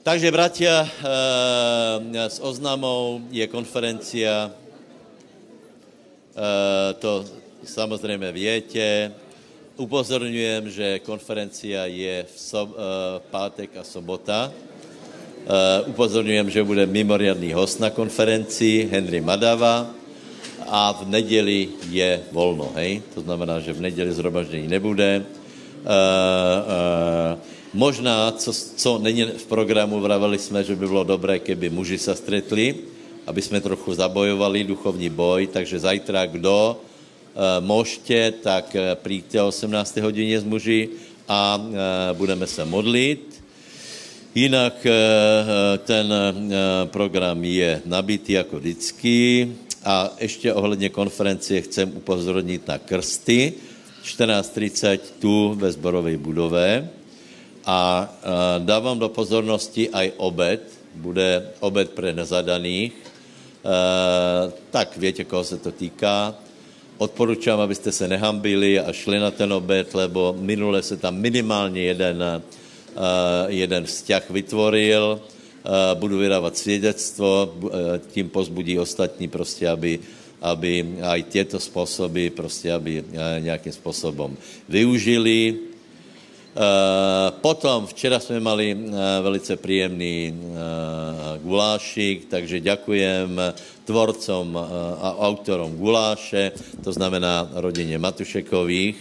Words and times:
Takže, 0.00 0.32
bratia, 0.32 0.88
s 2.16 2.40
oznamou 2.40 3.20
je 3.28 3.44
konferencia, 3.52 4.48
to 6.96 7.10
samozrejme 7.68 8.32
viete. 8.32 9.12
Upozorňujem, 9.76 10.72
že 10.72 11.04
konferencia 11.04 11.84
je 11.84 12.24
v, 12.24 12.32
so, 12.32 12.64
v 12.72 13.28
pátek 13.28 13.76
a 13.76 13.84
sobota. 13.84 14.48
Upozorňujem, 15.92 16.48
že 16.48 16.64
bude 16.64 16.88
mimoriadný 16.88 17.52
host 17.52 17.76
na 17.76 17.92
konferencii, 17.92 18.88
Henry 18.88 19.20
Madava, 19.20 19.84
a 20.64 20.96
v 20.96 21.12
nedeli 21.12 21.76
je 21.92 22.24
volno, 22.32 22.72
hej? 22.80 23.04
To 23.12 23.20
znamená, 23.20 23.60
že 23.60 23.76
v 23.76 23.84
nedeli 23.92 24.16
zhromaždení 24.16 24.64
nebude. 24.64 25.28
Uh, 25.84 27.36
uh, 27.36 27.59
Možná, 27.74 28.32
co, 28.32 28.52
co 28.52 28.98
není 28.98 29.24
v 29.24 29.46
programu, 29.46 30.00
vraveli 30.00 30.38
jsme, 30.38 30.64
že 30.64 30.76
by 30.76 30.86
bylo 30.86 31.04
dobré, 31.04 31.38
keby 31.38 31.70
muži 31.70 31.98
se 31.98 32.14
stretli, 32.14 32.74
aby 33.26 33.42
jsme 33.42 33.60
trochu 33.60 33.94
zabojovali 33.94 34.64
duchovní 34.64 35.08
boj, 35.08 35.46
takže 35.46 35.78
zajtra 35.78 36.26
kdo 36.26 36.74
e, 36.74 37.60
možte, 37.60 38.30
tak 38.42 38.74
e, 38.74 38.94
přijďte 38.94 39.42
o 39.42 39.48
18. 39.48 39.96
hodině 39.96 40.40
z 40.40 40.44
muži 40.44 40.88
a 41.28 41.62
e, 41.62 42.14
budeme 42.14 42.46
se 42.46 42.64
modlit. 42.64 43.42
Jinak 44.34 44.86
e, 44.86 44.92
ten 45.78 46.10
e, 46.12 46.26
program 46.90 47.38
je 47.44 47.82
nabitý 47.86 48.32
jako 48.32 48.58
vždycky 48.58 49.48
a 49.84 50.10
ještě 50.20 50.54
ohledně 50.54 50.88
konferencie 50.88 51.62
chcem 51.62 51.92
upozornit 51.96 52.68
na 52.68 52.78
krsty. 52.78 53.52
14.30 54.04 54.98
tu 55.20 55.54
ve 55.54 55.72
zborové 55.72 56.16
budove 56.16 56.90
a 57.64 58.08
dávám 58.58 58.98
do 58.98 59.08
pozornosti 59.08 59.90
aj 59.92 60.12
obed, 60.16 60.60
bude 60.94 61.54
obed 61.60 61.94
pre 61.94 62.12
nezadaných, 62.12 62.92
e, 62.92 63.02
tak 64.70 64.96
viete, 64.98 65.24
koho 65.24 65.44
se 65.44 65.56
to 65.56 65.72
týká. 65.72 66.34
Odporučám, 66.98 67.60
abyste 67.60 67.92
se 67.92 68.08
nehambili 68.08 68.76
a 68.80 68.92
šli 68.92 69.18
na 69.18 69.30
ten 69.30 69.52
obed, 69.52 69.94
lebo 69.94 70.36
minule 70.38 70.82
se 70.82 70.96
tam 70.96 71.16
minimálně 71.16 71.82
jeden, 71.82 72.18
e, 72.22 72.40
jeden 73.48 73.84
vzťah 73.86 74.30
vytvoril, 74.30 75.20
e, 75.20 75.94
budu 75.94 76.18
vydávat 76.18 76.58
svědectvo, 76.58 77.54
tím 78.10 78.28
pozbudí 78.28 78.78
ostatní 78.78 79.28
prostě, 79.28 79.68
aby, 79.68 79.98
aby 80.42 80.98
aj 81.02 81.22
tieto 81.22 81.60
spôsoby 81.60 82.30
prostě, 82.30 82.72
aby 82.72 83.04
nějakým 83.38 83.72
způsobem 83.72 84.36
využili 84.68 85.69
potom, 87.40 87.86
včera 87.86 88.20
jsme 88.20 88.40
mali 88.40 88.74
uh, 88.74 88.94
velice 89.22 89.56
příjemný 89.56 90.34
uh, 90.34 90.58
gulášik, 91.42 92.26
takže 92.26 92.60
ďakujem 92.60 93.40
tvorcom 93.84 94.58
a 95.00 95.14
autorom 95.18 95.76
guláše, 95.76 96.52
to 96.84 96.92
znamená 96.92 97.50
rodině 97.54 97.98
Matušekových. 97.98 98.96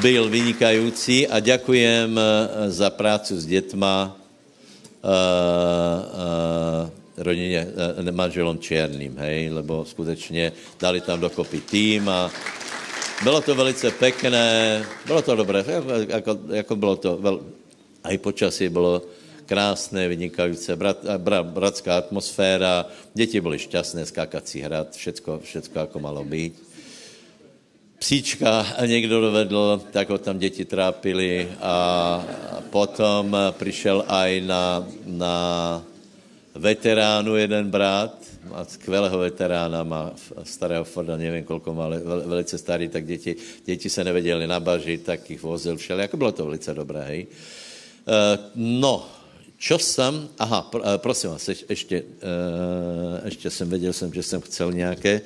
Byl 0.00 0.28
vynikající 0.28 1.28
a 1.28 1.40
ďakujem 1.40 2.20
za 2.68 2.90
prácu 2.90 3.40
s 3.40 3.46
dětma 3.46 4.16
rodině, 7.16 7.66
manželom 8.10 8.58
Černým, 8.58 9.18
hej, 9.18 9.50
lebo 9.52 9.84
skutečně 9.84 10.52
dali 10.80 11.00
tam 11.00 11.20
dokopy 11.20 11.60
tým 11.60 12.08
a 12.08 12.30
bylo 13.22 13.40
to 13.40 13.54
velice 13.54 13.90
pekné, 13.90 14.84
bylo 15.06 15.22
to 15.22 15.36
dobré, 15.36 15.64
jako, 16.08 16.38
jako 16.52 16.76
bylo 16.76 16.96
to, 16.96 17.16
vel, 17.16 17.40
aj 18.04 18.18
počasí 18.18 18.68
bylo 18.68 19.02
krásné, 19.46 20.08
vynikající, 20.08 20.72
brat, 20.72 20.96
brat, 21.18 21.46
bratská 21.46 21.98
atmosféra, 21.98 22.86
děti 23.14 23.40
byly 23.40 23.58
šťastné, 23.58 24.06
skákací 24.06 24.60
hrad, 24.60 24.94
všecko, 24.94 25.40
všecko 25.42 25.78
jako 25.78 25.98
malo 25.98 26.24
být. 26.24 26.62
Psíčka 27.98 28.66
někdo 28.86 29.20
dovedl, 29.20 29.82
tak 29.90 30.10
ho 30.10 30.18
tam 30.18 30.38
děti 30.38 30.64
trápili 30.64 31.48
a 31.60 32.24
potom 32.70 33.36
přišel 33.52 34.04
aj 34.08 34.40
na, 34.40 34.86
na 35.06 35.34
veteránu 36.54 37.36
jeden 37.36 37.70
brat, 37.70 38.29
má 38.48 38.64
skvělého 38.64 39.18
veterána, 39.18 39.84
má 39.84 40.12
starého 40.44 40.84
Forda, 40.84 41.16
nevím, 41.16 41.44
kolko 41.44 41.74
má, 41.74 41.84
ale 41.84 42.00
velice 42.26 42.58
starý, 42.58 42.88
tak 42.88 43.06
děti, 43.06 43.36
děti 43.64 43.90
se 43.90 44.04
nevěděli 44.04 44.46
nabažit, 44.46 45.02
tak 45.04 45.30
jich 45.30 45.42
vozil 45.42 45.76
všeli. 45.76 46.02
Jako 46.02 46.16
bylo 46.16 46.32
to 46.32 46.44
velice 46.44 46.74
dobré, 46.74 47.00
hej. 47.02 47.26
Uh, 48.08 48.14
no, 48.54 49.06
čo 49.58 49.78
jsem, 49.78 50.28
aha, 50.38 50.70
uh, 50.74 50.80
prosím 50.96 51.30
vás, 51.30 51.48
ještě, 51.68 52.02
uh, 52.02 53.24
ještě 53.24 53.50
jsem 53.50 53.70
věděl 53.70 53.92
jsem, 53.92 54.12
že 54.14 54.22
jsem 54.22 54.40
chcel 54.40 54.72
nějaké, 54.72 55.20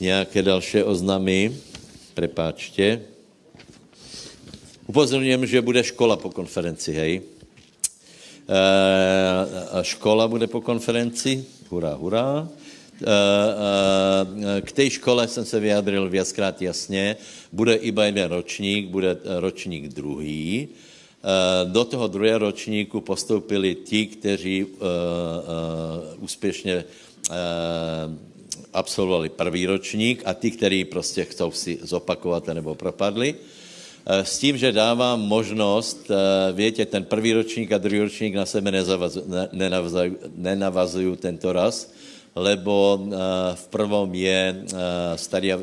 nějaké 0.00 0.42
další 0.42 0.82
oznamy, 0.82 1.56
prepáčte. 2.14 3.00
Upozorňujem, 4.86 5.46
že 5.46 5.60
bude 5.60 5.84
škola 5.84 6.16
po 6.16 6.30
konferenci, 6.30 6.92
hej. 6.92 7.20
Uh, 8.48 9.82
škola 9.82 10.28
bude 10.28 10.46
po 10.46 10.60
konferenci, 10.60 11.44
hurá, 11.70 11.94
hurá. 11.94 12.48
Eh, 13.02 13.06
eh, 13.06 14.60
k 14.60 14.72
té 14.72 14.90
škole 14.90 15.28
jsem 15.28 15.44
se 15.44 15.60
vyjadril 15.60 16.08
viackrát 16.08 16.62
jasně. 16.62 17.16
Bude 17.52 17.74
iba 17.74 18.04
jeden 18.04 18.30
ročník, 18.30 18.88
bude 18.88 19.16
ročník 19.24 19.88
druhý. 19.88 20.68
Do 21.64 21.84
toho 21.84 22.08
druhého 22.08 22.38
ročníku 22.38 23.00
postoupili 23.00 23.74
ti, 23.74 24.06
kteří 24.06 24.66
úspěšně 26.18 26.84
absolvovali 28.72 29.28
první 29.28 29.66
ročník 29.66 30.22
a 30.24 30.32
ti, 30.32 30.50
kteří 30.50 30.84
prostě 30.84 31.24
chcou 31.24 31.50
si 31.50 31.78
zopakovat 31.82 32.46
nebo 32.46 32.74
propadli. 32.74 33.34
S 34.08 34.38
tím, 34.38 34.56
že 34.56 34.72
dávám 34.72 35.20
možnost, 35.20 36.10
větě, 36.52 36.86
ten 36.86 37.04
první 37.04 37.32
ročník 37.32 37.72
a 37.72 37.78
druhý 37.78 38.00
ročník 38.00 38.34
na 38.34 38.46
sebe 38.46 38.72
nenavazují, 39.52 40.16
nenavazují 40.34 41.16
tento 41.16 41.52
raz, 41.52 41.92
lebo 42.38 42.96
eh, 42.96 43.16
v 43.54 43.64
prvom 43.68 44.08
je 44.14 44.64
starý 45.16 45.52
eh, 45.52 45.58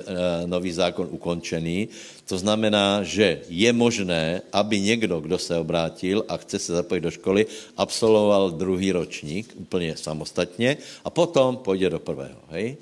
nový 0.45 0.71
zákon 0.71 1.07
ukončený. 1.11 1.87
To 2.27 2.37
znamená, 2.37 3.03
že 3.03 3.41
je 3.49 3.73
možné, 3.73 4.41
aby 4.53 4.81
někdo, 4.81 5.19
kdo 5.19 5.37
se 5.37 5.57
obrátil 5.57 6.25
a 6.27 6.37
chce 6.37 6.59
se 6.59 6.73
zapojit 6.73 7.01
do 7.01 7.11
školy, 7.11 7.45
absolvoval 7.77 8.51
druhý 8.51 8.91
ročník 8.91 9.53
úplně 9.57 9.97
samostatně 9.97 10.77
a 11.05 11.09
potom 11.09 11.57
půjde 11.57 11.89
do 11.89 11.99
prvého. 11.99 12.41
Hej? 12.49 12.77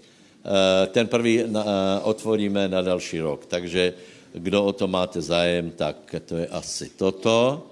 Ten 0.91 1.07
prvý 1.07 1.43
otvoríme 2.03 2.67
na 2.67 2.81
další 2.81 3.19
rok. 3.19 3.45
Takže 3.47 3.93
kdo 4.33 4.65
o 4.65 4.73
to 4.73 4.87
máte 4.87 5.21
zájem, 5.21 5.71
tak 5.71 6.15
to 6.25 6.37
je 6.37 6.47
asi 6.47 6.89
toto. 6.89 7.69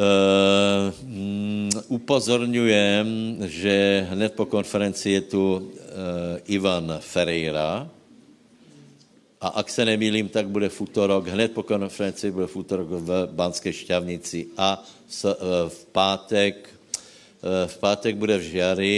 Uh, 0.00 0.88
upozorňujem, 1.92 3.06
že 3.44 4.06
hned 4.08 4.32
po 4.32 4.46
konferenci 4.48 5.10
je 5.10 5.22
tu 5.28 5.44
uh, 5.44 5.60
Ivan 6.48 6.96
Ferreira 7.04 7.84
a 9.40 9.48
ak 9.60 9.68
se 9.68 9.84
nemýlím, 9.84 10.28
tak 10.28 10.48
bude 10.48 10.68
v 10.72 10.80
útorok, 10.80 11.28
hned 11.28 11.52
po 11.52 11.62
konferenci 11.62 12.30
bude 12.30 12.46
v 12.46 12.56
útorok 12.56 12.88
v 12.88 13.10
Banské 13.28 13.76
šťavnici 13.76 14.56
a 14.56 14.80
s, 15.04 15.28
uh, 15.28 15.68
v 15.68 15.80
pátek 15.92 16.70
uh, 17.44 17.68
v 17.68 17.76
pátek 17.76 18.16
bude 18.16 18.38
v 18.38 18.46
Žiari, 18.56 18.94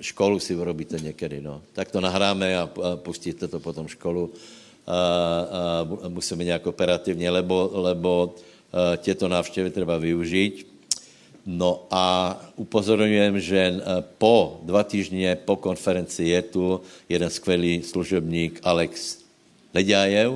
školu 0.00 0.36
si 0.40 0.52
urobíte 0.52 1.00
někdy, 1.00 1.40
no. 1.40 1.62
Tak 1.72 1.90
to 1.90 2.00
nahráme 2.00 2.58
a 2.58 2.68
pustíte 3.00 3.48
to 3.48 3.60
potom 3.60 3.88
školu. 3.88 4.32
A, 4.86 6.08
musíme 6.08 6.44
nějak 6.44 6.66
operativně, 6.66 7.30
lebo, 7.30 7.70
lebo 7.72 8.34
Eh, 8.76 8.96
těto 8.96 9.28
návštěvy 9.28 9.70
třeba 9.70 9.98
využít. 9.98 10.66
No 11.46 11.86
a 11.90 12.36
upozorňujem, 12.56 13.40
že 13.40 13.58
eh, 13.58 14.04
po 14.18 14.60
dva 14.62 14.82
týždně 14.84 15.36
po 15.44 15.56
konferenci 15.56 16.24
je 16.24 16.42
tu 16.42 16.80
jeden 17.08 17.30
skvělý 17.30 17.82
služebník 17.82 18.60
Alex 18.62 19.18
Leďájev. 19.74 20.32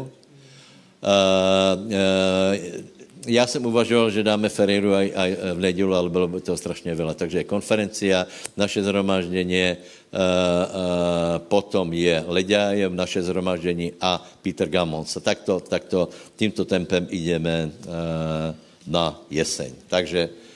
Eh, 3.27 3.33
já 3.33 3.47
jsem 3.47 3.67
uvažoval, 3.67 4.11
že 4.11 4.23
dáme 4.23 4.49
Ferreiru 4.49 4.95
aj, 4.95 5.13
aj 5.17 5.31
v 5.55 5.61
nedělu, 5.61 5.95
ale 5.95 6.11
bylo 6.11 6.29
by 6.29 6.41
to 6.41 6.57
strašně 6.57 6.95
veľa. 6.95 7.15
Takže 7.15 7.45
konferencia, 7.45 8.27
naše 8.57 8.83
zhromaždění, 8.83 9.77
uh, 9.77 10.19
uh, 10.19 11.39
potom 11.39 11.93
je 11.93 12.25
Leďájev, 12.27 12.93
naše 12.93 13.23
zhromaždění 13.23 13.93
a 14.01 14.25
Peter 14.43 14.69
Gamons. 14.69 15.19
Takto, 15.21 15.61
takto 15.61 16.09
tímto 16.37 16.65
tempem 16.65 17.07
ideme 17.11 17.71
uh, 17.71 18.55
na 18.87 19.21
jeseň. 19.31 19.73
Takže 19.89 20.50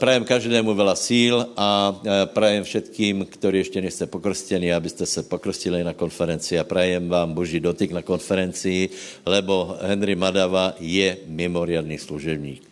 prajem 0.00 0.24
každému 0.24 0.72
veľa 0.72 0.96
síl 0.96 1.36
a 1.52 1.92
prajem 2.32 2.64
všetkým, 2.64 3.28
ktorí 3.28 3.60
ešte 3.60 3.76
nie 3.84 3.92
ste 3.92 4.08
pokrstení, 4.08 4.72
aby 4.72 4.88
ste 4.88 5.04
sa 5.04 5.20
pokrstili 5.20 5.84
na 5.84 5.92
konferencii 5.92 6.56
a 6.56 6.64
prajem 6.64 7.12
vám 7.12 7.36
Boží 7.36 7.60
dotyk 7.60 7.92
na 7.92 8.00
konferencii, 8.00 8.88
lebo 9.28 9.76
Henry 9.84 10.16
Madava 10.16 10.72
je 10.80 11.28
mimoriadný 11.28 12.00
služebník. 12.00 12.64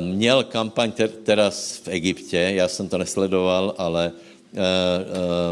Měl 0.00 0.48
kampaň 0.48 0.92
teraz 1.28 1.84
v 1.84 1.88
Egyptě, 1.88 2.56
já 2.56 2.68
jsem 2.68 2.88
to 2.88 2.96
nesledoval, 2.98 3.74
ale 3.76 4.12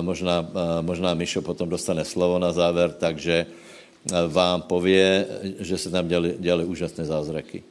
možná, 0.01 0.41
možná 0.81 1.13
Mišo 1.15 1.45
potom 1.45 1.69
dostane 1.69 2.05
slovo 2.05 2.41
na 2.41 2.53
záver, 2.53 2.97
takže 2.97 3.47
vám 4.29 4.63
pově, 4.63 5.27
že 5.61 5.79
se 5.79 5.91
tam 5.93 6.09
děli, 6.09 6.37
děli 6.39 6.65
úžasné 6.65 7.05
zázraky. 7.05 7.63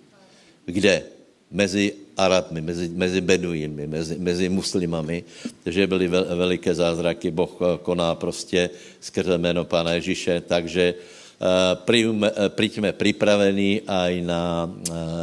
Kde? 0.65 1.17
Mezi 1.51 1.93
Arabmi, 2.17 2.61
mezi, 2.61 2.91
mezi 2.93 3.19
Beduínmi, 3.21 3.87
mezi, 3.87 4.15
mezi 4.19 4.45
muslimami, 4.49 5.23
že 5.65 5.87
byly 5.87 6.07
vel, 6.07 6.25
veliké 6.35 6.75
zázraky, 6.75 7.31
Boh 7.31 7.53
eh, 7.61 7.77
koná 7.81 8.15
prostě 8.15 8.69
skrze 9.01 9.37
jméno 9.37 9.65
Pána 9.65 9.93
Ježíše, 9.93 10.41
takže 10.41 10.93
uh, 10.93 12.49
príďme 12.51 12.91
pripravení 12.91 13.87
aj 13.87 14.13
na, 14.27 14.67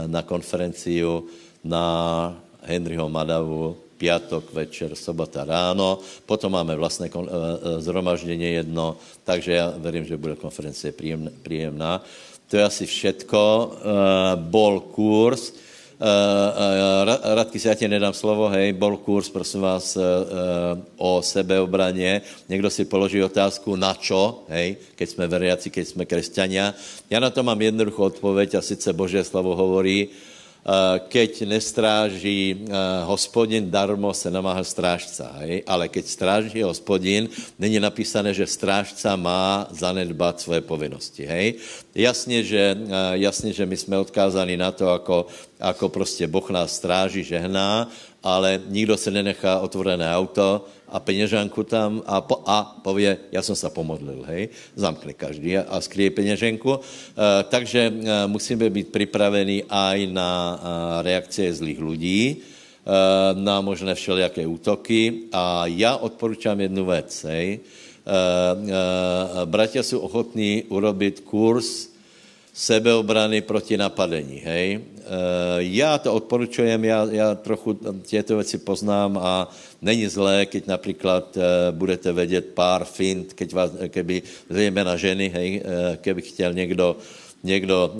na 0.07 0.23
konferenciu 0.25 1.29
na 1.61 1.85
Henryho 2.65 3.09
Madavu, 3.09 3.77
piatok 3.97 4.53
večer, 4.53 4.93
sobota 4.97 5.45
ráno, 5.45 6.01
potom 6.29 6.53
máme 6.53 6.77
vlastné 6.77 7.09
kon, 7.09 7.29
zhromaždenie 7.81 8.61
jedno, 8.61 8.97
takže 9.25 9.53
já 9.53 9.73
verím, 9.77 10.05
že 10.05 10.21
bude 10.21 10.37
konferencie 10.37 10.93
príjemná. 11.43 12.05
To 12.49 12.57
je 12.57 12.63
asi 12.65 12.85
všetko. 12.87 13.41
Bol 14.53 14.81
kurz, 14.93 15.57
Uh, 15.97 17.09
uh, 17.09 17.35
Radky, 17.41 17.57
ja 17.57 17.73
ti 17.73 17.89
nedám 17.89 18.13
slovo, 18.13 18.53
hej, 18.53 18.77
bol 18.77 19.01
kurz, 19.01 19.33
prosím 19.33 19.65
vás, 19.65 19.97
uh, 19.97 20.05
o 21.01 21.25
sebeobraně. 21.25 22.21
Někdo 22.49 22.69
si 22.71 22.85
položí 22.85 23.23
otázku, 23.25 23.77
na 23.81 23.97
čo, 23.97 24.45
hej, 24.53 24.77
keď 24.93 25.09
jsme 25.09 25.25
veriaci, 25.27 25.71
keď 25.73 25.85
jsme 25.89 26.05
kresťania. 26.05 26.75
Já 27.11 27.21
na 27.21 27.31
to 27.31 27.43
mám 27.43 27.63
jednoduchou 27.63 28.03
odpověď 28.03 28.55
a 28.55 28.61
sice 28.61 28.93
Boží 28.93 29.25
slovo 29.25 29.57
hovorí, 29.57 30.09
Eh, 30.09 30.13
keď 31.09 31.47
nestráží 31.47 32.59
eh, 32.59 32.75
hospodin, 33.07 33.71
darmo 33.71 34.11
se 34.11 34.27
namáha 34.31 34.67
strážca. 34.67 35.31
Hej? 35.47 35.63
Ale 35.63 35.87
keď 35.87 36.05
stráží 36.07 36.59
hospodin, 36.63 37.31
není 37.55 37.79
napísané, 37.79 38.35
že 38.35 38.51
strážca 38.51 39.15
má 39.15 39.71
zanedbat 39.71 40.43
svoje 40.43 40.67
povinnosti. 40.67 41.23
Hej? 41.23 41.63
Jasně, 41.95 42.43
že, 42.43 42.63
eh, 42.75 43.15
jasně, 43.23 43.53
že 43.55 43.67
my 43.67 43.77
jsme 43.77 43.95
odkázáni 43.99 44.57
na 44.59 44.75
to, 44.75 44.91
ako, 44.91 45.27
ako 45.61 45.89
prostě 45.89 46.27
Boh 46.27 46.51
nás 46.51 46.75
stráží, 46.75 47.23
žehná, 47.23 47.87
ale 48.27 48.59
nikdo 48.67 48.99
se 48.99 49.11
nenechá 49.15 49.63
otvorené 49.63 50.11
auto 50.11 50.67
a 50.91 50.99
peněženku 50.99 51.63
tam 51.63 52.03
a, 52.07 52.21
po, 52.21 52.43
a 52.47 52.79
pově, 52.83 53.19
já 53.33 53.43
jsem 53.43 53.55
se 53.55 53.71
pomodlil, 53.71 54.27
hej, 54.27 54.49
zamkne 54.75 55.15
každý 55.15 55.59
a, 55.59 55.63
a 55.63 55.81
skryje 55.81 56.11
peněženku. 56.11 56.75
E, 56.75 56.81
takže 57.47 57.87
e, 57.87 58.27
musíme 58.27 58.67
být 58.71 58.91
připraveni 58.91 59.63
aj 59.71 60.11
na 60.11 60.31
e, 60.31 60.59
reakcie 61.07 61.55
zlých 61.55 61.79
lidí, 61.79 62.23
e, 62.27 62.35
na 63.39 63.63
možné 63.63 63.95
všelijaké 63.95 64.47
útoky 64.47 65.31
a 65.31 65.71
já 65.71 65.97
odporučám 65.97 66.61
jednu 66.61 66.83
věc, 66.87 67.11
hej. 67.31 67.47
E, 67.47 67.59
e, 67.63 69.47
bratia 69.47 69.83
jsou 69.83 70.03
ochotní 70.03 70.67
urobit 70.67 71.23
kurz 71.23 71.96
sebeobrany 72.57 73.45
proti 73.45 73.77
napadení, 73.77 74.41
hej. 74.41 74.81
Eh, 74.81 75.05
já 75.59 75.99
to 75.99 76.15
odporučujem, 76.15 76.85
já, 76.85 77.07
já 77.11 77.35
trochu 77.35 77.79
těto 78.03 78.37
věci 78.37 78.59
poznám 78.59 79.19
a 79.21 79.51
není 79.83 80.09
zlé, 80.09 80.47
keď 80.47 80.67
například 80.67 81.37
eh, 81.37 81.41
budete 81.71 82.13
vědět 82.13 82.47
pár 82.57 82.85
fint, 82.85 83.33
keď 83.33 83.53
vás, 83.53 83.71
keby, 83.89 84.23
zejména 84.51 84.97
ženy, 84.97 85.29
hej, 85.29 85.51
eh, 85.61 85.97
keby 86.01 86.23
chtěl 86.23 86.53
někdo, 86.53 86.97
někdo 87.45 87.95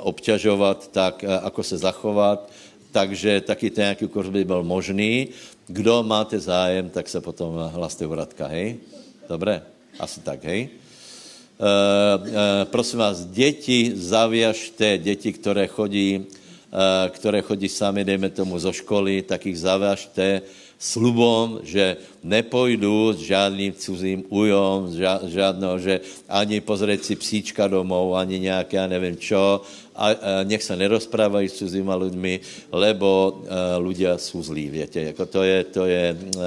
obťažovat, 0.00 0.88
tak 0.88 1.24
ako 1.42 1.62
se 1.62 1.76
zachovat, 1.78 2.48
takže 2.92 3.40
taky 3.40 3.70
ten 3.70 3.82
nějaký 3.82 4.08
kurz 4.08 4.28
by 4.28 4.44
byl 4.44 4.62
možný. 4.62 5.28
Kdo 5.66 6.02
máte 6.02 6.40
zájem, 6.40 6.88
tak 6.88 7.08
se 7.08 7.20
potom 7.20 7.52
hlaste 7.72 8.06
u 8.06 8.14
Radka, 8.14 8.46
hej? 8.46 8.76
Dobré? 9.28 9.62
Asi 9.98 10.20
tak, 10.20 10.44
hej? 10.44 10.81
Uh, 11.62 12.18
uh, 12.18 12.34
prosím 12.74 12.98
vás, 12.98 13.22
děti 13.22 13.94
zaviažte, 13.94 14.98
děti, 14.98 15.32
které 15.32 15.70
chodí, 15.70 16.18
uh, 16.18 16.26
které 17.08 17.38
chodí 17.42 17.68
sami, 17.70 18.02
dejme 18.02 18.34
tomu, 18.34 18.58
zo 18.58 18.74
školy, 18.74 19.22
tak 19.22 19.46
ich 19.46 19.62
zaviažte 19.62 20.42
slubom, 20.74 21.62
že 21.62 22.02
nepojdu 22.26 23.14
s 23.14 23.22
žádným 23.22 23.78
cizím 23.78 24.26
ujom, 24.26 24.90
žádného, 25.30 25.78
že 25.78 26.02
ani 26.26 26.58
pozrieť 26.58 27.06
si 27.06 27.14
psíčka 27.14 27.70
domov, 27.70 28.18
ani 28.18 28.42
nějaké, 28.42 28.76
já 28.76 28.86
nevím 28.90 29.16
čo, 29.22 29.62
a, 29.94 30.06
a 30.10 30.42
nech 30.42 30.66
se 30.66 30.74
nerozprávají 30.74 31.46
s 31.46 31.62
cizíma 31.62 31.94
lidmi, 31.94 32.42
lebo 32.74 33.38
uh, 33.38 33.78
ľudia 33.78 34.18
jsou 34.18 34.42
zlí, 34.42 34.66
větě, 34.66 35.14
jako 35.14 35.26
to 35.26 35.42
je, 35.42 35.64
to 35.64 35.86
je 35.86 36.04
uh, 36.10 36.42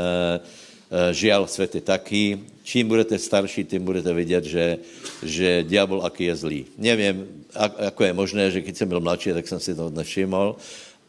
žiaľ, 1.15 1.47
svět 1.47 1.75
je 1.75 1.81
taký, 1.81 2.54
čím 2.65 2.89
budete 2.89 3.21
starší, 3.21 3.63
tím 3.63 3.85
budete 3.85 4.13
vidět, 4.13 4.43
že, 4.43 4.77
že 5.23 5.63
diabol 5.63 6.01
aký 6.01 6.33
je 6.33 6.35
zlý. 6.35 6.61
Nevím, 6.81 7.45
ako 7.53 8.01
je 8.03 8.13
možné, 8.13 8.43
že 8.51 8.61
když 8.61 8.77
jsem 8.77 8.89
byl 8.89 8.99
mladší, 8.99 9.37
tak 9.37 9.47
jsem 9.47 9.59
si 9.59 9.75
to 9.75 9.93
nevšiml, 9.93 10.55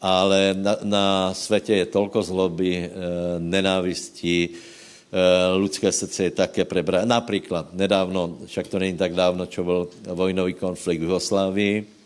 ale 0.01 0.53
na, 0.53 0.77
na 0.83 1.33
světě 1.33 1.73
je 1.73 1.85
tolko 1.85 2.23
zloby, 2.23 2.77
e, 2.77 2.89
nenávistí, 3.41 4.37
e, 4.45 4.49
ľudské 5.57 5.89
srdce 5.89 6.29
je 6.29 6.31
také 6.31 6.61
prebrané. 6.65 7.09
Například 7.09 7.73
nedávno, 7.73 8.37
však 8.45 8.67
to 8.69 8.77
není 8.79 8.93
tak 8.93 9.17
dávno, 9.17 9.49
čo 9.49 9.63
byl 9.63 9.89
vojnový 10.13 10.53
konflikt 10.53 11.01
v 11.01 11.03
Jugoslávii, 11.03 11.96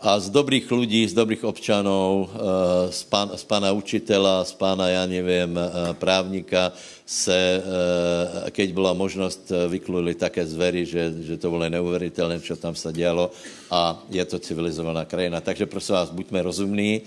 a 0.00 0.20
z 0.20 0.28
dobrých 0.28 0.68
lidí, 0.70 1.08
z 1.08 1.16
dobrých 1.16 1.44
občanov, 1.44 2.28
eh, 2.28 2.92
z, 2.92 3.02
pán, 3.08 3.32
z 3.32 3.44
pána 3.44 3.72
učitela, 3.72 4.44
z 4.44 4.52
pána, 4.52 4.88
já 4.88 5.06
nevím, 5.06 5.56
eh, 5.56 5.94
právníka 5.96 6.72
se, 7.06 7.62
eh, 7.64 8.50
keď 8.50 8.72
byla 8.72 8.92
možnost, 8.92 9.52
vykluli 9.68 10.14
také 10.14 10.46
zvery, 10.46 10.86
že, 10.86 11.14
že 11.20 11.36
to 11.36 11.50
bylo 11.50 11.68
neuvěřitelné, 11.68 12.40
co 12.40 12.56
tam 12.56 12.74
se 12.74 12.92
dělo 12.92 13.30
a 13.70 14.04
je 14.10 14.24
to 14.24 14.38
civilizovaná 14.38 15.04
krajina. 15.04 15.40
Takže 15.40 15.66
prosím 15.66 15.94
vás, 15.94 16.10
buďme 16.10 16.42
rozumní, 16.42 17.02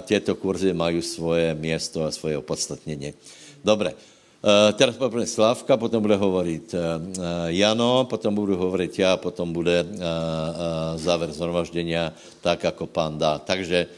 těto 0.00 0.34
kurzy 0.34 0.72
mají 0.72 1.02
svoje 1.02 1.54
město 1.54 2.04
a 2.04 2.10
svoje 2.10 2.38
opodstatnění. 2.38 3.12
Dobre, 3.64 3.92
teraz 4.76 5.00
poprvé 5.00 5.24
Slavka, 5.24 5.80
potom 5.80 6.04
bude 6.04 6.20
hovoriť 6.20 6.66
uh, 6.76 6.80
Jano, 7.48 8.04
potom 8.04 8.36
budu 8.36 8.60
hovoriť 8.60 8.92
ja, 8.92 9.16
potom 9.16 9.56
bude 9.56 9.80
záver 11.00 11.32
zhromaždenia, 11.32 12.12
tak 12.44 12.68
ako 12.68 12.84
pán 12.84 13.16
dá. 13.16 13.40
Takže 13.40 13.88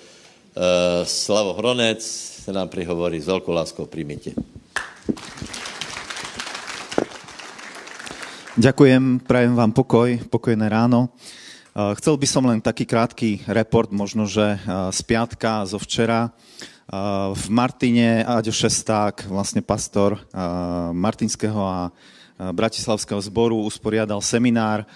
Slavo 1.05 1.59
Hronec 1.59 2.01
se 2.47 2.55
nám 2.55 2.71
prihovorí 2.71 3.19
s 3.19 3.27
veľkou 3.27 3.51
láskou, 3.51 3.91
príjmite. 3.91 4.33
Ďakujem, 8.57 9.21
prajem 9.27 9.53
vám 9.53 9.77
pokoj, 9.77 10.17
pokojné 10.33 10.65
ráno. 10.73 11.13
Chcel 11.77 12.17
by 12.17 12.25
som 12.25 12.49
len 12.49 12.65
taký 12.65 12.89
krátky 12.89 13.45
report, 13.53 13.93
možno, 13.93 14.25
že 14.25 14.57
z 14.95 15.01
piatka, 15.05 15.69
zo 15.69 15.77
včera. 15.77 16.33
V 17.35 17.45
Martine 17.51 18.23
Aďo 18.23 18.55
Šesták, 18.55 19.27
vlastne 19.27 19.59
pastor 19.59 20.23
Martinského 20.95 21.59
a 21.59 21.91
Bratislavského 22.39 23.19
zboru, 23.27 23.59
usporiadal 23.67 24.23
seminár 24.23 24.87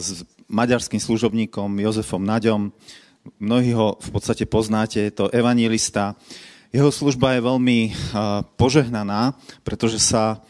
s 0.00 0.24
maďarským 0.48 0.96
služobníkom 0.96 1.68
Jozefom 1.84 2.24
Naďom. 2.24 2.72
Mnohí 3.36 3.76
ho 3.76 4.00
v 4.00 4.08
podstate 4.08 4.48
poznáte, 4.48 5.04
je 5.04 5.12
to 5.12 5.28
evangelista. 5.28 6.16
Jeho 6.72 6.88
služba 6.88 7.36
je 7.36 7.44
veľmi 7.44 7.78
požehnaná, 8.56 9.36
pretože 9.68 10.00
sa 10.00 10.40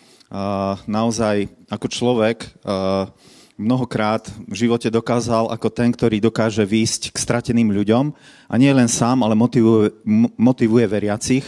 naozaj 0.86 1.50
ako 1.74 1.86
človek 1.90 2.54
mnohokrát 3.58 4.30
v 4.46 4.54
živote 4.54 4.86
dokázal 4.86 5.50
ako 5.50 5.68
ten, 5.68 5.90
ktorý 5.90 6.22
dokáže 6.22 6.62
výjsť 6.62 7.10
k 7.10 7.16
strateným 7.18 7.74
ľuďom 7.74 8.14
a 8.46 8.54
nie 8.54 8.70
len 8.70 8.86
sám, 8.86 9.26
ale 9.26 9.34
motivuje, 9.34 9.90
motivuje 10.38 10.86
veriacich. 10.86 11.44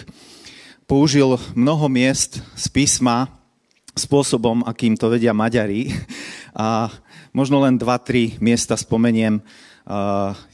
Použil 0.91 1.39
mnoho 1.55 1.87
miest 1.87 2.43
z 2.59 2.67
písma 2.67 3.31
spôsobom, 3.95 4.67
akým 4.67 4.99
to 4.99 5.07
vedia 5.07 5.31
Maďari 5.31 5.95
a 6.51 6.91
možno 7.31 7.63
len 7.63 7.79
dva, 7.79 8.03
tri 8.03 8.35
miesta 8.43 8.75
spomeniem. 8.75 9.39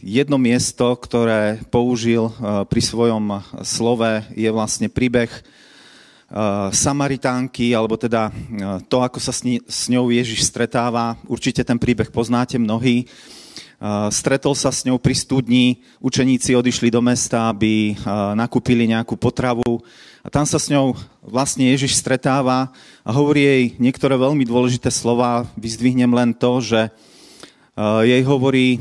Jedno 0.04 0.36
miesto, 0.36 0.92
ktoré 0.92 1.64
použil 1.72 2.28
pri 2.68 2.80
svojom 2.84 3.40
slove, 3.64 4.28
je 4.36 4.48
vlastne 4.52 4.92
príbeh 4.92 5.28
Eh, 5.28 5.55
Samaritánky, 6.74 7.70
alebo 7.70 7.94
teda 7.94 8.30
eh, 8.30 8.82
to, 8.90 8.98
ako 8.98 9.22
sa 9.22 9.30
s 9.30 9.82
ňou 9.86 10.10
Ježiš 10.10 10.42
stretáva. 10.42 11.14
Určite 11.30 11.62
ten 11.62 11.78
príbeh 11.78 12.10
poznáte 12.10 12.58
mnohí. 12.58 13.06
Stretol 14.08 14.56
sa 14.56 14.72
s 14.72 14.88
ňou 14.88 14.96
pri 14.96 15.12
studni, 15.12 15.84
učeníci 16.00 16.56
odišli 16.56 16.88
do 16.88 17.04
mesta, 17.04 17.52
aby 17.52 17.92
nakúpili 18.32 18.88
nejakú 18.88 19.20
potravu 19.20 19.84
a 20.24 20.32
tam 20.32 20.48
sa 20.48 20.56
s 20.56 20.72
ňou 20.72 20.96
vlastne 21.20 21.68
Ježiš 21.68 22.00
stretáva 22.00 22.72
a 23.04 23.10
hovorí 23.12 23.44
jej 23.44 23.64
niektoré 23.76 24.16
veľmi 24.16 24.48
dôležité 24.48 24.88
slova. 24.88 25.44
Vyzdvihnem 25.60 26.08
len 26.08 26.32
to, 26.32 26.64
že 26.64 26.88
jej 28.08 28.22
hovorí, 28.24 28.80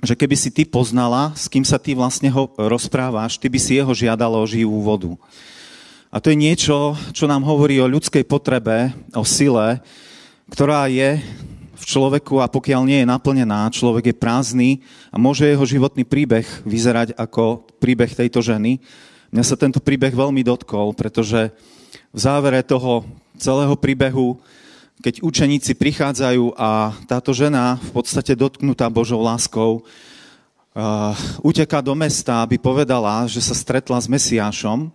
že 0.00 0.16
keby 0.16 0.40
si 0.40 0.48
ty 0.48 0.64
poznala, 0.64 1.36
s 1.36 1.44
kým 1.52 1.62
sa 1.62 1.76
ty 1.76 1.92
vlastne 1.92 2.32
ho 2.32 2.48
rozprávaš, 2.56 3.36
ty 3.36 3.52
by 3.52 3.60
si 3.60 3.76
jeho 3.76 3.92
žiadala 3.92 4.40
o 4.40 4.48
živú 4.48 4.80
vodu. 4.80 5.12
A 6.12 6.20
to 6.20 6.28
je 6.28 6.36
niečo, 6.36 6.92
čo 7.16 7.24
nám 7.24 7.40
hovorí 7.40 7.80
o 7.80 7.88
ľudskej 7.88 8.28
potrebe, 8.28 8.92
o 9.16 9.24
sile, 9.24 9.80
ktorá 10.52 10.84
je 10.84 11.16
v 11.72 11.84
človeku 11.88 12.36
a 12.36 12.52
pokiaľ 12.52 12.84
nie 12.84 13.00
je 13.00 13.08
naplnená, 13.08 13.72
človek 13.72 14.12
je 14.12 14.20
prázdny 14.20 14.70
a 15.08 15.16
môže 15.16 15.48
jeho 15.48 15.64
životný 15.64 16.04
príbeh 16.04 16.44
vyzerať 16.68 17.16
ako 17.16 17.64
príbeh 17.80 18.12
tejto 18.12 18.44
ženy. 18.44 18.76
Mňa 19.32 19.40
sa 19.40 19.56
tento 19.56 19.80
príbeh 19.80 20.12
veľmi 20.12 20.44
dotkol, 20.44 20.92
pretože 20.92 21.48
v 22.12 22.18
závere 22.20 22.60
toho 22.60 23.08
celého 23.40 23.72
príbehu, 23.72 24.36
keď 25.00 25.24
učeníci 25.24 25.72
prichádzajú 25.80 26.60
a 26.60 26.92
táto 27.08 27.32
žena 27.32 27.80
v 27.88 28.04
podstate 28.04 28.36
dotknutá 28.36 28.92
Božou 28.92 29.24
láskou, 29.24 29.80
uh, 29.80 31.16
uteká 31.40 31.80
do 31.80 31.96
mesta, 31.96 32.44
aby 32.44 32.60
povedala, 32.60 33.24
že 33.24 33.40
sa 33.40 33.56
stretla 33.56 33.96
s 33.96 34.12
Mesiášom 34.12 34.92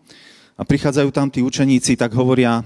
a 0.58 0.62
prichádzajú 0.66 1.10
tam 1.14 1.30
tí 1.30 1.46
učeníci, 1.46 1.94
tak 1.96 2.18
hovoria, 2.18 2.66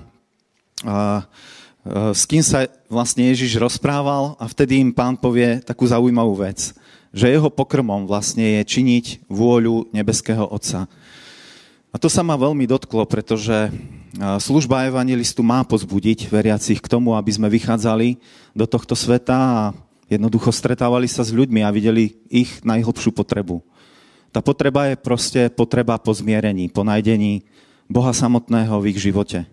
Eh, 1.82 2.14
s 2.14 2.30
kým 2.30 2.46
sa 2.46 2.70
vlastne 2.86 3.26
Ježiš 3.34 3.58
rozprával 3.58 4.38
a 4.38 4.46
vtedy 4.46 4.78
im 4.78 4.94
pán 4.94 5.18
povie 5.18 5.66
takú 5.66 5.90
zaujímavú 5.90 6.38
vec, 6.38 6.78
že 7.10 7.34
jeho 7.34 7.50
pokrmom 7.50 8.06
vlastne 8.06 8.62
je 8.62 8.78
činiť 8.78 9.26
vôľu 9.26 9.90
nebeského 9.90 10.46
Otca. 10.46 10.86
A 11.92 11.96
to 11.98 12.06
sa 12.06 12.22
ma 12.22 12.38
veľmi 12.38 12.70
dotklo, 12.70 13.04
pretože 13.10 13.68
služba 14.16 14.88
evangelistu 14.88 15.44
má 15.44 15.66
pozbudiť 15.68 16.30
veriacich 16.32 16.80
k 16.80 16.88
tomu, 16.88 17.18
aby 17.18 17.32
sme 17.34 17.52
vychádzali 17.52 18.16
do 18.56 18.64
tohto 18.64 18.96
sveta 18.96 19.36
a 19.36 19.62
jednoducho 20.08 20.56
stretávali 20.56 21.10
sa 21.10 21.26
s 21.26 21.36
ľuďmi 21.36 21.66
a 21.66 21.74
videli 21.74 22.16
ich 22.32 22.64
najhlbšiu 22.64 23.12
potrebu. 23.12 23.60
Tá 24.32 24.40
potreba 24.40 24.88
je 24.88 24.96
proste 24.96 25.52
potreba 25.52 26.00
po 26.00 26.16
zmierení, 26.16 26.72
po 26.72 26.88
nájdení 26.88 27.44
Boha 27.92 28.16
samotného 28.16 28.80
v 28.80 28.96
ich 28.96 29.04
živote. 29.04 29.44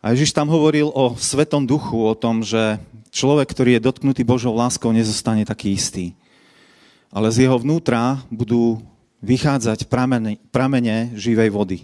A 0.00 0.16
Ježiš 0.16 0.32
tam 0.32 0.48
hovoril 0.48 0.88
o 0.88 1.12
Svetom 1.20 1.68
duchu, 1.68 2.00
o 2.00 2.16
tom, 2.16 2.40
že 2.40 2.80
človek, 3.12 3.52
ktorý 3.52 3.76
je 3.76 3.84
dotknutý 3.84 4.24
Božou 4.24 4.56
láskou, 4.56 4.96
nezostane 4.96 5.44
taký 5.44 5.76
istý. 5.76 6.16
Ale 7.12 7.28
z 7.28 7.44
jeho 7.44 7.60
vnútra 7.60 8.24
budú 8.32 8.80
vychádzať 9.20 9.92
pramene, 9.92 10.40
pramene 10.48 11.12
živej 11.16 11.52
vody. 11.52 11.78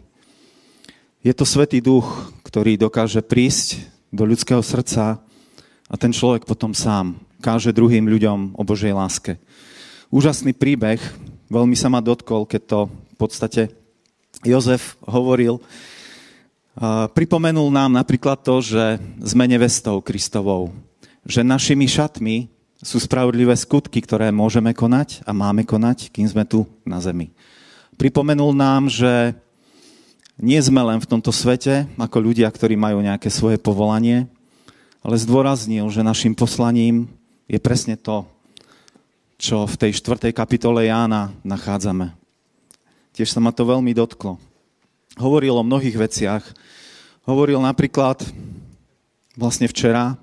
Je 1.21 1.33
to 1.37 1.45
Svetý 1.45 1.85
duch, 1.85 2.09
ktorý 2.41 2.81
dokáže 2.81 3.21
prísť 3.21 3.85
do 4.09 4.25
ľudského 4.25 4.65
srdca 4.65 5.21
a 5.89 5.95
ten 6.01 6.13
človek 6.13 6.49
potom 6.49 6.73
sám 6.73 7.21
káže 7.41 7.73
druhým 7.73 8.09
ľuďom 8.09 8.57
o 8.57 8.63
Božej 8.65 8.93
láske. 8.97 9.37
Úžasný 10.13 10.57
príbeh, 10.57 11.01
veľmi 11.49 11.77
sa 11.77 11.89
ma 11.89 12.05
dotkol, 12.05 12.45
keď 12.45 12.63
to 12.65 12.79
v 12.89 13.17
podstate 13.17 13.63
Jozef 14.45 14.97
hovoril, 15.05 15.61
Pripomenul 17.13 17.69
nám 17.69 17.93
napríklad 17.93 18.41
to, 18.41 18.65
že 18.65 18.97
sme 19.21 19.45
nevestou 19.45 20.01
Kristovou. 20.01 20.73
Že 21.29 21.45
našimi 21.45 21.85
šatmi 21.85 22.49
sú 22.81 22.97
spravodlivé 22.97 23.53
skutky, 23.53 24.01
ktoré 24.01 24.33
môžeme 24.33 24.73
konať 24.73 25.21
a 25.29 25.37
máme 25.37 25.69
konať, 25.69 26.09
kým 26.09 26.25
sme 26.25 26.49
tu 26.49 26.65
na 26.89 26.97
zemi. 27.03 27.37
Pripomenul 28.01 28.57
nám, 28.57 28.89
že 28.89 29.37
nie 30.41 30.57
sme 30.57 30.81
len 30.81 30.97
v 31.05 31.11
tomto 31.11 31.29
svete 31.29 31.85
ako 32.01 32.33
ľudia, 32.33 32.49
ktorí 32.49 32.81
majú 32.81 33.05
nejaké 33.05 33.29
svoje 33.29 33.61
povolanie, 33.61 34.25
ale 35.05 35.21
zdôraznil, 35.21 35.85
že 35.93 36.01
našim 36.01 36.33
poslaním 36.33 37.13
je 37.45 37.61
presne 37.61 38.01
to, 38.01 38.25
čo 39.37 39.69
v 39.69 39.77
tej 39.77 40.01
štvrtej 40.01 40.33
kapitole 40.33 40.89
Jána 40.89 41.29
nachádzame. 41.45 42.20
Tiež 43.15 43.31
sa 43.31 43.43
ma 43.43 43.51
to 43.51 43.67
veľmi 43.67 43.91
dotklo. 43.93 44.39
Hovoril 45.19 45.59
o 45.59 45.67
mnohých 45.67 45.97
veciach, 45.99 46.45
Hovoril 47.29 47.61
napríklad 47.63 48.27
vlastne 49.37 49.71
včera, 49.71 50.17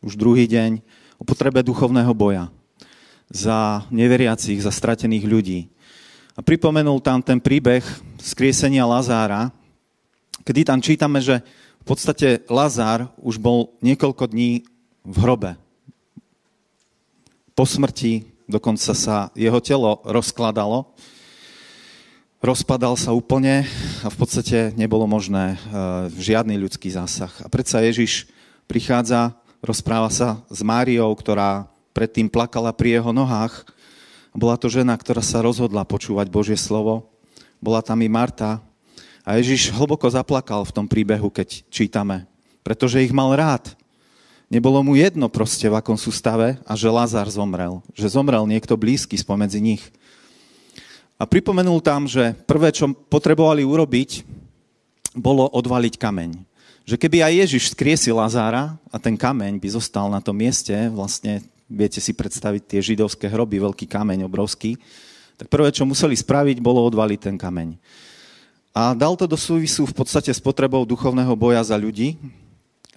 už 0.00 0.16
druhý 0.16 0.48
deň, 0.48 0.80
o 1.20 1.24
potrebe 1.26 1.60
duchovného 1.60 2.08
boja 2.16 2.48
za 3.28 3.84
neveriacich, 3.92 4.64
za 4.64 4.72
stratených 4.72 5.28
ľudí. 5.28 5.60
A 6.32 6.40
pripomenul 6.40 7.04
tam 7.04 7.20
ten 7.20 7.36
príbeh 7.36 7.82
skriesenia 8.16 8.88
Lazára, 8.88 9.52
kedy 10.46 10.64
tam 10.64 10.80
čítame, 10.80 11.20
že 11.20 11.44
v 11.82 11.84
podstate 11.84 12.40
Lazár 12.48 13.12
už 13.20 13.36
bol 13.36 13.76
niekoľko 13.84 14.32
dní 14.32 14.64
v 15.04 15.16
hrobe. 15.20 15.60
Po 17.52 17.68
smrti 17.68 18.24
dokonca 18.48 18.96
sa 18.96 19.28
jeho 19.36 19.60
telo 19.60 20.00
rozkladalo 20.06 20.96
rozpadal 22.44 22.92
sa 23.00 23.16
úplne 23.16 23.64
a 24.04 24.12
v 24.12 24.16
podstate 24.20 24.76
nebolo 24.76 25.08
možné 25.08 25.56
e, 25.56 25.58
žiadny 26.12 26.60
ľudský 26.60 26.92
zásah. 26.92 27.32
A 27.40 27.48
predsa 27.48 27.80
Ježiš 27.80 28.28
prichádza, 28.68 29.32
rozpráva 29.64 30.12
sa 30.12 30.44
s 30.52 30.60
Máriou, 30.60 31.08
ktorá 31.16 31.64
predtým 31.96 32.28
plakala 32.28 32.68
pri 32.76 33.00
jeho 33.00 33.16
nohách. 33.16 33.64
Bola 34.36 34.60
to 34.60 34.68
žena, 34.68 34.92
ktorá 34.92 35.24
sa 35.24 35.40
rozhodla 35.40 35.88
počúvať 35.88 36.28
Božie 36.28 36.60
slovo. 36.60 37.08
Bola 37.64 37.80
tam 37.80 38.04
i 38.04 38.12
Marta. 38.12 38.60
A 39.24 39.40
Ježiš 39.40 39.72
hlboko 39.72 40.04
zaplakal 40.04 40.68
v 40.68 40.74
tom 40.76 40.84
príbehu, 40.84 41.32
keď 41.32 41.64
čítame, 41.72 42.28
pretože 42.60 43.00
ich 43.00 43.14
mal 43.16 43.32
rád. 43.32 43.72
Nebolo 44.52 44.84
mu 44.84 45.00
jedno 45.00 45.32
proste, 45.32 45.64
v 45.64 45.80
akom 45.80 45.96
sú 45.96 46.12
stave 46.12 46.60
a 46.68 46.76
že 46.76 46.92
Lazar 46.92 47.24
zomrel. 47.32 47.80
Že 47.96 48.20
zomrel 48.20 48.44
niekto 48.44 48.76
blízky 48.76 49.16
spomedzi 49.16 49.64
nich. 49.64 49.80
A 51.14 51.24
pripomenul 51.24 51.78
tam, 51.78 52.10
že 52.10 52.34
prvé, 52.44 52.74
čo 52.74 52.90
potrebovali 52.90 53.62
urobiť, 53.62 54.26
bolo 55.14 55.46
odvaliť 55.46 55.94
kameň. 55.94 56.30
Že 56.84 56.96
keby 57.00 57.18
aj 57.22 57.32
Ježiš 57.46 57.64
skriesil 57.72 58.18
Lazára 58.18 58.74
a 58.90 58.96
ten 58.98 59.14
kameň 59.14 59.56
by 59.62 59.68
zostal 59.78 60.10
na 60.10 60.18
tom 60.18 60.36
mieste, 60.36 60.74
vlastne 60.90 61.40
viete 61.70 62.02
si 62.02 62.12
predstaviť 62.12 62.62
tie 62.66 62.80
židovské 62.82 63.30
hroby, 63.30 63.62
veľký 63.62 63.86
kameň, 63.86 64.26
obrovský, 64.26 64.76
tak 65.38 65.48
prvé, 65.48 65.70
čo 65.70 65.88
museli 65.88 66.18
spraviť, 66.18 66.58
bolo 66.58 66.82
odvaliť 66.84 67.20
ten 67.30 67.36
kameň. 67.38 67.78
A 68.74 68.90
dal 68.90 69.14
to 69.14 69.30
do 69.30 69.38
súvisu 69.38 69.86
v 69.86 69.94
podstate 69.94 70.34
s 70.34 70.42
potrebou 70.42 70.82
duchovného 70.82 71.30
boja 71.38 71.62
za 71.62 71.78
ľudí. 71.78 72.18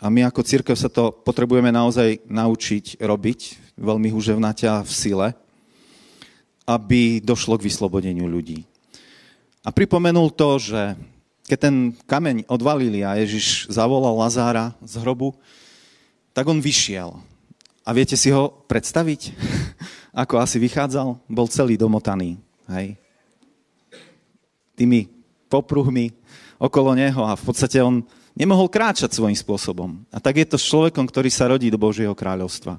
A 0.01 0.09
my 0.09 0.25
ako 0.25 0.41
církev 0.45 0.73
sa 0.73 0.89
to 0.89 1.09
potrebujeme 1.09 1.69
naozaj 1.69 2.21
naučiť 2.25 3.01
robiť 3.01 3.39
veľmi 3.77 4.09
húževnate 4.09 4.65
a 4.65 4.81
v 4.81 4.89
sile, 4.93 5.27
aby 6.67 7.23
došlo 7.23 7.55
k 7.55 7.71
vyslobodeniu 7.71 8.27
ľudí. 8.27 8.67
A 9.63 9.71
pripomenul 9.71 10.35
to, 10.35 10.59
že 10.59 10.81
keď 11.47 11.57
ten 11.57 11.75
kameň 12.03 12.43
odvalili 12.51 13.07
a 13.07 13.15
Ježiš 13.15 13.71
zavolal 13.71 14.19
Lazára 14.19 14.75
z 14.83 14.99
hrobu, 14.99 15.31
tak 16.35 16.43
on 16.51 16.59
vyšiel. 16.59 17.15
A 17.87 17.89
viete 17.95 18.19
si 18.19 18.27
ho 18.35 18.51
predstaviť? 18.67 19.31
Ako 20.27 20.43
asi 20.43 20.59
vychádzal? 20.59 21.15
Bol 21.31 21.47
celý 21.47 21.79
domotaný. 21.79 22.35
Hej? 22.67 22.99
Tými 24.75 25.07
popruhmi 25.47 26.11
okolo 26.59 26.91
neho 26.99 27.23
a 27.23 27.39
v 27.39 27.43
podstate 27.47 27.79
on 27.79 28.03
nemohol 28.35 28.67
kráčať 28.67 29.15
svojím 29.15 29.39
spôsobom. 29.39 30.03
A 30.11 30.19
tak 30.19 30.43
je 30.43 30.47
to 30.51 30.59
s 30.59 30.67
človekom, 30.67 31.07
ktorý 31.07 31.31
sa 31.31 31.47
rodí 31.47 31.71
do 31.71 31.79
Božieho 31.79 32.11
kráľovstva 32.11 32.75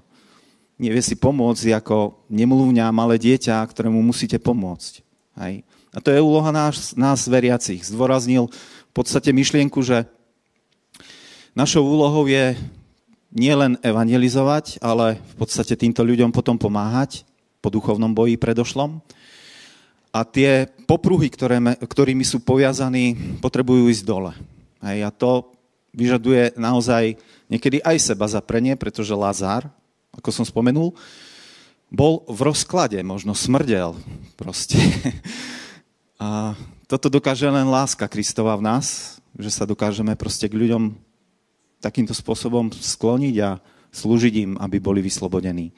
nevie 0.78 1.02
si 1.02 1.18
pomôcť 1.18 1.74
ako 1.82 2.26
nemluvňa, 2.30 2.94
malé 2.94 3.18
dieťa, 3.18 3.66
ktorému 3.66 3.98
musíte 3.98 4.38
pomôcť. 4.38 5.02
Hej. 5.42 5.66
A 5.92 5.98
to 5.98 6.14
je 6.14 6.22
úloha 6.22 6.54
nás, 6.54 6.94
nás 6.94 7.26
veriacich. 7.26 7.82
Zdôraznil 7.82 8.46
v 8.88 8.92
podstate 8.94 9.34
myšlienku, 9.34 9.82
že 9.82 10.06
našou 11.58 11.82
úlohou 11.82 12.24
je 12.30 12.54
nielen 13.34 13.76
evangelizovať, 13.84 14.80
ale 14.80 15.18
v 15.18 15.34
podstate 15.36 15.74
týmto 15.74 16.06
ľuďom 16.06 16.30
potom 16.32 16.56
pomáhať 16.56 17.26
po 17.58 17.68
duchovnom 17.68 18.14
boji 18.14 18.38
predošlom. 18.38 19.02
A 20.08 20.24
tie 20.24 20.64
popruhy, 20.88 21.28
ktoré, 21.28 21.60
ktorými 21.76 22.24
sú 22.24 22.40
poviazaní, 22.40 23.38
potrebujú 23.44 23.92
ísť 23.92 24.04
dole. 24.08 24.32
Hej, 24.80 24.98
a 25.04 25.10
to 25.12 25.52
vyžaduje 25.92 26.56
naozaj 26.56 27.18
niekedy 27.50 27.82
aj 27.84 28.14
seba 28.14 28.24
zaprenie, 28.30 28.78
pretože 28.78 29.12
Lazár, 29.12 29.68
ako 30.14 30.30
som 30.32 30.44
spomenul, 30.46 30.94
bol 31.88 32.24
v 32.28 32.40
rozklade, 32.52 33.00
možno 33.00 33.32
smrdel 33.32 33.96
proste. 34.36 34.76
A 36.18 36.52
toto 36.90 37.08
dokáže 37.08 37.46
len 37.46 37.68
láska 37.70 38.10
Kristova 38.10 38.58
v 38.58 38.66
nás, 38.66 39.18
že 39.38 39.54
sa 39.54 39.62
dokážeme 39.62 40.18
proste 40.18 40.50
k 40.50 40.58
ľuďom 40.58 40.96
takýmto 41.78 42.10
spôsobom 42.10 42.74
skloniť 42.74 43.36
a 43.38 43.62
slúžiť 43.94 44.34
im, 44.42 44.52
aby 44.58 44.82
boli 44.82 44.98
vyslobodení. 44.98 45.70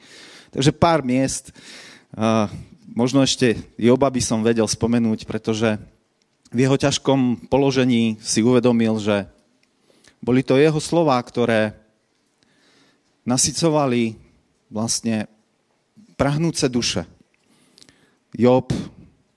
Takže 0.49 0.73
pár 0.73 1.05
miest, 1.05 1.53
možno 2.89 3.21
ešte 3.21 3.53
Joba 3.77 4.09
by 4.09 4.21
som 4.23 4.41
vedel 4.41 4.65
spomenúť, 4.65 5.29
pretože 5.29 5.77
v 6.51 6.57
jeho 6.67 6.75
ťažkom 6.75 7.47
položení 7.47 8.19
si 8.19 8.43
uvedomil, 8.43 8.97
že 8.99 9.29
boli 10.19 10.41
to 10.41 10.59
jeho 10.59 10.77
slova, 10.81 11.21
ktoré 11.21 11.80
nasycovali 13.25 14.17
vlastne 14.71 15.27
prahnúce 16.15 16.65
duše. 16.71 17.05
Job 18.31 18.71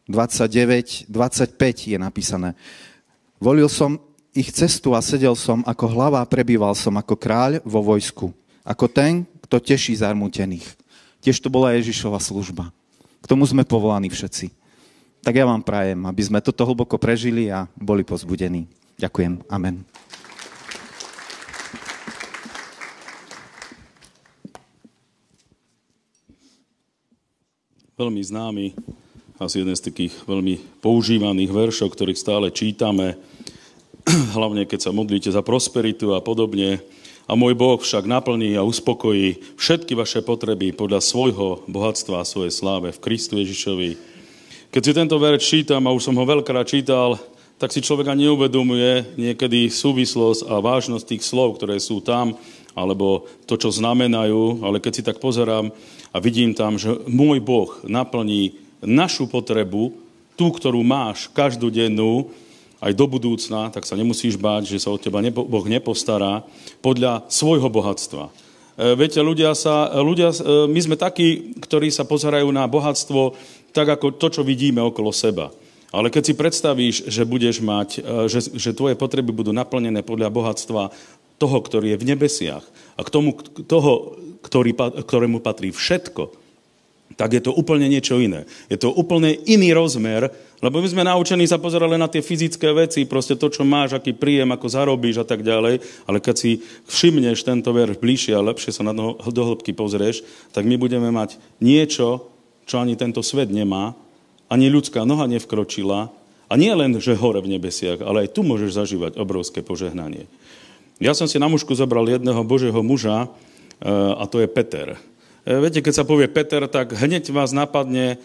29, 0.06 1.08
25 1.08 1.90
je 1.90 1.98
napísané. 1.98 2.52
Volil 3.40 3.66
som 3.66 3.98
ich 4.34 4.50
cestu 4.50 4.92
a 4.92 5.00
sedel 5.00 5.32
som 5.38 5.62
ako 5.64 5.84
hlava, 5.94 6.20
prebýval 6.26 6.74
som 6.74 6.94
ako 6.98 7.14
kráľ 7.16 7.62
vo 7.62 7.80
vojsku. 7.80 8.34
Ako 8.64 8.90
ten, 8.90 9.24
kto 9.46 9.60
teší 9.60 9.94
zarmútených. 10.00 10.64
Tiež 11.20 11.40
to 11.40 11.48
bola 11.48 11.76
Ježišova 11.76 12.20
služba. 12.20 12.68
K 13.24 13.26
tomu 13.30 13.48
sme 13.48 13.64
povolaní 13.64 14.12
všetci. 14.12 14.52
Tak 15.24 15.32
ja 15.32 15.48
vám 15.48 15.64
prajem, 15.64 16.04
aby 16.04 16.20
sme 16.20 16.44
toto 16.44 16.68
hlboko 16.68 17.00
prežili 17.00 17.48
a 17.48 17.64
boli 17.72 18.04
pozbudení. 18.04 18.68
Ďakujem. 19.00 19.48
Amen. 19.48 19.93
Veľmi 27.94 28.26
známy, 28.26 28.74
asi 29.38 29.62
jeden 29.62 29.70
z 29.78 29.86
takých 29.86 30.26
veľmi 30.26 30.82
používaných 30.82 31.54
veršov, 31.54 31.94
ktorých 31.94 32.18
stále 32.18 32.50
čítame, 32.50 33.14
hlavne 34.34 34.66
keď 34.66 34.80
sa 34.82 34.90
modlíte 34.90 35.30
za 35.30 35.46
prosperitu 35.46 36.10
a 36.10 36.18
podobne. 36.18 36.82
A 37.30 37.38
môj 37.38 37.54
Boh 37.54 37.78
však 37.78 38.10
naplní 38.10 38.58
a 38.58 38.66
uspokojí 38.66 39.38
všetky 39.54 39.94
vaše 39.94 40.26
potreby 40.26 40.74
podľa 40.74 41.06
svojho 41.06 41.62
bohatstva 41.70 42.18
a 42.18 42.26
svojej 42.26 42.50
sláve 42.50 42.90
v 42.90 42.98
Kristu 42.98 43.38
Ježišovi. 43.38 43.94
Keď 44.74 44.82
si 44.82 44.90
tento 44.90 45.14
verš 45.14 45.42
čítam, 45.46 45.86
a 45.86 45.94
už 45.94 46.10
som 46.10 46.18
ho 46.18 46.26
veľkrát 46.26 46.66
čítal, 46.66 47.14
tak 47.62 47.70
si 47.70 47.78
človek 47.78 48.10
ani 48.10 48.26
neuvedomuje 48.26 49.14
niekedy 49.14 49.70
súvislosť 49.70 50.50
a 50.50 50.58
vážnosť 50.58 51.14
tých 51.14 51.22
slov, 51.22 51.62
ktoré 51.62 51.78
sú 51.78 52.02
tam, 52.02 52.34
alebo 52.74 53.30
to, 53.46 53.54
čo 53.54 53.70
znamenajú, 53.70 54.66
ale 54.66 54.82
keď 54.82 54.92
si 54.98 55.06
tak 55.06 55.22
pozerám 55.22 55.70
a 56.14 56.16
vidím 56.22 56.54
tam, 56.54 56.78
že 56.78 56.94
môj 57.10 57.42
Boh 57.42 57.74
naplní 57.82 58.54
našu 58.78 59.26
potrebu, 59.26 59.90
tú, 60.38 60.54
ktorú 60.54 60.86
máš 60.86 61.26
každodennú, 61.34 62.30
aj 62.84 62.92
do 62.92 63.08
budúcna, 63.08 63.72
tak 63.72 63.88
sa 63.88 63.96
nemusíš 63.96 64.36
báť, 64.36 64.76
že 64.76 64.82
sa 64.84 64.92
od 64.92 65.00
teba 65.00 65.24
Boh 65.32 65.66
nepostará 65.66 66.44
podľa 66.84 67.24
svojho 67.32 67.72
bohatstva. 67.72 68.28
E, 68.28 68.32
viete, 68.92 69.24
ľudia 69.24 69.56
sa, 69.56 69.88
ľudia, 70.04 70.36
e, 70.36 70.68
my 70.68 70.80
sme 70.84 70.96
takí, 71.00 71.56
ktorí 71.64 71.88
sa 71.88 72.04
pozerajú 72.04 72.44
na 72.52 72.68
bohatstvo 72.68 73.34
tak 73.74 73.90
ako 73.90 74.14
to, 74.14 74.30
čo 74.30 74.42
vidíme 74.46 74.84
okolo 74.84 75.10
seba. 75.10 75.50
Ale 75.94 76.10
keď 76.10 76.22
si 76.26 76.34
predstavíš, 76.38 76.96
že 77.10 77.24
budeš 77.24 77.64
mať, 77.64 77.88
e, 78.04 78.28
že, 78.28 78.52
že 78.52 78.76
tvoje 78.76 78.94
potreby 79.00 79.32
budú 79.32 79.50
naplnené 79.56 80.04
podľa 80.04 80.28
bohatstva 80.28 80.82
toho, 81.40 81.58
ktorý 81.58 81.96
je 81.96 82.00
v 82.04 82.08
nebesiach 82.14 82.64
a 82.94 83.00
k 83.02 83.10
tomu, 83.10 83.34
toho, 83.64 84.18
ktorý, 84.44 84.76
ktorému 84.76 85.40
patrí 85.40 85.72
všetko, 85.72 86.44
tak 87.14 87.30
je 87.36 87.42
to 87.42 87.54
úplne 87.54 87.86
niečo 87.86 88.18
iné. 88.18 88.44
Je 88.66 88.76
to 88.76 88.90
úplne 88.90 89.38
iný 89.46 89.70
rozmer, 89.72 90.28
lebo 90.58 90.82
my 90.82 90.88
sme 90.88 91.06
naučení 91.06 91.46
sa 91.46 91.62
pozerať 91.62 91.94
len 91.94 92.02
na 92.02 92.10
tie 92.10 92.24
fyzické 92.24 92.74
veci, 92.74 93.06
proste 93.06 93.38
to, 93.38 93.46
čo 93.52 93.62
máš, 93.62 93.94
aký 93.94 94.16
príjem, 94.16 94.50
ako 94.50 94.66
zarobíš 94.66 95.22
a 95.22 95.26
tak 95.28 95.46
ďalej, 95.46 95.78
ale 96.10 96.18
keď 96.18 96.34
si 96.34 96.50
všimneš 96.90 97.46
tento 97.46 97.70
verš 97.70 98.00
bližšie 98.02 98.34
a 98.34 98.42
lepšie 98.42 98.74
sa 98.74 98.82
na 98.82 98.92
to 98.96 99.20
do 99.30 99.54
pozrieš, 99.76 100.26
tak 100.50 100.66
my 100.66 100.74
budeme 100.74 101.12
mať 101.14 101.38
niečo, 101.62 102.28
čo 102.66 102.82
ani 102.82 102.98
tento 102.98 103.22
svet 103.22 103.52
nemá, 103.52 103.94
ani 104.50 104.72
ľudská 104.72 105.06
noha 105.06 105.30
nevkročila, 105.30 106.10
a 106.44 106.54
nie 106.60 106.70
len, 106.76 106.92
že 107.00 107.16
hore 107.16 107.40
v 107.40 107.56
nebesiach, 107.56 108.04
ale 108.04 108.28
aj 108.28 108.36
tu 108.36 108.44
môžeš 108.44 108.76
zažívať 108.76 109.12
obrovské 109.16 109.64
požehnanie. 109.64 110.28
Ja 111.02 111.16
som 111.16 111.26
si 111.26 111.40
na 111.40 111.50
mužku 111.50 111.74
zobral 111.74 112.06
jedného 112.06 112.44
božieho 112.46 112.78
muža, 112.84 113.26
a 114.14 114.24
to 114.30 114.42
je 114.42 114.48
Peter. 114.50 114.94
E, 115.44 115.50
viete, 115.60 115.80
keď 115.84 115.94
sa 116.02 116.08
povie 116.08 116.28
Peter, 116.30 116.64
tak 116.68 116.94
hneď 116.94 117.30
vás 117.32 117.50
napadne 117.50 118.20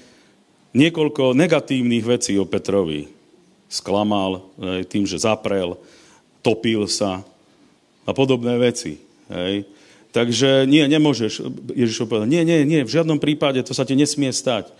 niekoľko 0.73 1.33
negatívnych 1.33 2.05
vecí 2.05 2.37
o 2.37 2.45
Petrovi. 2.45 3.09
Sklamal 3.69 4.45
hej, 4.57 4.85
tým, 4.89 5.05
že 5.05 5.21
zaprel, 5.21 5.77
topil 6.41 6.89
sa 6.89 7.21
a 8.05 8.11
podobné 8.15 8.57
veci. 8.57 8.97
Hej. 9.29 9.69
Takže 10.09 10.65
nie, 10.65 10.81
nemôžeš, 10.89 11.45
Ježiš 11.77 12.09
povedal, 12.09 12.25
nie, 12.25 12.41
nie, 12.41 12.65
nie, 12.65 12.81
v 12.81 12.89
žiadnom 12.89 13.21
prípade 13.21 13.61
to 13.61 13.77
sa 13.77 13.85
ti 13.85 13.93
nesmie 13.93 14.33
stať. 14.33 14.73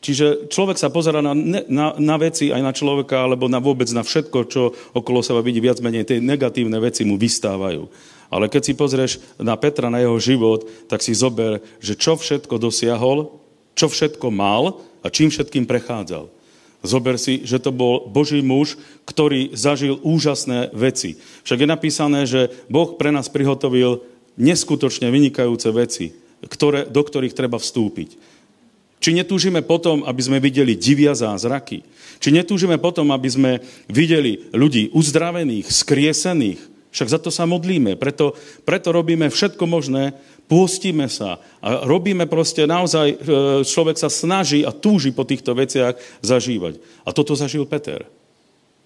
Čiže 0.00 0.48
človek 0.48 0.80
sa 0.80 0.88
pozera 0.88 1.20
na, 1.20 1.36
na, 1.36 1.92
na 1.94 2.16
veci 2.16 2.48
aj 2.48 2.62
na 2.64 2.72
človeka, 2.72 3.20
alebo 3.20 3.52
na 3.52 3.60
vôbec 3.60 3.86
na 3.92 4.00
všetko, 4.00 4.38
čo 4.48 4.72
okolo 4.96 5.20
seba 5.20 5.44
vidí, 5.44 5.60
viac 5.60 5.78
menej 5.84 6.08
tie 6.08 6.18
negatívne 6.24 6.80
veci 6.80 7.04
mu 7.04 7.20
vystávajú. 7.20 7.84
Ale 8.30 8.46
keď 8.46 8.62
si 8.62 8.78
pozrieš 8.78 9.12
na 9.42 9.58
Petra, 9.58 9.90
na 9.90 9.98
jeho 9.98 10.16
život, 10.22 10.64
tak 10.86 11.02
si 11.02 11.12
zober, 11.18 11.58
že 11.82 11.98
čo 11.98 12.14
všetko 12.14 12.62
dosiahol, 12.62 13.42
čo 13.74 13.90
všetko 13.90 14.30
mal 14.30 14.78
a 15.02 15.10
čím 15.10 15.34
všetkým 15.34 15.66
prechádzal. 15.66 16.30
Zober 16.80 17.20
si, 17.20 17.44
že 17.44 17.60
to 17.60 17.76
bol 17.76 18.08
Boží 18.08 18.40
muž, 18.40 18.80
ktorý 19.04 19.52
zažil 19.52 20.00
úžasné 20.00 20.72
veci. 20.72 21.20
Však 21.44 21.60
je 21.60 21.68
napísané, 21.68 22.20
že 22.24 22.48
Boh 22.72 22.96
pre 22.96 23.12
nás 23.12 23.28
prihotovil 23.28 24.00
neskutočne 24.40 25.12
vynikajúce 25.12 25.68
veci, 25.76 26.16
ktoré, 26.40 26.88
do 26.88 27.02
ktorých 27.04 27.36
treba 27.36 27.60
vstúpiť. 27.60 28.16
Či 29.00 29.16
netúžime 29.16 29.64
potom, 29.64 30.04
aby 30.04 30.20
sme 30.20 30.38
videli 30.44 30.76
divia 30.76 31.16
zázraky? 31.16 31.84
Či 32.20 32.36
netúžime 32.36 32.76
potom, 32.76 33.08
aby 33.12 33.28
sme 33.32 33.52
videli 33.88 34.48
ľudí 34.52 34.92
uzdravených, 34.92 35.72
skriesených, 35.72 36.60
však 36.90 37.08
za 37.08 37.18
to 37.22 37.30
sa 37.30 37.46
modlíme, 37.46 37.94
preto, 37.94 38.34
preto 38.66 38.90
robíme 38.90 39.30
všetko 39.30 39.64
možné, 39.66 40.14
pôstime 40.50 41.06
sa 41.06 41.38
a 41.62 41.86
robíme 41.86 42.26
proste 42.26 42.66
naozaj, 42.66 43.06
e, 43.08 43.16
človek 43.62 43.96
sa 43.96 44.10
snaží 44.10 44.66
a 44.66 44.74
túži 44.74 45.14
po 45.14 45.22
týchto 45.22 45.54
veciach 45.54 45.94
zažívať. 46.22 46.82
A 47.06 47.14
toto 47.14 47.38
zažil 47.38 47.62
Peter. 47.70 48.02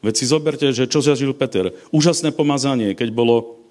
Veď 0.05 0.15
si 0.21 0.29
zoberte, 0.29 0.69
že 0.69 0.85
čo 0.85 1.01
zažil 1.01 1.33
Peter. 1.33 1.73
Úžasné 1.89 2.37
pomazanie, 2.37 2.93
keď 2.93 3.09
bolo 3.09 3.65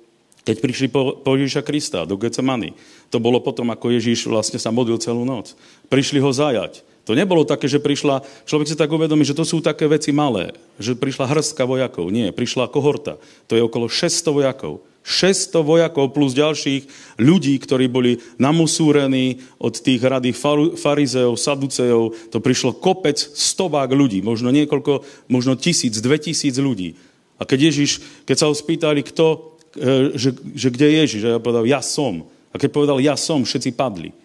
keď 0.44 0.60
prišli 0.60 0.88
po, 0.92 1.16
po 1.24 1.40
Ježiša 1.40 1.64
Krista 1.64 2.04
do 2.04 2.20
Getsemany. 2.20 2.76
To 3.16 3.24
bolo 3.24 3.40
potom, 3.40 3.72
ako 3.72 3.96
Ježiš 3.96 4.28
vlastne 4.28 4.60
sa 4.60 4.76
modlil 4.76 5.00
celú 5.00 5.24
noc. 5.24 5.56
Prišli 5.88 6.20
ho 6.20 6.36
zajať. 6.36 6.84
To 7.04 7.12
nebolo 7.12 7.44
také, 7.44 7.68
že 7.68 7.84
prišla, 7.84 8.24
človek 8.48 8.72
si 8.72 8.80
tak 8.80 8.88
uvedomí, 8.88 9.28
že 9.28 9.36
to 9.36 9.44
sú 9.44 9.60
také 9.60 9.92
veci 9.92 10.16
malé, 10.16 10.56
že 10.80 10.96
prišla 10.96 11.28
hrstka 11.28 11.68
vojakov. 11.68 12.08
Nie, 12.08 12.32
prišla 12.32 12.72
kohorta. 12.72 13.20
To 13.52 13.60
je 13.60 13.66
okolo 13.66 13.92
600 13.92 14.32
vojakov. 14.32 14.80
600 15.04 15.68
vojakov 15.68 16.16
plus 16.16 16.32
ďalších 16.32 16.88
ľudí, 17.20 17.60
ktorí 17.60 17.92
boli 17.92 18.24
namusúrení 18.40 19.44
od 19.60 19.76
tých 19.76 20.00
radých 20.00 20.40
farizeov, 20.80 21.36
saduceov. 21.36 22.32
To 22.32 22.40
prišlo 22.40 22.80
kopec 22.80 23.20
stovák 23.20 23.92
ľudí, 23.92 24.24
možno 24.24 24.48
niekoľko, 24.56 25.04
možno 25.28 25.60
tisíc, 25.60 26.00
dve 26.00 26.24
tisíc 26.24 26.56
ľudí. 26.56 26.96
A 27.36 27.44
keď 27.44 27.76
Ježiš, 27.76 28.00
keď 28.24 28.36
sa 28.40 28.48
ho 28.48 28.56
spýtali, 28.56 29.04
kto, 29.04 29.60
e, 29.76 30.16
že, 30.16 30.40
že 30.56 30.72
kde 30.72 30.88
je 30.88 30.96
Ježiš, 31.04 31.22
a 31.28 31.36
ja 31.36 31.44
povedal, 31.44 31.68
ja 31.68 31.84
som. 31.84 32.24
A 32.54 32.56
keď 32.56 32.70
povedal, 32.72 33.04
ja 33.04 33.20
som, 33.20 33.44
všetci 33.44 33.76
padli. 33.76 34.16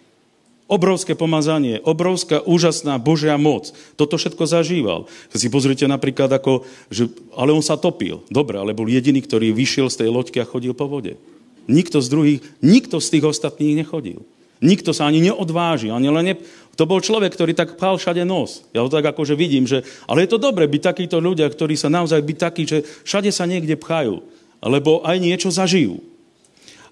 Obrovské 0.69 1.17
pomazanie, 1.17 1.81
obrovská, 1.81 2.45
úžasná 2.45 3.01
Božia 3.01 3.33
moc. 3.41 3.73
Toto 3.97 4.21
všetko 4.21 4.45
zažíval. 4.45 5.09
Si 5.33 5.49
pozrite 5.49 5.89
napríklad 5.89 6.29
ako, 6.29 6.61
že, 6.93 7.09
ale 7.33 7.57
on 7.57 7.65
sa 7.65 7.73
topil. 7.73 8.21
Dobre, 8.29 8.61
ale 8.61 8.77
bol 8.77 8.85
jediný, 8.85 9.17
ktorý 9.17 9.49
vyšiel 9.49 9.89
z 9.89 10.05
tej 10.05 10.09
loďky 10.13 10.37
a 10.37 10.45
chodil 10.45 10.77
po 10.77 10.85
vode. 10.85 11.17
Nikto 11.65 12.05
z 12.05 12.07
druhých, 12.13 12.39
nikto 12.61 13.01
z 13.01 13.17
tých 13.17 13.25
ostatných 13.25 13.81
nechodil. 13.81 14.21
Nikto 14.61 14.93
sa 14.93 15.09
ani 15.09 15.25
neodvážil. 15.25 15.89
Ani 15.89 16.13
len 16.13 16.25
ne... 16.29 16.35
To 16.77 16.85
bol 16.85 17.01
človek, 17.01 17.33
ktorý 17.33 17.57
tak 17.57 17.75
pchal 17.75 17.97
všade 17.97 18.21
nos. 18.21 18.61
Ja 18.69 18.85
ho 18.85 18.93
tak 18.93 19.09
akože 19.09 19.33
vidím, 19.33 19.65
že... 19.65 19.81
Ale 20.05 20.23
je 20.23 20.31
to 20.31 20.39
dobre 20.39 20.69
byť 20.69 20.81
takíto 20.85 21.17
ľudia, 21.17 21.49
ktorí 21.49 21.73
sa 21.73 21.89
naozaj 21.89 22.21
byť 22.21 22.37
takí, 22.37 22.63
že 22.69 22.85
všade 23.09 23.33
sa 23.33 23.49
niekde 23.49 23.73
pchajú. 23.73 24.21
Lebo 24.61 25.01
aj 25.01 25.17
niečo 25.17 25.49
zažijú. 25.49 25.97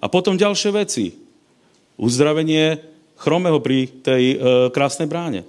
A 0.01 0.09
potom 0.09 0.33
ďalšie 0.33 0.73
veci. 0.73 1.13
Uzdravenie 2.01 2.96
chromého 3.17 3.57
pri 3.59 3.89
tej 4.01 4.23
e, 4.33 4.35
krásnej 4.71 5.09
bráne. 5.09 5.43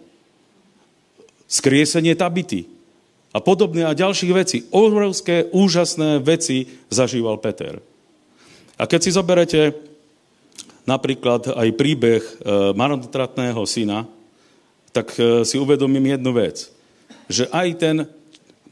Skriesenie 1.49 2.17
tabity 2.17 2.69
a 3.33 3.39
podobné 3.45 3.85
a 3.85 3.97
ďalších 3.97 4.33
vecí. 4.33 4.59
Obrovské, 4.73 5.49
úžasné 5.53 6.21
veci 6.21 6.69
zažíval 6.89 7.41
Peter. 7.41 7.81
A 8.81 8.89
keď 8.89 9.01
si 9.05 9.11
zoberete 9.13 9.61
napríklad 10.89 11.53
aj 11.53 11.69
príbeh 11.77 12.23
e, 12.25 12.33
marnotratného 12.73 13.61
syna, 13.69 14.09
tak 14.97 15.13
e, 15.21 15.45
si 15.45 15.61
uvedomím 15.61 16.17
jednu 16.17 16.33
vec. 16.33 16.73
Že 17.29 17.45
aj 17.53 17.69
ten 17.77 17.97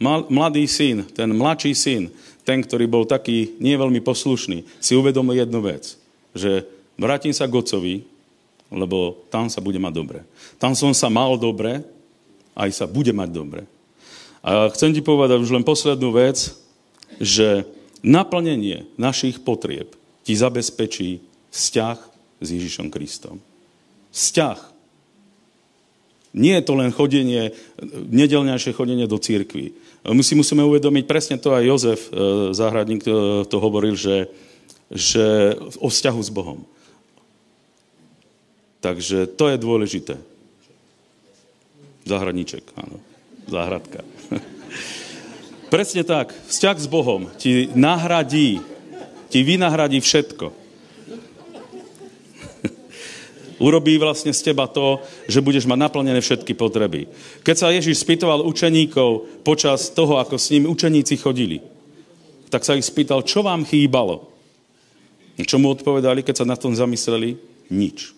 mladý 0.01 0.65
syn, 0.65 1.05
ten 1.13 1.29
mladší 1.33 1.73
syn, 1.77 2.03
ten, 2.47 2.65
ktorý 2.65 2.89
bol 2.89 3.05
taký 3.05 3.59
nie 3.61 3.77
veľmi 3.77 4.01
poslušný, 4.01 4.65
si 4.81 4.93
uvedomil 4.97 5.45
jednu 5.45 5.61
vec. 5.61 5.99
Že 6.33 6.65
vrátim 6.97 7.35
sa 7.37 7.45
k 7.45 7.57
otcovi, 7.59 7.95
lebo 8.71 9.27
tam 9.31 9.47
sa 9.47 9.63
bude 9.63 9.79
mať 9.79 9.93
dobre. 9.95 10.21
Tam 10.59 10.75
som 10.75 10.91
sa 10.91 11.07
mal 11.07 11.39
dobre, 11.39 11.83
aj 12.57 12.71
sa 12.73 12.87
bude 12.89 13.13
mať 13.13 13.31
dobre. 13.31 13.63
A 14.47 14.71
chcem 14.71 14.95
ti 14.95 15.03
povedať 15.03 15.43
už 15.43 15.55
len 15.55 15.67
poslednú 15.67 16.15
vec, 16.15 16.55
že 17.19 17.67
naplnenie 18.03 18.87
našich 18.95 19.43
potrieb 19.43 19.95
ti 20.27 20.35
zabezpečí 20.35 21.23
vzťah 21.51 21.99
s 22.43 22.49
Ježišom 22.51 22.91
Kristom. 22.91 23.43
Vzťah. 24.11 24.59
Nie 26.37 26.61
je 26.61 26.67
to 26.69 26.75
len 26.77 26.93
chodenie, 26.93 27.57
nedelňajšie 28.13 28.77
chodenie 28.77 29.09
do 29.09 29.17
církvy. 29.17 29.73
My 30.05 30.21
si 30.21 30.37
musíme 30.37 30.63
uvedomiť, 30.63 31.05
presne 31.09 31.37
to 31.41 31.57
aj 31.57 31.65
Jozef 31.65 32.01
e, 32.07 32.11
Záhradník 32.53 33.03
to, 33.03 33.49
to 33.49 33.57
hovoril, 33.57 33.97
že, 33.97 34.29
že 34.93 35.57
o 35.81 35.89
vzťahu 35.89 36.21
s 36.21 36.31
Bohom. 36.31 36.63
Takže 38.87 39.27
to 39.35 39.51
je 39.51 39.59
dôležité. 39.59 40.15
Záhradníček, 42.07 42.63
áno. 42.79 43.03
Záhradka. 43.51 44.07
Presne 45.75 46.07
tak. 46.07 46.31
Vzťah 46.47 46.77
s 46.79 46.87
Bohom 46.87 47.27
ti 47.35 47.67
nahradí, 47.75 48.63
ti 49.27 49.43
vynahradí 49.43 49.99
všetko. 49.99 50.55
Urobí 53.67 53.99
vlastne 53.99 54.31
z 54.31 54.55
teba 54.55 54.71
to, 54.71 55.03
že 55.27 55.43
budeš 55.43 55.67
mať 55.67 55.83
naplnené 55.83 56.23
všetky 56.23 56.55
potreby. 56.55 57.11
Keď 57.43 57.57
sa 57.59 57.75
Ježiš 57.75 58.07
spýtoval 58.07 58.47
učeníkov 58.47 59.43
počas 59.43 59.91
toho, 59.91 60.23
ako 60.23 60.39
s 60.39 60.55
ním 60.55 60.71
učeníci 60.71 61.19
chodili, 61.19 61.59
tak 62.55 62.63
sa 62.63 62.79
ich 62.79 62.87
spýtal, 62.87 63.27
čo 63.27 63.43
vám 63.43 63.67
chýbalo? 63.67 64.31
Čo 65.43 65.59
mu 65.59 65.75
odpovedali, 65.75 66.23
keď 66.23 66.47
sa 66.47 66.47
na 66.47 66.55
tom 66.55 66.71
zamysleli? 66.71 67.35
Nič. 67.67 68.16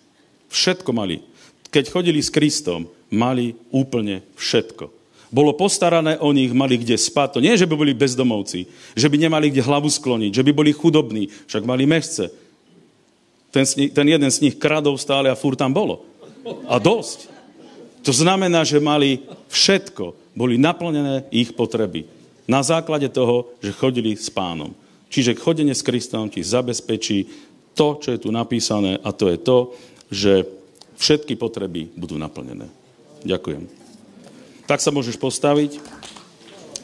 Všetko 0.49 0.89
mali. 0.91 1.21
Keď 1.69 1.93
chodili 1.93 2.19
s 2.19 2.33
Kristom, 2.33 2.89
mali 3.13 3.53
úplne 3.69 4.25
všetko. 4.37 4.89
Bolo 5.29 5.53
postarané 5.53 6.17
o 6.17 6.33
nich, 6.33 6.49
mali 6.49 6.81
kde 6.81 6.97
spať. 6.97 7.37
To 7.37 7.43
nie, 7.45 7.53
že 7.53 7.69
by 7.69 7.77
boli 7.77 7.93
bezdomovci, 7.93 8.65
že 8.97 9.09
by 9.09 9.17
nemali 9.29 9.53
kde 9.53 9.61
hlavu 9.61 9.85
skloniť, 9.85 10.33
že 10.33 10.45
by 10.45 10.51
boli 10.53 10.73
chudobní, 10.73 11.29
však 11.45 11.69
mali 11.69 11.85
mešce. 11.85 12.33
Ten, 13.53 13.65
ten 13.65 14.07
jeden 14.09 14.29
z 14.29 14.41
nich 14.41 14.57
kradov 14.57 14.97
stále 14.97 15.29
a 15.29 15.37
fur 15.37 15.53
tam 15.53 15.69
bolo. 15.69 16.01
A 16.65 16.81
dosť. 16.81 17.29
To 18.01 18.09
znamená, 18.13 18.65
že 18.65 18.81
mali 18.81 19.21
všetko. 19.53 20.33
Boli 20.33 20.57
naplnené 20.57 21.29
ich 21.29 21.53
potreby. 21.53 22.09
Na 22.49 22.65
základe 22.65 23.05
toho, 23.13 23.53
že 23.61 23.75
chodili 23.77 24.17
s 24.17 24.33
pánom. 24.33 24.73
Čiže 25.13 25.37
chodenie 25.37 25.77
s 25.77 25.85
Kristom 25.85 26.29
ti 26.29 26.41
zabezpečí 26.41 27.29
to, 27.77 28.01
čo 28.01 28.09
je 28.13 28.19
tu 28.21 28.29
napísané 28.33 28.97
a 29.01 29.13
to 29.13 29.29
je 29.29 29.37
to, 29.37 29.57
že 30.09 30.45
všetky 30.97 31.39
potreby 31.39 31.89
budú 31.95 32.19
naplnené. 32.19 32.67
Ďakujem. 33.23 33.69
Tak 34.65 34.83
sa 34.83 34.93
môžeš 34.93 35.17
postaviť, 35.17 35.81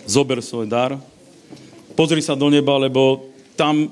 zober 0.05 0.41
svoj 0.41 0.69
dar, 0.69 0.97
pozri 1.93 2.21
sa 2.21 2.38
do 2.38 2.49
neba, 2.49 2.77
lebo 2.77 3.29
tam 3.57 3.89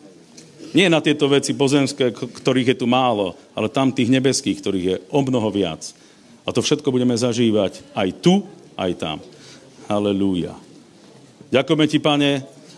nie 0.73 0.89
na 0.89 0.99
tieto 1.01 1.29
veci 1.29 1.53
pozemské, 1.53 2.09
ktorých 2.13 2.73
je 2.73 2.77
tu 2.81 2.87
málo, 2.89 3.37
ale 3.53 3.69
tam 3.69 3.93
tých 3.93 4.09
nebeských, 4.09 4.57
ktorých 4.57 4.85
je 4.85 4.97
o 5.13 5.21
mnoho 5.21 5.53
viac. 5.53 5.93
A 6.43 6.49
to 6.49 6.65
všetko 6.65 6.89
budeme 6.89 7.13
zažívať 7.13 7.93
aj 7.93 8.09
tu, 8.19 8.43
aj 8.75 8.91
tam. 8.97 9.17
Halelúja. 9.85 10.57
Ďakujeme 11.53 11.85
ti, 11.85 12.01
pane, 12.01 12.31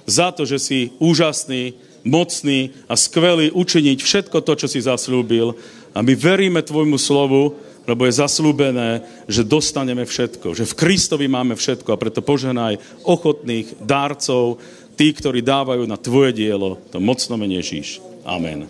za 0.04 0.36
to, 0.36 0.44
že 0.44 0.60
si 0.60 0.80
úžasný, 1.00 1.74
mocný 2.06 2.76
a 2.86 2.94
skvelý 3.00 3.50
učiniť 3.56 3.98
všetko 4.04 4.44
to, 4.44 4.54
čo 4.60 4.68
si 4.70 4.84
zaslúbil 4.84 5.58
a 5.96 6.04
my 6.04 6.12
veríme 6.12 6.60
Tvojmu 6.60 7.00
slovu, 7.00 7.56
lebo 7.88 8.04
je 8.04 8.20
zaslúbené, 8.20 9.00
že 9.32 9.48
dostaneme 9.48 10.04
všetko. 10.04 10.52
Že 10.52 10.68
v 10.68 10.78
Kristovi 10.78 11.32
máme 11.32 11.56
všetko 11.56 11.96
a 11.96 12.02
preto 12.02 12.20
poženaj 12.20 12.82
ochotných 13.08 13.80
dárcov, 13.80 14.60
tí, 15.00 15.16
ktorí 15.16 15.40
dávajú 15.40 15.88
na 15.88 15.96
Tvoje 15.96 16.36
dielo, 16.36 16.76
to 16.92 17.00
mocno 17.00 17.40
Ježíš. 17.40 18.04
Amen. 18.28 18.68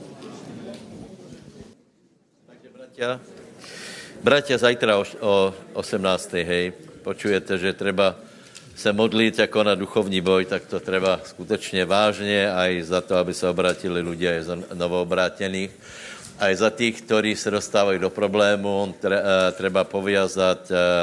Bratia, 2.76 3.20
bratia 4.22 4.58
zajtra 4.62 5.02
o, 5.02 5.04
o 5.20 5.34
18. 5.82 6.46
hej, 6.46 6.78
počujete, 7.02 7.58
že 7.58 7.74
treba 7.74 8.16
se 8.76 8.92
modliť 8.92 9.48
ako 9.48 9.60
na 9.64 9.74
duchovní 9.76 10.20
boj, 10.20 10.52
tak 10.52 10.68
to 10.68 10.84
treba 10.84 11.20
skutečně 11.24 11.88
vážně 11.88 12.52
aj 12.52 12.72
za 12.84 13.02
to, 13.02 13.16
aby 13.16 13.32
se 13.34 13.48
obrátili 13.48 14.04
ľudia 14.04 14.36
aj 14.36 14.42
za 14.44 14.56
novoobrátených 14.76 15.72
aj 16.36 16.54
za 16.60 16.70
tých, 16.72 17.04
ktorí 17.04 17.32
sa 17.36 17.52
dostávajú 17.52 18.00
do 18.00 18.12
problému, 18.12 18.92
eh, 18.92 19.20
treba 19.56 19.88
poviazať 19.88 20.62
eh, 20.68 20.76
eh, 20.76 21.00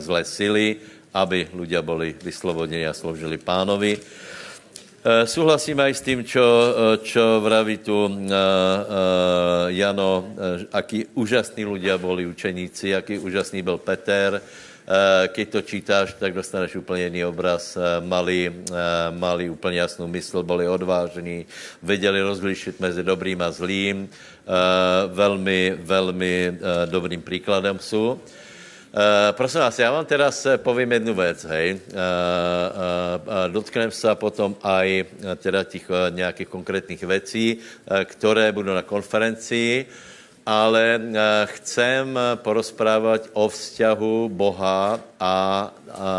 zlé 0.00 0.22
sily, 0.24 0.66
aby 1.12 1.48
ľudia 1.52 1.80
boli 1.80 2.12
vyslobodení 2.16 2.84
a 2.84 2.96
sloužili 2.96 3.40
pánovi. 3.40 3.96
Súhlasím 5.06 5.78
aj 5.78 5.92
s 5.94 6.02
tým, 6.02 6.26
čo, 6.26 6.42
čo 7.06 7.38
vraví 7.38 7.78
tu 7.78 7.94
Jano, 9.70 10.12
akí 10.74 11.14
úžasní 11.14 11.62
ľudia 11.62 11.94
boli 11.94 12.26
učeníci, 12.26 12.90
aký 12.90 13.22
úžasný 13.22 13.62
byl 13.62 13.78
Peter, 13.78 14.42
keď 15.28 15.48
to 15.48 15.62
čítáš, 15.62 16.14
tak 16.18 16.34
dostaneš 16.34 16.76
úplně 16.76 17.04
jiný 17.04 17.24
obraz. 17.24 17.78
Mali, 18.00 18.52
mali 19.10 19.50
úplně 19.50 19.78
jasnou 19.78 20.06
mysl, 20.06 20.42
byli 20.42 20.68
odvážní, 20.68 21.46
věděli 21.82 22.22
rozlišit 22.22 22.80
mezi 22.80 23.02
dobrým 23.02 23.42
a 23.42 23.50
zlým. 23.50 24.08
Velmi, 25.06 25.76
velmi 25.78 26.58
dobrým 26.86 27.22
příkladem 27.22 27.78
jsou. 27.78 28.20
Prosím 29.30 29.60
vás, 29.60 29.78
já 29.78 29.92
vám 29.92 30.06
teraz 30.06 30.46
povím 30.56 30.92
jednu 30.92 31.14
věc, 31.14 31.44
hej. 31.44 31.80
Dotknem 33.48 33.90
se 33.90 34.14
potom 34.14 34.56
aj 34.62 35.04
teda 35.36 35.64
těch 35.64 35.90
nějakých 36.10 36.48
konkrétních 36.48 37.02
věcí, 37.02 37.58
které 38.04 38.52
budou 38.52 38.74
na 38.74 38.82
konferencii 38.82 39.86
ale 40.46 40.84
eh, 40.94 41.46
chcem 41.58 42.14
porozprávať 42.38 43.34
o 43.34 43.50
vzťahu 43.50 44.30
Boha 44.30 45.02
a, 45.18 45.26
a, 45.26 45.34
a 45.34 46.10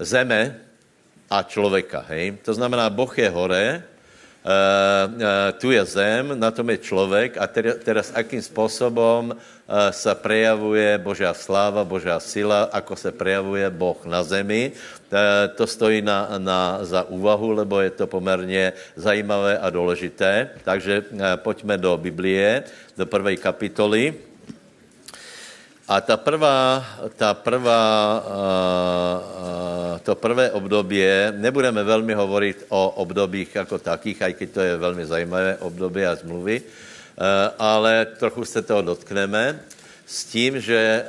zeme 0.00 0.56
a 1.30 1.42
člověka. 1.42 2.04
Hej? 2.08 2.40
To 2.48 2.54
znamená, 2.54 2.90
Boh 2.90 3.12
je 3.18 3.28
hore, 3.28 3.84
tu 5.58 5.70
je 5.70 5.82
zem, 5.84 6.34
na 6.34 6.50
tom 6.50 6.70
je 6.70 6.78
člověk 6.78 7.38
a 7.38 7.46
teraz 7.84 8.10
akým 8.10 8.42
způsobem 8.42 9.30
uh, 9.30 9.36
sa 9.90 10.12
prejavuje 10.18 10.98
Božia 10.98 11.32
sláva, 11.32 11.86
Božia 11.86 12.20
sila, 12.20 12.68
ako 12.74 12.96
se 12.96 13.10
prejavuje 13.12 13.70
Boh 13.70 13.96
na 14.04 14.22
zemi. 14.22 14.72
To 15.56 15.64
stojí 15.66 16.02
na, 16.02 16.28
na, 16.38 16.84
za 16.84 17.04
úvahu, 17.04 17.50
lebo 17.62 17.80
je 17.80 17.90
to 17.90 18.06
poměrně 18.06 18.72
zajímavé 18.96 19.58
a 19.58 19.70
důležité. 19.70 20.48
Takže 20.64 21.04
pojďme 21.36 21.78
do 21.78 21.96
Biblie, 21.96 22.64
do 22.96 23.06
prvej 23.06 23.36
kapitoly. 23.36 24.31
A 25.92 26.00
ta 26.00 26.16
prvá, 26.16 26.80
ta 27.20 27.36
prvá, 27.36 27.84
to 30.00 30.16
prvé 30.16 30.48
obdobie, 30.56 31.36
nebudeme 31.36 31.84
velmi 31.84 32.16
hovorit 32.16 32.64
o 32.72 33.04
obdobích 33.04 33.52
jako 33.54 33.76
takých, 33.78 34.22
aj 34.22 34.32
keď 34.32 34.48
to 34.48 34.60
je 34.60 34.76
velmi 34.76 35.04
zajímavé 35.04 35.60
období 35.60 36.00
a 36.08 36.16
zmluvy, 36.16 36.62
ale 37.58 38.06
trochu 38.16 38.44
se 38.44 38.62
toho 38.64 38.82
dotkneme 38.82 39.60
s 40.08 40.24
tím, 40.32 40.64
že 40.64 41.04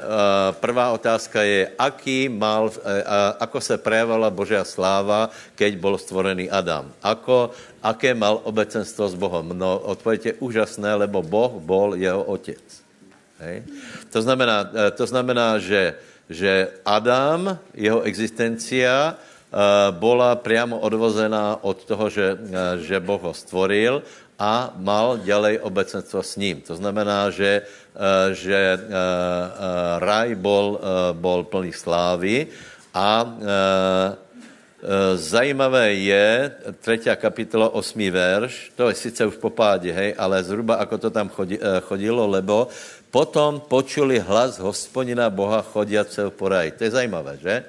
prvá 0.60 0.92
otázka 0.92 1.48
je, 1.48 1.72
aký 1.80 2.28
mal, 2.28 2.68
ako 3.40 3.64
se 3.64 3.80
prejavala 3.80 4.28
Božia 4.28 4.68
sláva, 4.68 5.32
keď 5.56 5.80
bol 5.80 5.96
stvorený 5.96 6.52
Adam. 6.52 6.92
Ako, 7.00 7.56
aké 7.80 8.12
mal 8.12 8.44
obecenstvo 8.44 9.08
s 9.08 9.16
Bohom? 9.16 9.48
No, 9.56 9.80
odpověď 9.80 10.26
je 10.26 10.34
úžasné, 10.44 11.08
lebo 11.08 11.24
Boh 11.24 11.56
bol 11.64 11.96
jeho 11.96 12.20
otec. 12.20 12.83
Hej? 13.44 13.58
To 14.16 14.20
znamená, 14.24 14.58
eh, 14.72 14.92
to 14.96 15.06
znamená 15.06 15.60
že, 15.60 16.00
že 16.32 16.72
Adam, 16.88 17.60
jeho 17.76 18.02
existencia, 18.08 19.14
eh, 19.14 19.58
bola 19.92 20.40
priamo 20.40 20.80
odvozená 20.80 21.60
od 21.62 21.84
toho, 21.84 22.08
že, 22.08 22.28
eh, 22.34 22.38
že 22.80 23.04
Boh 23.04 23.20
ho 23.22 23.34
stvoril 23.36 24.02
a 24.40 24.74
mal 24.80 25.22
ďalej 25.22 25.62
obecenstvo 25.62 26.24
s 26.24 26.36
ním. 26.42 26.66
To 26.66 26.74
znamená, 26.76 27.30
že, 27.30 27.70
že 28.34 28.60
raj 30.02 30.34
bol, 30.36 30.82
bol 31.14 31.46
plný 31.46 31.70
slávy 31.70 32.50
a 32.98 33.30
Zajímavé 35.16 35.94
je, 35.94 36.52
třetí 36.82 37.10
kapitola, 37.16 37.72
osmý 37.72 38.12
verš, 38.12 38.72
to 38.76 38.90
je 38.90 38.96
sice 38.96 39.26
už 39.26 39.40
po 39.40 39.50
pádě, 39.50 39.94
hej, 39.94 40.12
ale 40.18 40.44
zhruba 40.44 40.76
ako 40.76 40.98
to 40.98 41.10
tam 41.10 41.32
chodilo, 41.88 42.28
lebo 42.28 42.68
Potom 43.14 43.62
počuli 43.62 44.18
hlas 44.18 44.58
hospodina 44.58 45.30
Boha 45.30 45.62
chodiaceho 45.62 46.34
po 46.34 46.50
raji. 46.50 46.74
To 46.74 46.90
je 46.90 46.98
zajímavé, 46.98 47.38
že? 47.38 47.62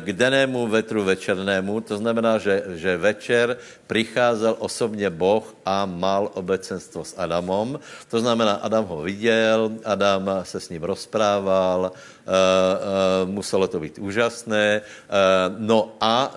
k 0.00 0.08
denému 0.16 0.66
vetru 0.72 1.04
večernému, 1.04 1.84
to 1.84 2.00
znamená, 2.00 2.40
že, 2.40 2.64
že 2.80 2.96
večer 2.96 3.56
přicházel 3.86 4.56
osobně 4.58 5.10
Boh 5.10 5.44
a 5.68 5.84
mal 5.84 6.32
obecenstvo 6.32 7.04
s 7.04 7.12
Adamom. 7.12 7.76
To 8.08 8.20
znamená, 8.20 8.64
Adam 8.64 8.84
ho 8.88 9.04
viděl, 9.04 9.70
Adam 9.84 10.30
se 10.42 10.60
s 10.60 10.68
ním 10.72 10.82
rozprával, 10.82 11.92
uh, 11.92 11.92
uh, 11.92 13.28
muselo 13.28 13.68
to 13.68 13.80
být 13.80 14.00
úžasné. 14.00 14.80
No 15.58 15.92
a 16.00 16.32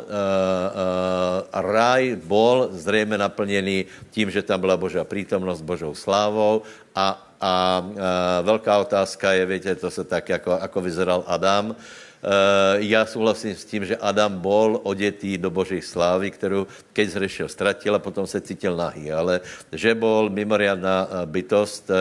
raj 1.54 2.20
bol 2.24 2.68
zřejmě 2.72 3.18
naplněný 3.18 3.86
tím, 4.12 4.32
že 4.32 4.44
tam 4.44 4.60
byla 4.60 4.78
Božá 4.78 5.04
přítomnost, 5.04 5.62
Božou 5.62 5.96
slávou 5.96 6.62
a, 6.96 7.33
a 7.44 7.84
uh, 7.84 8.00
velká 8.48 8.80
otázka 8.80 9.36
je, 9.36 9.44
víte, 9.46 9.76
to 9.76 9.92
se 9.92 10.04
tak, 10.04 10.30
jako, 10.30 10.52
jako 10.62 10.82
vyzeral 10.82 11.24
Adam, 11.28 11.76
Uh, 12.24 12.80
já 12.80 13.04
souhlasím 13.04 13.52
s 13.52 13.68
tím, 13.68 13.84
že 13.84 14.00
Adam 14.00 14.40
bol 14.40 14.80
odetý 14.88 15.36
do 15.36 15.52
Božej 15.52 15.84
slávy, 15.84 16.32
kterou 16.32 16.72
keď 16.96 17.10
zřešil, 17.10 17.48
ztratil 17.52 17.96
a 17.96 18.00
potom 18.00 18.24
se 18.24 18.40
cítil 18.40 18.80
nahý. 18.80 19.12
Ale 19.12 19.44
že 19.68 19.92
bol 19.92 20.32
mimoriadná 20.32 21.28
bytost, 21.28 21.92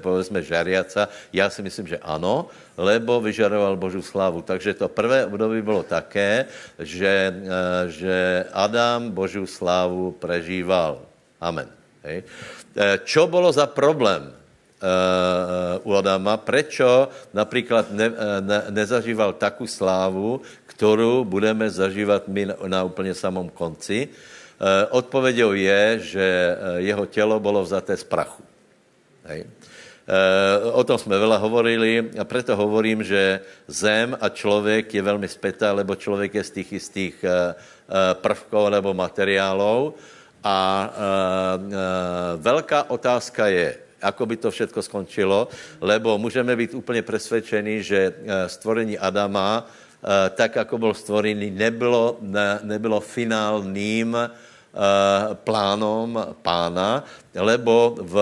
povedzme 0.00 0.40
žariaca, 0.40 1.12
já 1.36 1.50
si 1.52 1.60
myslím, 1.60 1.86
že 1.86 2.00
ano, 2.00 2.48
lebo 2.80 3.20
vyžaroval 3.20 3.76
Božú 3.76 4.00
slávu. 4.00 4.40
Takže 4.40 4.72
to 4.72 4.88
prvé 4.88 5.28
období 5.28 5.60
bylo 5.60 5.84
také, 5.84 6.48
že, 6.80 7.28
uh, 7.28 7.92
že 7.92 8.48
Adam 8.56 9.12
Božú 9.12 9.44
slávu 9.44 10.16
prežíval. 10.16 11.04
Amen. 11.44 11.68
Hej. 12.08 12.24
Čo 13.04 13.28
bolo 13.28 13.52
za 13.52 13.68
problém? 13.68 14.37
U 15.82 15.90
Adama, 15.94 16.36
prečo 16.36 17.08
například 17.34 17.90
ne, 17.90 18.12
ne, 18.40 18.58
nezažíval 18.70 19.32
takú 19.34 19.66
slávu, 19.66 20.40
kterou 20.66 21.24
budeme 21.24 21.70
zažívat 21.70 22.28
my 22.30 22.46
na, 22.46 22.54
na 22.66 22.80
úplně 22.84 23.14
samom 23.14 23.50
konci. 23.50 24.08
Uh, 24.58 24.66
odpovědou 24.90 25.52
je, 25.52 25.98
že 25.98 26.56
jeho 26.76 27.06
tělo 27.06 27.40
bylo 27.40 27.62
vzaté 27.62 27.96
z 27.96 28.04
prachu. 28.04 28.42
Hej. 29.24 29.46
O 30.72 30.82
tom 30.88 30.96
jsme 30.96 31.20
veľa 31.20 31.36
hovorili 31.36 32.16
a 32.16 32.24
preto 32.24 32.56
hovorím, 32.56 33.04
že 33.04 33.44
zem 33.68 34.16
a 34.16 34.32
člověk 34.32 34.88
je 34.88 35.02
velmi 35.04 35.28
spätá, 35.28 35.76
lebo 35.76 35.92
člověk 36.00 36.34
je 36.34 36.44
z 36.44 36.50
tých 36.50 36.72
istých 36.80 37.16
prvkov 38.24 38.72
nebo 38.72 38.96
materiálov. 38.96 40.00
A 40.40 40.58
velká 42.40 42.88
otázka 42.88 43.52
je, 43.52 43.76
ako 44.02 44.26
by 44.26 44.36
to 44.36 44.50
všetko 44.50 44.82
skončilo, 44.82 45.48
lebo 45.80 46.18
můžeme 46.18 46.56
být 46.56 46.74
úplně 46.74 47.02
presvedčení, 47.02 47.82
že 47.82 47.98
eh, 48.14 48.48
stvorení 48.48 48.98
Adama, 48.98 49.66
eh, 49.66 50.30
tak, 50.30 50.56
ako 50.56 50.78
byl 50.78 50.94
stvorený, 50.94 51.50
nebylo, 51.50 52.18
ne, 52.20 52.58
nebylo 52.62 53.00
finálním 53.00 54.16
plánom 55.42 56.38
pána, 56.38 57.02
lebo 57.34 57.98
v, 57.98 58.14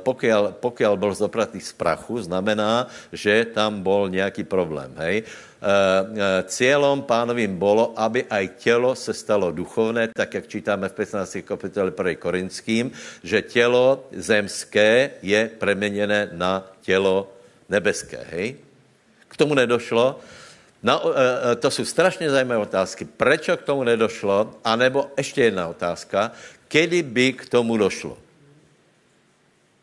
pokiaľ, 0.00 0.56
pokiaľ 0.56 0.92
byl 0.96 1.12
zopratý 1.14 1.60
z 1.60 1.72
prachu, 1.76 2.24
znamená, 2.24 2.88
že 3.12 3.44
tam 3.52 3.84
bol 3.84 4.08
nějaký 4.08 4.44
problém. 4.48 4.88
Hej? 4.96 5.28
Cieľom 6.48 7.04
pánovým 7.04 7.52
bolo, 7.60 7.92
aby 7.92 8.24
aj 8.24 8.44
telo 8.64 8.96
se 8.96 9.12
stalo 9.12 9.52
duchovné, 9.52 10.08
tak 10.16 10.34
jak 10.34 10.48
čítáme 10.48 10.88
v 10.88 10.96
15. 11.04 11.44
kapitole 11.44 11.92
1. 11.92 12.16
Korinským, 12.16 12.88
že 13.20 13.44
tělo 13.44 14.08
zemské 14.16 15.20
je 15.20 15.50
preměněné 15.60 16.32
na 16.32 16.64
tělo 16.80 17.28
nebeské. 17.68 18.24
Hej? 18.32 18.56
K 19.28 19.36
tomu 19.36 19.52
nedošlo, 19.54 20.16
No, 20.82 21.02
to 21.60 21.70
jsou 21.70 21.84
strašně 21.84 22.30
zajímavé 22.30 22.60
otázky. 22.60 23.04
Prečo 23.04 23.56
k 23.56 23.62
tomu 23.62 23.84
nedošlo? 23.84 24.56
A 24.64 24.76
nebo 24.76 25.12
ještě 25.16 25.44
jedna 25.44 25.68
otázka. 25.68 26.32
Kedy 26.68 27.02
by 27.02 27.26
k 27.32 27.48
tomu 27.48 27.76
došlo? 27.76 28.18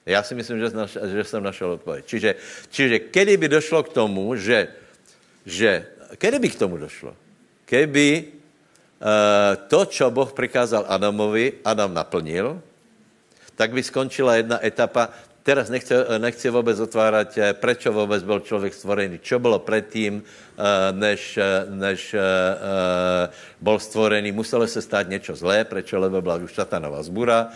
Já 0.05 0.23
si 0.23 0.35
myslím, 0.35 0.59
že, 0.59 0.69
naš, 0.69 0.97
že 1.11 1.23
jsem 1.23 1.43
našel 1.43 1.71
odpověď. 1.71 2.05
Čiže, 2.05 2.35
čiže 2.69 2.99
kedy 2.99 3.37
by 3.37 3.47
došlo 3.59 3.83
k 3.83 3.93
tomu, 3.93 4.35
že, 4.35 4.71
že 5.45 5.85
kedy 6.15 6.39
by 6.39 6.49
k 6.49 6.59
tomu 6.59 6.79
došlo? 6.79 7.11
Keby 7.67 8.07
uh, 8.23 9.67
to, 9.67 9.83
čo 9.85 10.07
Boh 10.07 10.31
prikázal 10.31 10.87
Adamovi, 10.87 11.59
Adam 11.59 11.91
naplnil, 11.91 12.63
tak 13.59 13.75
by 13.75 13.83
skončila 13.83 14.39
jedna 14.39 14.63
etapa 14.63 15.11
Teraz 15.47 15.69
nechce, 15.69 16.05
nechci 16.17 16.49
vůbec 16.49 16.79
otvárat, 16.79 17.37
eh, 17.37 17.53
prečo 17.53 17.93
vůbec 17.93 18.23
byl 18.23 18.39
člověk 18.39 18.73
stvorený, 18.73 19.19
čo 19.23 19.39
bylo 19.39 19.59
předtím, 19.59 20.19
eh, 20.19 20.91
než, 20.91 21.37
eh, 21.37 21.65
než 21.69 22.15
byl 23.61 23.79
stvorený. 23.79 24.31
Muselo 24.31 24.67
se 24.67 24.81
stát 24.81 25.09
něco 25.09 25.35
zlé, 25.35 25.63
prečo, 25.63 25.99
lebo 25.99 26.21
byla 26.21 26.35
už 26.35 26.53
satanová 26.53 27.03
zbura 27.03 27.47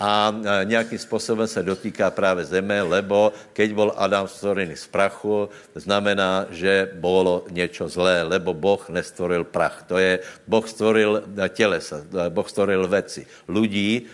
a 0.00 0.32
nějakým 0.64 0.98
způsobem 0.98 1.46
se 1.46 1.62
dotýká 1.62 2.10
právě 2.10 2.44
zeme, 2.44 2.82
lebo 2.82 3.32
keď 3.52 3.68
byl 3.72 3.92
Adam 3.96 4.28
stvorený 4.28 4.76
z 4.76 4.86
prachu, 4.88 5.48
znamená, 5.74 6.46
že 6.50 6.88
bylo 6.96 7.44
něco 7.50 7.88
zlé, 7.88 8.22
lebo 8.22 8.54
Boh 8.54 8.88
nestvoril 8.88 9.44
prach. 9.44 9.84
To 9.92 9.98
je, 10.00 10.18
Boh 10.48 10.64
stvoril 10.64 11.22
tělesa, 11.52 12.00
Boh 12.28 12.48
stvoril 12.48 12.88
věci, 12.88 13.26
ľudí, 13.48 14.08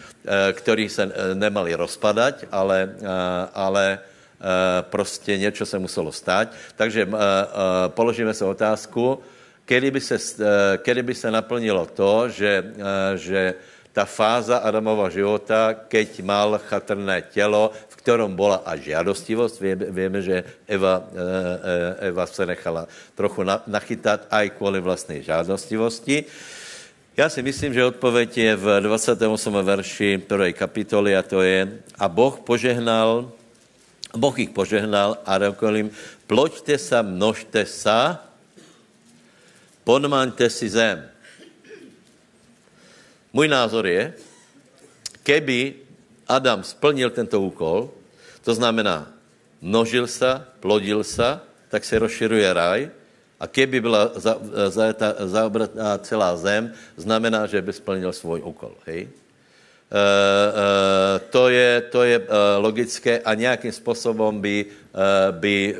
ktorí 0.53 0.91
se 0.91 1.07
nemali 1.39 1.71
rozpadať, 1.79 2.51
ale, 2.51 2.99
ale 3.55 3.99
prostě 4.91 5.39
něco 5.39 5.67
se 5.67 5.79
muselo 5.79 6.11
stát. 6.13 6.51
Takže 6.75 7.07
položíme 7.95 8.35
se 8.35 8.45
otázku, 8.45 9.23
kedy 9.65 9.91
by 9.91 10.01
se, 10.01 10.17
kedy 10.83 11.03
by 11.03 11.15
se 11.15 11.31
naplnilo 11.31 11.87
to, 11.87 12.29
že, 12.29 12.75
že 13.15 13.55
ta 13.97 14.05
fáza 14.05 14.61
Adamova 14.61 15.09
života, 15.09 15.73
keď 15.73 16.21
mal 16.21 16.61
chatrné 16.69 17.25
tělo, 17.33 17.73
v 17.73 17.95
ktorom 17.97 18.37
bola 18.37 18.61
až 18.61 18.93
žiadostivost. 18.93 19.57
Vieme, 19.73 20.21
že 20.21 20.45
Eva, 20.69 21.01
e, 21.01 21.17
e, 21.17 22.13
Eva 22.13 22.29
se 22.29 22.45
nechala 22.45 22.85
trochu 23.17 23.41
nachytat 23.65 24.29
aj 24.29 24.61
kvůli 24.61 24.85
vlastnej 24.85 25.25
žádostivosti. 25.25 26.29
Já 27.17 27.33
si 27.33 27.41
myslím, 27.41 27.73
že 27.73 27.89
odpověď 27.89 28.39
je 28.39 28.57
v 28.57 28.81
28. 28.85 29.65
verši 29.65 30.21
1. 30.29 30.53
kapitoly 30.53 31.17
a 31.17 31.25
to 31.25 31.41
je 31.41 31.81
a 31.97 32.09
Boh 32.13 32.37
požehnal, 32.45 33.33
Boh 34.13 34.37
ich 34.37 34.53
požehnal 34.53 35.17
a 35.25 35.41
jim, 35.73 35.89
ploďte 36.29 36.77
sa, 36.77 37.01
množte 37.01 37.65
sa, 37.65 38.21
podmaňte 39.89 40.45
si 40.53 40.69
zem. 40.69 41.16
Můj 43.37 43.49
názor 43.53 43.87
je, 43.87 44.15
keby 45.23 45.75
Adam 46.25 46.65
splnil 46.65 47.13
tento 47.13 47.37
úkol, 47.37 47.93
to 48.41 48.55
znamená, 48.57 49.13
množil 49.61 50.09
se, 50.09 50.41
plodil 50.61 51.05
se, 51.05 51.41
tak 51.69 51.85
se 51.85 51.99
rozširuje 51.99 52.49
raj, 52.53 52.91
a 53.41 53.45
keby 53.47 53.81
byla 53.81 54.11
zaobratá 55.29 55.99
celá 56.01 56.37
zem, 56.37 56.73
znamená, 56.97 57.45
že 57.47 57.61
by 57.61 57.73
splnil 57.73 58.13
svůj 58.13 58.41
úkol. 58.41 58.73
Hej? 58.89 59.09
Uh, 59.87 59.95
uh, 59.95 61.23
to 61.31 61.47
je, 61.47 61.81
to 61.95 62.03
je 62.03 62.19
uh, 62.19 62.27
logické 62.59 63.23
a 63.23 63.35
nějakým 63.35 63.73
způsobem 63.73 64.41
by, 64.41 64.67
by 65.31 65.77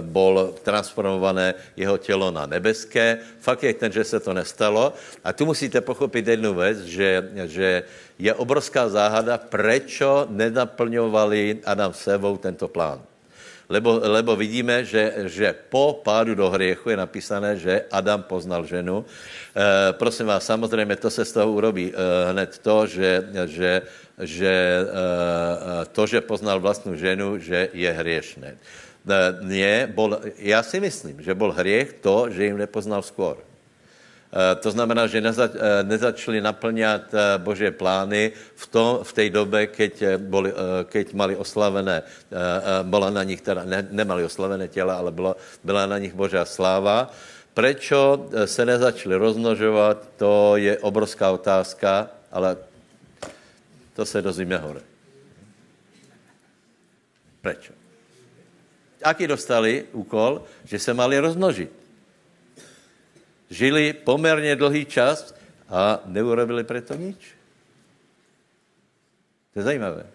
bol 0.00 0.54
transformované 0.62 1.54
jeho 1.76 1.98
tělo 1.98 2.30
na 2.30 2.46
nebeské. 2.46 3.18
Fakt 3.40 3.62
je 3.62 3.74
ten, 3.74 3.92
že 3.92 4.04
se 4.04 4.20
to 4.20 4.32
nestalo. 4.32 4.92
A 5.24 5.32
tu 5.32 5.44
musíte 5.46 5.80
pochopit 5.80 6.28
jednu 6.28 6.54
věc, 6.54 6.78
že, 6.80 7.28
že 7.44 7.82
je 8.18 8.34
obrovská 8.34 8.88
záhada, 8.88 9.38
prečo 9.38 10.26
nenaplňovali 10.30 11.60
Adam 11.66 11.92
s 11.92 12.08
Evou 12.08 12.36
tento 12.40 12.68
plán. 12.68 13.02
Lebo, 13.68 13.96
lebo 13.96 14.36
vidíme, 14.36 14.84
že, 14.84 15.28
že 15.32 15.56
po 15.56 16.00
pádu 16.04 16.36
do 16.36 16.50
hriechu 16.52 16.92
je 16.92 16.98
napísané, 17.00 17.56
že 17.56 17.88
Adam 17.88 18.22
poznal 18.22 18.68
ženu. 18.68 19.00
E, 19.00 19.92
prosím 19.92 20.26
vás, 20.26 20.44
samozřejmě 20.44 20.96
to 20.96 21.10
se 21.10 21.24
z 21.24 21.32
toho 21.32 21.52
urobí 21.52 21.88
e, 21.88 21.96
hned 22.32 22.58
to, 22.58 22.86
že, 22.86 23.24
že, 23.46 23.72
že 24.20 24.52
e, 24.52 25.84
to, 25.92 26.02
že 26.06 26.20
poznal 26.20 26.60
vlastnou 26.60 26.92
ženu, 26.94 27.40
že 27.40 27.72
je 27.72 27.88
hriešné. 27.88 28.50
E, 28.52 28.58
nie, 29.48 29.88
bol, 29.88 30.20
já 30.38 30.62
si 30.62 30.80
myslím, 30.80 31.22
že 31.22 31.34
byl 31.34 31.52
hriech 31.52 31.92
to, 32.04 32.30
že 32.30 32.44
jim 32.44 32.60
nepoznal 32.60 33.00
skôr. 33.00 33.40
Eh, 34.34 34.54
to 34.58 34.70
znamená, 34.74 35.06
že 35.06 35.22
eh, 35.22 35.48
nezačali 35.86 36.42
naplňat 36.42 37.04
eh, 37.14 37.18
Božie 37.38 37.70
plány 37.70 38.34
v, 38.34 38.64
tom, 38.66 39.06
v 39.06 39.12
té 39.12 39.30
době, 39.30 39.70
keď, 39.70 40.18
boli, 40.18 40.50
keď 40.90 41.14
mali 41.14 41.36
oslavené, 41.36 42.02
byla 42.82 43.10
na 43.10 43.22
nich, 43.22 43.40
teda 43.40 43.62
ne, 43.62 43.86
nemali 43.90 44.24
oslavené 44.24 44.68
těla, 44.68 44.98
ale 44.98 45.10
byla, 45.12 45.36
byla 45.64 45.86
na 45.86 45.98
nich 45.98 46.14
Božá 46.14 46.44
sláva. 46.44 47.14
Prečo 47.54 48.26
se 48.44 48.66
nezačali 48.66 49.14
rozmnožovat, 49.14 50.18
to 50.18 50.56
je 50.58 50.78
obrovská 50.78 51.30
otázka, 51.30 52.10
ale 52.32 52.56
to 53.94 54.02
se 54.02 54.18
dozvíme 54.22 54.58
hore. 54.58 54.82
Prečo? 57.38 57.72
Aký 59.04 59.30
dostali 59.30 59.86
úkol, 59.92 60.42
že 60.66 60.78
se 60.82 60.90
mali 60.90 61.18
rozmnožit? 61.18 61.83
Žili 63.54 63.94
pomerne 63.94 64.58
dlhý 64.58 64.90
čas 64.90 65.30
a 65.70 66.02
neurobili 66.10 66.66
preto 66.66 66.98
nič. 66.98 67.22
To 69.54 69.62
je 69.62 69.70
zajímavé. 69.70 70.10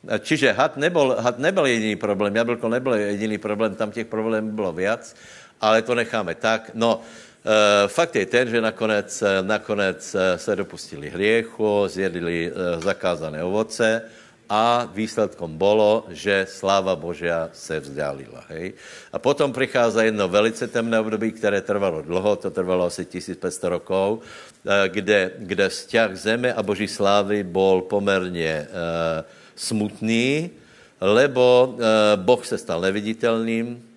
Čiže 0.00 0.56
had 0.56 0.74
nebol, 0.80 1.14
had 1.20 1.38
nebol 1.38 1.68
jediný 1.68 1.94
problém, 1.94 2.32
jablko 2.32 2.66
nebyl 2.68 2.94
jediný 2.94 3.38
problém, 3.38 3.74
tam 3.76 3.92
těch 3.92 4.08
problémů 4.08 4.52
bylo 4.52 4.72
viac, 4.72 5.14
ale 5.60 5.82
to 5.82 5.94
necháme 5.94 6.34
tak. 6.34 6.70
No, 6.74 7.04
e, 7.44 7.88
fakt 7.88 8.16
je 8.16 8.26
ten, 8.26 8.48
že 8.48 8.60
nakonec, 8.60 9.22
nakonec 9.44 10.00
se 10.36 10.56
dopustili 10.56 11.10
hriechu, 11.10 11.84
zjedili 11.86 12.48
e, 12.48 12.80
zakázané 12.80 13.44
ovoce, 13.44 14.02
a 14.50 14.82
výsledkom 14.90 15.54
bolo, 15.54 16.10
že 16.10 16.42
sláva 16.50 16.98
Božia 16.98 17.54
se 17.54 17.78
vzdialila. 17.78 18.50
Hej? 18.50 18.74
A 19.14 19.22
potom 19.22 19.54
prichádza 19.54 20.02
jedno 20.02 20.26
velice 20.26 20.66
temné 20.66 20.98
období, 20.98 21.30
které 21.30 21.62
trvalo 21.62 22.02
dlho, 22.02 22.36
to 22.36 22.50
trvalo 22.50 22.90
asi 22.90 23.06
1500 23.06 23.70
rokov, 23.70 24.26
eh, 24.66 24.90
kde, 24.90 25.38
kde 25.38 25.70
vzťah 25.70 26.10
zeme 26.18 26.50
a 26.50 26.66
Boží 26.66 26.90
slávy 26.90 27.46
bol 27.46 27.86
pomerne 27.86 28.66
uh, 28.66 29.22
smutný, 29.54 30.50
lebo 30.98 31.78
uh, 31.78 32.18
Boh 32.18 32.42
se 32.42 32.58
stal 32.58 32.82
neviditelným, 32.82 33.89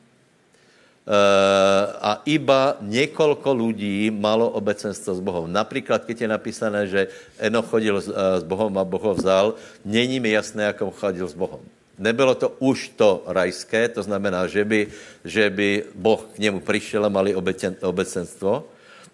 a 1.99 2.23
iba 2.23 2.79
niekoľko 2.79 3.49
ľudí 3.51 4.07
malo 4.07 4.47
obecenstvo 4.55 5.11
s 5.11 5.19
Bohom. 5.19 5.51
Napríklad, 5.51 6.07
keď 6.07 6.15
je 6.23 6.29
napísané, 6.31 6.81
že 6.87 7.11
Eno 7.35 7.59
chodil 7.59 7.99
eh, 7.99 8.03
s 8.39 8.43
Bohom 8.47 8.71
a 8.79 8.87
Boh 8.87 9.03
ho 9.03 9.13
vzal, 9.15 9.59
není 9.83 10.23
mi 10.23 10.31
jasné, 10.31 10.71
ako 10.71 10.95
chodil 10.95 11.27
s 11.27 11.35
Bohom. 11.35 11.59
Nebylo 11.99 12.39
to 12.39 12.55
už 12.57 12.95
to 12.95 13.21
rajské, 13.27 13.91
to 13.91 14.01
znamená, 14.01 14.47
že 14.47 14.63
by, 14.65 14.87
že 15.27 15.45
by 15.51 15.91
Boh 15.93 16.23
k 16.23 16.39
němu 16.39 16.59
přišel 16.63 17.05
a 17.05 17.11
mali 17.11 17.35
obecen, 17.35 17.75
obecenstvo. 17.83 18.63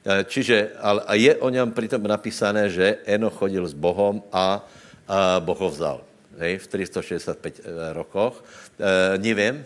Eh, 0.06 0.23
čiže, 0.30 0.78
ale, 0.78 1.02
je 1.17 1.34
o 1.41 1.49
něm 1.49 1.73
pritom 1.73 2.06
napísané, 2.06 2.69
že 2.69 3.02
Eno 3.10 3.34
chodil 3.34 3.65
s 3.65 3.73
Bohom 3.73 4.21
a, 4.30 4.62
a 5.10 5.41
Boh 5.41 5.58
ho 5.58 5.69
vzal 5.73 6.06
hej, 6.39 6.58
v 6.58 6.65
365 6.67 7.60
eh, 7.60 7.93
rokoch. 7.93 8.39
E, 8.80 9.18
nevím, 9.18 9.65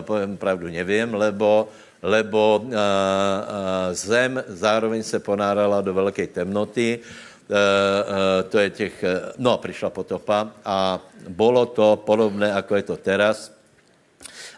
povím 0.00 0.36
pravdu, 0.36 0.66
nevím, 0.66 1.14
lebo, 1.14 1.70
lebo 2.02 2.66
e, 2.66 2.74
e, 2.74 3.94
zem 3.94 4.42
zároveň 4.46 5.02
se 5.02 5.18
ponárala 5.22 5.80
do 5.80 5.94
velké 5.94 6.26
temnoty, 6.26 6.98
to 8.48 8.58
je 8.58 8.70
těch, 8.70 9.04
no, 9.40 9.56
přišla 9.56 9.90
potopa 9.90 10.52
a 10.64 11.00
bolo 11.28 11.66
to 11.66 11.96
podobné, 11.96 12.52
ako 12.52 12.76
je 12.76 12.84
to 12.84 12.96
teraz. 13.00 13.48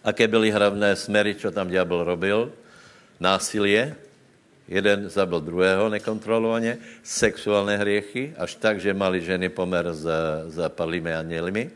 Aké 0.02 0.26
byly 0.26 0.50
hlavné 0.50 0.98
smery, 0.98 1.38
čo 1.38 1.54
tam 1.54 1.70
diabol 1.70 2.02
robil? 2.02 2.50
Násilie, 3.22 3.94
jeden 4.66 5.06
zabil 5.06 5.38
druhého 5.38 5.86
nekontrolovaně, 5.86 6.78
sexuálne 7.06 7.78
hriechy, 7.78 8.34
až 8.34 8.58
tak, 8.58 8.82
že 8.82 8.90
mali 8.90 9.22
ženy 9.22 9.54
pomer 9.54 9.86
s, 9.94 10.06
s 10.50 10.58
padlými 10.74 11.14
anielmi. 11.14 11.70
E, 11.70 11.72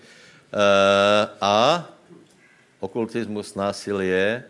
a 1.39 1.87
okultismus, 2.85 3.55
násilie 3.55 4.45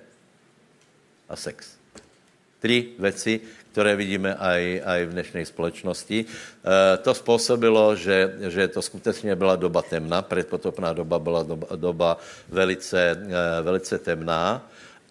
a 1.29 1.37
sex. 1.37 1.79
Tři 2.59 2.99
věci, 2.99 3.41
které 3.73 3.97
vidíme 3.97 4.35
aj, 4.35 4.83
aj 4.85 5.01
v 5.07 5.11
dnešní 5.13 5.43
společnosti. 5.45 6.19
E, 6.23 6.27
to 7.03 7.15
způsobilo, 7.15 7.97
že, 7.97 8.35
že 8.49 8.69
to 8.69 8.83
skutečně 8.83 9.37
byla 9.37 9.57
doba 9.57 9.83
temná, 9.83 10.23
predpotopná 10.23 10.93
doba 10.93 11.19
byla 11.19 11.43
doba, 11.43 11.67
doba 11.77 12.11
velice, 12.49 13.01
e, 13.11 13.63
velice 13.63 13.99
temná 13.99 14.63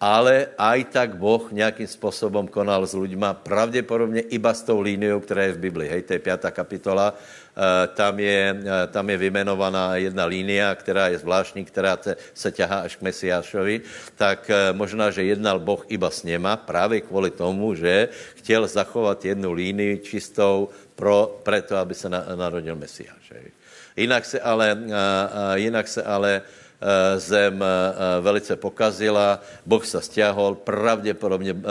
ale 0.04 0.52
aj 0.60 0.92
tak 0.92 1.16
Boh 1.16 1.48
nějakým 1.48 1.88
způsobem 1.88 2.44
konal 2.52 2.84
s 2.84 2.92
ľuďma, 2.92 3.40
pravděpodobně 3.40 4.20
iba 4.36 4.52
s 4.52 4.60
tou 4.60 4.84
líniou, 4.84 5.24
která 5.24 5.48
je 5.48 5.56
v 5.56 5.64
Biblii. 5.64 5.88
Hej, 5.88 6.02
to 6.02 6.12
je 6.12 6.20
pátá 6.20 6.52
kapitola, 6.52 7.16
eh, 7.16 7.88
tam 7.96 8.20
je, 8.20 8.52
eh, 8.52 8.86
tam 8.92 9.08
je 9.08 9.16
vymenovaná 9.16 9.96
jedna 9.96 10.28
línia, 10.28 10.76
která 10.76 11.08
je 11.08 11.24
zvláštní, 11.24 11.64
která 11.64 11.96
te, 11.96 12.20
se 12.36 12.52
ťahá 12.52 12.84
až 12.84 13.00
k 13.00 13.02
Mesiášovi, 13.08 13.80
tak 14.12 14.44
eh, 14.52 14.76
možná, 14.76 15.08
že 15.08 15.24
jednal 15.24 15.56
Boh 15.56 15.88
iba 15.88 16.12
s 16.12 16.20
něma 16.28 16.60
právě 16.60 17.00
kvůli 17.00 17.32
tomu, 17.32 17.72
že 17.72 18.12
chtěl 18.36 18.68
zachovat 18.68 19.24
jednu 19.24 19.56
línii 19.56 20.04
čistou 20.04 20.68
pro, 21.00 21.40
preto, 21.40 21.80
aby 21.80 21.96
se 21.96 22.12
na, 22.12 22.28
narodil 22.36 22.76
Mesiáš. 22.76 23.24
Hej. 23.32 23.48
Jinak 23.96 24.24
se 24.26 24.40
ale, 24.40 24.78
jinak 25.54 25.88
se 25.88 26.02
ale 26.02 26.42
zem 27.16 27.62
eh, 27.62 28.20
velice 28.20 28.56
pokazila, 28.56 29.40
Boh 29.66 29.86
se 29.86 30.00
stiahol, 30.00 30.54
pravděpodobně 30.54 31.56
eh, 31.56 31.62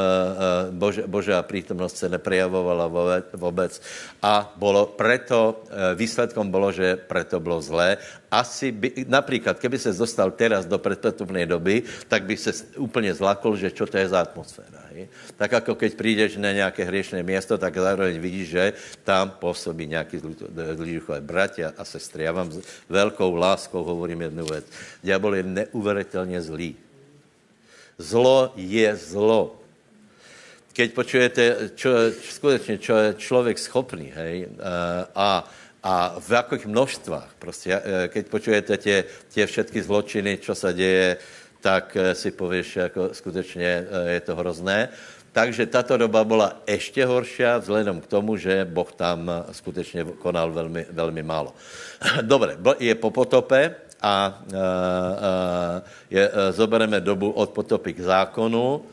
Bože, 0.71 1.03
Božá 1.07 1.43
prítomnost 1.43 1.97
se 1.97 2.09
neprejavovala 2.09 2.91
vůbec 3.33 3.81
a 4.21 4.53
bolo 4.55 4.85
preto, 4.85 5.63
výsledkom 5.95 6.51
bylo, 6.51 6.71
že 6.71 6.95
preto 6.95 7.39
bylo 7.39 7.61
zlé 7.61 7.97
asi 8.33 8.73
by, 8.73 9.05
napríklad, 9.05 9.61
keby 9.61 9.77
se 9.77 9.93
dostal 9.93 10.33
teraz 10.33 10.65
do 10.65 10.81
predpetupnej 10.81 11.45
doby, 11.45 11.85
tak 12.09 12.25
by 12.25 12.33
se 12.33 12.51
úplně 12.81 13.13
zlakol, 13.13 13.53
že 13.53 13.69
čo 13.69 13.85
to 13.85 14.01
je 14.01 14.09
za 14.09 14.25
atmosféra. 14.25 14.81
Tak 15.37 15.53
ako 15.65 15.73
keď 15.73 15.91
prídeš 15.97 16.37
na 16.37 16.53
nějaké 16.53 16.85
hriešné 16.85 17.25
miesto, 17.25 17.57
tak 17.57 17.73
zároveň 17.73 18.21
vidíš, 18.21 18.47
že 18.47 18.63
tam 19.01 19.33
pôsobí 19.41 19.89
nějaký 19.89 20.21
zlý 20.77 21.01
duchové 21.01 21.21
bratia 21.21 21.73
a 21.73 21.81
sestry. 21.81 22.23
Já 22.23 22.31
vám 22.31 22.53
s 22.53 22.61
veľkou 22.89 23.33
láskou 23.33 23.81
hovorím 23.83 24.21
jednu 24.21 24.45
věc. 24.45 24.65
Diabol 25.03 25.35
je 25.35 25.43
neuveriteľne 25.43 26.39
zlý. 26.41 26.79
Zlo 27.99 28.55
je 28.55 28.89
zlo. 28.95 29.59
Keď 30.73 30.89
počujete, 30.93 31.43
čo, 31.75 32.09
skutečně, 32.09 32.77
čo 32.77 32.97
je 32.97 33.13
člověk 33.13 33.59
schopný, 33.59 34.09
hej, 34.15 34.49
a 35.15 35.45
a 35.83 36.15
v 36.19 36.29
jakých 36.31 36.65
množstvách. 36.65 37.29
Prostě, 37.39 37.81
eh, 37.83 38.07
keď 38.07 38.27
počujete 38.27 38.77
tě, 38.77 39.03
tě 39.29 39.45
všetky 39.45 39.83
zločiny, 39.83 40.37
čo 40.37 40.55
se 40.55 40.73
děje, 40.73 41.17
tak 41.61 41.97
eh, 41.99 42.15
si 42.15 42.31
pověš, 42.31 42.75
jako 42.75 43.09
skutečně 43.11 43.67
eh, 43.67 44.11
je 44.11 44.19
to 44.19 44.35
hrozné. 44.35 44.89
Takže 45.31 45.65
tato 45.65 45.97
doba 45.97 46.23
byla 46.23 46.61
ještě 46.67 47.05
horší 47.05 47.43
vzhledem 47.59 48.01
k 48.01 48.07
tomu, 48.07 48.37
že 48.37 48.65
Boh 48.69 48.91
tam 48.93 49.31
skutečně 49.51 50.05
konal 50.21 50.51
velmi, 50.51 50.85
velmi 50.91 51.23
málo. 51.23 51.53
Dobre, 52.21 52.57
je 52.79 52.95
po 52.95 53.11
potope 53.11 53.75
a, 54.03 54.09
a, 54.09 54.27
a 54.27 55.81
je, 56.11 56.31
zobereme 56.51 56.99
dobu 56.99 57.31
od 57.31 57.49
potopy 57.49 57.93
k 57.93 57.99
zákonu 58.03 58.83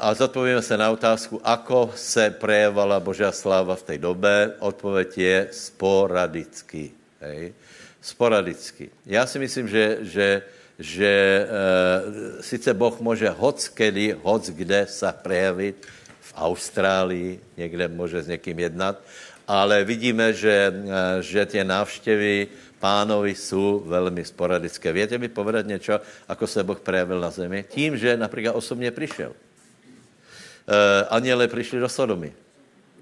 a 0.00 0.14
zodpovíme 0.14 0.62
se 0.62 0.76
na 0.78 0.90
otázku, 0.90 1.40
ako 1.44 1.90
se 1.94 2.30
prejevala 2.30 3.00
Božá 3.00 3.32
sláva 3.32 3.74
v 3.74 3.82
té 3.82 3.98
době. 3.98 4.54
Odpověď 4.58 5.18
je 5.18 5.38
sporadicky. 5.50 6.90
Hej? 7.20 7.54
Sporadicky. 8.00 8.90
Já 9.06 9.26
si 9.26 9.38
myslím, 9.38 9.68
že, 9.68 9.98
že, 10.00 10.42
že 10.78 11.12
e, 11.12 12.42
sice 12.42 12.74
Boh 12.74 13.00
může 13.00 13.28
hoc 13.30 13.68
kedy, 13.68 14.16
hoc 14.22 14.50
kde 14.50 14.86
se 14.86 15.14
prejavit, 15.22 15.86
v 16.20 16.32
Austrálii, 16.36 17.40
někde 17.56 17.88
může 17.88 18.22
s 18.22 18.26
někým 18.26 18.58
jednat, 18.58 19.02
ale 19.48 19.84
vidíme, 19.84 20.32
že, 20.32 20.70
e, 20.70 21.22
že 21.22 21.46
tie 21.46 21.64
návštěvy 21.64 22.48
pánovi 22.82 23.34
jsou 23.34 23.86
velmi 23.86 24.26
sporadické. 24.26 24.90
Věte 24.92 25.14
mi 25.18 25.30
povedat 25.30 25.66
něco, 25.66 26.02
ako 26.26 26.46
se 26.46 26.66
Boh 26.66 26.80
prejavil 26.82 27.22
na 27.22 27.30
zemi? 27.30 27.62
Tím, 27.70 27.94
že 27.94 28.18
například 28.18 28.58
osobně 28.58 28.90
přišel. 28.90 29.30
E, 29.30 31.06
aniele 31.06 31.46
přišli 31.46 31.78
do 31.78 31.86
Sodomy. 31.86 32.34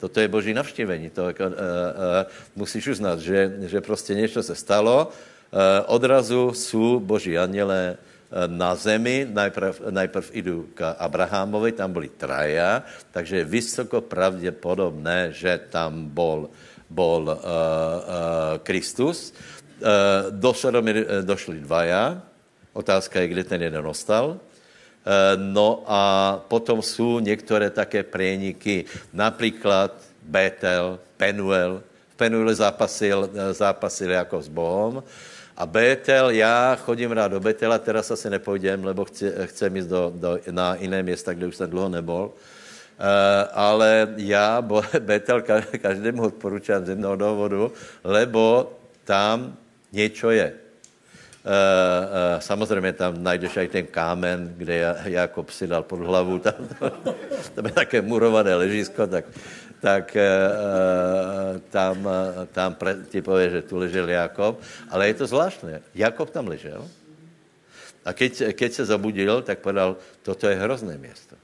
Toto 0.00 0.20
je 0.20 0.28
boží 0.28 0.52
navštívení. 0.52 1.10
To, 1.16 1.32
e, 1.32 1.32
e, 1.32 1.40
musíš 2.56 2.92
uznat, 2.92 3.24
že, 3.24 3.72
že 3.72 3.80
prostě 3.80 4.14
něco 4.14 4.42
se 4.44 4.52
stalo. 4.52 5.08
E, 5.08 5.80
odrazu 5.88 6.52
jsou 6.52 7.00
boží 7.00 7.40
aniele 7.40 7.96
na 8.46 8.78
zemi, 8.78 9.26
najprv, 9.26 9.90
najprv 9.90 10.26
idú 10.38 10.70
k 10.70 10.86
Abrahamovi, 10.86 11.74
tam 11.74 11.90
byli 11.90 12.14
traja, 12.14 12.86
takže 13.10 13.42
je 13.42 13.44
vysoko 13.58 13.98
pravděpodobné, 14.06 15.34
že 15.34 15.58
tam 15.66 16.06
bol, 16.14 16.46
bol 16.86 17.26
uh, 17.26 17.34
uh, 17.34 18.62
Kristus. 18.62 19.34
Eh, 19.80 20.30
do 20.30 20.54
Sodomy 20.54 20.92
eh, 20.92 21.22
došli 21.22 21.64
dvaja. 21.64 22.20
Otázka 22.72 23.20
je, 23.20 23.28
kde 23.28 23.44
ten 23.44 23.62
jeden 23.62 23.86
ostal. 23.86 24.36
Eh, 24.36 25.36
no 25.36 25.82
a 25.86 26.00
potom 26.48 26.82
jsou 26.82 27.20
některé 27.20 27.70
také 27.70 28.02
prieniky, 28.02 28.84
například 29.12 29.96
Betel, 30.22 31.00
Penuel. 31.16 31.82
V 32.08 32.14
Penuel 32.16 32.54
zápasil, 32.54 33.30
zápasil 33.52 34.10
jako 34.10 34.42
s 34.42 34.48
Bohom. 34.48 35.02
A 35.56 35.66
Betel, 35.66 36.30
já 36.30 36.76
chodím 36.76 37.12
rád 37.12 37.28
do 37.28 37.40
Betela, 37.40 37.78
teraz 37.78 38.10
asi 38.10 38.30
nepůjdem, 38.30 38.84
lebo 38.84 39.04
chci, 39.04 39.32
chcem 39.44 39.76
jít 39.76 39.86
do, 39.86 40.12
do, 40.14 40.38
na 40.50 40.74
jiné 40.74 41.02
města, 41.02 41.34
kde 41.34 41.46
už 41.46 41.56
jsem 41.56 41.70
dlouho 41.70 41.88
nebol. 41.88 42.32
Uh, 43.00 43.04
ale 43.52 44.08
já 44.16 44.62
Betel 45.00 45.42
každému 45.80 46.22
odporučám 46.22 46.84
z 46.84 46.88
jednoho 46.88 47.16
důvodu, 47.16 47.72
lebo 48.04 48.72
tam 49.04 49.56
Niečo 49.92 50.30
je. 50.30 50.48
uh, 51.40 52.40
samozřejmě 52.40 52.92
tam 52.92 53.22
najdeš 53.22 53.56
aj 53.56 53.68
ten 53.68 53.86
kámen, 53.86 54.54
kde 54.56 54.94
Jakob 55.04 55.50
si 55.50 55.66
dal 55.66 55.82
pod 55.82 56.00
hlavu, 56.04 56.38
tam, 56.38 56.68
tam 57.54 57.64
je 57.66 57.72
také 57.72 58.02
murované 58.02 58.54
ležisko, 58.54 59.06
tak, 59.06 59.24
tak 59.80 60.16
uh, 60.16 61.58
tam, 61.70 61.96
tam 62.52 62.74
pre, 62.74 63.08
ti 63.08 63.24
povie, 63.24 63.50
že 63.50 63.62
tu 63.62 63.80
ležel 63.80 64.08
Jakob. 64.08 64.60
Ale 64.92 65.08
je 65.08 65.14
to 65.14 65.26
zvláštné. 65.26 65.80
Jakob 65.94 66.30
tam 66.30 66.48
ležel 66.48 66.84
a 68.04 68.12
keď, 68.12 68.56
keď 68.56 68.70
se 68.72 68.84
zabudil, 68.84 69.42
tak 69.42 69.60
povedal, 69.60 69.96
toto 70.22 70.48
je 70.48 70.56
hrozné 70.56 70.96
město. 70.96 71.36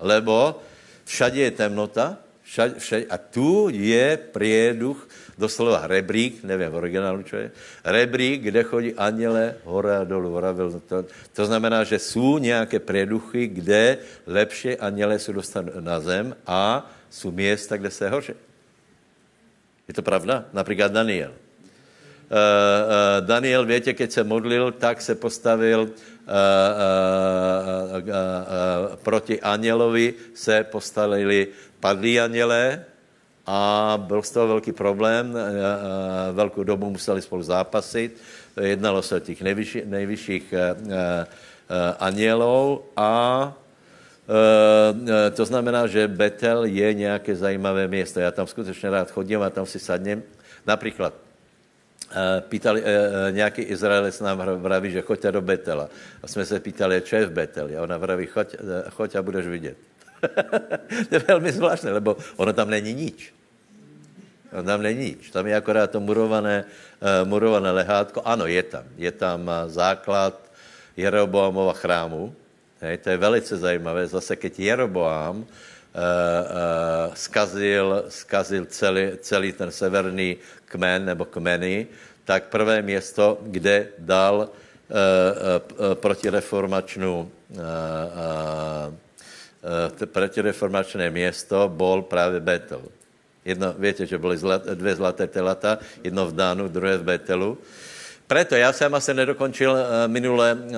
Lebo 0.00 0.60
všade 1.04 1.40
je 1.40 1.50
temnota, 1.50 2.20
všade, 2.54 2.74
všade, 2.78 3.04
a 3.10 3.18
tu 3.18 3.66
je 3.66 4.14
prieduch, 4.14 5.10
doslova 5.34 5.90
rebrík, 5.90 6.46
nevím 6.46 6.70
v 6.70 6.78
originálu, 6.78 7.26
čo 7.26 7.34
je, 7.34 7.50
rebrík, 7.82 8.46
kde 8.46 8.62
chodí 8.62 8.90
aniele 8.94 9.58
hore 9.66 9.98
a 9.98 10.06
dolu. 10.06 10.30
Horavel, 10.30 10.78
to, 10.86 11.02
to 11.34 11.42
znamená, 11.46 11.82
že 11.82 11.98
jsou 11.98 12.38
nějaké 12.38 12.78
prieduchy, 12.78 13.50
kde 13.50 13.98
lepšie 14.22 14.78
aniele 14.78 15.18
se 15.18 15.34
dostanou 15.34 15.82
na 15.82 15.98
zem 15.98 16.30
a 16.46 16.86
jsou 17.10 17.34
města, 17.34 17.74
kde 17.74 17.90
se 17.90 18.06
horší. 18.06 18.38
Je 19.90 19.94
to 19.94 20.06
pravda? 20.06 20.46
Například 20.54 20.94
Daniel. 20.94 21.34
Uh, 21.34 21.36
uh, 22.30 23.26
Daniel, 23.26 23.66
viete, 23.66 23.92
keď 23.92 24.10
se 24.10 24.24
modlil, 24.24 24.72
tak 24.72 25.02
se 25.02 25.14
postavil 25.14 25.80
uh, 25.80 25.90
uh, 25.90 25.92
uh, 28.00 28.96
proti 28.96 29.36
anielovi, 29.42 30.14
se 30.34 30.64
postavili 30.64 31.52
padlí 31.84 32.16
anielé, 32.20 32.80
a 33.44 34.00
byl 34.00 34.22
z 34.24 34.30
toho 34.30 34.48
velký 34.48 34.72
problém. 34.72 35.36
Velkou 36.32 36.64
dobu 36.64 36.90
museli 36.90 37.20
spolu 37.22 37.42
zápasit. 37.42 38.16
Jednalo 38.56 39.02
se 39.04 39.16
o 39.16 39.20
těch 39.20 39.42
nejvyšší, 39.42 39.82
nejvyšších 39.84 40.54
anielů 42.00 42.82
a 42.96 43.12
to 45.36 45.44
znamená, 45.44 45.84
že 45.86 46.08
Betel 46.08 46.64
je 46.64 46.94
nějaké 46.94 47.36
zajímavé 47.36 47.88
město. 47.88 48.20
Já 48.20 48.32
tam 48.32 48.46
skutečně 48.46 48.90
rád 48.90 49.10
chodím 49.12 49.42
a 49.44 49.50
tam 49.52 49.66
si 49.68 49.78
sadnem. 49.78 50.22
Například 50.66 51.12
pýtali, 52.48 52.80
nějaký 53.30 53.62
Izraelec 53.62 54.20
nám 54.20 54.40
vraví, 54.40 54.88
že 54.90 55.04
choďte 55.04 55.32
do 55.32 55.42
Betela. 55.44 55.88
A 56.22 56.26
jsme 56.26 56.48
se 56.48 56.60
pýtali, 56.60 57.02
čo 57.04 57.16
je 57.16 57.26
v 57.26 57.32
Beteli. 57.32 57.76
A 57.76 57.82
ona 57.82 58.00
vraví, 58.00 58.26
choď, 58.26 58.56
choď 58.90 59.14
a 59.14 59.22
budeš 59.22 59.46
vidět. 59.46 59.76
to 61.08 61.12
je 61.14 61.22
velmi 61.28 61.52
zvláštné, 61.52 61.92
lebo 61.92 62.16
ono 62.36 62.52
tam 62.52 62.70
není 62.70 62.94
nič. 62.94 63.32
Ono 64.52 64.62
tam 64.62 64.82
není 64.82 65.18
nič. 65.18 65.30
Tam 65.30 65.46
je 65.46 65.54
akorát 65.56 65.90
to 65.90 66.00
murované, 66.00 66.64
uh, 66.64 67.26
murované 67.26 67.70
lehátko. 67.70 68.22
Ano, 68.24 68.46
je 68.46 68.62
tam. 68.62 68.86
Je 68.96 69.10
tam 69.10 69.42
uh, 69.46 69.66
základ 69.66 70.38
Jeroboamova 70.96 71.74
chrámu. 71.74 72.30
Hej, 72.80 73.02
to 73.02 73.10
je 73.10 73.18
velice 73.18 73.56
zajímavé. 73.56 74.06
Zase, 74.06 74.36
keď 74.36 74.52
Jeroboám 74.58 75.42
uh, 75.42 75.44
uh, 75.44 77.14
skazil, 77.18 78.06
skazil 78.08 78.66
celý, 78.70 79.18
celý 79.20 79.50
ten 79.52 79.70
severný 79.74 80.38
kmen 80.70 81.04
nebo 81.04 81.24
kmeny, 81.24 81.86
tak 82.24 82.48
prvé 82.48 82.82
město, 82.82 83.42
kde 83.42 83.90
dal 83.98 84.46
uh, 84.46 84.48
uh, 84.48 85.94
protireformačnou 85.98 87.26
uh, 87.26 87.28
Eh, 87.54 88.86
protireformačné 90.06 91.10
město 91.10 91.68
bol 91.68 92.02
právě 92.02 92.40
Betel. 92.40 92.82
Jedno, 93.44 93.74
viete, 93.78 94.06
že 94.06 94.18
byly 94.18 94.36
zlat, 94.36 94.66
dvě 94.66 94.94
zlaté 94.96 95.26
telata, 95.26 95.78
jedno 96.04 96.26
v 96.26 96.34
Dánu, 96.34 96.68
druhé 96.68 96.96
v 96.96 97.02
Betelu. 97.02 97.58
Preto 98.26 98.56
já 98.56 98.72
jsem 98.72 98.94
asi 98.94 99.14
nedokončil 99.14 99.72
uh, 99.72 99.78
minule 100.06 100.54
uh, 100.54 100.72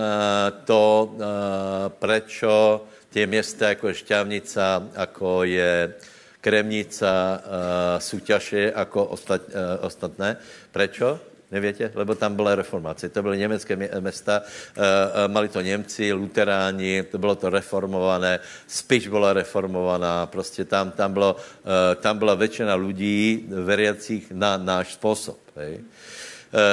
to, 0.64 1.14
uh, 1.14 1.22
prečo 1.88 2.82
tie 3.10 3.26
města 3.26 3.68
jako 3.68 3.88
je 3.88 3.94
Šťavnica, 3.94 4.82
jako 4.94 5.44
je 5.44 5.94
Kremnica, 6.40 7.12
uh, 7.38 8.02
jsou 8.02 8.18
ťažšie 8.18 8.72
jako 8.76 9.04
ostat, 9.04 9.40
uh, 9.46 9.86
ostatné. 9.86 10.36
Prečo? 10.72 11.20
Nevětě? 11.50 11.92
Lebo 11.94 12.14
tam 12.14 12.34
byla 12.34 12.54
reformace. 12.54 13.08
To 13.08 13.22
byly 13.22 13.38
německé 13.38 13.76
města, 14.00 14.42
mali 15.26 15.48
to 15.48 15.60
Němci, 15.60 16.12
luteráni, 16.12 17.02
to 17.02 17.18
bylo 17.18 17.34
to 17.34 17.50
reformované, 17.50 18.40
spíš 18.66 19.08
byla 19.08 19.32
reformovaná, 19.32 20.26
prostě 20.26 20.64
tam, 20.64 20.90
tam, 20.90 21.12
bylo, 21.12 21.36
tam 22.00 22.18
byla 22.18 22.34
většina 22.34 22.74
lidí 22.74 23.46
veriacích 23.48 24.32
na 24.34 24.56
náš 24.56 24.92
způsob. 24.94 25.38
Hej. 25.56 25.80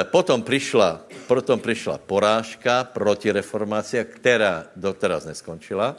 Potom 0.03 0.41
přišla, 0.41 1.01
potom 1.27 1.59
přišla 1.59 1.97
porážka 1.97 2.83
proti 2.83 3.31
reformácia, 3.31 4.03
která 4.03 4.65
doteraz 4.75 5.25
neskončila. 5.25 5.95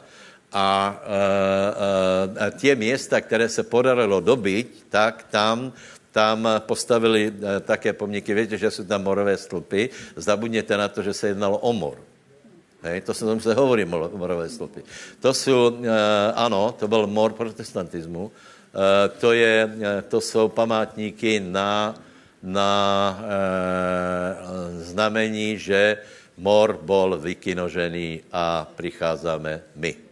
A, 0.55 0.57
a, 0.57 0.95
a 2.45 2.49
tie 2.55 2.75
miesta, 2.75 3.21
které 3.21 3.49
se 3.49 3.63
podarilo 3.63 4.19
dobyť, 4.23 4.87
tak 4.89 5.27
tam 5.27 5.73
tam 6.15 6.47
postavili 6.63 7.27
eh, 7.27 7.59
také 7.59 7.91
pomníky. 7.91 8.31
Víte, 8.31 8.55
že 8.55 8.71
jsou 8.71 8.87
tam 8.87 9.03
morové 9.03 9.35
stĺpy. 9.35 10.15
Zabudněte 10.15 10.77
na 10.79 10.87
to, 10.87 11.03
že 11.03 11.11
se 11.11 11.27
jednalo 11.35 11.59
o 11.59 11.73
mor. 11.75 11.99
Hej, 12.81 13.01
to 13.01 13.13
se 13.13 13.25
tomu 13.25 13.43
se 13.43 13.53
hovorí 13.53 13.83
morové 14.15 14.47
stĺpy. 14.47 14.83
To 15.19 15.33
eh, 15.35 16.31
ano, 16.35 16.71
to 16.79 16.87
byl 16.87 17.07
mor 17.11 17.35
protestantismu. 17.35 18.31
Eh, 18.31 19.09
to, 19.19 19.35
je, 19.35 19.75
to 20.07 20.21
jsou 20.21 20.47
památníky 20.47 21.43
na, 21.43 21.99
na 22.43 23.19
znamení, 24.79 25.59
že 25.59 25.97
mor 26.37 26.79
bol 26.79 27.19
vykinožený 27.19 28.31
a 28.31 28.71
přicházíme 28.75 29.61
my. 29.75 30.04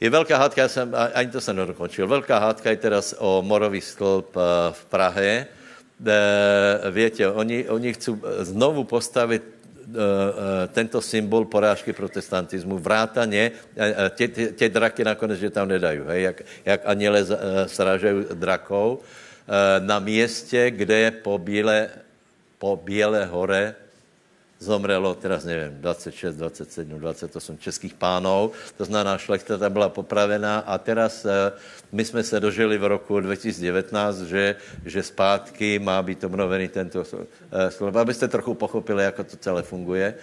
Je 0.00 0.10
velká 0.10 0.38
hádka, 0.38 0.62
já 0.62 0.68
jsem, 0.68 0.94
ani 1.14 1.30
to 1.30 1.40
jsem 1.40 1.56
nedokončil, 1.56 2.06
velká 2.06 2.38
hádka 2.38 2.70
je 2.70 2.76
teraz 2.76 3.14
o 3.18 3.42
morový 3.42 3.80
stĺp 3.80 4.36
eh, 4.36 4.40
v 4.72 4.84
Prahe. 4.84 5.46
E, 5.94 6.90
viete, 6.90 7.22
oni, 7.22 7.70
oni 7.70 7.94
chcú 7.94 8.18
znovu 8.42 8.82
postavit 8.84 9.46
e, 9.46 9.54
tento 10.74 10.98
symbol 10.98 11.46
porážky 11.46 11.94
protestantizmu, 11.94 12.82
vrátane, 12.82 13.54
tie, 14.18 14.26
tie, 14.28 14.46
tie 14.58 14.68
draky 14.68 15.06
nakonec, 15.06 15.38
že 15.38 15.54
tam 15.54 15.70
nedajú, 15.70 16.10
hej, 16.10 16.20
jak, 16.34 16.38
jak 16.66 16.80
aniele 16.84 17.20
srážají 17.70 18.34
drakou, 18.34 19.00
na 19.80 20.02
místě, 20.02 20.74
kde 20.74 21.10
po 21.22 21.38
Bíle, 21.38 21.88
po 22.58 22.74
Bíle 22.76 23.24
hore 23.30 23.83
zomrelo, 24.64 25.14
teraz 25.14 25.44
nevím, 25.44 25.84
26, 25.84 26.36
27, 26.36 26.98
28 26.98 27.58
českých 27.58 27.94
pánov, 27.94 28.56
to 28.76 28.84
znamená, 28.84 29.18
šlechta 29.18 29.58
ta 29.60 29.68
byla 29.68 29.88
popravená 29.88 30.64
a 30.64 30.78
teraz 30.78 31.24
eh, 31.24 31.52
my 31.92 32.04
jsme 32.04 32.22
se 32.24 32.40
dožili 32.40 32.78
v 32.78 32.96
roku 32.96 33.20
2019, 33.20 34.20
že, 34.32 34.56
že 34.84 35.02
zpátky 35.02 35.78
má 35.78 36.02
být 36.02 36.24
obnovený 36.24 36.68
tento 36.68 37.04
slovo, 37.68 37.98
abyste 37.98 38.28
trochu 38.28 38.54
pochopili, 38.54 39.04
jak 39.04 39.16
to 39.16 39.36
celé 39.36 39.62
funguje 39.62 40.14
eh, 40.14 40.16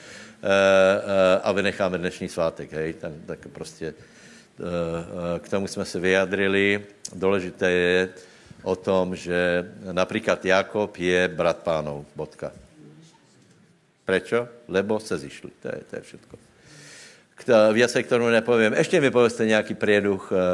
eh, 0.44 1.40
a 1.44 1.52
vynecháme 1.52 1.98
dnešní 1.98 2.30
svátek, 2.30 2.74
hej, 2.74 2.94
tak, 2.94 3.12
tak 3.26 3.40
prostě 3.54 3.94
k 5.40 5.50
tomu 5.50 5.68
jsme 5.68 5.86
se 5.86 6.00
vyjadrili. 6.00 6.86
Důležité 7.16 7.72
je 7.72 8.10
o 8.64 8.76
tom, 8.76 9.16
že 9.16 9.66
například 9.92 10.46
Jakob 10.46 10.98
je 10.98 11.28
brat 11.28 11.58
pánov, 11.58 12.06
bodka. 12.16 12.52
Prečo? 14.06 14.48
Lebo 14.68 15.00
se 15.00 15.18
zišli. 15.18 15.52
To 15.62 15.68
je, 15.68 15.80
to 15.90 15.96
je 15.96 16.02
všetko. 16.02 16.36
Viacej 17.74 18.04
k 18.06 18.08
tomu 18.08 18.30
nepovím. 18.30 18.74
Ještě 18.74 19.02
mi 19.02 19.12
povedzte 19.12 19.46
nějaký 19.46 19.74
prieduch, 19.74 20.32
uh, 20.32 20.38
uh, 20.38 20.46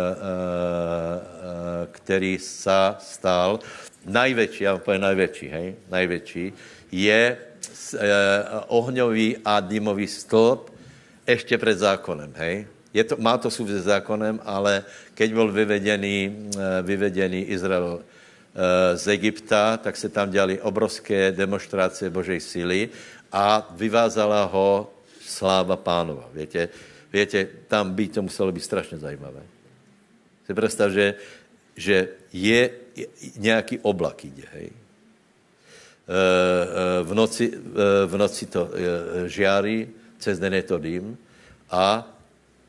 který 1.91 2.39
sa 2.39 2.95
stal. 2.95 3.59
Najväčší, 4.07 4.63
já 4.63 4.71
vám 4.71 4.81
povím 4.81 5.01
najväčší, 5.01 5.47
hej, 5.47 5.75
najväčší, 5.91 6.45
je 6.91 7.37
uh, 7.37 7.99
ohňový 8.67 9.43
a 9.43 9.59
dymový 9.59 10.07
stĺp 10.07 10.71
ještě 11.27 11.57
před 11.57 11.77
zákonem, 11.77 12.31
hej. 12.39 12.67
Je 12.93 13.03
to, 13.03 13.19
má 13.19 13.35
to 13.37 13.51
súvisť 13.51 13.83
s 13.83 13.91
zákonem, 13.91 14.39
ale 14.47 14.87
keď 15.13 15.33
byl 15.33 15.51
vyvedený, 15.51 16.49
vyvedený 16.81 17.51
Izrael 17.51 17.99
z 18.95 19.07
Egypta, 19.07 19.77
tak 19.77 19.97
se 19.97 20.09
tam 20.09 20.31
dělali 20.31 20.61
obrovské 20.61 21.31
demonstrácie 21.31 22.09
Božej 22.09 22.39
síly 22.39 22.89
a 23.31 23.67
vyvázala 23.75 24.45
ho 24.45 24.93
sláva 25.21 25.75
pánova. 25.75 26.29
Viete, 26.33 26.69
viete 27.11 27.47
tam 27.67 27.93
by 27.93 28.07
to 28.07 28.21
muselo 28.21 28.51
být 28.51 28.63
strašně 28.63 28.97
zajímavé. 28.97 29.43
Si 30.45 30.53
představ, 30.53 30.91
že, 30.91 31.15
že 31.75 32.09
je 32.33 32.69
nějaký 33.37 33.79
oblak 33.79 34.25
ide, 34.25 34.43
hej. 34.53 34.67
E, 34.67 34.71
e, 34.71 34.73
v 37.03 37.13
noci, 37.13 37.51
e, 37.51 38.05
v 38.07 38.17
noci 38.17 38.45
to 38.47 38.71
žiari, 39.27 39.87
cez 40.19 40.39
den 40.39 40.53
je 40.53 40.63
to 40.63 40.77
dým 40.79 41.17
a 41.69 42.07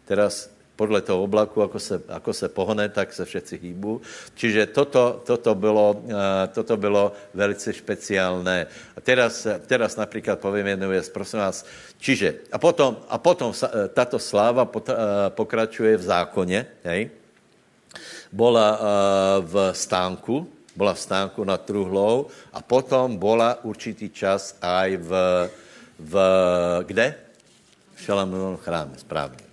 teraz 0.04 0.50
podle 0.78 1.02
toho 1.02 1.26
oblaku, 1.26 1.58
ako 1.66 1.78
se, 1.82 1.98
ako 2.06 2.30
se 2.30 2.46
pohne, 2.46 2.86
tak 2.86 3.10
se 3.10 3.26
všetci 3.26 3.58
hýbu. 3.58 3.98
Čiže 4.38 4.70
toto, 4.70 5.18
toto, 5.26 5.58
bylo, 5.58 6.06
toto 6.54 6.78
bylo 6.78 7.10
velice 7.34 7.74
špeciálne. 7.74 8.70
A 8.94 8.98
teraz, 9.02 9.42
teraz 9.66 9.98
napríklad 9.98 10.38
poviem 10.38 10.78
jednu 10.78 10.94
vec, 10.94 11.10
prosím 11.10 11.42
vás, 11.42 11.66
čiže, 11.98 12.46
a 12.54 12.62
potom, 12.62 13.02
a 13.10 13.18
potom 13.18 13.50
táto 13.90 14.22
sláva 14.22 14.70
pokračuje 15.34 15.98
v 15.98 16.04
zákone, 16.06 16.58
hej? 16.86 17.10
Bola 18.30 18.68
v 19.42 19.74
stánku, 19.74 20.46
bola 20.78 20.94
v 20.94 21.02
stánku 21.02 21.42
nad 21.42 21.58
truhlou 21.66 22.30
a 22.54 22.62
potom 22.62 23.18
bola 23.18 23.58
určitý 23.66 24.14
čas 24.14 24.54
aj 24.62 24.88
v, 24.94 25.10
v 25.98 26.14
kde? 26.86 27.06
V 27.98 28.00
Šalamúnovom 28.06 28.62
chráme, 28.62 28.94
správne. 28.94 29.47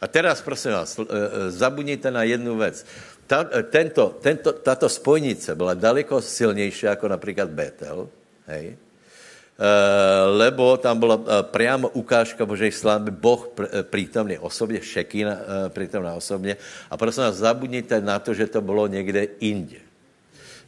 A 0.00 0.06
teraz, 0.08 0.40
prosím 0.40 0.72
vás, 0.72 0.98
e, 0.98 1.02
e, 1.02 1.06
zabudnite 1.50 2.10
na 2.10 2.22
jednu 2.24 2.56
vec. 2.56 2.86
Ta, 3.26 3.44
e, 3.52 3.62
tento, 3.62 4.16
tento, 4.20 4.52
táto 4.52 4.88
spojnice 4.88 5.54
byla 5.54 5.74
daleko 5.74 6.22
silnější 6.22 6.86
jako 6.86 7.08
například 7.08 7.50
Betel, 7.50 8.08
hej? 8.46 8.76
lebo 10.40 10.76
tam 10.80 10.96
byla 10.96 11.20
priamo 11.52 11.92
ukážka 11.92 12.48
Božej 12.48 12.72
slávy, 12.72 13.12
Boh 13.12 13.44
prítomný 13.92 14.40
osobně, 14.40 14.80
Šekína 14.80 15.36
prítomná 15.68 16.16
osobně. 16.16 16.56
A 16.90 16.96
prosím 16.96 17.28
vás, 17.28 17.44
zabudnite 17.44 18.00
na 18.00 18.18
to, 18.18 18.32
že 18.32 18.48
to 18.48 18.64
bylo 18.64 18.86
někde 18.88 19.24
inde. 19.44 19.89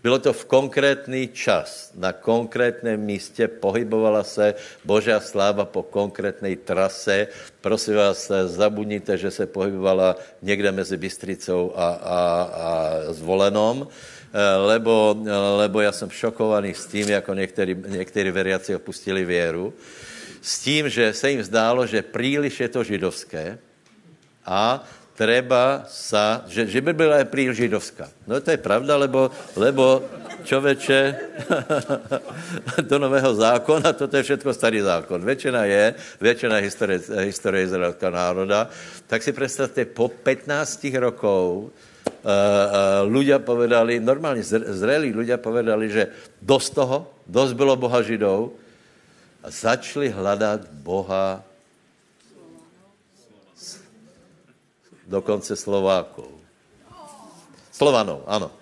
Bylo 0.03 0.19
to 0.19 0.33
v 0.33 0.45
konkrétní 0.45 1.29
čas, 1.29 1.93
na 1.95 2.13
konkrétním 2.13 2.97
místě, 2.97 3.49
pohybovala 3.49 4.25
se 4.25 4.55
Božá 4.85 5.21
sláva 5.21 5.65
po 5.65 5.83
konkrétnej 5.83 6.57
trase. 6.57 7.29
Prosím 7.61 7.95
vás, 7.95 8.31
zabudnite, 8.47 9.19
že 9.19 9.31
se 9.31 9.47
pohybovala 9.47 10.17
někde 10.43 10.73
mezi 10.73 10.97
Bystricou 10.97 11.73
a, 11.77 11.89
a, 11.89 12.19
a 12.43 12.69
Zvolenom, 13.13 13.89
lebo, 14.67 15.17
lebo 15.57 15.81
já 15.81 15.93
jsem 15.93 16.11
šokovaný 16.11 16.75
s 16.75 16.87
tím, 16.87 17.09
jako 17.09 17.35
někteří, 17.35 17.77
někteří 17.89 18.31
veriaci 18.31 18.77
opustili 18.77 19.25
věru, 19.25 19.75
s 20.43 20.61
tím, 20.61 20.89
že 20.89 21.13
se 21.13 21.31
jim 21.31 21.43
zdálo, 21.43 21.87
že 21.87 22.03
příliš 22.03 22.61
je 22.61 22.69
to 22.69 22.85
židovské 22.85 23.59
a 24.47 24.85
treba 25.13 25.85
sa, 25.93 26.45
že, 26.49 26.65
že 26.67 26.81
by 26.81 26.93
byla 26.97 27.25
príliš 27.29 27.69
židovská. 27.69 28.09
No 28.25 28.41
to 28.41 28.51
je 28.51 28.61
pravda, 28.61 28.97
lebo, 28.97 29.29
lebo 29.57 30.01
čoveče, 30.45 31.01
do 32.91 32.97
nového 32.99 33.33
zákona, 33.35 33.93
toto 33.93 34.17
je 34.17 34.27
všetko 34.27 34.51
starý 34.51 34.81
zákon. 34.83 35.21
Väčšina 35.21 35.69
je, 35.69 35.85
väčšina 36.19 36.57
historie, 36.65 36.99
historie 37.29 37.69
izraelského 37.69 38.13
národa. 38.13 38.73
Tak 39.07 39.21
si 39.21 39.37
predstavte, 39.37 39.85
po 39.85 40.09
15 40.09 40.49
rokov 40.99 41.69
uh, 41.69 43.05
ľudia 43.07 43.39
povedali, 43.45 44.01
normálne 44.01 44.43
zrelí 44.47 45.13
ľudia 45.13 45.37
povedali, 45.37 45.93
že 45.93 46.09
dosť 46.41 46.69
toho, 46.73 46.99
dosť 47.29 47.53
bylo 47.55 47.77
Boha 47.77 48.01
Židov 48.01 48.57
a 49.45 49.49
začali 49.51 50.09
hľadať 50.09 50.71
Boha 50.83 51.52
dokonce 55.07 55.57
Slovákov. 55.57 56.29
Slovanov, 57.73 58.23
ano. 58.27 58.53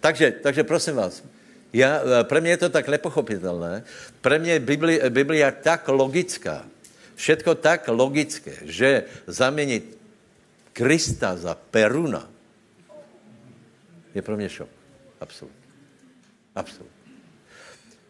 Takže, 0.00 0.30
takže 0.42 0.64
prosím 0.64 0.96
vás, 0.96 1.24
já, 1.72 2.00
pre 2.22 2.40
mě 2.40 2.50
je 2.50 2.56
to 2.56 2.68
tak 2.68 2.88
nepochopitelné. 2.88 3.84
Pre 4.20 4.38
mě 4.38 4.52
je 4.52 4.60
Biblia, 4.60 5.10
Biblia 5.10 5.50
tak 5.50 5.88
logická, 5.88 6.64
všetko 7.14 7.54
tak 7.54 7.88
logické, 7.88 8.54
že 8.62 9.04
zamenit 9.26 9.98
Krista 10.72 11.36
za 11.36 11.54
Peruna 11.54 12.30
je 14.14 14.22
pro 14.22 14.36
mě 14.36 14.48
šok. 14.48 14.68
Absolutně. 15.20 15.68
Absolutně. 16.54 16.98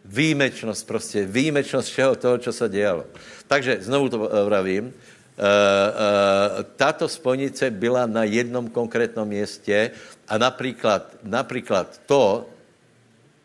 Výjimečnost 0.04 0.86
prostě, 0.86 1.26
výjimečnost 1.26 1.88
všeho 1.88 2.16
toho, 2.16 2.38
co 2.38 2.52
se 2.52 2.68
dělalo. 2.68 3.04
Takže 3.46 3.78
znovu 3.80 4.08
to 4.08 4.18
vravím, 4.44 4.92
Eh, 4.92 4.94
eh, 4.94 5.17
táto 6.74 7.06
spojnice 7.06 7.70
byla 7.70 8.10
na 8.10 8.26
jednom 8.26 8.66
konkrétnom 8.66 9.22
mieste 9.22 9.94
a 10.26 10.34
napríklad, 10.34 11.22
napríklad 11.22 11.94
to, 12.10 12.42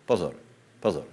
pozor, 0.10 0.34
pozor, 0.82 1.06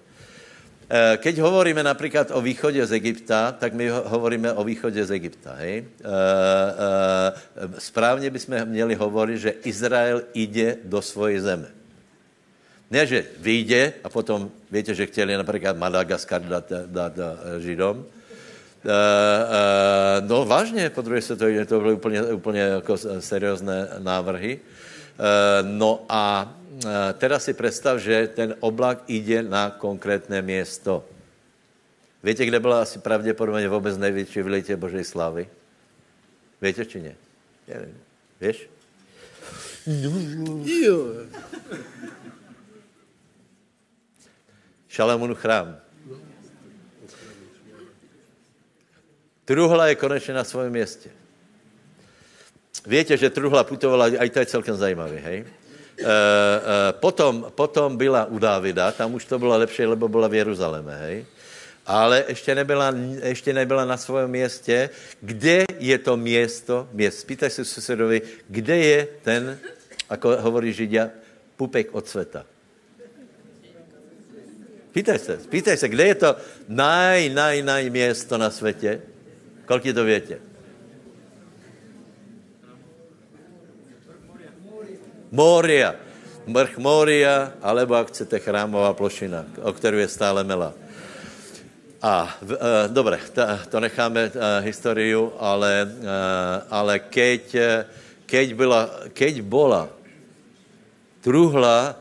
eh, 0.88 1.20
keď 1.20 1.44
hovoríme 1.44 1.84
napríklad 1.84 2.32
o 2.32 2.40
východe 2.40 2.80
z 2.80 2.96
Egypta, 2.96 3.52
tak 3.52 3.76
my 3.76 3.92
hovoríme 3.92 4.56
o 4.56 4.64
východe 4.64 5.04
z 5.04 5.10
Egypta. 5.20 5.60
Hej? 5.60 5.84
Správne 7.76 8.32
by 8.32 8.40
sme 8.40 8.56
měli 8.64 8.96
hovoriť, 8.96 9.36
že 9.36 9.52
Izrael 9.68 10.32
ide 10.32 10.80
do 10.80 11.04
svojej 11.04 11.44
zeme. 11.44 11.68
Ne, 12.90 13.06
že 13.06 13.22
vyjde 13.38 14.02
a 14.02 14.10
potom, 14.10 14.50
viete, 14.66 14.90
že 14.98 15.06
chtěli 15.06 15.38
například 15.38 15.78
Madagaskar 15.78 16.42
dát, 16.42 16.66
dát 16.90 17.14
Židom, 17.62 18.02
no 20.20 20.44
vážně, 20.44 20.90
po 20.90 21.02
druhé 21.02 21.22
se 21.22 21.36
to, 21.36 21.80
byly 21.80 21.94
úplně, 21.94 22.22
úplně 22.22 22.60
jako 22.60 22.96
seriózné 23.20 23.88
návrhy. 23.98 24.60
Uh, 24.60 25.68
no 25.68 26.04
a 26.08 26.54
teda 27.18 27.38
si 27.38 27.54
představ, 27.54 27.98
že 27.98 28.28
ten 28.34 28.54
oblak 28.60 29.02
jde 29.08 29.42
na 29.42 29.70
konkrétné 29.70 30.42
město. 30.42 31.04
Víte, 32.22 32.46
kde 32.46 32.60
byla 32.60 32.82
asi 32.82 32.98
pravděpodobně 32.98 33.68
vůbec 33.68 33.96
největší 33.96 34.42
vylitě 34.42 34.76
Božej 34.76 35.04
slávy? 35.04 35.48
Víte, 36.62 36.84
či 36.86 37.02
ne? 37.02 37.14
Nevím. 37.68 38.00
Víš? 38.40 38.70
Jo. 40.84 41.06
Šalamún 44.88 45.34
chrám. 45.34 45.76
Truhla 49.50 49.86
je 49.86 49.94
konečně 49.94 50.34
na 50.34 50.44
svém 50.44 50.70
městě. 50.70 51.10
Víte, 52.86 53.16
že 53.16 53.30
truhla 53.30 53.66
putovala, 53.66 54.06
aj 54.14 54.30
to 54.30 54.38
je 54.38 54.46
celkem 54.46 54.76
zajímavé, 54.78 55.18
hej? 55.18 55.42
E, 55.42 55.42
e, 55.42 56.92
potom, 57.02 57.50
potom 57.50 57.98
byla 57.98 58.30
u 58.30 58.38
Dávida, 58.38 58.94
tam 58.94 59.14
už 59.18 59.26
to 59.26 59.42
bylo 59.42 59.58
lepší, 59.58 59.90
lebo 59.90 60.06
byla 60.06 60.30
v 60.30 60.34
Jeruzaléme, 60.34 60.96
hej? 60.96 61.26
Ale 61.86 62.24
ještě 62.28 62.54
nebyla, 62.54 62.94
ještě 63.22 63.52
nebyla 63.52 63.84
na 63.84 63.96
svém 63.96 64.30
městě. 64.30 64.90
Kde 65.20 65.64
je 65.82 65.98
to 65.98 66.16
město? 66.16 66.88
Měst. 66.94 67.18
Spýtaj 67.26 67.50
se 67.50 67.64
susedovi, 67.64 68.22
kde 68.48 68.76
je 68.78 69.08
ten, 69.22 69.58
jako 70.10 70.36
hovorí 70.46 70.72
Židia, 70.72 71.10
pupek 71.56 71.90
od 71.90 72.06
světa. 72.06 72.46
Pýtaj 74.94 75.18
se, 75.18 75.34
pýtaj 75.50 75.76
se, 75.76 75.88
kde 75.88 76.04
je 76.06 76.14
to 76.14 76.36
naj, 76.68 77.28
naj, 77.34 77.62
naj 77.62 77.90
město 77.90 78.38
na 78.38 78.50
světě? 78.50 79.09
Koľko 79.70 79.94
to 79.94 80.02
viete? 80.02 80.36
Mória. 85.30 85.94
Mrch 86.50 86.74
Mória, 86.82 87.54
alebo 87.62 87.94
ak 87.94 88.10
chcete 88.10 88.42
chrámová 88.42 88.90
plošina, 88.98 89.46
o 89.62 89.70
kterou 89.70 90.02
je 90.02 90.10
stále 90.10 90.42
mela. 90.42 90.74
A 92.02 92.34
e, 92.42 92.90
dobre, 92.90 93.22
ta, 93.30 93.62
to 93.70 93.78
necháme 93.78 94.26
e, 94.26 94.30
históriu, 94.66 95.30
ale, 95.38 95.86
e, 95.86 96.16
ale 96.66 96.94
keď, 97.06 97.44
e, 97.54 97.70
keď, 98.26 98.46
byla, 98.58 98.82
keď 99.14 99.34
bola 99.44 99.86
truhla 101.22 101.94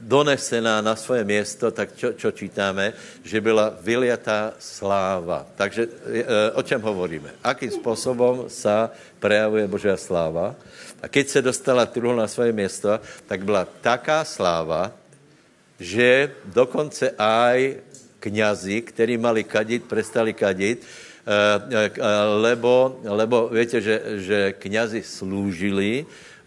donesená 0.00 0.80
na 0.80 0.96
svoje 0.96 1.24
město, 1.24 1.70
tak 1.72 1.96
čo, 1.96 2.12
čo 2.12 2.30
čítáme? 2.30 2.92
Že 3.24 3.40
byla 3.40 3.66
vyliatá 3.80 4.52
sláva. 4.60 5.48
Takže 5.56 5.82
e, 5.84 6.22
o 6.52 6.62
čem 6.62 6.80
hovoríme? 6.80 7.32
Akým 7.40 7.70
způsobem 7.70 8.52
sa 8.52 8.92
prejavuje 9.20 9.64
Božia 9.66 9.96
sláva? 9.96 10.54
A 11.00 11.08
keď 11.08 11.28
se 11.28 11.40
dostala 11.42 11.86
truhl 11.86 12.16
na 12.16 12.28
svoje 12.28 12.52
město, 12.52 13.00
tak 13.26 13.44
byla 13.44 13.68
taká 13.80 14.24
sláva, 14.24 14.92
že 15.80 16.32
dokonce 16.44 17.12
aj 17.20 17.84
kňazi, 18.20 18.80
ktorí 18.80 19.20
mali 19.20 19.44
kadit, 19.44 19.84
prestali 19.84 20.32
kadit, 20.32 20.80
e, 20.80 20.86
e, 21.72 21.90
lebo, 22.40 23.00
lebo 23.04 23.48
viete, 23.48 23.80
že, 23.80 24.20
že 24.20 24.38
kňazi 24.56 25.00
slúžili 25.04 26.04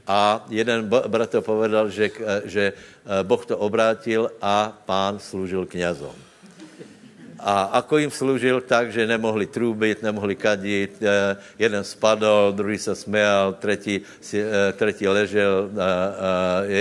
a 0.09 0.41
jeden 0.49 0.89
brat 0.89 1.29
to 1.29 1.45
povedal, 1.45 1.93
že, 1.93 2.09
že 2.49 2.73
eh, 2.73 3.21
Boh 3.21 3.45
to 3.45 3.53
obrátil 3.53 4.33
a 4.41 4.73
pán 4.73 5.21
slúžil 5.21 5.69
kňazom. 5.69 6.17
A 7.39 7.79
ako 7.79 8.03
im 8.03 8.11
slúžil 8.11 8.59
tak, 8.59 8.91
že 8.91 9.07
nemohli 9.07 9.47
trúbiť, 9.47 10.03
nemohli 10.03 10.33
kadiť, 10.33 10.93
eh, 10.97 11.37
jeden 11.61 11.85
spadol, 11.85 12.57
druhý 12.57 12.81
sa 12.81 12.97
smial, 12.97 13.61
tretí, 13.61 14.01
eh, 14.01 14.73
tretí 14.73 15.05
ležel, 15.05 15.69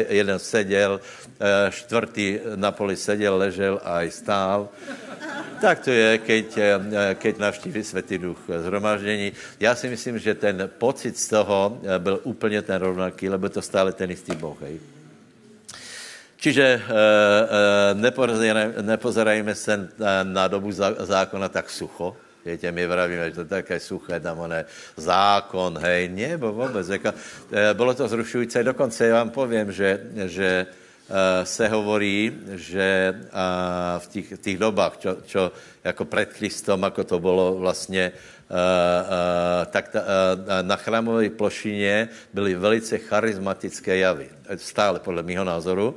jeden 0.09 0.39
sedel, 0.41 0.97
štvrtý 1.70 2.57
na 2.57 2.72
poli 2.72 2.97
sedel, 2.97 3.37
ležel 3.37 3.76
a 3.85 4.03
aj 4.03 4.09
stál. 4.11 4.72
Tak 5.61 5.82
to 5.84 5.91
je, 5.91 6.18
keď, 6.18 6.47
keď 7.18 7.34
navštíví 7.39 7.82
Svetý 7.84 8.18
Duch 8.18 8.39
zhromaždení. 8.47 9.32
Já 9.61 9.74
si 9.74 9.89
myslím, 9.89 10.18
že 10.18 10.34
ten 10.34 10.70
pocit 10.78 11.18
z 11.18 11.28
toho 11.28 11.80
byl 11.99 12.20
úplně 12.22 12.62
ten 12.62 12.78
rovnaký, 12.78 13.28
lebo 13.28 13.49
to 13.49 13.62
stále 13.62 13.93
ten 13.93 14.11
istý 14.11 14.34
Boh. 14.34 14.57
Hej. 14.62 14.78
Čiže 16.39 16.66
e, 16.66 16.82
nepozerajme, 18.82 19.55
se 19.55 19.89
na 20.22 20.49
dobu 20.49 20.72
zákona 21.03 21.49
tak 21.49 21.70
sucho, 21.70 22.16
Viete, 22.49 22.72
my 22.72 22.86
vravíme, 22.86 23.28
že 23.28 23.34
to 23.34 23.45
je 23.45 23.55
také 23.61 23.76
suché, 23.76 24.22
tam 24.24 24.49
oné 24.49 24.64
zákon, 24.97 25.74
hej, 25.84 26.09
nie, 26.09 26.32
bo 26.41 26.55
vôbec. 26.55 26.86
Jako, 26.86 27.12
bolo 27.76 27.93
to 27.93 28.09
zrušujúce, 28.09 28.64
dokonce 28.64 29.11
ja 29.11 29.20
vám 29.20 29.34
poviem, 29.34 29.68
že, 29.68 30.01
že 30.30 30.64
se 31.45 31.65
hovorí, 31.69 32.37
že 32.61 33.17
uh, 33.17 33.97
v 33.97 34.07
tých, 34.13 34.29
tých 34.45 34.59
dobách, 34.61 34.93
čo, 35.01 35.11
čo 35.25 35.43
ako 35.81 36.05
pred 36.05 36.29
Kristom, 36.29 36.85
ako 36.85 37.03
to 37.05 37.17
bolo 37.17 37.57
vlastne, 37.57 38.13
uh, 38.13 39.65
tak 39.73 39.89
ta, 39.89 40.05
na 40.63 40.77
chrámovej 40.77 41.31
plošině 41.33 42.09
byly 42.35 42.55
velice 42.55 42.99
charizmatické 42.99 44.05
javy. 44.05 44.29
Stále, 44.57 45.01
podle 45.01 45.23
mého 45.23 45.45
názoru. 45.45 45.97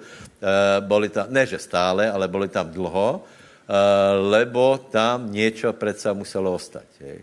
Boli 0.80 1.10
tam, 1.10 1.28
ne 1.30 1.46
že 1.46 1.60
stále, 1.60 2.12
ale 2.12 2.28
boli 2.28 2.48
tam 2.48 2.72
dlho 2.72 3.24
Eh, 3.72 4.14
lebo 4.20 4.76
tam 4.92 5.32
niečo 5.32 5.72
predsa 5.72 6.12
muselo 6.12 6.52
ostať. 6.52 6.90
Hej. 7.00 7.20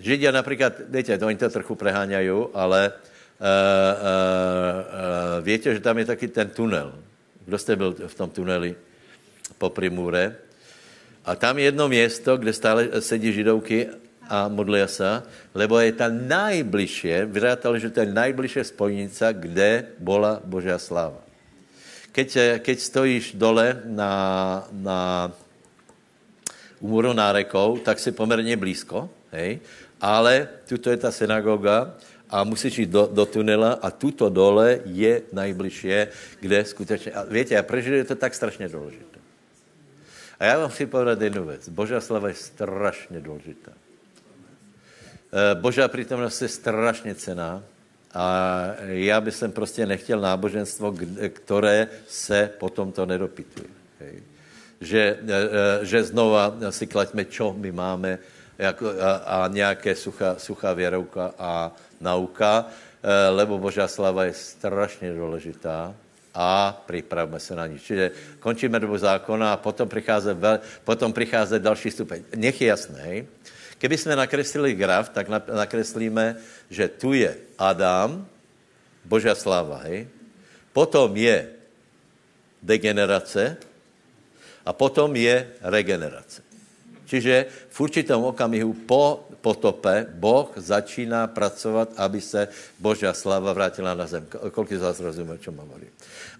Židia 0.00 0.32
napríklad, 0.32 0.88
viete, 0.88 1.12
oni 1.20 1.36
to 1.36 1.52
trochu 1.52 1.76
preháňajú, 1.76 2.56
ale 2.56 2.92
uh, 2.92 3.15
viete, 5.44 5.68
že 5.74 5.84
tam 5.84 6.00
je 6.00 6.06
taký 6.08 6.32
ten 6.32 6.48
tunel. 6.48 6.92
Kdo 7.44 7.56
ste 7.60 7.76
byl 7.76 7.90
v 8.08 8.14
tom 8.16 8.30
tuneli 8.32 8.72
po 9.60 9.68
Primúre? 9.70 10.34
A 11.26 11.34
tam 11.36 11.58
je 11.58 11.68
jedno 11.68 11.90
miesto, 11.90 12.38
kde 12.38 12.52
stále 12.54 12.88
sedí 13.02 13.34
židovky 13.34 13.92
a 14.26 14.48
modlia 14.50 14.90
sa, 14.90 15.22
lebo 15.54 15.78
je 15.78 15.94
tam 15.94 16.10
najbližšie, 16.26 17.28
vyrátali, 17.30 17.78
že 17.78 17.92
to 17.94 18.02
je 18.02 18.14
najbližšie 18.14 18.62
spojnica, 18.74 19.34
kde 19.34 19.94
bola 20.02 20.42
Božia 20.42 20.78
sláva 20.78 21.26
keď, 22.16 22.28
eh, 22.40 22.48
keď 22.64 22.76
stojíš 22.80 23.24
dole 23.36 23.76
na, 23.84 24.12
na 24.72 25.00
úmoru 26.80 27.12
nárekov, 27.12 27.84
tak 27.84 28.00
si 28.00 28.16
pomerne 28.16 28.56
blízko, 28.56 29.12
hej? 29.36 29.60
ale 30.00 30.48
tuto 30.64 30.88
je 30.88 30.96
ta 30.96 31.12
synagoga 31.12 31.92
a 32.30 32.44
musíš 32.44 32.78
jít 32.78 32.90
do, 32.90 33.08
do 33.12 33.26
tunela 33.26 33.72
a 33.82 33.90
tuto 33.90 34.28
dole 34.28 34.80
je 34.84 35.22
najbližšie, 35.32 36.08
kde 36.40 36.64
skutečně, 36.64 37.12
a 37.12 37.22
viete, 37.24 37.58
a 37.58 37.62
pre 37.62 37.80
je 37.80 38.04
to 38.04 38.14
tak 38.14 38.34
strašně 38.34 38.68
důležité. 38.68 39.18
A 40.40 40.44
já 40.44 40.58
vám 40.58 40.70
chci 40.70 40.86
povedať 40.86 41.20
jednu 41.20 41.44
věc. 41.44 41.68
Božá 41.68 42.00
slava 42.00 42.28
je 42.28 42.34
strašně 42.34 43.20
důležitá. 43.20 43.72
Eh, 45.32 45.54
Božá 45.54 45.88
prítomnost 45.88 46.42
je 46.42 46.48
strašně 46.48 47.14
cená 47.14 47.62
a 48.16 48.26
já 48.80 49.20
bych 49.20 49.34
sem 49.34 49.52
prostě 49.52 49.86
nechtěl 49.86 50.20
náboženstvo, 50.20 50.94
které 51.28 51.88
se 52.08 52.50
potom 52.58 52.92
to 52.92 53.06
nedopituje. 53.06 53.68
Že, 54.80 55.00
e, 55.00 55.32
e, 55.80 55.84
že 55.84 56.04
znova 56.04 56.52
si 56.68 56.84
klaďme, 56.84 57.24
čo 57.24 57.56
my 57.56 57.72
máme 57.72 58.20
a, 58.58 59.48
a 59.48 59.94
suchá, 59.94 60.36
suchá 60.38 60.72
věrouka 60.72 61.34
a 61.38 61.72
nauka, 62.00 62.66
e, 63.02 63.28
lebo 63.28 63.58
Božá 63.58 63.88
slava 63.88 64.24
je 64.24 64.32
strašně 64.32 65.12
důležitá 65.12 65.94
a 66.34 66.82
připravme 66.86 67.40
se 67.40 67.56
na 67.56 67.66
ní. 67.66 67.78
Čiže 67.78 68.10
končíme 68.40 68.80
dobu 68.80 68.98
zákona 68.98 69.52
a 69.52 69.56
potom 69.56 69.88
přichází, 69.88 70.30
potom 70.84 71.12
přichází 71.12 71.58
další 71.58 71.90
stupeň. 71.90 72.22
Nech 72.36 72.60
je 72.60 72.68
jasný, 72.68 73.26
Keby 73.78 73.98
jsme 73.98 74.16
nakreslili 74.16 74.74
graf, 74.74 75.08
tak 75.08 75.28
nakreslíme, 75.52 76.36
že 76.70 76.88
tu 76.88 77.12
je 77.12 77.36
Adam, 77.58 78.24
Božia 79.04 79.36
sláva, 79.36 79.84
hej? 79.84 80.08
Potom 80.72 81.12
je 81.16 81.52
degenerace 82.62 83.56
a 84.64 84.72
potom 84.72 85.12
je 85.16 85.52
regenerace. 85.60 86.42
Čiže 87.06 87.46
v 87.70 87.76
určitom 87.80 88.24
okamihu 88.34 88.74
po 88.86 89.26
potope 89.40 90.10
Boh 90.10 90.50
začíná 90.58 91.26
pracovat, 91.26 91.94
aby 91.96 92.20
se 92.20 92.48
Božia 92.82 93.14
sláva 93.14 93.54
vrátila 93.54 93.94
na 93.94 94.06
zem. 94.06 94.26
Kolik 94.50 94.74
z 94.74 94.82
vás 94.82 95.00
rozumí, 95.00 95.38
o 95.38 95.38
čem 95.38 95.54
hovorím? 95.54 95.90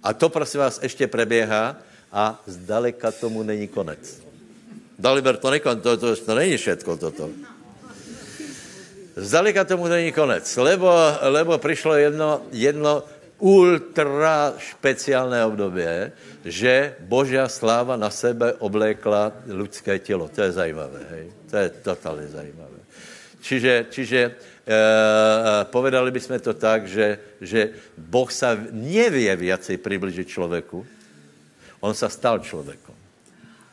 A 0.03 0.13
to, 0.13 0.29
prosím 0.29 0.61
vás, 0.61 0.83
ještě 0.83 1.07
preběhá 1.07 1.79
a 2.13 2.43
zdaleka 2.47 3.11
tomu 3.15 3.43
není 3.43 3.69
konec. 3.69 4.27
Daliber, 4.99 5.37
to, 5.37 5.51
nekon, 5.51 5.81
to, 5.81 5.97
to, 5.97 6.17
to 6.17 6.35
není 6.35 6.57
všetko 6.57 6.97
toto. 6.97 7.31
Zdaleka 9.17 9.65
tomu 9.65 9.89
není 9.89 10.13
konec, 10.13 10.57
lebo, 10.57 10.91
lebo 11.21 11.59
přišlo 11.59 11.95
jedno, 11.95 12.43
jedno 12.53 13.03
ultra 13.39 14.57
špeciálné 14.57 15.45
období, 15.45 15.85
že 16.45 16.97
Božia 17.05 17.49
sláva 17.49 17.97
na 17.97 18.09
sebe 18.11 18.57
oblékla 18.59 19.33
lidské 19.47 19.99
tělo. 19.99 20.29
To 20.33 20.41
je 20.43 20.53
zajímavé, 20.53 21.01
hej? 21.11 21.27
To 21.51 21.57
je 21.57 21.69
totálně 21.69 22.27
zajímavé. 22.29 22.81
Čiže, 23.47 23.87
čiže 23.91 24.21
e, 24.27 24.33
povedali 25.71 26.11
bychom 26.11 26.41
to 26.41 26.55
tak, 26.55 26.89
že, 26.89 27.39
že 27.39 27.71
Boh 27.95 28.27
sa 28.33 28.59
nevie 28.75 29.31
viacej 29.37 29.79
přibližit 29.79 30.27
člověku, 30.27 30.83
on 31.79 31.95
sa 31.95 32.11
stal 32.11 32.43
člověkom. 32.43 32.97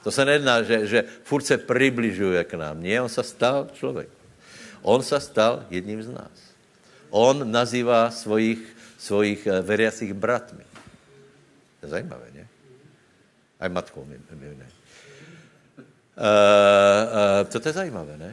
To 0.03 0.11
se 0.11 0.25
nedná, 0.25 0.61
že, 0.61 0.85
že 0.85 0.99
furt 1.23 1.47
se 1.47 1.57
přibližuje 1.57 2.43
k 2.43 2.53
nám. 2.53 2.83
Nie, 2.83 3.01
on 3.01 3.09
se 3.09 3.23
stal 3.23 3.71
člověk. 3.73 4.09
On 4.83 5.03
se 5.03 5.19
stal 5.19 5.65
jedním 5.69 6.03
z 6.03 6.11
nás. 6.11 6.37
On 7.09 7.51
nazývá 7.51 8.11
svojich, 8.11 8.59
svojich 9.03 9.43
eh, 9.47 9.59
veriacich 9.59 10.15
bratmi. 10.15 10.63
Zajímavé, 11.83 12.31
ne? 12.31 12.47
Aj 13.59 13.67
matkou, 13.67 14.07
my, 14.07 14.15
ne? 14.55 14.69
Uh, 16.13 16.23
uh, 17.43 17.43
to 17.49 17.59
je 17.59 17.73
zajímavé, 17.73 18.17
ne? 18.17 18.31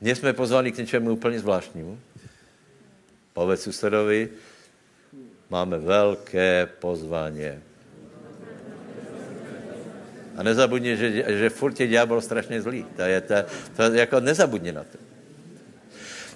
Dnes 0.00 0.18
jsme 0.18 0.32
pozvaní 0.32 0.72
k 0.72 0.78
něčemu 0.78 1.12
úplně 1.12 1.40
zvláštnímu. 1.40 2.00
Povedz 3.32 3.62
susedovi, 3.62 4.28
máme 5.50 5.78
velké 5.78 6.66
pozvání. 6.66 7.62
A 10.36 10.42
nezabudni, 10.42 10.96
že, 10.96 11.38
že 11.38 11.50
furt 11.50 11.80
je 11.80 11.86
ďábel 11.86 12.20
strašně 12.20 12.62
zlý. 12.62 12.84
To 12.96 13.02
je, 13.02 13.20
to, 13.20 13.34
to, 13.76 13.82
jako 13.82 14.20
nezabudni 14.20 14.72
na 14.72 14.84
to. 14.84 15.07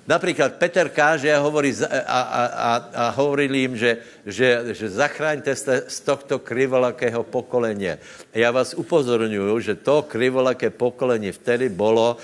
Například 0.02 0.58
Peter 0.58 0.88
káže 0.88 1.34
a, 1.34 1.38
hovorí, 1.38 1.74
a, 1.86 2.20
a, 2.20 2.42
a, 2.46 2.72
a 2.94 3.10
hovoril 3.10 3.54
jim, 3.54 3.76
že, 3.76 3.96
že, 4.26 4.74
že 4.74 4.90
zachráňte 4.90 5.56
se 5.56 5.84
z 5.88 6.00
tohto 6.00 6.38
krivolakého 6.38 7.22
pokolenia. 7.22 7.98
Já 8.34 8.50
vás 8.50 8.74
upozorňuju, 8.74 9.60
že 9.60 9.74
to 9.78 10.02
krivolaké 10.02 10.70
pokolení 10.70 11.32
vtedy 11.32 11.68
bylo 11.68 12.16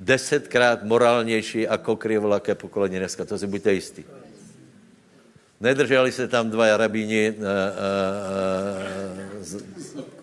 desetkrát 0.00 0.82
morálnější 0.82 1.60
jako 1.60 1.96
krivolaké 1.96 2.54
pokolení 2.54 2.98
dneska. 2.98 3.24
To 3.24 3.38
si 3.38 3.46
buďte 3.46 3.72
jistí. 3.72 4.04
Nedrželi 5.60 6.12
se 6.12 6.28
tam 6.28 6.50
dva 6.50 6.76
rabíni 6.76 7.34
uh, 7.34 7.42
uh, 7.42 7.46
uh, 9.98 10.14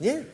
Nie. 0.00 0.33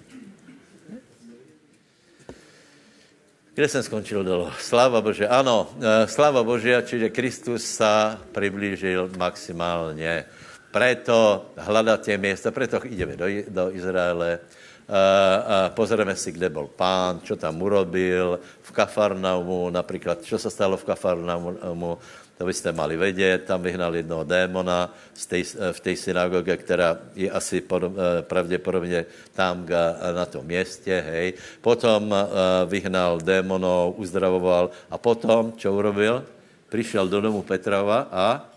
Kde 3.61 3.68
jsem 3.68 3.82
skončil 3.82 4.24
dolo? 4.24 4.48
Sláva 4.56 5.04
Bože. 5.04 5.28
Ano, 5.28 5.68
e, 5.76 6.08
sláva 6.08 6.40
Božia, 6.40 6.80
čiže 6.80 7.12
Kristus 7.12 7.61
sa 7.61 8.16
přiblížil 8.32 9.12
maximálně. 9.20 10.24
Preto 10.72 11.52
hľadáte 11.61 12.16
miesta, 12.16 12.56
preto 12.56 12.80
ideme 12.88 13.20
do, 13.20 13.28
do 13.28 13.68
Izraele, 13.76 14.40
a, 14.88 14.96
a 14.96 15.56
pozrieme 15.76 16.16
si, 16.16 16.32
kde 16.32 16.48
bol 16.48 16.72
pán, 16.72 17.20
čo 17.20 17.36
tam 17.36 17.61
urobil, 17.61 18.40
v 18.40 18.70
Kafarnaumu, 18.72 19.68
napríklad, 19.68 20.24
čo 20.24 20.40
sa 20.40 20.48
stalo 20.48 20.80
v 20.80 20.88
Kafarnaumu, 20.88 22.00
to 22.41 22.49
byste 22.49 22.72
mali 22.72 22.97
vědět, 22.97 23.45
tam 23.45 23.62
vyhnal 23.62 23.97
jednoho 23.97 24.24
démona 24.24 24.88
z 25.12 25.26
tej, 25.26 25.45
v 25.72 25.80
té 25.80 25.93
synagoge, 25.97 26.57
která 26.57 26.97
je 27.12 27.28
asi 27.30 27.61
podob, 27.61 27.93
eh, 28.01 28.22
pravděpodobně 28.24 29.05
tam 29.36 29.68
na 30.14 30.24
tom 30.24 30.49
městě, 30.49 31.05
hej. 31.05 31.36
Potom 31.61 32.09
eh, 32.09 32.24
vyhnal 32.64 33.20
démonov, 33.20 34.01
uzdravoval 34.01 34.72
a 34.88 34.97
potom, 34.97 35.53
čo 35.53 35.68
urobil? 35.68 36.24
Přišel 36.72 37.12
do 37.12 37.20
domu 37.20 37.43
Petrova 37.45 38.09
a 38.09 38.49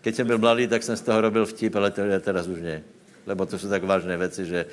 Keď 0.00 0.14
jsem 0.14 0.26
byl 0.26 0.38
mladý, 0.38 0.68
tak 0.68 0.82
jsem 0.82 0.96
z 0.96 1.00
toho 1.00 1.20
robil 1.20 1.46
vtip, 1.46 1.76
ale 1.76 1.90
teraz 2.20 2.44
už 2.44 2.60
ne. 2.60 2.84
Lebo 3.26 3.46
to 3.46 3.58
jsou 3.58 3.68
tak 3.68 3.84
vážné 3.84 4.16
věci, 4.16 4.44
že 4.44 4.66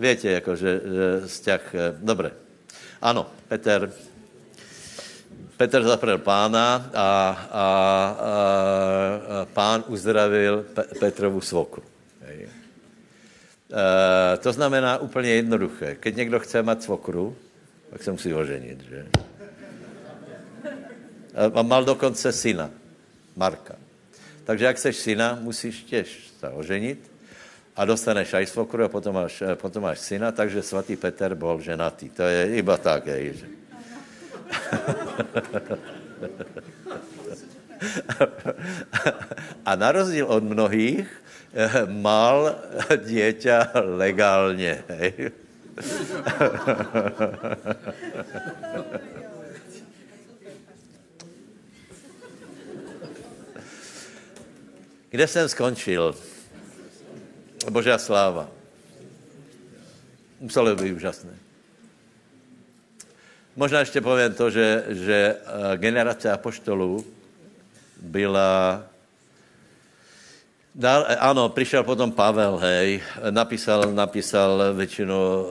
Viete, 0.00 0.40
akože 0.40 0.70
že 0.80 1.06
vzťah... 1.28 1.62
Eh, 1.76 1.92
dobre. 2.00 2.32
Áno, 3.04 3.28
Peter. 3.48 3.92
Petr 5.60 5.84
zaprel 5.84 6.16
pána 6.24 6.88
a, 6.88 6.88
a, 6.88 7.04
a, 7.04 7.04
a 7.60 7.64
pán 9.52 9.84
uzdravil 9.92 10.64
Pe- 10.72 10.88
Petrovu 10.96 11.44
svokru. 11.44 11.84
Hej. 12.24 12.48
E, 12.48 14.36
to 14.40 14.52
znamená 14.52 14.98
úplně 14.98 15.30
jednoduché. 15.30 16.00
Keď 16.00 16.16
někdo 16.16 16.40
chce 16.40 16.62
mít 16.62 16.82
svokru, 16.82 17.36
tak 17.90 18.02
se 18.02 18.12
musí 18.12 18.34
oženit, 18.34 18.80
že? 18.80 19.06
A 21.54 21.62
mal 21.62 21.84
dokonce 21.84 22.32
syna, 22.32 22.70
Marka. 23.36 23.76
Takže 24.44 24.64
jak 24.64 24.78
seš 24.78 24.96
syna, 24.96 25.38
musíš 25.40 25.82
těž 25.82 26.32
se 26.40 26.48
oženit 26.48 27.09
a 27.76 27.84
dostaneš 27.86 28.34
aj 28.34 28.46
svokru 28.50 28.84
a 28.84 28.92
potom 28.92 29.14
máš, 29.14 29.42
potom 29.62 29.82
máš 29.86 29.98
syna, 30.02 30.32
takže 30.32 30.62
svatý 30.62 30.96
Peter 30.96 31.34
bol 31.34 31.60
ženatý. 31.62 32.08
To 32.14 32.22
je 32.26 32.58
iba 32.58 32.76
tak, 32.76 33.06
hej, 33.06 33.32
že... 33.38 33.46
A 39.64 39.72
na 39.72 39.88
rozdíl 39.92 40.28
od 40.28 40.44
mnohých 40.44 41.08
eh, 41.54 41.86
mal 41.88 42.60
dieťa 42.92 43.72
legálně. 43.96 44.84
Hej. 44.88 45.32
Kde 55.10 55.26
jsem 55.26 55.48
skončil? 55.48 56.14
Božá 57.68 57.98
sláva. 57.98 58.48
Muselo 60.40 60.76
být 60.76 60.92
úžasné. 60.92 61.36
Možná 63.56 63.80
ještě 63.80 64.00
povím 64.00 64.34
to, 64.34 64.50
že, 64.50 64.84
že 64.88 65.36
eh, 65.36 65.76
generace 65.76 66.32
apoštolů 66.32 67.04
byla... 68.00 68.82
Eh, 70.82 71.16
ano, 71.16 71.48
přišel 71.48 71.84
potom 71.84 72.12
Pavel, 72.12 72.56
hej, 72.56 73.02
napísal, 73.30 73.92
napísal 73.92 74.74
většinu 74.74 75.18
uh, 75.18 75.48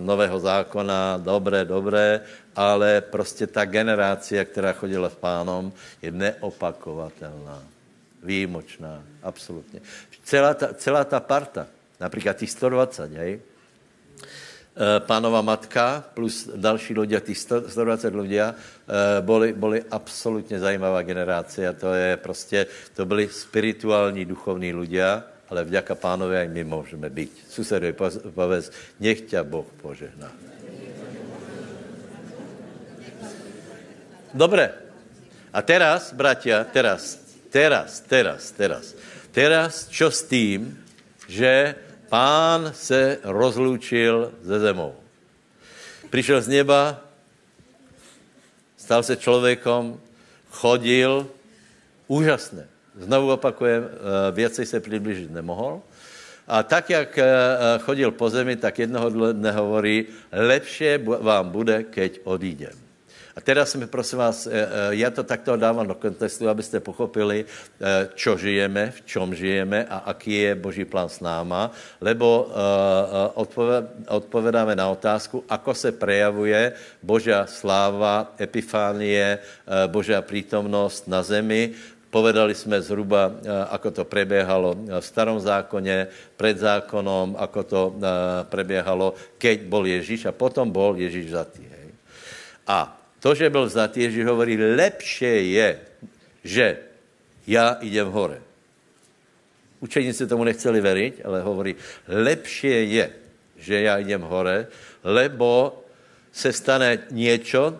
nového 0.00 0.40
zákona, 0.40 1.16
dobré, 1.16 1.64
dobré, 1.64 2.20
ale 2.56 3.00
prostě 3.00 3.46
ta 3.46 3.64
generácia, 3.64 4.44
která 4.44 4.72
chodila 4.72 5.08
s 5.10 5.14
pánom, 5.14 5.72
je 6.02 6.12
neopakovatelná, 6.12 7.62
výjimočná, 8.22 9.02
absolutně. 9.22 9.80
Celá 10.24 10.54
ta, 10.54 10.74
celá 10.74 11.04
ta 11.04 11.20
parta, 11.20 11.66
například 12.00 12.36
těch 12.36 12.50
120, 12.50 13.12
hej, 13.12 13.40
pánova 15.06 15.42
matka 15.42 16.04
plus 16.14 16.46
další 16.54 16.94
ľudia, 16.94 17.18
tých 17.18 17.38
120 17.66 18.14
ľudia, 18.14 18.54
boli, 19.26 19.50
boli 19.50 19.82
absolútne 19.90 20.54
zajímavá 20.54 21.02
generácia. 21.02 21.74
To 21.74 21.90
je 21.94 22.16
prostě, 22.16 22.66
to 22.94 23.06
byli 23.06 23.28
spirituální, 23.28 24.24
duchovní 24.24 24.70
ľudia, 24.70 25.22
ale 25.50 25.64
vďaka 25.64 25.94
pánovi 25.98 26.36
aj 26.36 26.48
my 26.54 26.62
môžeme 26.62 27.10
byť. 27.10 27.32
Susedovi 27.50 27.92
povedz, 28.30 28.70
nech 29.02 29.26
ťa 29.26 29.42
Boh 29.42 29.66
požehná. 29.82 30.30
Dobre. 34.30 34.70
A 35.50 35.58
teraz, 35.64 36.14
bratia, 36.14 36.62
teraz, 36.70 37.27
teraz, 37.50 38.00
teraz, 38.00 38.52
teraz, 38.52 38.94
teraz, 39.32 39.88
čo 39.88 40.08
s 40.12 40.22
tým, 40.24 40.76
že 41.28 41.76
pán 42.08 42.72
se 42.72 43.20
rozlúčil 43.24 44.32
ze 44.42 44.56
zemou. 44.60 44.96
Přišel 46.10 46.40
z 46.40 46.48
neba, 46.48 47.04
stal 48.76 49.02
se 49.02 49.16
člověkom, 49.16 50.00
chodil, 50.50 51.28
úžasné. 52.08 52.64
Znovu 52.98 53.32
opakujem, 53.32 53.84
eh, 53.84 53.92
věcej 54.32 54.66
se 54.66 54.80
přiblížit 54.80 55.30
nemohl. 55.30 55.84
A 56.48 56.62
tak, 56.62 56.90
jak 56.90 57.18
eh, 57.18 57.26
chodil 57.84 58.10
po 58.10 58.30
zemi, 58.30 58.56
tak 58.56 58.78
jednoho 58.78 59.32
dne 59.36 59.52
hovorí, 59.52 60.08
lepšie 60.32 60.96
vám 61.04 61.52
bude, 61.52 61.84
keď 61.92 62.24
odídem. 62.24 62.87
A 63.38 63.40
teraz 63.40 63.70
mi 63.78 63.86
prosím 63.86 64.18
vás, 64.18 64.50
ja 64.98 65.14
to 65.14 65.22
takto 65.22 65.54
dávám 65.54 65.86
do 65.86 65.94
kontextu, 65.94 66.50
abyste 66.50 66.82
pochopili, 66.82 67.46
čo 68.18 68.34
žijeme, 68.34 68.90
v 68.90 68.98
čom 69.06 69.30
žijeme 69.30 69.86
a 69.86 70.10
aký 70.10 70.42
je 70.42 70.52
Boží 70.58 70.82
plán 70.82 71.06
s 71.06 71.22
náma, 71.22 71.70
lebo 72.02 72.50
odpovedáme 74.10 74.74
na 74.74 74.90
otázku, 74.90 75.46
ako 75.46 75.70
se 75.70 75.94
prejavuje 75.94 76.74
Božia 76.98 77.46
sláva, 77.46 78.34
epifánie, 78.42 79.38
Božia 79.86 80.18
prítomnosť 80.18 81.06
na 81.06 81.22
zemi, 81.22 81.78
Povedali 82.08 82.56
jsme 82.56 82.80
zhruba, 82.80 83.36
ako 83.68 83.92
to 83.92 84.02
prebiehalo 84.08 84.72
v 84.96 85.04
starom 85.04 85.36
zákone, 85.36 86.08
pred 86.40 86.56
zákonom, 86.56 87.36
ako 87.36 87.60
to 87.68 87.80
prebiehalo, 88.48 89.12
keď 89.36 89.68
bol 89.68 89.84
Ježíš 89.84 90.24
a 90.24 90.32
potom 90.32 90.72
bol 90.72 90.96
Ježíš 90.96 91.36
zatý. 91.36 91.68
A 92.64 92.97
to, 93.20 93.34
že 93.34 93.50
byl 93.50 93.66
vzatý, 93.66 94.02
Ježíš 94.02 94.24
hovorí, 94.24 94.56
lepšie 94.56 95.42
je, 95.42 95.70
že 96.44 96.76
já 97.46 97.78
idem 97.80 98.08
hore. 98.08 98.40
Učeníci 99.80 100.26
tomu 100.26 100.44
nechceli 100.44 100.80
veriť, 100.80 101.14
ale 101.24 101.42
hovorí, 101.42 101.76
lepšie 102.08 102.84
je, 102.84 103.06
že 103.58 103.74
já 103.80 103.98
idem 103.98 104.22
hore, 104.22 104.66
lebo 105.04 105.82
se 106.32 106.52
stane 106.52 106.98
niečo, 107.10 107.78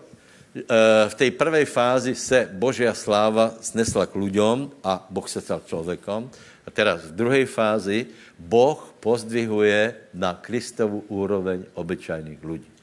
v 1.09 1.15
tej 1.15 1.31
prvej 1.31 1.65
fázi 1.69 2.15
se 2.15 2.49
Božia 2.51 2.97
sláva 2.97 3.55
snesla 3.61 4.09
k 4.09 4.17
ľuďom 4.17 4.81
a 4.83 5.07
Boh 5.07 5.29
se 5.29 5.45
stal 5.45 5.63
človekom. 5.63 6.27
A 6.67 6.69
teraz 6.73 7.05
v 7.05 7.15
druhej 7.15 7.47
fázi 7.47 8.09
Boh 8.35 8.81
pozdvihuje 8.99 10.11
na 10.17 10.35
Kristovu 10.35 11.05
úroveň 11.13 11.69
obyčajných 11.77 12.41
ľudí. 12.43 12.78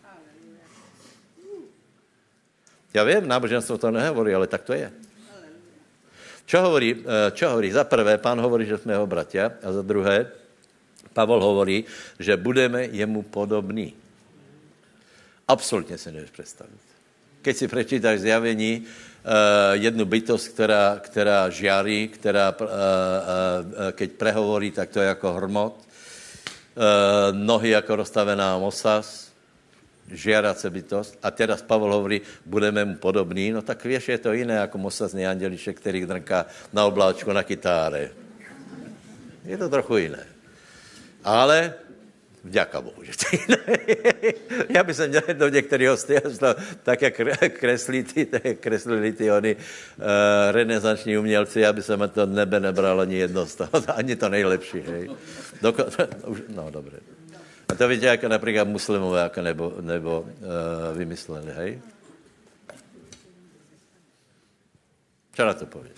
Já 2.95 3.03
vím, 3.03 3.27
náboženstvo 3.27 3.77
to 3.77 3.91
nehovorí, 3.91 4.31
ale 4.31 4.47
tak 4.47 4.63
to 4.63 4.71
je. 4.71 4.87
Čo 6.45 6.61
hovorí, 6.63 7.03
čo 7.35 7.51
hovorí? 7.51 7.67
Za 7.73 7.83
prvé, 7.83 8.15
pán 8.15 8.39
hovorí, 8.39 8.63
že 8.63 8.77
jsme 8.77 8.95
jeho 8.95 9.07
bratia 9.07 9.51
a 9.59 9.67
za 9.71 9.83
druhé, 9.83 10.31
Pavol 11.11 11.43
hovorí, 11.43 11.83
že 12.19 12.37
budeme 12.37 12.85
jemu 12.85 13.21
podobní. 13.21 13.95
Absolutně 15.47 15.97
si 15.97 16.11
nevíš 16.11 16.31
představit. 16.31 16.83
Keď 17.41 17.57
si 17.57 17.67
prečítáš 17.67 18.19
zjavení 18.19 18.83
uh, 18.83 18.87
jednu 19.71 20.05
bytost, 20.05 20.47
která, 20.47 20.99
která 20.99 21.49
žiarí, 21.49 22.07
která, 22.07 22.55
uh, 22.61 22.67
uh, 22.67 22.69
keď 23.91 24.11
prehovorí, 24.11 24.71
tak 24.71 24.89
to 24.89 24.99
je 24.99 25.07
jako 25.07 25.33
hrmot, 25.33 25.75
uh, 25.77 25.83
nohy 27.31 27.69
jako 27.69 27.95
rozstavená 27.95 28.57
mosas, 28.57 29.24
žiarace 30.11 30.69
bytost. 30.69 31.17
A 31.23 31.31
teraz 31.31 31.61
Pavel 31.61 31.93
hovorí, 31.93 32.21
budeme 32.45 32.85
mu 32.85 32.95
podobní, 32.95 33.51
no 33.51 33.61
tak 33.61 33.83
vieš, 33.85 34.09
je 34.09 34.17
to 34.17 34.33
jiné 34.33 34.53
jako 34.53 34.77
mosazný 34.77 35.27
andelišek, 35.27 35.77
který 35.77 36.05
drnká 36.05 36.45
na 36.73 36.85
obláčku 36.85 37.31
na 37.33 37.43
kytáre. 37.43 38.09
Je 39.45 39.57
to 39.57 39.69
trochu 39.69 39.97
jiné. 39.97 40.25
Ale 41.23 41.73
vďaka 42.43 42.81
Bohu, 42.81 43.03
že 43.03 43.11
to 43.17 43.25
jiné. 43.33 43.57
Já 44.69 44.83
bych 44.83 44.95
se 44.95 45.07
měl 45.07 45.21
do 45.33 45.49
některých 45.49 45.89
hostí, 45.89 46.13
tak 46.83 47.01
jak 47.01 47.13
kreslí 47.57 48.03
ty, 48.03 48.27
kreslili 48.59 49.13
ty 49.13 49.31
oni 49.31 49.55
uh, 49.55 49.61
renesanční 50.51 51.17
umělci, 51.17 51.65
aby 51.65 51.81
se 51.81 51.97
mi 51.97 52.07
to 52.07 52.25
nebe 52.25 52.59
nebral 52.59 53.01
ani 53.01 53.15
jedno 53.15 53.45
z 53.45 53.55
toho, 53.55 53.69
ani 53.95 54.15
to 54.15 54.29
nejlepší. 54.29 54.79
Hej. 54.79 55.09
Doko, 55.61 55.85
no, 56.55 56.69
dobré. 56.71 56.97
To 57.77 57.87
víte, 57.87 58.05
jako 58.05 58.27
například 58.27 58.67
muslimové 58.67 59.21
jako 59.21 59.41
nebo, 59.41 59.73
nebo 59.81 60.21
uh, 60.21 60.27
vymysleli, 60.97 61.51
hej? 61.51 61.81
Čo 65.33 65.45
na 65.45 65.53
to 65.53 65.65
pověď? 65.65 65.95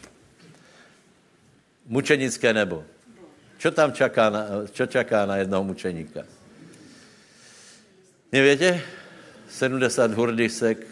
Mučenické 1.88 2.54
nebo. 2.54 2.84
Čo 3.58 3.72
tam 3.72 3.94
čaká 3.94 4.30
na, 4.30 4.46
čo 4.72 4.86
čaká 4.86 5.26
na 5.26 5.38
jednoho 5.38 5.64
mučeníka? 5.64 6.24
Nevíte? 8.32 8.82
70 9.50 10.14
hurdisek. 10.14 10.78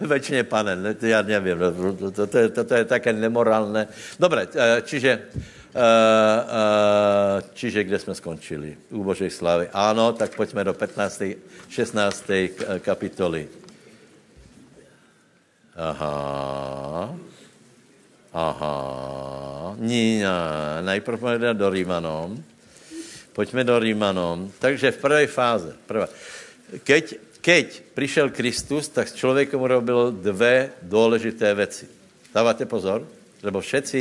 Večně 0.00 0.44
panen, 0.44 0.96
já 1.02 1.22
nevím, 1.22 1.58
to, 1.58 2.10
to, 2.10 2.26
to, 2.26 2.48
to, 2.50 2.64
to 2.64 2.74
je 2.74 2.84
také 2.84 3.12
nemorálné. 3.12 3.88
Dobre, 4.18 4.46
čiže 4.82 5.22
Uh, 5.28 5.40
uh, 5.40 5.63
čiže 7.54 7.84
kde 7.84 7.98
jsme 7.98 8.14
skončili? 8.14 8.78
U 8.94 9.02
Božej 9.02 9.30
slávy. 9.30 9.66
Áno, 9.74 10.14
tak 10.14 10.38
pojďme 10.38 10.64
do 10.64 10.74
15. 10.74 11.68
16. 11.70 12.78
kapitoly. 12.78 13.50
Aha. 15.74 17.10
Aha. 18.30 18.76
Nína. 19.82 20.38
Najprv 20.86 21.18
pojďme 21.18 21.54
do 21.58 21.66
Rímanom. 21.66 22.38
Pojďme 23.34 23.66
do 23.66 23.74
Rímanom. 23.82 24.54
Takže 24.62 24.94
v 24.94 25.02
prvej 25.02 25.26
fáze. 25.26 25.74
Prvá. 25.90 26.06
keď, 26.86 27.18
keď 27.42 27.66
prišiel 27.94 28.30
Kristus, 28.30 28.86
tak 28.86 29.10
s 29.10 29.18
človekom 29.18 29.58
urobil 29.58 30.14
dve 30.14 30.70
dôležité 30.86 31.50
veci. 31.58 31.90
Dávate 32.30 32.66
pozor? 32.70 33.02
Lebo 33.42 33.58
všetci, 33.58 34.00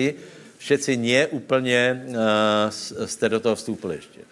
všetci 0.64 0.96
nie 0.96 1.28
úplne 1.36 1.80
uh, 2.16 2.72
ste 3.04 3.28
do 3.28 3.44
toho 3.44 3.60
vstúpili 3.60 4.00
ešte. 4.00 4.24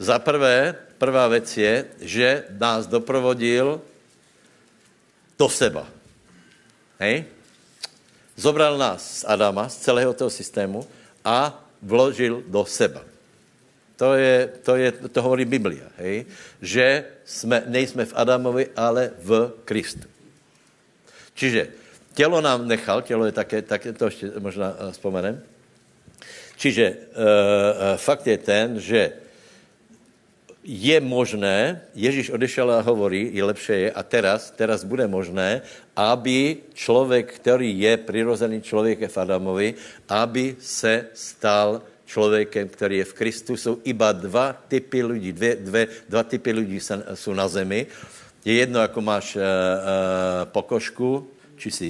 Za 0.00 0.16
prvé, 0.18 0.72
prvá 0.96 1.28
vec 1.28 1.46
je, 1.52 1.84
že 2.00 2.48
nás 2.56 2.88
doprovodil 2.88 3.84
do 5.36 5.46
seba. 5.52 5.84
Hej? 6.96 7.28
Zobral 8.34 8.80
nás 8.80 9.22
z 9.22 9.28
Adama, 9.28 9.68
z 9.68 9.76
celého 9.84 10.16
toho 10.16 10.32
systému 10.32 10.88
a 11.20 11.52
vložil 11.84 12.40
do 12.48 12.64
seba. 12.64 13.04
To, 14.00 14.16
je, 14.16 14.48
to, 14.64 14.72
je, 14.74 14.88
to 15.12 15.18
hovorí 15.22 15.44
Biblia, 15.44 15.86
hej? 16.00 16.26
že 16.58 17.06
jsme, 17.28 17.62
nejsme 17.68 18.08
v 18.08 18.16
Adamovi, 18.16 18.64
ale 18.74 19.14
v 19.20 19.52
Kristu. 19.68 20.08
Čiže 21.36 21.81
tělo 22.14 22.40
nám 22.40 22.68
nechal, 22.68 23.02
tělo 23.02 23.24
je 23.24 23.32
také, 23.32 23.62
také 23.62 23.92
to 23.92 24.04
ještě 24.04 24.32
možná 24.38 24.74
eh, 24.78 24.92
vzpomenem. 24.92 25.42
Čiže 26.62 26.84
e, 26.86 26.96
fakt 27.98 28.22
je 28.22 28.38
ten, 28.38 28.78
že 28.78 29.12
je 30.62 30.96
možné, 31.02 31.82
Ježíš 31.90 32.30
odešel 32.30 32.70
a 32.70 32.86
hovorí, 32.86 33.34
je 33.34 33.42
lepšie 33.42 33.76
je, 33.78 33.90
a 33.90 34.02
teraz, 34.06 34.54
teraz 34.54 34.86
bude 34.86 35.02
možné, 35.10 35.66
aby 35.98 36.62
člověk, 36.70 37.34
který 37.42 37.74
je 37.82 37.96
přirozený 37.96 38.62
člověk 38.62 39.10
v 39.10 39.18
Adamovi, 39.18 39.74
aby 40.06 40.54
se 40.62 41.10
stal 41.10 41.82
člověkem, 42.06 42.68
který 42.68 43.02
je 43.02 43.10
v 43.10 43.14
Kristu. 43.18 43.56
Jsou 43.58 43.82
iba 43.82 44.12
dva 44.12 44.54
typy 44.70 45.02
lidí, 45.02 45.32
dvě, 45.32 45.56
dvě, 45.56 45.82
dva 46.08 46.22
typy 46.22 46.52
lidí 46.52 46.78
jsou 47.14 47.34
na 47.34 47.48
zemi. 47.48 47.86
Je 48.44 48.54
jedno, 48.54 48.80
jako 48.80 49.00
máš 49.00 49.36
uh, 49.36 49.42
uh, 49.42 50.46
pokožku, 50.46 51.26
či 51.62 51.70
si 51.70 51.88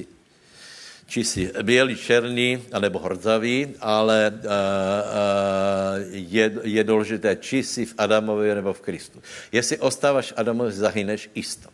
či 1.13 1.25
si 1.25 1.53
bělý, 1.63 1.97
černý, 1.97 2.65
anebo 2.73 2.97
hrdzavý, 2.99 3.77
ale 3.81 4.33
uh, 4.33 4.41
uh, 4.41 4.49
je, 6.09 6.53
je 6.63 6.85
důležité, 6.85 7.37
či 7.37 7.61
si 7.61 7.85
v 7.85 7.95
Adamovi, 7.99 8.55
nebo 8.55 8.73
v 8.73 8.81
Kristu. 8.81 9.21
Jestli 9.53 9.77
ostáváš 9.79 10.33
Adamovi, 10.37 10.73
zahyneš 10.73 11.29
isto. 11.35 11.69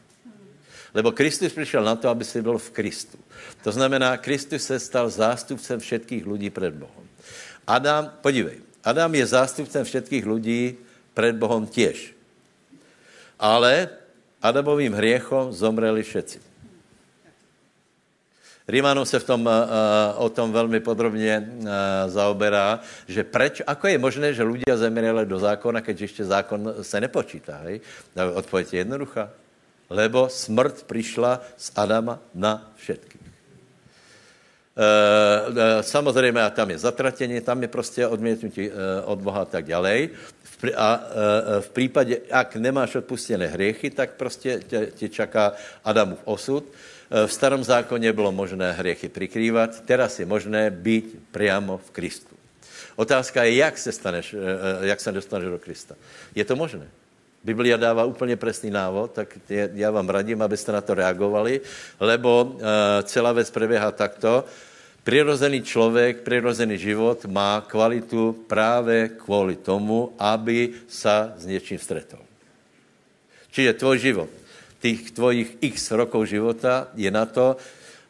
Lebo 0.95 1.15
Kristus 1.15 1.55
přišel 1.55 1.85
na 1.85 1.95
to, 1.95 2.09
aby 2.11 2.25
si 2.25 2.43
byl 2.43 2.59
v 2.59 2.71
Kristu. 2.71 3.19
To 3.63 3.71
znamená, 3.73 4.17
Kristus 4.17 4.67
se 4.67 4.81
stal 4.81 5.07
zástupcem 5.07 5.79
všetkých 5.79 6.27
lidí 6.27 6.51
před 6.51 6.75
Bohem. 6.75 7.07
Adam, 7.67 8.11
podívej, 8.19 8.59
Adam 8.85 9.15
je 9.15 9.27
zástupcem 9.27 9.85
všetkých 9.85 10.27
lidí 10.27 10.75
před 11.15 11.37
Bohem 11.37 11.67
těž. 11.67 12.15
Ale 13.39 13.89
Adamovým 14.43 14.99
hriechom 14.99 15.53
zomreli 15.53 16.03
všetci. 16.03 16.48
Rímanov 18.69 19.09
se 19.09 19.19
v 19.19 19.25
tom, 19.25 19.49
uh, 19.49 19.53
o 20.17 20.29
tom 20.29 20.53
velmi 20.53 20.81
podrobně 20.81 21.41
uh, 21.41 21.67
zaoberá, 22.07 22.81
že 23.09 23.25
preč, 23.25 23.65
ako 23.65 23.89
je 23.89 23.99
možné, 23.99 24.29
že 24.37 24.45
ľudia 24.45 24.77
zemřeli 24.77 25.25
do 25.25 25.39
zákona, 25.41 25.81
keď 25.81 26.01
ještě 26.01 26.25
zákon 26.25 26.75
se 26.85 27.01
nepočítá. 27.01 27.65
Hej? 27.65 27.81
Odpověď 28.35 28.73
je 28.73 28.79
jednoduchá. 28.81 29.31
Lebo 29.91 30.29
smrt 30.29 30.85
přišla 30.85 31.41
z 31.57 31.73
Adama 31.77 32.21
na 32.35 32.73
všetkých. 32.77 33.29
Uh, 34.79 35.81
samozřejmě, 35.81 36.43
a 36.43 36.51
tam 36.51 36.71
je 36.71 36.79
zatratení, 36.79 37.41
tam 37.41 37.63
je 37.63 37.69
prostě 37.69 38.07
odmětnutí 38.07 38.71
od 39.05 39.19
Boha 39.19 39.43
a 39.43 39.45
tak 39.45 39.65
ďalej. 39.65 40.09
A 40.77 41.01
v 41.61 41.69
případě, 41.71 42.21
ak 42.31 42.57
nemáš 42.57 42.95
odpustené 42.95 43.47
hriechy, 43.47 43.91
tak 43.91 44.11
prostě 44.19 44.61
tě, 44.95 45.09
čaká 45.09 45.53
Adamův 45.85 46.19
osud. 46.25 46.65
Eh, 47.09 47.27
v 47.27 47.33
starom 47.33 47.65
zákoně 47.65 48.13
bylo 48.13 48.33
možné 48.33 48.73
hriechy 48.73 49.09
přikrývat, 49.09 49.81
teraz 49.81 50.21
je 50.21 50.27
možné 50.27 50.71
být 50.71 51.33
priamo 51.33 51.81
v 51.81 51.91
Kristu. 51.91 52.37
Otázka 52.97 53.45
je, 53.45 53.55
jak 53.55 53.79
se, 53.79 53.93
staneš, 53.93 54.35
eh, 54.35 54.37
eh, 54.37 54.87
jak 54.93 55.01
se 55.01 55.13
dostaneš 55.13 55.49
do 55.49 55.59
Krista. 55.59 55.95
Je 56.35 56.45
to 56.45 56.57
možné? 56.57 56.85
Biblia 57.45 57.77
dává 57.77 58.05
úplně 58.05 58.37
presný 58.37 58.71
návod, 58.71 59.13
tak 59.13 59.39
já 59.49 59.91
vám 59.91 60.09
radím, 60.09 60.43
abyste 60.43 60.73
na 60.73 60.81
to 60.81 60.95
reagovali, 60.95 61.61
lebo 62.01 62.59
celá 63.07 63.33
věc 63.33 63.51
preběhá 63.51 63.91
takto. 63.95 64.45
Přirozený 65.05 65.63
člověk, 65.63 66.27
přirozený 66.27 66.79
život 66.79 67.25
má 67.25 67.63
kvalitu 67.63 68.45
právě 68.51 69.09
kvůli 69.09 69.57
tomu, 69.57 70.13
aby 70.19 70.83
sa 70.91 71.33
s 71.39 71.47
něčím 71.47 71.79
stretol. 71.79 72.21
Čiže 73.55 73.79
tvoj 73.79 73.99
život 73.99 74.31
tých 74.79 75.11
tvojich 75.11 75.59
x 75.61 75.91
rokov 75.91 76.27
života 76.31 76.89
je 76.95 77.11
na 77.11 77.27
to, 77.27 77.59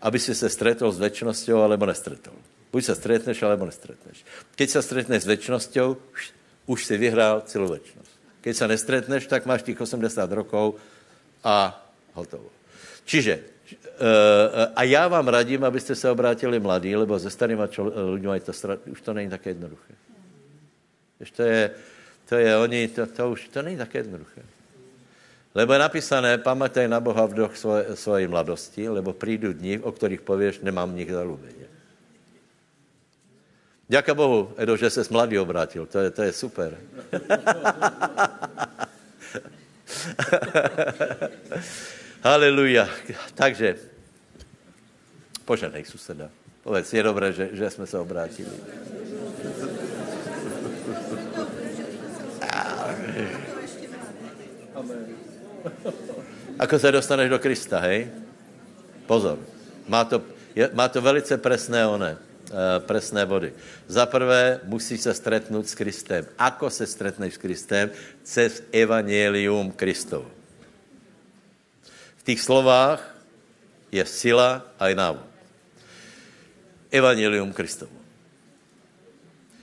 aby 0.00 0.18
si 0.20 0.34
se 0.34 0.48
stretol 0.48 0.92
s 0.92 1.00
väčšnosťou 1.00 1.58
alebo 1.64 1.88
nestretol. 1.88 2.36
Buď 2.68 2.92
sa 2.92 2.94
stretneš, 2.94 3.42
alebo 3.42 3.64
nestretneš. 3.64 4.22
Keď 4.54 4.68
sa 4.68 4.80
stretneš 4.84 5.24
s 5.24 5.30
väčšnosťou, 5.32 5.88
už 6.68 6.78
si 6.84 6.94
vyhrál 7.00 7.40
celú 7.48 7.72
väčšnosť. 7.72 8.12
Keď 8.44 8.54
sa 8.54 8.66
nestretneš, 8.68 9.24
tak 9.26 9.48
máš 9.48 9.64
tých 9.64 9.80
80 9.80 10.04
rokov 10.36 10.76
a 11.40 11.72
hotovo. 12.12 12.52
Čiže, 13.08 13.40
uh, 13.40 14.68
a 14.76 14.82
já 14.84 15.08
vám 15.08 15.28
radím, 15.28 15.64
abyste 15.64 15.96
se 15.96 16.10
obrátili 16.10 16.60
mladí, 16.60 16.96
lebo 16.96 17.18
se 17.18 17.30
starýma 17.30 17.72
ľuďmi 17.96 18.40
to, 18.44 18.52
už 18.92 19.00
to 19.00 19.12
není 19.16 19.30
také 19.30 19.50
jednoduché. 19.50 19.92
Víš, 21.20 21.30
to 21.30 21.42
je, 21.42 21.70
to 22.28 22.34
je 22.36 22.56
oni, 22.56 22.88
to, 22.88 23.06
to 23.06 23.30
už, 23.30 23.48
to 23.48 23.62
není 23.62 23.76
také 23.76 23.98
jednoduché. 23.98 24.42
Lebo 25.56 25.72
je 25.72 25.80
napísané, 25.80 26.38
pamataj 26.38 26.88
na 26.88 27.00
Boha 27.00 27.24
v 27.24 27.34
doch 27.44 27.56
svoje, 27.56 27.96
svojej 27.96 28.28
mladosti, 28.28 28.84
lebo 28.88 29.16
prídu 29.16 29.52
dni, 29.56 29.80
o 29.80 29.88
ktorých 29.88 30.20
povieš, 30.20 30.60
nemám 30.60 30.92
nich 30.92 31.08
zalúbenie. 31.08 31.68
Ďaká 33.88 34.12
Bohu, 34.12 34.52
Edo, 34.60 34.76
že 34.76 34.90
se 34.90 35.00
mladý 35.08 35.38
obrátil. 35.40 35.86
To 35.88 35.98
je, 35.98 36.10
to 36.12 36.22
je 36.22 36.32
super. 36.32 36.76
Haleluja. 42.20 42.88
Takže, 43.32 43.80
požadej 45.48 45.88
suseda. 45.88 46.28
Povedz, 46.60 46.92
je 46.92 47.02
dobré, 47.02 47.32
že, 47.32 47.48
že 47.56 47.70
jsme 47.70 47.86
se 47.88 47.98
obrátili. 47.98 48.52
Ako 56.58 56.78
se 56.78 56.92
dostaneš 56.92 57.30
do 57.30 57.38
Krista, 57.38 57.78
hej? 57.78 58.10
Pozor. 59.06 59.38
Má 59.88 60.04
to, 60.04 60.22
je, 60.54 60.70
má 60.74 60.88
to 60.88 61.00
velice 61.00 61.38
presné 61.38 61.86
one, 61.86 62.18
uh, 62.18 62.82
presné 62.82 63.26
body. 63.26 63.52
Za 63.86 64.06
prvé, 64.06 64.60
musí 64.64 64.98
se 64.98 65.14
stretnout 65.14 65.68
s 65.68 65.74
Kristem. 65.74 66.26
Ako 66.38 66.70
se 66.70 66.86
stretneš 66.86 67.34
s 67.34 67.42
Kristem? 67.42 67.90
Cez 68.22 68.62
evangelium 68.72 69.72
Kristov. 69.72 70.26
V 72.16 72.22
těch 72.22 72.40
slovách 72.42 73.00
je 73.92 74.04
sila 74.04 74.66
a 74.76 74.92
i 74.92 74.94
návod. 74.94 75.24
Evangelium 76.90 77.52
Kristovo. 77.52 77.92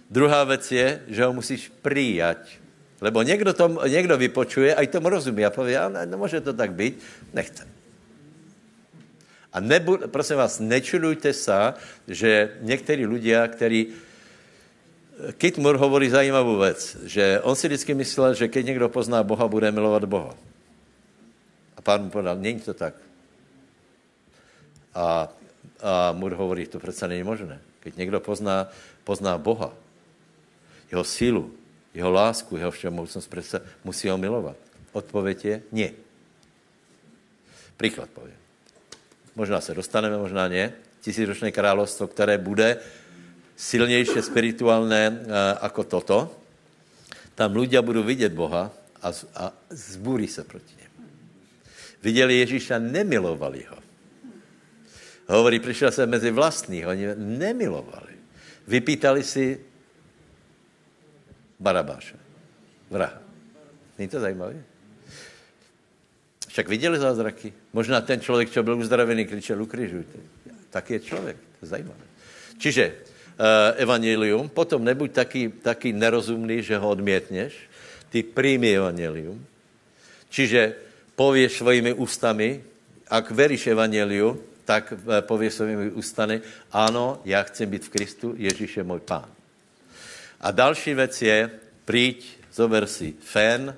Druhá 0.10 0.43
věc 0.43 0.72
je, 0.72 1.01
že 1.08 1.26
ho 1.26 1.34
musíš 1.34 1.70
přijať 1.82 2.64
Lebo 3.06 3.22
někdo, 3.22 3.53
to, 3.53 3.88
někdo 3.88 4.18
vypočuje 4.18 4.76
a 4.76 4.82
i 4.82 4.88
tomu 4.88 5.10
rozumí 5.10 5.45
a 5.45 5.49
pově, 5.49 5.80
a 5.80 5.89
ne, 5.89 6.06
nemůže 6.06 6.41
to 6.41 6.53
tak 6.53 6.74
být, 6.74 6.99
nechce. 7.34 7.68
A 9.53 9.60
nebu, 9.60 9.97
prosím 10.10 10.36
vás, 10.36 10.60
nečudujte 10.60 11.34
se, 11.34 11.74
že 12.08 12.58
někteří 12.62 13.06
lidé, 13.06 13.47
kteří 13.47 13.93
Kit 15.38 15.58
Moore 15.58 15.78
hovorí 15.78 16.10
zajímavou 16.10 16.58
věc, 16.58 16.97
že 17.06 17.39
on 17.43 17.56
si 17.56 17.68
vždycky 17.68 17.93
myslel, 17.93 18.34
že 18.34 18.47
keď 18.47 18.66
někdo 18.66 18.89
pozná 18.89 19.24
Boha, 19.24 19.47
bude 19.47 19.72
milovat 19.72 20.06
Boha. 20.06 20.34
A 21.78 21.82
pán 21.82 22.03
mu 22.03 22.10
povedal, 22.10 22.36
není 22.41 22.60
to 22.60 22.74
tak. 22.74 22.93
A, 24.95 25.30
a 25.82 26.12
Moore 26.12 26.36
hovorí, 26.36 26.68
to 26.68 26.80
přece 26.80 27.08
není 27.08 27.24
možné. 27.24 27.62
Keď 27.80 27.95
někdo 27.95 28.20
pozná, 28.20 28.68
pozná 29.03 29.38
Boha, 29.38 29.74
jeho 30.91 31.03
sílu, 31.03 31.53
jeho 31.96 32.12
lásku, 32.12 32.60
jeho 32.60 32.72
všemohúcnosť, 32.72 33.28
predsa 33.32 33.58
musí 33.88 34.12
ho 34.12 34.20
milovať. 34.20 34.60
Odpověď 34.91 35.39
je 35.46 35.56
nie. 35.72 35.89
Příklad 37.78 38.10
povím. 38.12 38.36
Možná 39.36 39.62
se 39.62 39.74
dostaneme, 39.74 40.18
možná 40.18 40.48
ne. 40.48 40.72
Tisícročné 41.02 41.52
královstvo, 41.52 42.08
které 42.08 42.38
bude 42.38 42.78
silnější 43.56 44.22
spirituálné 44.22 45.10
uh, 45.10 45.16
ako 45.62 45.84
toto, 45.84 46.18
tam 47.36 47.52
ľudia 47.56 47.84
budou 47.84 48.04
vidět 48.04 48.32
Boha 48.32 48.72
a, 49.04 49.10
a 49.36 49.46
zbúrí 49.70 50.28
se 50.28 50.43
proti 50.43 50.74
němu. 50.80 51.08
Viděli 52.04 52.34
Ježíša, 52.39 52.80
nemilovali 52.80 53.64
ho. 53.70 53.78
Hovorí, 55.28 55.60
přišel 55.60 55.91
se 55.91 56.06
mezi 56.06 56.32
vlastní, 56.32 56.86
oni 56.86 57.08
nemilovali. 57.16 58.16
Vypýtali 58.68 59.24
si 59.24 59.60
Barabáše. 61.66 62.13
Vraha. 62.93 63.18
Není 63.97 64.09
to 64.09 64.20
zajímavé? 64.22 64.61
Však 66.47 66.70
viděli 66.70 66.97
zázraky? 67.01 67.53
Možná 67.74 68.01
ten 68.01 68.22
člověk, 68.22 68.53
čo 68.53 68.63
byl 68.63 68.78
uzdravený, 68.78 69.26
kričel, 69.26 69.57
ukrižujte. 69.57 70.20
Tak 70.70 70.89
je 70.89 70.99
člověk, 70.99 71.38
to 71.59 71.66
je 71.66 71.68
zajímavé. 71.68 72.05
Čiže 72.61 72.84
uh, 72.93 73.82
evangelium, 73.82 74.49
potom 74.49 74.86
nebuď 74.86 75.11
taký, 75.11 75.49
taký 75.49 75.89
nerozumný, 75.91 76.61
že 76.61 76.78
ho 76.78 76.86
odmietneš, 76.86 77.57
ty 78.13 78.24
príjmi 78.24 78.72
evangelium. 78.72 79.41
Čiže 80.30 80.78
povieš 81.18 81.66
svojimi 81.66 81.97
ústami, 81.97 82.61
ak 83.09 83.32
veríš 83.34 83.68
evangeliu, 83.74 84.38
tak 84.63 84.93
uh, 84.93 85.20
povieš 85.26 85.66
svojimi 85.66 85.97
ústami, 85.97 86.39
áno, 86.72 87.20
ja 87.26 87.43
chcem 87.43 87.68
být 87.68 87.89
v 87.89 87.93
Kristu, 87.99 88.28
Ježíš 88.38 88.78
je 88.80 88.84
můj 88.86 89.01
pán. 89.03 89.35
A 90.46 90.52
další 90.52 90.93
věc 90.93 91.22
je, 91.22 91.50
príď, 91.86 92.38
zober 92.54 92.88
si 92.88 93.14
fén, 93.20 93.62
uh, 93.66 93.74
uh, 93.74 93.76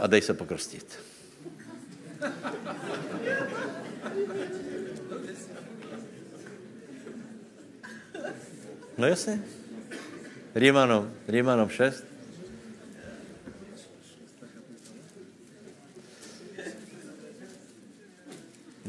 a 0.00 0.06
dej 0.06 0.22
se 0.22 0.34
pokrstit. 0.34 0.98
No 8.98 9.06
jasně. 9.06 9.42
Rímanom, 10.54 11.14
Rímanom 11.28 11.68
6. 11.68 12.04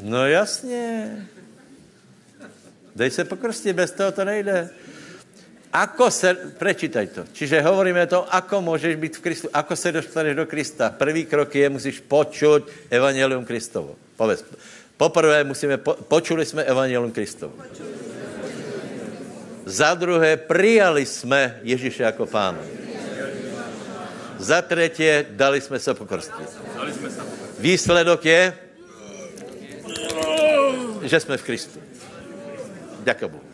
No 0.03 0.27
jasně. 0.27 1.27
Dej 2.95 3.09
se 3.11 3.23
pokrstit, 3.23 3.75
bez 3.75 3.91
toho 3.91 4.11
to 4.11 4.25
nejde. 4.25 4.69
Ako 5.73 6.11
se, 6.11 6.35
prečítaj 6.59 7.07
to. 7.07 7.21
Čiže 7.31 7.63
hovoríme 7.63 8.03
to, 8.03 8.27
ako 8.27 8.59
môžeš 8.59 8.99
byť 8.99 9.13
v 9.15 9.23
Kristu, 9.23 9.47
ako 9.53 9.73
se 9.75 9.91
dostaneš 9.91 10.35
do 10.35 10.45
Krista. 10.45 10.91
Prvý 10.91 11.23
krok 11.23 11.55
je, 11.55 11.69
musíš 11.71 12.03
počuť 12.03 12.91
Evangelium 12.91 13.47
Kristovo. 13.47 13.95
Povedz. 14.19 14.43
Poprvé 14.99 15.43
musíme, 15.47 15.79
po, 15.79 15.95
počuli 15.95 16.45
jsme 16.45 16.67
Evangelium 16.67 17.11
Kristovo. 17.11 17.55
Za 19.65 19.93
druhé, 19.95 20.37
prijali 20.37 21.05
jsme 21.05 21.59
Ježíše 21.63 22.03
jako 22.03 22.25
pána. 22.25 22.59
Za 24.37 24.61
třetí, 24.61 25.07
dali 25.29 25.61
jsme 25.61 25.79
se 25.79 25.93
pokrstit. 25.93 26.49
Výsledok 27.59 28.25
je, 28.25 28.53
že 31.01 31.19
jsme 31.19 31.37
v 31.37 31.43
Kristu. 31.43 31.79
Ďakujem 33.01 33.29
Bohu. 33.31 33.49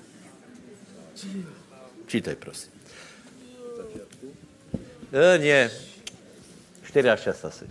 Čítaj, 2.07 2.35
prosím. 2.35 2.71
E, 5.11 5.37
nie. 5.39 5.71
4 6.83 7.09
až 7.09 7.19
6 7.31 7.45
asi. 7.45 7.65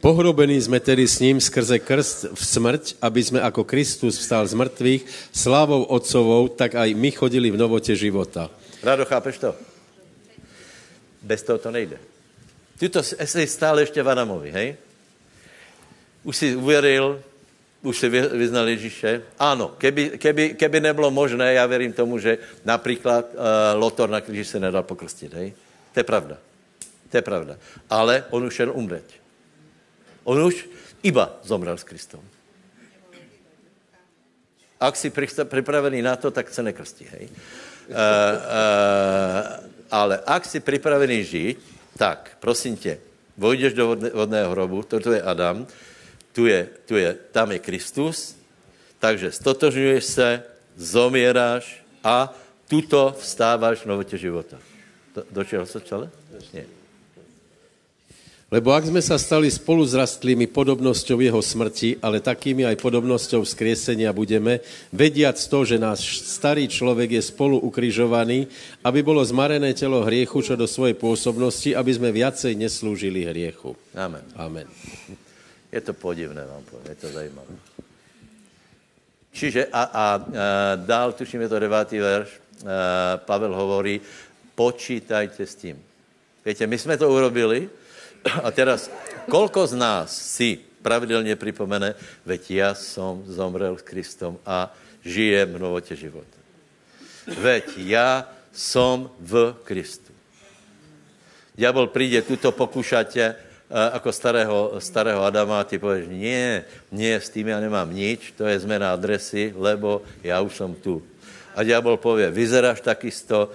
Pohrobení 0.00 0.60
jsme 0.60 0.80
tedy 0.80 1.08
s 1.08 1.20
ním 1.20 1.40
skrze 1.40 1.78
krst 1.78 2.32
v 2.34 2.46
smrť, 2.46 2.94
aby 3.02 3.24
jsme 3.24 3.40
jako 3.40 3.64
Kristus 3.64 4.18
vstal 4.18 4.46
z 4.46 4.54
mrtvých, 4.54 5.06
slávou 5.32 5.82
Otcovou, 5.82 6.48
tak 6.48 6.74
aj 6.74 6.94
my 6.94 7.10
chodili 7.10 7.50
v 7.50 7.60
novote 7.60 7.92
života. 7.92 8.50
Rado, 8.82 9.04
chápeš 9.04 9.38
to? 9.38 9.52
Bez 11.22 11.42
toho 11.42 11.58
to 11.58 11.70
nejde. 11.70 12.00
Ty 12.78 12.88
to 12.88 13.02
jsi 13.02 13.46
stále 13.46 13.82
ještě 13.82 14.02
v 14.02 14.08
Adamovi, 14.08 14.50
hej? 14.50 14.76
Už 16.24 16.36
si 16.36 16.56
uvěřil, 16.56 17.22
už 17.82 17.96
si 17.96 18.08
vyznal 18.12 18.68
Ježíše? 18.68 19.40
Áno, 19.40 19.72
keby, 19.80 20.20
keby, 20.20 20.44
keby 20.54 20.80
nebylo 20.80 21.10
možné, 21.10 21.52
já 21.56 21.66
věřím 21.66 21.92
tomu, 21.92 22.18
že 22.18 22.38
například 22.64 23.24
uh, 23.32 23.40
Lotor 23.80 24.10
na 24.10 24.20
kříži 24.20 24.44
se 24.44 24.60
nedal 24.60 24.82
pokrstit, 24.82 25.32
hej? 25.34 25.52
To 25.92 26.00
je 26.00 26.04
pravda. 26.04 26.36
To 27.10 27.16
je 27.16 27.22
pravda. 27.22 27.56
Ale 27.90 28.24
on 28.30 28.44
už 28.44 28.54
šel 28.54 28.70
umřet. 28.76 29.04
On 30.24 30.42
už 30.42 30.68
iba 31.02 31.40
zomrel 31.42 31.78
s 31.78 31.84
Kristom. 31.84 32.20
Ak 34.80 34.96
si 34.96 35.12
připravený 35.44 36.02
na 36.02 36.16
to, 36.16 36.30
tak 36.30 36.48
se 36.52 36.62
nekrstí, 36.62 37.04
hej? 37.12 37.28
Uh, 37.28 37.96
uh, 37.96 37.96
ale 39.90 40.20
ak 40.26 40.44
si 40.44 40.60
připravený 40.60 41.24
žít, 41.24 41.58
tak, 41.96 42.36
prosím 42.40 42.76
tě, 42.76 42.98
vojdeš 43.36 43.72
do 43.72 43.96
vodného 44.14 44.50
hrobu, 44.50 44.82
toto 44.82 45.12
je 45.12 45.22
Adam, 45.22 45.66
tu 46.32 46.46
je, 46.46 46.68
tu 46.86 46.94
je, 46.96 47.10
tam 47.32 47.50
je 47.52 47.58
Kristus, 47.58 48.34
takže 49.02 49.32
stotožňuješ 49.32 50.04
se, 50.04 50.28
zomieráš 50.76 51.82
a 52.04 52.32
tuto 52.70 53.12
vstáváš 53.18 53.82
v 53.82 53.90
novote 53.90 54.16
života. 54.16 54.56
Do, 55.10 55.26
do 55.26 55.42
čeho 55.42 55.66
sa 55.66 55.82
čele? 55.82 56.06
Nie. 56.54 56.64
Lebo 58.50 58.74
ak 58.74 58.90
sme 58.90 58.98
sa 58.98 59.14
stali 59.14 59.46
spolu 59.46 59.86
zrastlými 59.86 60.50
podobnosťou 60.50 61.22
jeho 61.22 61.38
smrti, 61.38 62.02
ale 62.02 62.18
takými 62.18 62.66
aj 62.66 62.82
podobnosťou 62.82 63.46
vzkriesenia 63.46 64.10
budeme, 64.10 64.58
vediac 64.90 65.38
to, 65.38 65.62
že 65.62 65.78
náš 65.78 66.26
starý 66.26 66.66
človek 66.66 67.14
je 67.14 67.22
spolu 67.30 67.62
ukrižovaný, 67.62 68.50
aby 68.82 69.06
bolo 69.06 69.22
zmarené 69.22 69.70
telo 69.70 70.02
hriechu 70.02 70.42
čo 70.42 70.58
do 70.58 70.66
svojej 70.66 70.98
pôsobnosti, 70.98 71.70
aby 71.78 71.94
sme 71.94 72.10
viacej 72.10 72.58
neslúžili 72.58 73.22
hriechu. 73.22 73.78
Amen. 73.94 74.26
Amen. 74.34 74.66
Je 75.72 75.80
to 75.80 75.94
podivné, 75.94 76.42
vám 76.46 76.64
poviem, 76.66 76.90
je 76.90 76.98
to 76.98 77.08
zajímavé. 77.14 77.54
Čiže 79.30 79.70
a, 79.70 79.82
a, 79.82 79.82
a 79.86 80.04
dál, 80.76 81.12
tuším, 81.14 81.46
je 81.46 81.48
to 81.48 81.62
devátý 81.62 81.98
verš, 81.98 82.28
a, 82.34 82.40
Pavel 83.22 83.54
hovorí, 83.54 84.02
počítajte 84.54 85.46
s 85.46 85.54
tím. 85.54 85.78
Viete, 86.44 86.66
my 86.66 86.78
jsme 86.78 86.98
to 86.98 87.06
urobili 87.06 87.70
a 88.42 88.50
teraz, 88.50 88.90
koľko 89.30 89.66
z 89.66 89.74
nás 89.78 90.10
si 90.10 90.58
pravidelně 90.82 91.36
připomene, 91.36 91.94
veď 92.26 92.42
ja 92.50 92.70
som 92.74 93.24
zomrel 93.28 93.76
s 93.76 93.84
Kristom 93.84 94.40
a 94.44 94.72
žijem 95.04 95.56
v 95.56 95.60
novote 95.60 95.92
života. 95.96 96.36
Veď 97.28 97.64
ja 97.84 98.28
som 98.52 99.12
v 99.20 99.54
Kristu. 99.64 100.10
Diabol 101.54 101.92
príde 101.92 102.24
tuto 102.24 102.52
pokúšať 102.52 103.36
ako 103.70 104.10
starého, 104.10 104.58
starého 104.82 105.22
Adama, 105.22 105.62
ty 105.62 105.78
povieš, 105.78 106.10
nie, 106.10 106.66
nie, 106.90 107.14
s 107.14 107.30
tým 107.30 107.54
ja 107.54 107.62
nemám 107.62 107.86
nič, 107.86 108.34
to 108.34 108.42
je 108.42 108.58
zmena 108.58 108.90
adresy, 108.90 109.54
lebo 109.54 110.02
ja 110.26 110.42
už 110.42 110.52
som 110.58 110.74
tu. 110.74 110.98
A 111.54 111.62
diabol 111.62 111.94
povie, 111.94 112.26
vyzeráš 112.34 112.82
takisto, 112.82 113.54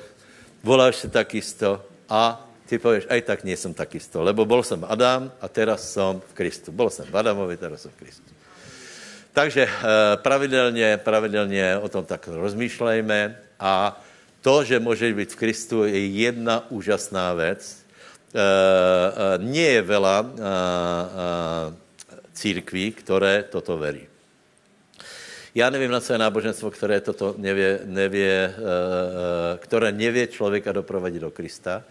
voláš 0.64 1.04
sa 1.04 1.12
takisto 1.12 1.84
a 2.08 2.40
ty 2.64 2.80
povieš, 2.80 3.12
aj 3.12 3.22
tak 3.28 3.40
nie 3.44 3.60
som 3.60 3.76
takisto, 3.76 4.24
lebo 4.24 4.48
bol 4.48 4.64
som 4.64 4.88
Adam 4.88 5.28
a 5.44 5.46
teraz 5.52 5.92
som 5.92 6.24
v 6.24 6.32
Kristu. 6.32 6.72
Bol 6.72 6.88
som 6.88 7.04
v 7.04 7.16
Adamovi, 7.16 7.60
teraz 7.60 7.84
som 7.84 7.92
v 7.92 8.08
Kristu. 8.08 8.32
Takže 9.36 9.68
pravidelně, 10.16 10.98
pravidelně 11.04 11.78
o 11.78 11.90
tom 11.90 12.06
tak 12.06 12.28
rozmýšlejme 12.28 13.36
a 13.60 14.02
to, 14.42 14.64
že 14.64 14.80
můžeš 14.80 15.14
být 15.14 15.34
v 15.34 15.36
Kristu, 15.36 15.84
je 15.84 16.08
jedna 16.08 16.72
úžasná 16.72 17.36
eh, 17.36 17.56
nie 19.40 19.70
je 19.80 19.82
veľa 19.82 20.18
eh, 20.22 20.28
církví, 22.34 22.92
ktoré 22.92 23.44
toto 23.48 23.78
verí. 23.78 24.08
Já 25.56 25.70
nevím, 25.70 25.92
na 25.92 26.02
je 26.10 26.18
náboženstvo, 26.18 26.72
které 26.72 27.02
toto 27.02 27.36
nevě, 27.38 27.80
nevě, 27.86 28.56
které 29.58 29.92
nevě 29.92 30.28
člověka 30.28 30.72
doprovodit 30.72 31.22
do 31.22 31.32
Krista. 31.32 31.84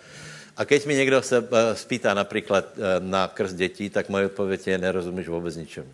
A 0.56 0.64
keď 0.64 0.86
mi 0.86 0.94
někdo 0.94 1.22
se 1.22 1.48
spýtá 1.72 2.14
například 2.14 2.64
na 2.98 3.28
krst 3.28 3.56
dětí, 3.56 3.90
tak 3.90 4.08
moje 4.08 4.26
odpověď 4.26 4.66
je, 4.66 4.78
nerozumíš 4.78 5.28
vůbec 5.28 5.56
ničemu. 5.56 5.88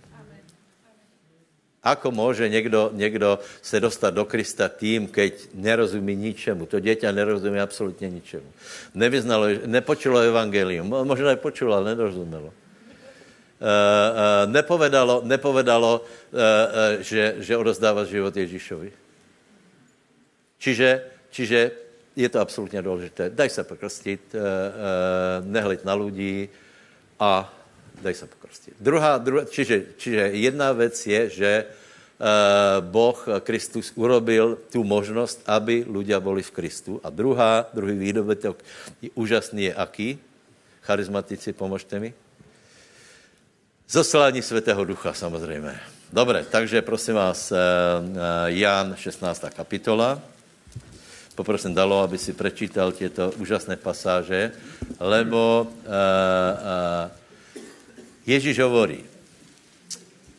Ako 1.80 2.12
môže 2.12 2.44
niekto, 2.44 2.92
niekto 2.92 3.40
se 3.64 3.80
dostať 3.80 4.12
do 4.12 4.28
Krista 4.28 4.68
tým, 4.68 5.08
keď 5.08 5.56
nerozumí 5.56 6.12
ničemu? 6.12 6.68
To 6.68 6.76
dieťa 6.76 7.08
nerozumí 7.08 7.56
absolútne 7.56 8.04
ničemu. 8.12 8.44
Nevyznalo, 8.92 9.64
nepočulo 9.64 10.20
evangelium. 10.20 10.84
Možno 10.84 11.32
aj 11.32 11.40
počulo, 11.40 11.80
ale 11.80 11.96
nerozumelo. 11.96 12.52
Uh, 13.60 13.64
uh, 13.64 14.44
nepovedalo, 14.48 15.20
nepovedalo 15.24 16.00
uh, 16.00 17.00
že, 17.00 17.40
že 17.44 17.56
odozdáva 17.56 18.04
život 18.04 18.32
Ježíšovi. 18.32 18.92
Čiže, 20.60 20.88
čiže 21.32 21.58
je 22.12 22.28
to 22.28 22.44
absolútne 22.44 22.84
dôležité. 22.84 23.32
Daj 23.32 23.48
sa 23.48 23.62
pokrstiť, 23.64 24.36
nehleď 25.48 25.88
na 25.88 25.94
ľudí 25.96 26.52
a 27.16 27.48
daj 28.00 28.14
sa 28.16 28.26
pokrstiť. 28.26 28.80
Druhá, 28.80 29.20
druhá, 29.20 29.44
čiže, 29.44 29.96
čiže 30.00 30.32
jedna 30.36 30.72
vec 30.72 30.96
je, 30.96 31.20
že 31.30 31.52
uh, 31.68 32.80
Boh, 32.80 33.16
Kristus, 33.44 33.92
urobil 33.94 34.56
tu 34.72 34.84
možnosť, 34.84 35.44
aby 35.46 35.84
ľudia 35.84 36.20
boli 36.20 36.40
v 36.40 36.50
Kristu. 36.50 37.00
A 37.04 37.12
druhá, 37.12 37.68
druhý 37.76 37.94
výdobytok 37.94 38.56
je 39.04 39.12
úžasný 39.14 39.70
je 39.70 39.74
aký? 39.76 40.08
Charizmatici, 40.80 41.52
pomožte 41.52 42.00
mi. 42.00 42.10
Zoslání 43.90 44.42
Svetého 44.42 44.84
Ducha, 44.84 45.12
samozřejmě. 45.12 45.80
Dobre, 46.12 46.44
takže 46.50 46.82
prosím 46.82 47.14
vás, 47.14 47.52
uh, 47.52 47.58
Jan 48.46 48.96
16. 48.96 49.44
kapitola. 49.54 50.20
poprosím 51.34 51.74
Dalo, 51.74 52.04
aby 52.04 52.18
si 52.18 52.36
prečítal 52.36 52.92
tieto 52.92 53.32
úžasné 53.40 53.80
pasáže, 53.80 54.52
lebo 55.00 55.64
uh, 55.64 55.70
uh, 55.88 57.19
Ježíš 58.30 58.62
hovorí, 58.62 59.02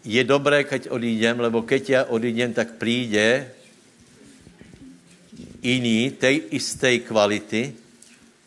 je 0.08 0.24
dobré, 0.24 0.64
keď 0.64 0.96
odídem, 0.96 1.36
lebo 1.36 1.68
keď 1.68 1.84
ja 1.90 2.02
odídem, 2.08 2.56
tak 2.56 2.80
príde 2.80 3.52
iný 5.60 6.16
tej 6.16 6.56
istej 6.56 7.04
kvality 7.04 7.76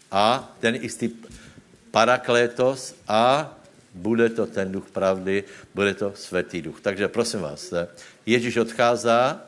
a 0.09 0.49
ten 0.65 0.81
istý 0.81 1.13
paraklétos 1.93 2.97
a 3.05 3.53
bude 3.93 4.33
to 4.33 4.49
ten 4.49 4.73
duch 4.73 4.89
pravdy, 4.89 5.45
bude 5.77 5.93
to 5.95 6.17
svatý 6.17 6.65
duch. 6.65 6.81
Takže 6.81 7.13
prosím 7.13 7.45
vás, 7.45 7.69
Ježíš 8.25 8.57
odchází, 8.65 9.39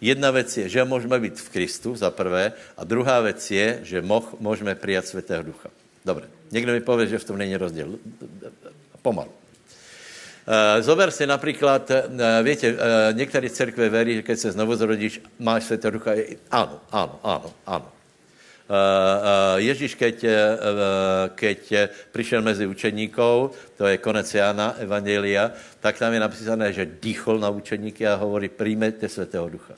jedna 0.00 0.32
věc 0.32 0.56
je, 0.56 0.68
že 0.68 0.88
můžeme 0.88 1.20
být 1.20 1.36
v 1.36 1.48
Kristu, 1.52 1.92
za 1.96 2.10
prvé, 2.10 2.52
a 2.76 2.82
druhá 2.84 3.20
věc 3.20 3.50
je, 3.50 3.80
že 3.82 4.02
moh, 4.02 4.40
můžeme 4.40 4.74
přijat 4.74 5.06
svatého 5.06 5.42
ducha. 5.42 5.68
Dobre, 6.04 6.26
někdo 6.50 6.72
mi 6.72 6.80
povie, 6.80 7.06
že 7.06 7.18
v 7.18 7.28
tom 7.28 7.38
není 7.38 7.56
rozdíl. 7.56 7.98
Pomalu. 9.04 9.44
Eh, 10.44 10.82
zober 10.82 11.10
si 11.10 11.26
například, 11.26 11.90
eh, 11.90 12.02
víte, 12.42 12.68
eh, 12.68 12.76
některé 13.12 13.50
církve 13.50 13.88
verí, 13.88 14.14
že 14.14 14.22
keď 14.22 14.38
se 14.38 14.52
znovu 14.52 14.76
zrodíš, 14.76 15.20
máš 15.40 15.64
svatého 15.64 15.96
ducha. 15.96 16.12
Áno, 16.52 16.80
áno, 16.92 17.16
áno, 17.24 17.50
áno. 17.66 17.88
Ježíš, 19.60 19.92
keď, 19.92 20.24
keď 21.36 21.60
přišel 22.16 22.40
mezi 22.40 22.64
učeníkov, 22.64 23.52
to 23.76 23.84
je 23.84 24.00
konec 24.00 24.24
Jana, 24.24 24.72
Evangelia, 24.80 25.52
tak 25.84 26.00
tam 26.00 26.16
je 26.16 26.20
napísané, 26.24 26.72
že 26.72 26.88
dýchol 26.88 27.44
na 27.44 27.52
učeníky 27.52 28.08
a 28.08 28.16
hovorí, 28.16 28.48
príjmete 28.48 29.04
svatého 29.04 29.52
ducha. 29.52 29.76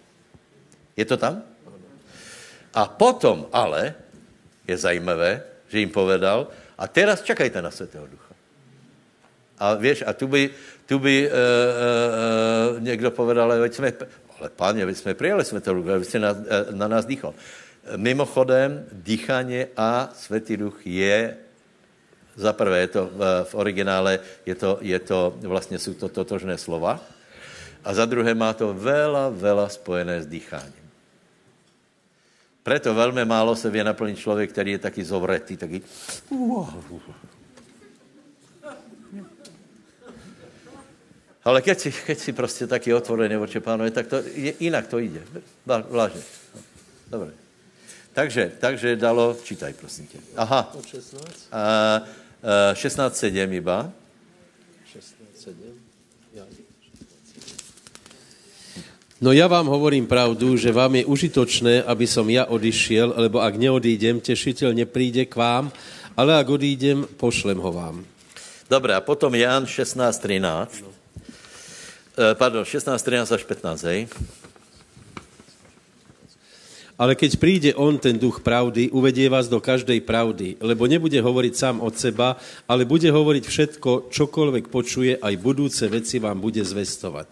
Je 0.94 1.02
to 1.02 1.18
tam? 1.18 1.42
A 2.70 2.86
potom 2.86 3.50
ale 3.50 3.98
je 4.70 4.78
zajímavé, 4.78 5.42
že 5.66 5.82
jim 5.82 5.90
povedal, 5.90 6.46
a 6.78 6.86
teraz 6.86 7.26
čakajte 7.26 7.58
na 7.58 7.74
svatého 7.74 8.06
ducha. 8.06 8.25
A 9.58 9.74
víš, 9.74 10.04
a 10.06 10.12
tu 10.12 10.26
by, 10.26 10.50
tu 10.86 10.98
by 10.98 11.28
uh, 11.28 11.32
uh, 11.32 12.80
někdo 12.80 13.10
povedal, 13.10 13.52
ale, 13.52 13.72
jsme, 13.72 13.92
ale 14.40 14.48
páně, 14.56 14.86
veď 14.86 14.96
jsme 14.96 15.14
přijali 15.14 15.44
světý 15.44 15.70
duch, 15.70 15.84
vy 15.84 16.04
jste 16.04 16.18
na, 16.18 16.36
na 16.70 16.88
nás 16.88 17.04
dýchal. 17.04 17.34
Mimochodem, 17.96 18.84
dýchanie 18.92 19.68
a 19.76 20.10
světý 20.14 20.56
duch 20.56 20.86
je 20.86 21.36
za 22.36 22.52
prvé, 22.52 22.78
je 22.78 22.86
to 22.88 23.02
v, 23.12 23.44
v 23.44 23.52
originále, 23.54 24.18
je 24.46 24.54
to, 24.54 24.78
je 24.80 24.98
to, 24.98 25.34
vlastně 25.40 25.78
jsou 25.78 25.94
to 25.94 26.08
totožné 26.08 26.58
slova. 26.58 27.00
A 27.84 27.94
za 27.94 28.04
druhé 28.04 28.34
má 28.34 28.52
to 28.52 28.74
veľa, 28.74 29.30
veľa 29.30 29.70
spojené 29.70 30.22
s 30.22 30.26
dýcháním. 30.26 30.86
Preto 32.66 32.94
velmi 32.94 33.22
málo 33.24 33.54
se 33.56 33.70
vie 33.70 33.84
naplnit 33.84 34.18
člověk, 34.18 34.50
který 34.50 34.70
je 34.74 34.78
taky 34.78 35.04
zovretý, 35.04 35.56
taky... 35.56 35.82
Ale 41.46 41.62
keď 41.62 41.76
si, 41.78 41.90
keď 41.94 42.18
si 42.18 42.32
prostě 42.32 42.66
taky 42.66 42.94
otvorený 42.94 43.36
voči 43.38 43.60
pánovi, 43.60 43.90
tak 43.90 44.06
to 44.06 44.18
je, 44.34 44.54
jinak 44.60 44.86
to 44.86 44.98
jde. 44.98 45.22
Vážně. 45.66 46.20
Dobre. 47.10 47.30
Takže, 48.12 48.52
takže 48.58 48.96
dalo, 48.96 49.36
čítaj, 49.44 49.72
prosím 49.72 50.06
tě. 50.06 50.18
Aha. 50.36 50.74
Od 50.74 50.86
16? 50.86 51.22
A, 51.52 51.62
a, 51.62 52.74
16.7 52.74 53.52
iba. 53.52 53.92
16.7. 54.90 55.54
Ja. 56.34 56.42
No 59.20 59.32
ja 59.32 59.46
vám 59.46 59.70
hovorím 59.70 60.04
pravdu, 60.10 60.56
že 60.58 60.74
vám 60.74 60.98
je 60.98 61.04
užitočné, 61.06 61.86
aby 61.86 62.04
som 62.10 62.26
ja 62.26 62.44
odišiel, 62.50 63.14
lebo 63.16 63.38
ak 63.38 63.54
neodídem, 63.54 64.20
tešiteľ 64.20 64.74
nepríde 64.74 65.24
k 65.30 65.38
vám, 65.38 65.70
ale 66.18 66.34
ak 66.36 66.48
odídem, 66.50 67.06
pošlem 67.16 67.56
ho 67.56 67.70
vám. 67.72 68.02
Dobre, 68.66 68.98
a 68.98 69.00
potom 69.00 69.30
Jan 69.30 69.64
16.13. 69.64 70.95
Eh, 72.16 72.32
pardon, 72.32 72.64
16, 72.64 72.96
13 73.04 73.28
až 73.28 73.44
15, 73.44 73.84
hej? 73.92 74.08
Ale 76.96 77.12
keď 77.12 77.36
príde 77.36 77.70
on, 77.76 78.00
ten 78.00 78.16
duch 78.16 78.40
pravdy, 78.40 78.88
uvedie 78.88 79.28
vás 79.28 79.52
do 79.52 79.60
každej 79.60 80.00
pravdy, 80.00 80.56
lebo 80.64 80.88
nebude 80.88 81.20
hovoriť 81.20 81.52
sám 81.52 81.76
od 81.84 81.92
seba, 81.92 82.40
ale 82.64 82.88
bude 82.88 83.12
hovoriť 83.12 83.44
všetko, 83.44 84.08
čokoľvek 84.08 84.72
počuje, 84.72 85.20
aj 85.20 85.34
budúce 85.36 85.84
veci 85.92 86.16
vám 86.16 86.40
bude 86.40 86.64
zvestovať. 86.64 87.28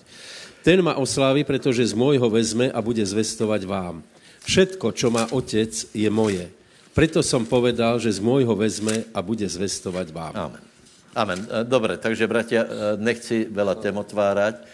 Ten 0.60 0.84
ma 0.84 1.00
oslávi, 1.00 1.48
pretože 1.48 1.88
z 1.88 1.96
môjho 1.96 2.28
vezme 2.28 2.68
a 2.68 2.84
bude 2.84 3.00
zvestovať 3.00 3.64
vám. 3.64 4.04
Všetko, 4.44 4.92
čo 4.92 5.08
má 5.08 5.24
otec, 5.32 5.72
je 5.72 6.08
moje. 6.12 6.44
Preto 6.92 7.24
som 7.24 7.48
povedal, 7.48 7.96
že 7.96 8.12
z 8.12 8.20
môjho 8.20 8.52
vezme 8.52 9.08
a 9.16 9.24
bude 9.24 9.48
zvestovať 9.48 10.12
vám. 10.12 10.32
Amen. 10.36 10.73
Amen. 11.14 11.38
E, 11.46 11.62
dobre, 11.62 11.94
takže 11.94 12.26
bratia, 12.26 12.66
e, 12.66 12.68
nechci 12.98 13.46
veľa 13.46 13.78
tém 13.78 13.94
otvárať. 13.94 14.58
E, 14.58 14.66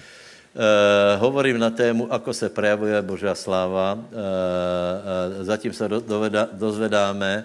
hovorím 1.20 1.61
na 1.61 1.68
tému, 1.70 2.09
ako 2.09 2.32
se 2.32 2.49
prejavuje 2.49 2.97
Božia 3.05 3.36
sláva. 3.36 3.95
E, 3.95 4.01
e, 4.01 5.45
zatím 5.45 5.72
se 5.76 5.84
do, 5.88 6.01
dozvedáme, 6.57 7.45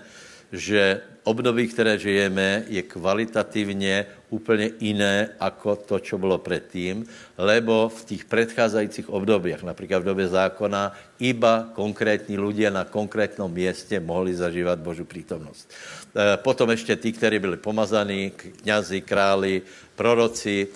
že 0.52 1.02
období, 1.26 1.68
které 1.68 1.98
žijeme, 1.98 2.64
je 2.68 2.82
kvalitativně 2.82 4.06
úplně 4.30 4.70
jiné 4.80 5.30
ako 5.40 5.76
to, 5.76 6.00
čo 6.00 6.18
bylo 6.18 6.38
předtím, 6.38 7.06
lebo 7.38 7.90
v 7.90 8.06
těch 8.06 8.26
predcházejících 8.26 9.10
obdobiach, 9.10 9.64
například 9.64 10.00
v 10.00 10.10
době 10.12 10.28
zákona, 10.28 10.94
iba 11.20 11.72
konkrétní 11.74 12.38
ľudia 12.38 12.70
na 12.70 12.84
konkrétnom 12.84 13.52
městě 13.52 14.00
mohli 14.00 14.36
zažívat 14.36 14.80
Božu 14.80 15.06
prítomnost. 15.06 15.72
E, 16.16 16.38
potom 16.38 16.70
ještě 16.70 16.96
tí, 16.96 17.12
kteří 17.12 17.40
byli 17.40 17.58
pomazaní, 17.58 18.32
kňazi, 18.36 19.02
králi, 19.02 19.62
proroci, 19.96 20.68
e, 20.68 20.70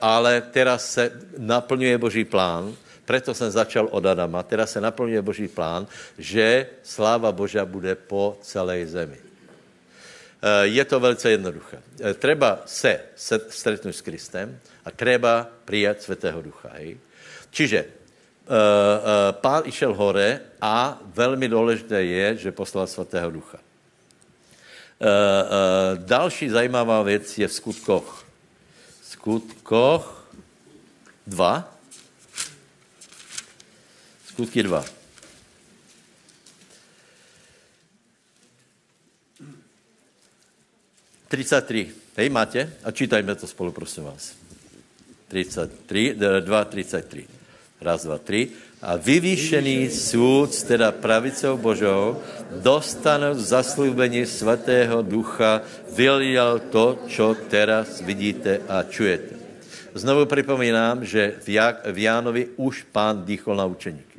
ale 0.00 0.40
teraz 0.50 0.92
se 0.92 1.12
naplňuje 1.38 1.98
Boží 1.98 2.24
plán, 2.24 2.74
preto 3.10 3.34
jsem 3.34 3.50
začal 3.50 3.90
od 3.90 4.06
Adama, 4.06 4.42
teraz 4.46 4.70
se 4.70 4.80
naplňuje 4.80 5.22
Boží 5.22 5.48
plán, 5.50 5.82
že 6.14 6.78
sláva 6.86 7.34
Božia 7.34 7.66
bude 7.66 7.90
po 7.98 8.38
celé 8.38 8.86
zemi. 8.86 9.18
E, 9.18 10.70
je 10.70 10.84
to 10.86 11.02
velice 11.02 11.26
jednoduché. 11.30 11.82
Treba 12.22 12.62
se 12.70 13.10
stretnout 13.50 13.98
s 13.98 14.06
Kristem 14.06 14.54
a 14.86 14.94
treba 14.94 15.50
přijat 15.66 16.02
Svatého 16.02 16.38
Ducha. 16.38 16.70
Hej? 16.78 17.02
Čiže 17.50 17.98
pán 19.42 19.62
išel 19.66 19.94
hore 19.94 20.54
a 20.62 20.98
velmi 21.02 21.48
důležité 21.50 22.02
je, 22.02 22.36
že 22.46 22.54
poslal 22.54 22.86
Svatého 22.86 23.30
Ducha. 23.30 23.58
Další 25.98 26.50
zajímavá 26.50 27.02
věc 27.02 27.26
je 27.38 27.46
v 27.48 27.52
skutkoch. 27.52 28.26
Skutkoch 29.02 30.30
2. 31.26 31.79
Skutky 34.40 34.62
2. 34.62 34.84
Třicátři. 41.28 41.88
Hej, 42.16 42.28
máte? 42.28 42.72
A 42.84 42.90
čítajme 42.90 43.34
to 43.34 43.46
spolu, 43.46 43.72
prosím 43.72 44.04
vás. 44.04 44.32
33, 45.28 46.16
2, 46.40 46.64
33. 46.64 47.28
Raz, 47.80 48.04
dva, 48.04 48.18
tři 48.18 48.48
a 48.80 48.96
vyvýšený 48.96 49.92
súd, 49.92 50.56
teda 50.64 50.88
pravicou 50.92 51.60
Božou, 51.60 52.24
dostanú 52.64 53.36
zaslúbení 53.36 54.24
Svatého 54.24 55.04
Ducha, 55.04 55.60
vylial 55.92 56.72
to, 56.72 57.04
čo 57.08 57.36
teraz 57.52 58.00
vidíte 58.00 58.64
a 58.68 58.88
čujete. 58.88 59.36
Znovu 59.92 60.24
připomínám, 60.24 61.04
že 61.04 61.36
v 61.92 61.98
Jánovi 62.00 62.56
už 62.56 62.88
pán 62.88 63.24
dýchol 63.24 63.56
na 63.56 63.68
učeníky. 63.68 64.09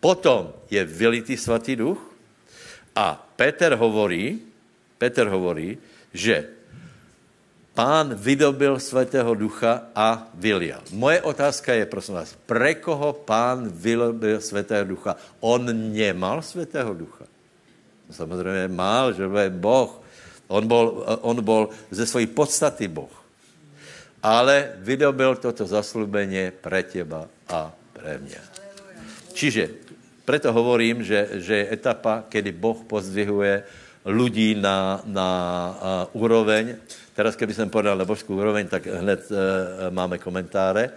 Potom 0.00 0.52
je 0.70 0.82
vylitý 0.84 1.34
svatý 1.34 1.76
duch 1.76 1.98
a 2.96 3.16
Peter 3.16 3.74
hovorí, 3.76 4.40
Peter 4.96 5.28
hovorí, 5.28 5.76
že 6.12 6.48
pán 7.76 8.16
vydobil 8.16 8.80
svatého 8.80 9.36
ducha 9.36 9.92
a 9.92 10.32
vylial. 10.32 10.80
Moje 10.96 11.20
otázka 11.20 11.76
je, 11.76 11.84
prosím 11.84 12.16
vás, 12.16 12.32
pre 12.48 12.80
koho 12.80 13.12
pán 13.12 13.68
vydobil 13.68 14.40
svatého 14.40 14.88
ducha? 14.88 15.20
On 15.44 15.60
nemal 15.92 16.40
svatého 16.40 16.96
ducha. 16.96 17.28
Samozřejmě 18.10 18.68
mal, 18.68 19.12
že 19.12 19.28
je 19.28 19.50
Boh. 19.50 20.00
On 20.46 20.62
bol, 20.62 21.04
on 21.26 21.42
bol 21.42 21.74
ze 21.90 22.06
svojej 22.06 22.30
podstaty 22.30 22.88
Boh. 22.88 23.10
Ale 24.22 24.78
vydobil 24.80 25.36
toto 25.36 25.66
zaslúbenie 25.66 26.54
pre 26.54 26.86
teba 26.86 27.26
a 27.50 27.74
pre 27.92 28.18
mňa. 28.22 28.42
Čiže 29.36 29.85
preto 30.26 30.50
hovorím, 30.50 31.06
že, 31.06 31.40
že 31.40 31.54
je 31.62 31.70
etapa, 31.70 32.26
kedy 32.26 32.50
Boh 32.50 32.82
pozdvihuje 32.82 33.62
ľudí 34.02 34.58
na, 34.58 35.00
na 35.06 35.30
uh, 36.10 36.18
úroveň, 36.18 36.76
Teraz, 37.16 37.32
keby 37.32 37.54
jsem 37.54 37.70
podal 37.70 37.96
na 37.96 38.04
božskou 38.04 38.36
úroveň, 38.36 38.68
tak 38.68 38.86
hned 38.86 39.24
e, 39.32 39.34
máme 39.90 40.20
komentáre. 40.20 40.92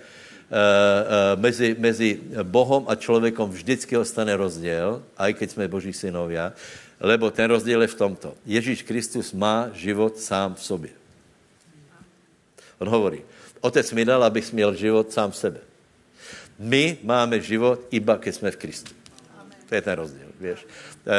mezi, 1.35 1.76
mezi 1.80 2.19
Bohom 2.43 2.84
a 2.89 2.95
člověkom 2.95 3.49
vždycky 3.49 3.97
ostane 3.97 4.35
rozděl, 4.35 5.01
aj 5.18 5.34
keď 5.34 5.47
jsme 5.51 5.68
Boží 5.68 5.93
synovia, 5.93 6.51
lebo 6.99 7.31
ten 7.31 7.47
rozdíl 7.47 7.81
je 7.81 7.88
v 7.88 7.95
tomto. 7.95 8.34
Ježíš 8.45 8.81
Kristus 8.81 9.31
má 9.31 9.69
život 9.77 10.18
sám 10.18 10.57
v 10.57 10.64
sobě. 10.64 10.91
On 12.81 12.89
hovorí, 12.89 13.22
otec 13.61 13.85
mi 13.93 14.03
dal, 14.06 14.23
abych 14.23 14.51
měl 14.53 14.76
život 14.76 15.14
sám 15.14 15.31
v 15.31 15.38
sebe. 15.38 15.61
My 16.60 16.97
máme 17.03 17.39
život 17.39 17.85
iba, 17.93 18.18
keď 18.18 18.35
jsme 18.35 18.51
v 18.51 18.57
Kristu. 18.57 18.98
To 19.69 19.75
je 19.75 19.81
ten 19.81 19.93
rozdíl, 19.93 20.29
vieš. 20.41 20.65
E, 21.05 21.13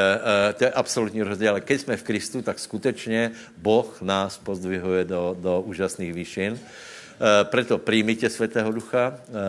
e, 0.51 0.52
to 0.52 0.64
je 0.64 0.70
absolutní 0.70 1.22
rozdíl. 1.22 1.51
Ale 1.51 1.60
keď 1.60 1.81
jsme 1.81 1.97
v 1.97 2.02
Kristu, 2.02 2.43
tak 2.43 2.59
skutečně 2.59 3.31
Boh 3.56 3.86
nás 4.02 4.39
pozdvihuje 4.39 5.05
do, 5.05 5.36
do 5.39 5.60
úžasných 5.60 6.12
výšin. 6.14 6.59
E, 6.59 7.44
preto 7.47 7.78
príjmite 7.78 8.27
Svetého 8.27 8.72
Ducha. 8.72 9.12
E, 9.12 9.14
e, 9.14 9.43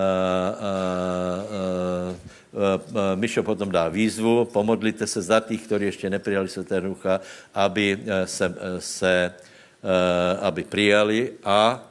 e, 2.52 3.16
Mišo 3.16 3.42
potom 3.42 3.72
dá 3.72 3.88
výzvu, 3.88 4.46
pomodlite 4.52 5.08
se 5.08 5.22
za 5.22 5.40
tých, 5.40 5.66
ktorí 5.66 5.86
ještě 5.86 6.10
neprijali 6.10 6.50
Svetého 6.50 6.82
Ducha, 6.94 7.20
aby 7.54 7.98
se, 8.26 8.56
se 8.80 9.34
aby 10.42 10.64
prijali 10.64 11.42
a 11.44 11.91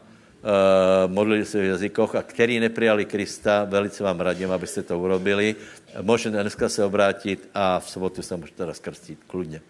modlili 1.07 1.45
se 1.45 1.61
v 1.61 1.65
jazykoch 1.65 2.15
a 2.15 2.23
který 2.23 2.61
neprijali 2.61 3.05
Krista, 3.05 3.65
velice 3.65 4.03
vám 4.05 4.21
radím, 4.21 4.51
abyste 4.51 4.83
to 4.83 4.99
urobili. 4.99 5.57
Můžete 6.03 6.43
dneska 6.43 6.69
se 6.69 6.85
obrátit 6.85 7.49
a 7.55 7.81
v 7.81 7.91
sobotu 7.91 8.23
se 8.23 8.37
můžete 8.37 8.65
rozkrstit 8.65 9.19
kludně. 9.27 9.61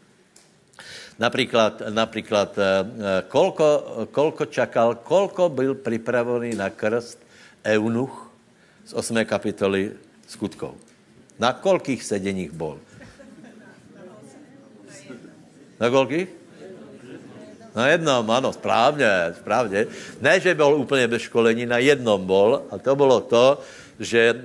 Například, 1.19 1.83
například 1.89 2.59
kolko, 3.29 3.67
kolko 4.11 4.47
čakal, 4.47 4.95
kolko 4.95 5.49
byl 5.49 5.75
připravený 5.75 6.55
na 6.55 6.71
krst 6.71 7.19
eunuch 7.65 8.33
z 8.85 8.93
8. 8.95 9.25
kapitoly 9.25 9.93
skutkov. 10.29 10.75
Na 11.41 11.53
koľkých 11.57 12.05
sedeních 12.05 12.53
bol? 12.53 12.77
Na 15.81 15.89
koľkých? 15.89 16.40
Na 17.81 17.89
jednom, 17.89 18.31
ano, 18.31 18.53
správně, 18.53 19.09
správně. 19.41 19.87
Ne, 20.21 20.41
že 20.41 20.55
byl 20.55 20.77
úplně 20.77 21.09
bez 21.09 21.23
školení, 21.23 21.65
na 21.67 21.79
jednom 21.81 22.21
bol 22.21 22.63
a 22.71 22.79
to 22.79 22.93
bylo 22.97 23.21
to, 23.21 23.57
že, 24.01 24.37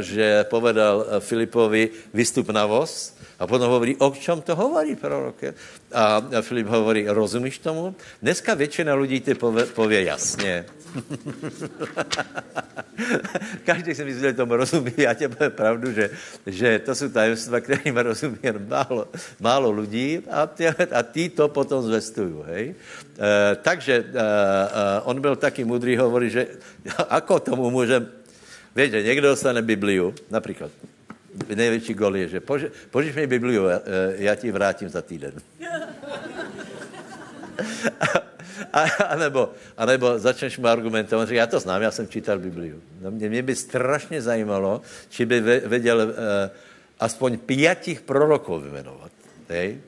že 0.00 0.44
povedal 0.50 1.06
Filipovi, 1.22 1.90
vystup 2.14 2.50
na 2.50 2.66
voz 2.66 3.11
a 3.42 3.46
potom 3.46 3.66
hovorí, 3.66 3.98
o 3.98 4.14
čom 4.14 4.38
to 4.38 4.54
hovorí 4.54 4.94
prorok? 4.94 5.50
A 5.90 6.22
Filip 6.46 6.70
hovorí, 6.70 7.10
rozumíš 7.10 7.58
tomu? 7.58 7.90
Dneska 8.22 8.54
většina 8.54 8.94
lidí 8.94 9.20
ti 9.20 9.34
pově, 9.34 9.66
pově 9.66 10.04
jasně. 10.04 10.64
Každý 13.66 13.94
si 13.94 14.04
myslí, 14.04 14.20
že 14.20 14.32
tomu 14.32 14.56
rozumí. 14.56 14.92
Já 14.96 15.14
tě 15.14 15.28
povím 15.28 15.50
pravdu, 15.50 15.92
že, 15.92 16.10
že 16.46 16.78
to 16.78 16.94
jsou 16.94 17.08
tajemstva, 17.08 17.60
kterým 17.60 17.96
rozumí 17.96 18.38
málo, 18.68 19.08
málo 19.40 19.70
lidí 19.70 20.22
a, 20.30 20.46
tě, 20.46 20.70
a 20.70 21.02
tí 21.02 21.28
to 21.28 21.48
potom 21.48 21.82
zvestují. 21.82 22.34
Hej? 22.46 22.74
E, 23.18 23.56
takže 23.58 23.92
e, 23.92 24.02
e, 24.06 25.00
on 25.02 25.20
byl 25.20 25.36
taky 25.36 25.64
mudrý, 25.64 25.98
hovorí, 25.98 26.30
že 26.30 26.46
ako 27.08 27.40
tomu 27.40 27.70
můžem... 27.70 28.06
Viete, 28.74 29.02
někdo 29.02 29.28
dostane 29.28 29.62
Bibliu, 29.62 30.14
například, 30.30 30.70
největší 31.54 31.94
gol 31.94 32.16
je, 32.16 32.28
že 32.28 32.40
poži, 32.40 32.70
požiš 32.90 33.14
mi 33.16 33.26
Bibliu, 33.26 33.64
já 34.16 34.34
ti 34.34 34.52
vrátím 34.52 34.88
za 34.88 35.02
týden. 35.02 35.32
A, 38.72 38.82
anebo, 39.08 39.52
anebo 39.76 40.18
začneš 40.18 40.58
mu 40.58 40.66
argumentovat, 40.66 41.28
že 41.28 41.34
já 41.34 41.46
to 41.46 41.60
znám, 41.60 41.82
já 41.82 41.90
jsem 41.90 42.08
čítal 42.08 42.38
Bibliu. 42.38 42.80
No 43.00 43.10
mě, 43.10 43.28
mě 43.28 43.42
by 43.42 43.54
strašně 43.56 44.22
zajímalo, 44.22 44.80
či 45.08 45.26
by 45.26 45.40
věděl 45.40 45.98
uh, 45.98 46.12
aspoň 47.00 47.38
pětich 47.38 48.00
prorokov 48.00 48.62
vymenovat. 48.62 49.12
Hej? 49.48 49.80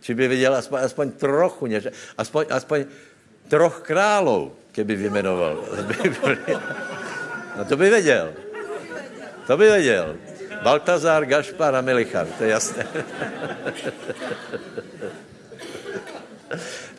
Či 0.00 0.14
by 0.14 0.28
věděl 0.28 0.54
aspoň, 0.54 0.78
aspoň 0.80 1.10
trochu, 1.10 1.66
než, 1.66 1.88
aspoň, 2.18 2.44
aspoň 2.50 2.84
troch 3.48 3.80
králov, 3.80 4.52
keby 4.72 4.96
vymenoval. 4.96 5.64
No 7.56 7.64
to 7.64 7.76
by 7.76 7.90
věděl. 7.90 8.32
To 9.46 9.56
by 9.56 9.64
věděl. 9.64 10.16
Baltazar, 10.62 11.24
Gašpar 11.26 11.74
a 11.74 11.80
Melichar, 11.80 12.26
to 12.26 12.44
je 12.44 12.50
jasné. 12.50 12.86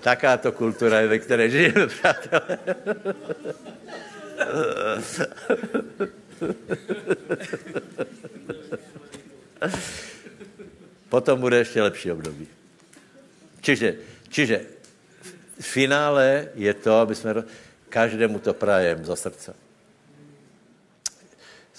Takáto 0.01 0.51
kultura 0.51 0.99
je, 0.99 1.07
ve 1.07 1.19
které 1.19 1.49
žijeme, 1.49 1.87
přátelé. 1.87 2.59
Potom 11.09 11.39
bude 11.39 11.57
ještě 11.57 11.81
lepší 11.81 12.11
období. 12.11 12.47
Čiže, 13.61 13.95
čiže 14.29 14.61
v 15.59 15.65
finále 15.65 16.47
je 16.55 16.73
to, 16.73 16.99
aby 16.99 17.15
jsme 17.15 17.43
každému 17.89 18.39
to 18.39 18.53
prajem 18.53 19.05
za 19.05 19.15
srdce. 19.15 19.66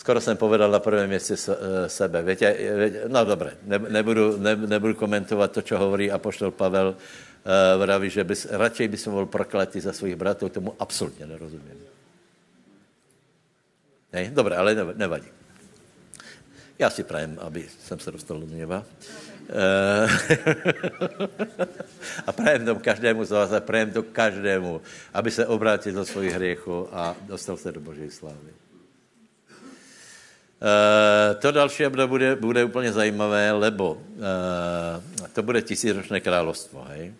Skoro 0.08 0.20
jsem 0.20 0.36
povedal 0.36 0.70
na 0.70 0.80
prvém 0.80 1.08
městě 1.08 1.36
sebe. 1.86 2.22
Větě, 2.22 2.56
no 3.08 3.24
dobré, 3.24 3.52
nebudu, 3.88 4.38
nebudu 4.66 4.94
komentovat 4.94 5.52
to, 5.52 5.62
co 5.62 5.78
hovorí 5.78 6.10
apoštol 6.10 6.50
Pavel, 6.50 6.88
uh, 6.88 6.96
vraví, 7.76 8.10
že 8.10 8.24
bys, 8.24 8.48
radšej 8.48 8.88
by 8.88 8.96
som 8.96 9.12
bol 9.12 9.28
prokletý 9.28 9.84
za 9.84 9.92
svých 9.92 10.16
bratov, 10.16 10.48
tomu 10.48 10.72
absolutně 10.80 11.28
nerozumím. 11.28 11.76
Ne? 14.12 14.32
Dobré, 14.32 14.56
ale 14.56 14.96
nevadí. 14.96 15.28
Já 16.78 16.90
si 16.90 17.04
prajem, 17.04 17.36
aby 17.44 17.68
jsem 17.68 18.00
se 18.00 18.08
dostal 18.08 18.40
do 18.40 18.46
neba. 18.48 18.80
A 22.26 22.32
prajem 22.32 22.64
to 22.64 22.80
každému 22.80 23.24
z 23.24 23.30
vás 23.30 23.52
a 23.52 23.60
prajem 23.60 23.92
to 23.92 24.02
každému, 24.02 24.80
aby 25.14 25.30
se 25.30 25.46
obrátil 25.46 25.92
do 25.92 26.04
svojich 26.04 26.32
hriechů 26.32 26.88
a 26.92 27.16
dostal 27.28 27.56
se 27.56 27.72
do 27.72 27.80
Boží 27.80 28.10
slávy. 28.10 28.67
Uh, 30.58 31.38
to 31.38 31.52
další 31.52 31.84
bude, 32.06 32.36
bude 32.36 32.64
úplně 32.64 32.92
zajímavé, 32.92 33.52
lebo 33.52 33.94
uh, 33.94 35.28
to 35.32 35.42
bude 35.42 35.62
tisíročné 35.62 36.20
královstvo, 36.20 36.86
hej? 36.90 37.14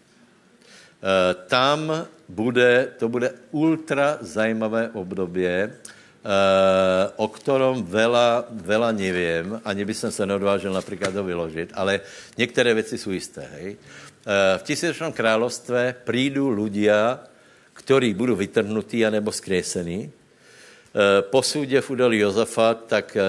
Eh, 0.99 1.35
tam 1.47 2.07
bude, 2.29 2.91
to 2.99 3.09
bude 3.09 3.31
ultra 3.51 4.19
zajímavé 4.21 4.91
obdobě, 4.93 5.73
Uh, 6.19 7.15
o 7.25 7.31
ktorom 7.31 7.87
veľa, 7.87 8.51
veľa 8.51 8.91
neviem, 8.91 9.55
ani 9.63 9.87
by 9.87 9.95
som 9.95 10.11
sa 10.11 10.27
neodvážil 10.27 10.75
napríklad 10.75 11.15
ho 11.15 11.23
vyložiť, 11.23 11.73
ale 11.73 12.03
niektoré 12.35 12.75
veci 12.75 12.99
sú 12.99 13.15
isté. 13.15 13.47
Hej. 13.57 13.69
Uh, 14.27 14.59
v 14.59 14.67
tisíčnom 14.67 15.15
kráľovstve 15.15 16.05
prídu 16.05 16.51
ľudia, 16.51 17.23
ktorí 17.71 18.13
budú 18.19 18.35
vytrhnutí 18.35 19.07
anebo 19.07 19.31
skriesení, 19.31 20.11
Eh, 20.11 20.18
po 21.29 21.45
súde 21.45 21.77
v 21.85 21.91
údolí 21.93 22.25
Jozafa, 22.25 22.73
tak 22.75 23.13
eh, 23.13 23.23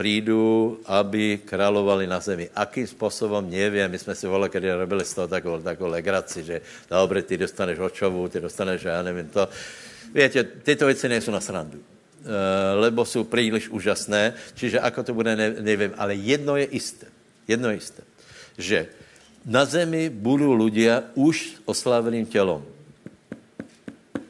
prídu, 0.00 0.80
aby 0.88 1.44
královali 1.44 2.08
na 2.08 2.16
zemi. 2.24 2.48
Akým 2.56 2.88
spôsobom, 2.88 3.44
neviem. 3.44 3.84
My 3.92 3.98
jsme 4.00 4.16
si 4.16 4.24
volali, 4.24 4.48
kedy 4.48 4.72
robili 4.72 5.04
z 5.04 5.14
toho 5.14 5.28
takovou, 5.28 5.60
takovou 5.60 5.90
legraci, 5.92 6.40
že 6.42 6.56
dobre, 6.88 7.22
ty 7.22 7.36
dostaneš 7.36 7.78
očovu, 7.78 8.28
ty 8.28 8.40
dostaneš, 8.40 8.82
já 8.82 9.02
nevím 9.02 9.28
to. 9.28 9.48
Viete, 10.14 10.44
tyto 10.44 10.86
věci 10.86 11.08
nejsou 11.08 11.30
na 11.30 11.40
srandu 11.40 11.78
eh, 11.78 12.74
lebo 12.74 13.04
jsou 13.04 13.24
příliš 13.24 13.68
úžasné, 13.68 14.32
čiže 14.54 14.80
ako 14.80 15.02
to 15.02 15.12
bude, 15.14 15.36
nevím, 15.36 15.92
ale 15.96 16.14
jedno 16.14 16.56
je 16.56 16.64
isté, 16.64 17.06
jedno 17.48 17.70
je 17.70 17.76
isté, 17.76 18.02
že 18.58 18.78
na 19.44 19.64
zemi 19.64 20.08
budou 20.08 20.54
ľudia 20.54 21.12
už 21.16 21.60
osláveným 21.66 22.24
tělom 22.26 22.71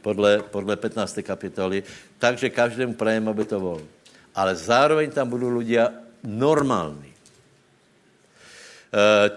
podle, 0.03 0.43
podle 0.51 0.77
15. 0.77 1.23
kapitoly, 1.23 1.83
takže 2.19 2.51
každému 2.51 2.95
prajem, 2.95 3.29
aby 3.29 3.45
to 3.47 3.59
bol. 3.63 3.81
Ale 4.35 4.59
zároveň 4.59 5.11
tam 5.15 5.31
budou 5.31 5.49
ľudia 5.63 5.95
normální. 6.27 7.13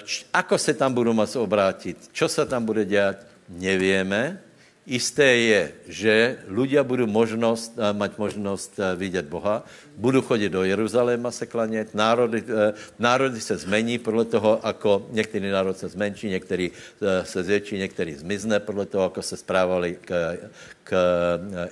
Č, 0.04 0.26
ako 0.34 0.58
se 0.58 0.74
tam 0.74 0.94
budou 0.94 1.14
moct 1.14 1.36
obrátit? 1.36 2.12
Čo 2.12 2.28
se 2.28 2.46
tam 2.46 2.66
bude 2.66 2.86
dělat? 2.86 3.24
Nevieme. 3.50 4.45
Isté 4.86 5.50
je, 5.50 5.62
že 5.90 6.16
ľudia 6.46 6.86
budú 6.86 7.10
možnosť, 7.10 7.74
eh, 7.74 7.90
mať 7.90 8.12
možnosť 8.22 8.72
eh, 8.78 8.84
vidět 8.94 9.26
Boha, 9.26 9.66
budú 9.98 10.22
chodit 10.22 10.54
do 10.54 10.62
Jeruzaléma 10.62 11.34
se 11.34 11.50
klanět, 11.50 11.98
národy, 11.98 12.46
eh, 12.46 12.78
národy 13.02 13.42
se 13.42 13.58
zmení 13.58 13.98
podle 13.98 14.30
toho, 14.30 14.62
ako 14.62 15.10
některý 15.10 15.50
národ 15.50 15.74
se 15.74 15.90
zmenší, 15.90 16.30
některý 16.30 16.72
se 17.24 17.44
zvětší, 17.44 17.78
některý 17.78 18.14
zmizne 18.14 18.60
podle 18.60 18.86
toho, 18.86 19.10
ako 19.10 19.22
se 19.22 19.38
správali 19.38 19.98
k, 20.06 20.38
k 20.84 20.90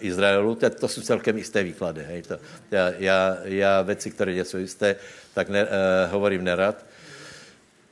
Izraelu. 0.01 0.55
To, 0.55 0.69
to 0.69 0.87
jsou 0.87 1.01
celkem 1.01 1.37
isté 1.37 1.63
výklady. 1.63 2.03
Hej. 2.03 2.21
To, 2.21 2.35
já, 2.71 2.91
já, 2.97 3.37
já 3.43 3.81
věci, 3.81 4.11
které 4.11 4.33
jsou 4.33 4.57
jisté, 4.57 4.95
tak 5.33 5.49
ne, 5.49 5.63
uh, 5.63 5.69
hovorím 6.11 6.43
nerad. 6.43 6.85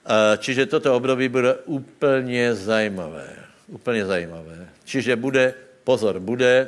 Uh, 0.02 0.38
čiže 0.38 0.66
toto 0.66 0.96
období 0.96 1.30
bude 1.30 1.56
úplně 1.66 2.56
zajímavé. 2.56 3.30
Úplně 3.68 4.06
zajímavé. 4.06 4.68
Čiže 4.92 5.16
bude, 5.16 5.56
pozor, 5.88 6.20
bude, 6.20 6.68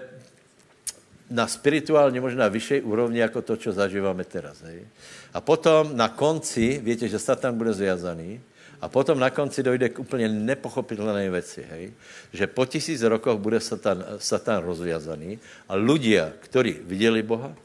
na 1.27 1.43
spirituálne 1.43 2.23
možná 2.23 2.47
vyššej 2.47 2.87
úrovni 2.87 3.19
ako 3.19 3.43
to, 3.43 3.53
čo 3.59 3.75
zažívame 3.75 4.23
teraz. 4.23 4.63
Hej. 4.63 4.87
A 5.35 5.43
potom 5.43 5.91
na 5.91 6.07
konci, 6.07 6.79
viete, 6.79 7.09
že 7.09 7.19
Satan 7.19 7.57
bude 7.57 7.75
zviazaný, 7.75 8.39
a 8.83 8.91
potom 8.91 9.15
na 9.15 9.31
konci 9.31 9.63
dojde 9.63 9.89
k 9.89 9.99
úplně 9.99 10.27
nepochopitelné 10.27 11.29
věci, 11.31 11.65
hej? 11.71 11.93
že 12.33 12.47
po 12.47 12.65
tisíc 12.65 12.99
rokoch 13.01 13.39
bude 13.39 13.59
Satan, 13.59 14.03
Satan 14.19 14.59
rozviazaný 14.59 15.39
a 15.71 15.79
ľudia, 15.79 16.35
ktorí 16.43 16.83
viděli 16.83 17.23
Boha, 17.23 17.55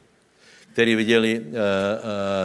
ktorí 0.72 0.94
viděli 0.94 1.32
uh, 1.42 1.42
uh, 1.42 1.54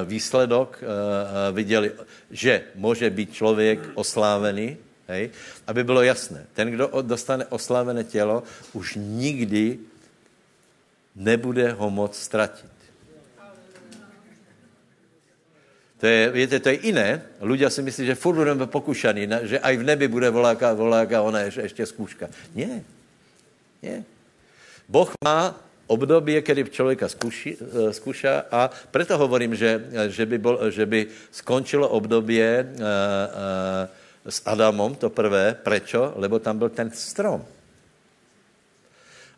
výsledok, 0.09 0.81
uh, 0.81 0.89
uh, 0.89 1.55
viděli, 1.55 1.91
že 2.33 2.73
může 2.73 3.09
být 3.09 3.33
člověk 3.33 3.79
oslávený, 3.93 4.77
hej? 5.07 5.29
aby 5.67 5.83
bylo 5.83 6.01
jasné, 6.03 6.45
ten, 6.53 6.71
kdo 6.71 6.89
dostane 7.01 7.45
oslávené 7.45 8.03
tělo, 8.03 8.43
už 8.73 8.95
nikdy 8.95 9.79
nebude 11.15 11.71
ho 11.71 11.89
moc 11.89 12.17
ztratit. 12.17 12.73
To 16.03 16.11
je, 16.11 16.29
viete, 16.35 16.59
to 16.59 16.67
je 16.67 16.91
iné. 16.91 17.23
Ľudia 17.39 17.71
si 17.71 17.79
myslí, 17.79 18.11
že 18.11 18.19
furt 18.19 18.35
budeme 18.35 18.67
pokušaní, 18.67 19.47
že 19.47 19.57
aj 19.63 19.73
v 19.79 19.87
nebi 19.87 20.11
bude 20.11 20.27
voláka, 20.35 20.75
voláka, 20.75 21.23
ona 21.23 21.47
je 21.47 21.63
ešte 21.63 21.79
skúška. 21.87 22.27
Nie. 22.51 22.83
Nie. 23.79 24.03
Boh 24.83 25.07
má 25.23 25.55
obdobie, 25.87 26.43
kedy 26.43 26.75
člověka 26.75 27.07
zkuší, 27.07 27.55
e, 27.55 27.59
skúša 27.95 28.51
a 28.51 28.67
preto 28.91 29.15
hovorím, 29.15 29.55
že, 29.55 29.79
že, 30.11 30.27
by, 30.27 30.37
bol, 30.43 30.55
že 30.75 30.83
by 30.83 31.07
skončilo 31.31 31.87
obdobie 31.87 32.43
uh, 32.43 32.75
uh, 32.75 34.02
s 34.25 34.41
Adamom, 34.45 34.95
to 34.95 35.09
prvé. 35.09 35.55
Prečo? 35.55 36.13
Lebo 36.15 36.39
tam 36.39 36.57
byl 36.57 36.69
ten 36.69 36.91
strom. 36.91 37.45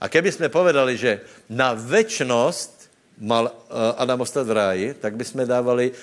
A 0.02 0.06
keby 0.12 0.32
sme 0.32 0.54
povedali, 0.54 1.00
že 1.00 1.24
na 1.50 1.74
väčnosť 1.74 2.86
mal 3.18 3.48
uh, 3.48 3.96
Adam 3.96 4.22
ostat 4.22 4.44
v 4.44 4.52
ráji, 4.52 4.88
tak 4.94 5.16
bychom 5.16 5.48
dávali 5.48 5.92
uh, 5.92 5.98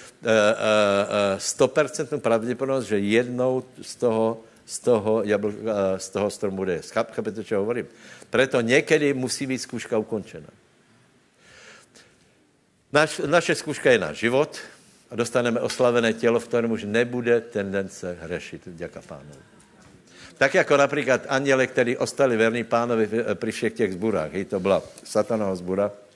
uh, 1.36 1.38
100% 1.38 2.20
pravděpodobnost, 2.20 2.88
že 2.88 2.98
jednou 2.98 3.62
z 3.82 3.96
toho, 3.96 4.40
z 4.66 4.78
toho, 4.78 5.22
jabl, 5.22 5.48
uh, 5.48 5.54
z 6.00 6.08
toho 6.08 6.28
stromu 6.30 6.56
bude. 6.56 6.80
Chápete, 6.88 7.44
čo 7.44 7.60
hovorím? 7.60 7.86
Preto 8.30 8.60
někdy 8.60 9.14
musí 9.14 9.46
být 9.46 9.58
zkouška 9.58 9.98
ukončena. 9.98 10.48
Naš, 12.92 13.20
naše 13.24 13.54
zkouška 13.54 13.92
je 13.92 13.98
náš 13.98 14.16
život 14.16 14.56
a 15.12 15.16
dostaneme 15.16 15.60
oslavené 15.60 16.12
tělo, 16.12 16.40
v 16.40 16.48
kterém 16.48 16.70
už 16.70 16.84
nebude 16.84 17.40
tendence 17.40 18.16
hřešit. 18.20 18.62
Děka 18.66 19.02
pánovi. 19.08 19.42
Tak 20.38 20.54
jako 20.54 20.76
například 20.76 21.20
anděle, 21.28 21.66
kteří 21.66 21.96
ostali 21.96 22.36
verní 22.36 22.64
pánovi 22.64 23.08
při 23.34 23.52
všech 23.52 23.72
těch 23.72 23.92
zburách. 23.92 24.32
Hej, 24.32 24.44
to 24.44 24.60
byla 24.60 24.82
satanova 25.04 25.54
zbura, 25.54 25.90
Eh, 25.90 26.11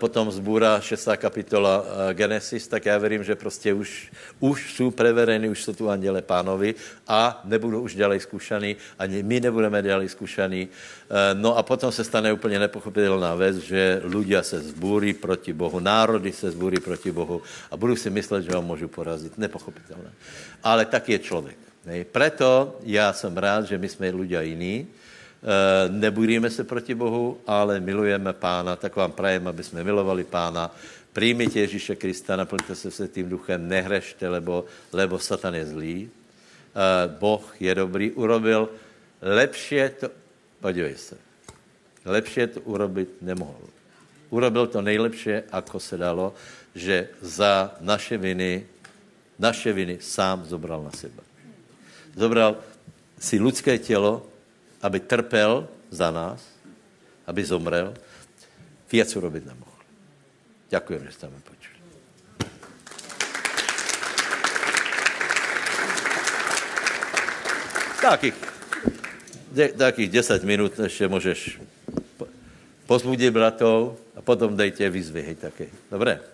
potom 0.00 0.32
zbúra 0.32 0.80
6. 0.80 1.20
kapitola 1.20 1.84
eh, 1.84 2.14
Genesis, 2.16 2.68
tak 2.68 2.86
já 2.86 2.98
verím, 2.98 3.24
že 3.24 3.36
prostě 3.36 3.74
už, 3.74 4.12
už 4.40 4.74
jsou 4.74 4.90
preverení, 4.90 5.48
už 5.48 5.64
jsou 5.64 5.72
tu 5.72 5.90
anděle 5.90 6.22
pánovi 6.22 6.74
a 7.08 7.40
nebudou 7.44 7.80
už 7.80 7.94
ďalej 7.94 8.20
zkušaní, 8.20 8.76
ani 8.98 9.22
my 9.22 9.40
nebudeme 9.40 9.82
ďalej 9.82 10.08
zkušaní. 10.16 10.62
Eh, 10.64 11.34
no 11.34 11.58
a 11.58 11.62
potom 11.62 11.92
se 11.92 12.04
stane 12.04 12.32
úplně 12.32 12.58
nepochopitelná 12.58 13.34
věc, 13.34 13.56
že 13.56 14.00
ľudia 14.04 14.42
se 14.42 14.60
zbúrí 14.60 15.12
proti 15.12 15.52
Bohu, 15.52 15.80
národy 15.80 16.32
se 16.32 16.50
zbúrí 16.50 16.80
proti 16.80 17.12
Bohu 17.12 17.42
a 17.70 17.76
budou 17.76 17.96
si 17.96 18.10
myslet, 18.10 18.48
že 18.48 18.56
ho 18.56 18.62
můžu 18.62 18.88
porazit. 18.88 19.38
Nepochopitelné. 19.38 20.10
Ale 20.64 20.84
tak 20.84 21.08
je 21.08 21.18
člověk. 21.18 21.56
Preto 22.12 22.76
já 22.84 23.12
jsem 23.12 23.36
rád, 23.36 23.64
že 23.64 23.78
my 23.78 23.88
jsme 23.88 24.12
ľudia 24.12 24.40
jiní, 24.40 24.86
Eh, 24.86 25.09
nebudíme 25.88 26.50
se 26.50 26.64
proti 26.64 26.94
Bohu, 26.94 27.40
ale 27.46 27.80
milujeme 27.80 28.32
Pána, 28.32 28.76
tak 28.76 28.96
vám 28.96 29.12
prajem, 29.12 29.48
aby 29.48 29.62
jsme 29.64 29.84
milovali 29.84 30.24
Pána. 30.24 30.74
Přijmite 31.12 31.58
Ježíše 31.60 31.96
Krista, 31.96 32.36
naplňte 32.36 32.74
se 32.74 32.90
světým 32.90 33.28
duchem, 33.28 33.68
nehrešte, 33.68 34.28
lebo, 34.28 34.64
lebo 34.92 35.18
Satan 35.18 35.54
je 35.54 35.66
zlý. 35.66 36.10
Eh, 36.70 37.08
boh 37.18 37.42
je 37.60 37.74
dobrý, 37.74 38.14
urobil 38.14 38.70
lepšie 39.18 39.90
to, 39.90 40.06
podívej 40.62 40.94
se, 40.94 41.16
lepšie 42.06 42.46
to 42.46 42.60
urobit 42.62 43.18
nemohl. 43.18 43.66
Urobil 44.30 44.70
to 44.70 44.78
nejlepšie, 44.78 45.50
ako 45.50 45.82
se 45.82 45.98
dalo, 45.98 46.30
že 46.78 47.10
za 47.18 47.74
naše 47.82 48.14
viny, 48.14 48.62
naše 49.34 49.74
viny 49.74 49.98
sám 49.98 50.46
zobral 50.46 50.86
na 50.86 50.94
seba. 50.94 51.26
Zobral 52.14 52.62
si 53.18 53.42
lidské 53.42 53.82
tělo, 53.82 54.29
aby 54.80 54.98
trpel 55.00 55.68
za 55.92 56.08
nás, 56.08 56.40
aby 57.28 57.44
zomrel, 57.44 57.92
viac 58.88 59.08
urobiť 59.12 59.42
nemohl. 59.44 59.78
Ďakujem, 60.72 61.02
že 61.06 61.12
ste 61.14 61.26
ma 61.28 61.40
počuli. 61.42 61.78
Takých, 68.00 68.36
de, 69.52 69.66
takých 69.76 70.08
10 70.24 70.48
minút 70.48 70.72
ešte 70.80 71.04
môžeš 71.04 71.60
pozbudiť 72.88 73.28
bratov 73.28 74.00
a 74.16 74.24
potom 74.24 74.56
dejte 74.56 74.88
výzvy, 74.88 75.20
hej, 75.20 75.36
také. 75.36 75.68
Dobre? 75.92 76.29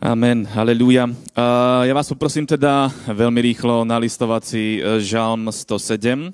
Amen, 0.00 0.48
halleluja. 0.48 1.12
Ja 1.84 1.92
vás 1.92 2.08
poprosím 2.08 2.48
teda 2.48 2.88
veľmi 3.04 3.52
rýchlo 3.52 3.84
na 3.84 4.00
listovací 4.00 4.80
e, 4.80 5.04
žalm 5.04 5.52
107. 5.52 6.32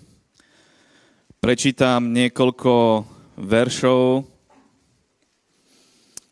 Prečítam 1.42 2.14
niekoľko 2.14 3.02
veršov 3.34 4.22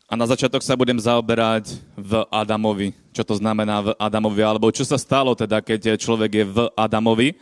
a 0.07 0.15
na 0.15 0.23
začiatok 0.31 0.63
sa 0.63 0.79
budem 0.79 0.95
zaoberať 0.95 1.75
v 1.99 2.23
Adamovi. 2.31 2.95
Čo 3.11 3.27
to 3.27 3.35
znamená 3.35 3.83
v 3.83 3.89
Adamovi, 3.99 4.39
alebo 4.39 4.71
čo 4.71 4.87
sa 4.87 4.95
stalo 4.95 5.35
teda, 5.35 5.59
keď 5.59 5.99
človek 5.99 6.31
je 6.39 6.45
v 6.47 6.59
Adamovi. 6.71 7.35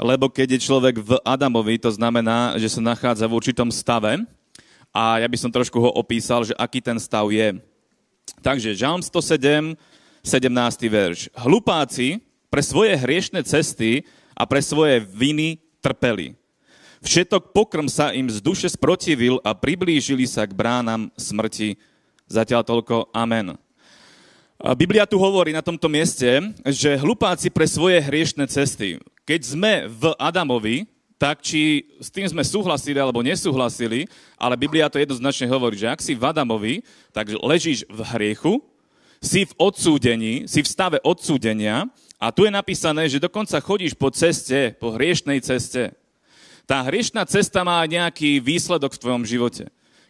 Lebo 0.00 0.32
keď 0.32 0.56
je 0.56 0.64
človek 0.64 1.04
v 1.04 1.20
Adamovi, 1.20 1.76
to 1.76 1.92
znamená, 1.92 2.56
že 2.56 2.72
sa 2.72 2.80
nachádza 2.80 3.28
v 3.28 3.36
určitom 3.36 3.68
stave 3.68 4.24
a 4.88 5.20
ja 5.20 5.28
by 5.28 5.36
som 5.36 5.52
trošku 5.52 5.76
ho 5.76 5.92
opísal, 6.00 6.48
že 6.48 6.56
aký 6.56 6.80
ten 6.80 6.96
stav 6.96 7.28
je. 7.28 7.60
Takže 8.40 8.76
Žalm 8.76 9.00
107, 9.00 9.76
17. 10.24 10.88
verš. 10.88 11.32
Hlupáci 11.32 12.20
pre 12.48 12.60
svoje 12.64 12.96
hriešne 12.96 13.40
cesty 13.44 14.04
a 14.36 14.44
pre 14.44 14.60
svoje 14.60 15.04
viny 15.04 15.60
trpeli. 15.80 16.36
Všetok 16.98 17.54
pokrm 17.54 17.86
sa 17.86 18.10
im 18.10 18.26
z 18.26 18.42
duše 18.42 18.66
sprotivil 18.66 19.38
a 19.46 19.54
priblížili 19.54 20.26
sa 20.26 20.42
k 20.44 20.52
bránam 20.52 21.14
smrti. 21.14 21.78
Zatiaľ 22.26 22.66
toľko 22.66 23.14
amen. 23.14 23.54
Biblia 24.74 25.06
tu 25.06 25.22
hovorí 25.22 25.54
na 25.54 25.62
tomto 25.62 25.86
mieste, 25.86 26.42
že 26.66 26.98
hlupáci 26.98 27.46
pre 27.46 27.70
svoje 27.70 28.02
hriešne 28.02 28.50
cesty. 28.50 28.98
Keď 29.22 29.40
sme 29.46 29.72
v 29.86 30.10
Adamovi, 30.18 30.90
tak 31.18 31.42
či 31.42 31.82
s 31.98 32.08
tým 32.14 32.30
sme 32.30 32.46
súhlasili 32.46 32.96
alebo 33.02 33.26
nesúhlasili, 33.26 34.06
ale 34.38 34.54
Biblia 34.54 34.86
to 34.86 35.02
jednoznačne 35.02 35.50
hovorí, 35.50 35.74
že 35.74 35.90
ak 35.90 35.98
si 35.98 36.14
v 36.14 36.22
Adamovi, 36.22 36.74
tak 37.10 37.34
ležíš 37.34 37.82
v 37.90 38.00
hriechu, 38.14 38.62
si 39.18 39.42
v 39.42 39.52
odsúdení, 39.58 40.46
si 40.46 40.62
v 40.62 40.70
stave 40.70 41.02
odsúdenia 41.02 41.90
a 42.22 42.30
tu 42.30 42.46
je 42.46 42.54
napísané, 42.54 43.10
že 43.10 43.18
dokonca 43.18 43.58
chodíš 43.58 43.98
po 43.98 44.14
ceste, 44.14 44.78
po 44.78 44.94
hriešnej 44.94 45.42
ceste. 45.42 45.90
Tá 46.70 46.86
hriešná 46.86 47.26
cesta 47.26 47.66
má 47.66 47.82
nejaký 47.82 48.38
výsledok 48.38 48.94
v 48.94 49.02
tvojom 49.02 49.24
živote. 49.26 49.64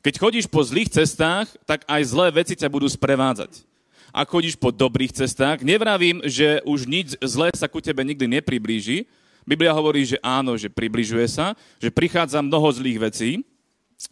Keď 0.04 0.14
chodíš 0.20 0.46
po 0.46 0.60
zlých 0.60 0.92
cestách, 0.92 1.48
tak 1.64 1.88
aj 1.88 2.02
zlé 2.04 2.28
veci 2.36 2.52
ťa 2.52 2.68
budú 2.68 2.84
sprevádzať. 2.84 3.64
Ak 4.12 4.28
chodíš 4.28 4.56
po 4.56 4.72
dobrých 4.72 5.12
cestách, 5.12 5.64
nevravím, 5.64 6.20
že 6.24 6.64
už 6.64 6.88
nič 6.88 7.08
zlé 7.20 7.52
sa 7.56 7.68
ku 7.68 7.80
tebe 7.80 8.00
nikdy 8.04 8.40
nepriblíži, 8.40 9.04
Biblia 9.48 9.72
hovorí, 9.72 10.04
že 10.04 10.20
áno, 10.20 10.60
že 10.60 10.68
približuje 10.68 11.24
sa, 11.24 11.56
že 11.80 11.88
prichádza 11.88 12.44
mnoho 12.44 12.68
zlých 12.68 13.00
vecí, 13.00 13.30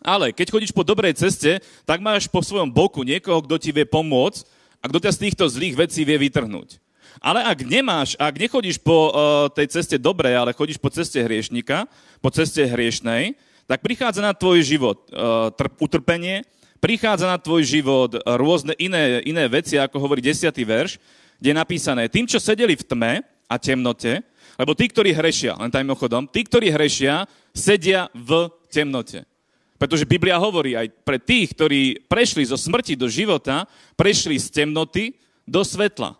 ale 0.00 0.32
keď 0.32 0.48
chodíš 0.48 0.72
po 0.72 0.80
dobrej 0.80 1.12
ceste, 1.14 1.60
tak 1.84 2.00
máš 2.00 2.24
po 2.26 2.40
svojom 2.40 2.72
boku 2.72 3.04
niekoho, 3.04 3.44
kto 3.44 3.60
ti 3.60 3.70
vie 3.70 3.84
pomôcť 3.84 4.48
a 4.80 4.88
kto 4.88 4.98
ťa 5.04 5.12
z 5.12 5.22
týchto 5.28 5.44
zlých 5.46 5.76
vecí 5.76 6.08
vie 6.08 6.16
vytrhnúť. 6.16 6.80
Ale 7.20 7.44
ak 7.44 7.64
nemáš, 7.64 8.16
ak 8.16 8.34
nechodíš 8.40 8.80
po 8.80 9.12
uh, 9.12 9.12
tej 9.52 9.72
ceste 9.72 9.96
dobrej, 10.00 10.36
ale 10.36 10.56
chodíš 10.56 10.80
po 10.80 10.88
ceste 10.88 11.20
hriešnika, 11.20 11.84
po 12.24 12.28
ceste 12.32 12.64
hriešnej, 12.64 13.36
tak 13.68 13.84
prichádza 13.84 14.24
na 14.24 14.32
tvoj 14.32 14.64
život 14.64 15.04
uh, 15.12 15.52
trp, 15.52 15.80
utrpenie, 15.80 16.44
prichádza 16.80 17.28
na 17.28 17.40
tvoj 17.40 17.64
život 17.64 18.10
rôzne 18.24 18.76
iné, 18.76 19.24
iné 19.24 19.44
veci, 19.48 19.80
ako 19.80 19.96
hovorí 20.00 20.20
10. 20.20 20.48
verš, 20.60 21.00
kde 21.40 21.48
je 21.52 21.56
napísané, 21.56 22.08
tým, 22.08 22.24
čo 22.28 22.40
sedeli 22.40 22.76
v 22.76 22.84
tme 22.84 23.12
a 23.48 23.54
temnote, 23.56 24.24
lebo 24.56 24.72
tí, 24.72 24.88
ktorí 24.88 25.12
hrešia, 25.12 25.56
len 25.60 25.68
tam 25.68 25.84
mimochodom, 25.84 26.24
tí, 26.28 26.44
ktorí 26.44 26.72
hrešia, 26.72 27.28
sedia 27.52 28.08
v 28.16 28.48
temnote. 28.72 29.28
Pretože 29.76 30.08
Biblia 30.08 30.40
hovorí 30.40 30.72
aj 30.72 30.88
pre 31.04 31.20
tých, 31.20 31.52
ktorí 31.52 32.08
prešli 32.08 32.48
zo 32.48 32.56
smrti 32.56 32.96
do 32.96 33.12
života, 33.12 33.68
prešli 33.92 34.40
z 34.40 34.64
temnoty 34.64 35.12
do 35.44 35.60
svetla. 35.60 36.16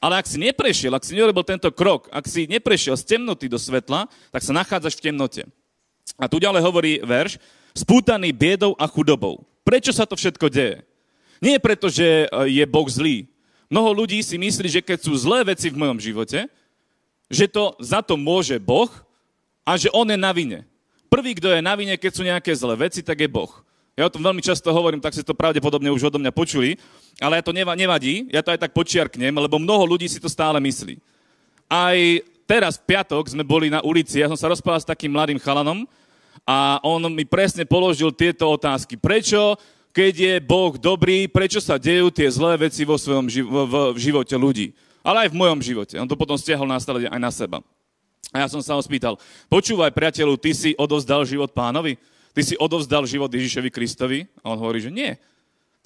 Ale 0.00 0.20
ak 0.20 0.28
si 0.28 0.40
neprešiel, 0.40 0.92
ak 0.92 1.04
si 1.04 1.16
neurobil 1.16 1.44
tento 1.44 1.68
krok, 1.72 2.08
ak 2.12 2.24
si 2.28 2.48
neprešiel 2.48 2.96
z 2.96 3.16
temnoty 3.16 3.48
do 3.48 3.60
svetla, 3.60 4.08
tak 4.32 4.40
sa 4.44 4.56
nachádzaš 4.56 5.00
v 5.00 5.04
temnote. 5.12 5.42
A 6.20 6.28
tu 6.28 6.40
ďalej 6.40 6.60
hovorí 6.64 6.92
verš, 7.00 7.40
spútaný 7.76 8.32
biedou 8.32 8.76
a 8.76 8.88
chudobou. 8.88 9.44
Prečo 9.64 9.92
sa 9.92 10.04
to 10.04 10.16
všetko 10.16 10.52
deje? 10.52 10.84
Nie 11.40 11.56
preto, 11.60 11.88
že 11.88 12.28
e, 12.28 12.52
je 12.52 12.64
Boh 12.68 12.84
zlý. 12.88 13.28
Mnoho 13.72 14.04
ľudí 14.04 14.20
si 14.20 14.36
myslí, 14.36 14.68
že 14.68 14.84
keď 14.84 15.08
sú 15.08 15.12
zlé 15.16 15.44
veci 15.44 15.72
v 15.72 15.80
mojom 15.80 15.98
živote, 15.98 16.46
že 17.28 17.48
to 17.48 17.76
za 17.80 18.04
to 18.04 18.14
môže 18.18 18.56
Boh 18.60 18.90
a 19.64 19.76
že 19.80 19.88
On 19.92 20.04
je 20.04 20.18
na 20.18 20.32
vine. 20.32 20.68
Prvý, 21.08 21.38
kto 21.38 21.54
je 21.54 21.62
na 21.62 21.78
vine, 21.78 21.94
keď 21.94 22.12
sú 22.12 22.22
nejaké 22.26 22.50
zlé 22.52 22.74
veci, 22.90 23.00
tak 23.00 23.22
je 23.22 23.30
Boh. 23.30 23.50
Ja 23.94 24.10
o 24.10 24.12
tom 24.12 24.26
veľmi 24.26 24.42
často 24.42 24.74
hovorím, 24.74 24.98
tak 24.98 25.14
si 25.14 25.22
to 25.22 25.38
pravdepodobne 25.38 25.86
už 25.94 26.10
odo 26.10 26.18
mňa 26.18 26.34
počuli, 26.34 26.74
ale 27.22 27.38
ja 27.38 27.46
to 27.46 27.54
nevadí, 27.54 28.26
ja 28.34 28.42
to 28.42 28.50
aj 28.50 28.66
tak 28.66 28.74
počiarknem, 28.74 29.30
lebo 29.30 29.62
mnoho 29.62 29.86
ľudí 29.86 30.10
si 30.10 30.18
to 30.18 30.26
stále 30.26 30.58
myslí. 30.58 30.98
Aj 31.70 31.94
teraz 32.42 32.74
v 32.74 32.90
piatok 32.90 33.30
sme 33.30 33.46
boli 33.46 33.70
na 33.70 33.78
ulici, 33.86 34.18
ja 34.18 34.26
som 34.26 34.34
sa 34.34 34.50
rozprával 34.50 34.82
s 34.82 34.90
takým 34.90 35.14
mladým 35.14 35.38
chalanom 35.38 35.86
a 36.42 36.82
on 36.82 37.06
mi 37.14 37.22
presne 37.22 37.62
položil 37.62 38.10
tieto 38.10 38.50
otázky. 38.50 38.98
Prečo, 38.98 39.54
keď 39.94 40.12
je 40.18 40.34
Boh 40.42 40.74
dobrý, 40.74 41.30
prečo 41.30 41.62
sa 41.62 41.78
dejú 41.78 42.10
tie 42.10 42.26
zlé 42.26 42.58
veci 42.58 42.82
vo 42.82 42.98
svojom 42.98 43.30
živ- 43.30 43.46
v, 43.46 43.74
v 43.94 43.98
živote 44.02 44.34
ľudí? 44.34 44.74
Ale 45.04 45.28
aj 45.28 45.36
v 45.36 45.38
mojom 45.38 45.60
živote. 45.60 45.94
On 46.00 46.08
to 46.08 46.16
potom 46.16 46.40
stiahol 46.40 46.64
následne 46.64 47.12
aj 47.12 47.20
na 47.20 47.28
seba. 47.28 47.60
A 48.32 48.42
ja 48.42 48.48
som 48.48 48.58
sa 48.64 48.74
ho 48.74 48.82
spýtal, 48.82 49.20
počúvaj 49.52 49.92
priateľu, 49.92 50.40
ty 50.40 50.56
si 50.56 50.72
odozdal 50.74 51.22
život 51.28 51.52
pánovi? 51.52 52.00
Ty 52.34 52.42
si 52.42 52.58
odovzdal 52.58 53.06
život 53.06 53.30
Ježišovi 53.30 53.70
Kristovi? 53.70 54.26
A 54.42 54.50
on 54.50 54.58
hovorí, 54.58 54.82
že 54.82 54.90
nie. 54.90 55.14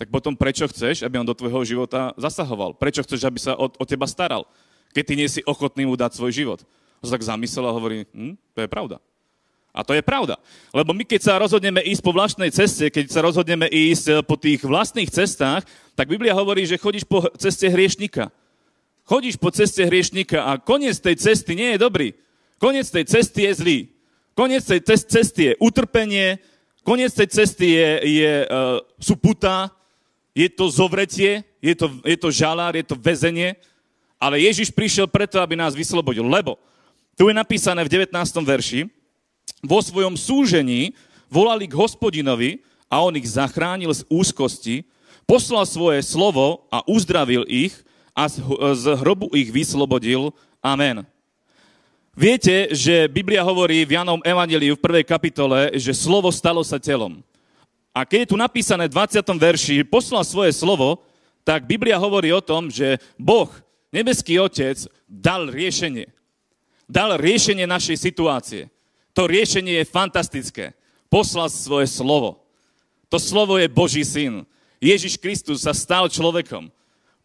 Tak 0.01 0.09
potom 0.09 0.33
prečo 0.33 0.65
chceš, 0.71 1.03
aby 1.03 1.21
on 1.21 1.27
do 1.27 1.37
tvojho 1.37 1.61
života 1.67 2.15
zasahoval? 2.17 2.79
Prečo 2.79 3.03
chceš, 3.05 3.27
aby 3.27 3.37
sa 3.43 3.53
o, 3.59 3.69
o 3.69 3.85
teba 3.85 4.07
staral? 4.09 4.47
Keď 4.95 5.05
ty 5.05 5.15
nie 5.19 5.29
si 5.29 5.41
ochotný 5.45 5.85
mu 5.85 5.99
dať 5.99 6.17
svoj 6.17 6.33
život. 6.33 6.61
On 7.03 7.11
sa 7.11 7.19
tak 7.19 7.27
zamyslel 7.27 7.67
a 7.69 7.75
hovorí, 7.75 8.07
hm, 8.15 8.39
to 8.55 8.59
je 8.65 8.71
pravda. 8.71 8.97
A 9.75 9.85
to 9.85 9.93
je 9.93 10.01
pravda. 10.01 10.41
Lebo 10.73 10.97
my, 10.97 11.05
keď 11.05 11.21
sa 11.23 11.35
rozhodneme 11.37 11.85
ísť 11.85 12.03
po 12.03 12.11
vlastnej 12.17 12.49
ceste, 12.49 12.89
keď 12.89 13.13
sa 13.13 13.21
rozhodneme 13.21 13.69
ísť 13.69 14.05
eh, 14.09 14.17
po 14.25 14.35
tých 14.41 14.65
vlastných 14.65 15.13
cestách, 15.13 15.69
tak 15.93 16.09
Biblia 16.09 16.33
hovorí, 16.33 16.65
že 16.65 16.81
chodíš 16.81 17.05
po 17.05 17.29
ceste 17.37 17.69
hriešnika. 17.69 18.33
Chodíš 19.09 19.41
po 19.41 19.49
ceste 19.49 19.89
hriešnika 19.89 20.45
a 20.45 20.61
koniec 20.61 21.01
tej 21.01 21.17
cesty 21.17 21.57
nie 21.57 21.73
je 21.73 21.79
dobrý. 21.81 22.13
Koniec 22.61 22.93
tej 22.93 23.09
cesty 23.09 23.49
je 23.49 23.53
zlý. 23.57 23.79
Koniec 24.37 24.69
tej 24.69 24.85
cesty 24.85 25.41
je 25.49 25.53
utrpenie, 25.57 26.37
koniec 26.85 27.17
tej 27.17 27.33
cesty 27.33 27.73
je, 27.73 27.89
je, 28.05 28.33
uh, 28.45 28.85
sú 29.01 29.17
putá, 29.17 29.73
je 30.37 30.45
to 30.53 30.69
zovretie, 30.69 31.41
je 31.65 31.73
to, 31.73 31.89
je 32.05 32.17
to 32.21 32.29
žalár, 32.29 32.77
je 32.77 32.85
to 32.85 33.01
väzenie, 33.01 33.57
ale 34.21 34.45
Ježiš 34.45 34.69
prišiel 34.77 35.09
preto, 35.09 35.41
aby 35.41 35.57
nás 35.57 35.73
vyslobodil, 35.73 36.29
lebo 36.29 36.61
tu 37.17 37.33
je 37.33 37.35
napísané 37.35 37.81
v 37.89 38.05
19. 38.05 38.13
verši, 38.45 38.93
vo 39.65 39.81
svojom 39.81 40.21
súžení 40.21 40.93
volali 41.33 41.65
k 41.65 41.81
hospodinovi 41.81 42.61
a 42.93 43.01
on 43.01 43.17
ich 43.17 43.27
zachránil 43.27 43.89
z 43.89 44.05
úzkosti, 44.13 44.85
poslal 45.25 45.65
svoje 45.65 46.05
slovo 46.05 46.69
a 46.69 46.85
uzdravil 46.85 47.49
ich 47.49 47.88
a 48.19 48.27
z 48.75 48.85
hrobu 48.99 49.31
ich 49.31 49.55
vyslobodil. 49.55 50.35
Amen. 50.59 51.07
Viete, 52.19 52.75
že 52.75 53.07
Biblia 53.07 53.47
hovorí 53.47 53.87
v 53.87 53.95
Janom 53.95 54.19
Evangeliu 54.27 54.75
v 54.75 54.83
prvej 54.83 55.07
kapitole, 55.07 55.71
že 55.79 55.95
slovo 55.95 56.35
stalo 56.35 56.67
sa 56.67 56.83
telom. 56.83 57.23
A 57.95 58.03
keď 58.03 58.27
je 58.27 58.31
tu 58.35 58.37
napísané 58.37 58.91
v 58.91 58.99
20. 58.99 59.23
verši, 59.23 59.87
poslal 59.87 60.27
svoje 60.27 60.51
slovo, 60.51 61.07
tak 61.47 61.71
Biblia 61.71 61.95
hovorí 61.95 62.35
o 62.35 62.43
tom, 62.43 62.75
že 62.75 62.99
Boh, 63.15 63.47
nebeský 63.95 64.43
Otec, 64.43 64.83
dal 65.07 65.47
riešenie. 65.47 66.11
Dal 66.91 67.23
riešenie 67.23 67.71
našej 67.71 68.03
situácie. 68.03 68.67
To 69.15 69.31
riešenie 69.31 69.79
je 69.79 69.87
fantastické. 69.87 70.75
Poslal 71.07 71.47
svoje 71.55 71.87
slovo. 71.87 72.43
To 73.15 73.23
slovo 73.23 73.63
je 73.63 73.71
Boží 73.71 74.03
syn. 74.03 74.43
Ježiš 74.83 75.23
Kristus 75.23 75.63
sa 75.63 75.71
stal 75.71 76.11
človekom. 76.11 76.67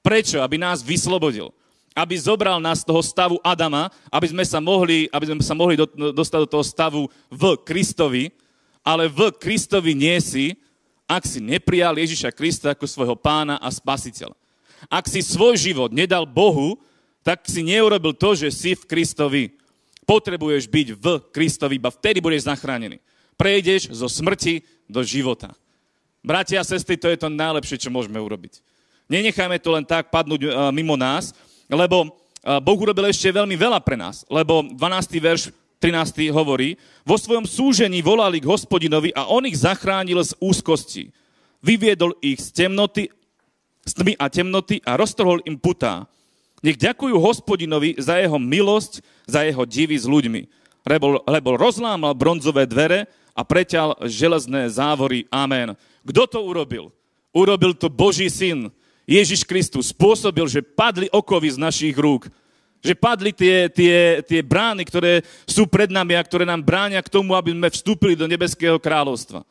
Prečo? 0.03 0.43
Aby 0.43 0.59
nás 0.59 0.83
vyslobodil 0.83 1.49
aby 1.93 2.17
zobral 2.17 2.57
nás 2.57 2.81
z 2.81 2.89
toho 2.89 3.01
stavu 3.05 3.37
Adama, 3.45 3.93
aby 4.09 4.25
sme 4.25 4.41
sa 4.41 4.57
mohli, 4.57 5.05
aby 5.13 5.25
sme 5.29 5.45
sa 5.45 5.53
mohli 5.53 5.77
do, 5.77 5.85
dostať 5.85 6.39
do 6.41 6.49
toho 6.49 6.65
stavu 6.65 7.01
v 7.29 7.43
Kristovi, 7.61 8.33
ale 8.81 9.05
v 9.05 9.29
Kristovi 9.37 9.93
nie 9.93 10.17
si, 10.17 10.57
ak 11.05 11.23
si 11.29 11.37
neprijal 11.37 11.93
Ježiša 11.93 12.33
Krista 12.33 12.73
ako 12.73 12.89
svojho 12.89 13.13
pána 13.13 13.61
a 13.61 13.69
spasiteľa. 13.69 14.33
Ak 14.89 15.05
si 15.05 15.21
svoj 15.21 15.55
život 15.55 15.93
nedal 15.93 16.25
Bohu, 16.25 16.81
tak 17.23 17.45
si 17.47 17.63
neurobil 17.63 18.11
to, 18.17 18.35
že 18.35 18.49
si 18.51 18.75
v 18.75 18.83
Kristovi. 18.83 19.43
Potrebuješ 20.03 20.67
byť 20.67 20.87
v 20.99 21.05
Kristovi, 21.31 21.79
iba 21.79 21.93
vtedy 21.93 22.19
budeš 22.19 22.49
zachránený. 22.49 22.99
Prejdeš 23.39 23.93
zo 23.95 24.11
smrti 24.11 24.65
do 24.89 24.99
života. 25.05 25.55
Bratia 26.19 26.59
a 26.59 26.67
sestry, 26.67 26.99
to 26.99 27.07
je 27.07 27.19
to 27.19 27.31
najlepšie, 27.31 27.79
čo 27.79 27.93
môžeme 27.93 28.19
urobiť. 28.19 28.59
Nenechajme 29.07 29.59
to 29.59 29.69
len 29.75 29.85
tak 29.85 30.09
padnúť 30.09 30.71
mimo 30.71 30.95
nás, 30.95 31.35
lebo 31.67 32.11
Boh 32.43 32.77
urobil 32.79 33.07
ešte 33.07 33.31
veľmi 33.31 33.55
veľa 33.55 33.79
pre 33.79 33.95
nás, 33.95 34.27
lebo 34.27 34.63
12. 34.63 34.79
verš 35.19 35.41
13. 35.79 36.31
hovorí, 36.31 36.79
vo 37.03 37.19
svojom 37.19 37.43
súžení 37.43 37.99
volali 37.99 38.39
k 38.39 38.47
hospodinovi 38.47 39.11
a 39.11 39.27
on 39.27 39.43
ich 39.43 39.59
zachránil 39.59 40.23
z 40.23 40.31
úzkosti. 40.39 41.11
Vyviedol 41.59 42.15
ich 42.23 42.39
z 42.39 42.55
temnoty, 42.55 43.11
z 43.83 43.91
tmy 43.91 44.15
a 44.15 44.31
temnoty 44.31 44.79
a 44.87 44.95
roztrhol 44.95 45.43
im 45.43 45.59
putá. 45.59 46.07
Nech 46.63 46.79
ďakujú 46.79 47.19
hospodinovi 47.19 47.99
za 47.99 48.15
jeho 48.15 48.39
milosť, 48.39 49.03
za 49.27 49.43
jeho 49.43 49.67
divy 49.67 49.99
s 49.99 50.07
ľuďmi. 50.07 50.47
Lebo, 50.87 51.19
lebo 51.27 51.59
rozlámal 51.59 52.15
bronzové 52.15 52.63
dvere 52.63 53.07
a 53.35 53.43
preťal 53.43 54.07
železné 54.07 54.71
závory. 54.71 55.27
Amen. 55.27 55.75
Kto 56.03 56.23
to 56.27 56.39
urobil? 56.43 56.95
Urobil 57.35 57.75
to 57.75 57.91
Boží 57.91 58.31
syn, 58.31 58.71
Ježiš 59.03 59.43
Kristus 59.43 59.91
spôsobil, 59.91 60.47
že 60.47 60.63
padli 60.63 61.11
okovy 61.11 61.55
z 61.55 61.59
našich 61.59 61.95
rúk. 61.95 62.31
Že 62.83 62.99
padli 62.99 63.31
tie, 63.31 63.71
tie, 63.71 64.19
tie 64.23 64.41
brány, 64.43 64.83
ktoré 64.83 65.23
sú 65.47 65.67
pred 65.67 65.87
nami 65.87 66.19
a 66.19 66.23
ktoré 66.23 66.43
nám 66.43 66.63
bránia 66.63 66.99
k 66.99 67.11
tomu, 67.11 67.35
aby 67.35 67.55
sme 67.55 67.71
vstúpili 67.71 68.15
do 68.15 68.27
nebeského 68.27 68.75
kráľovstva. 68.75 69.43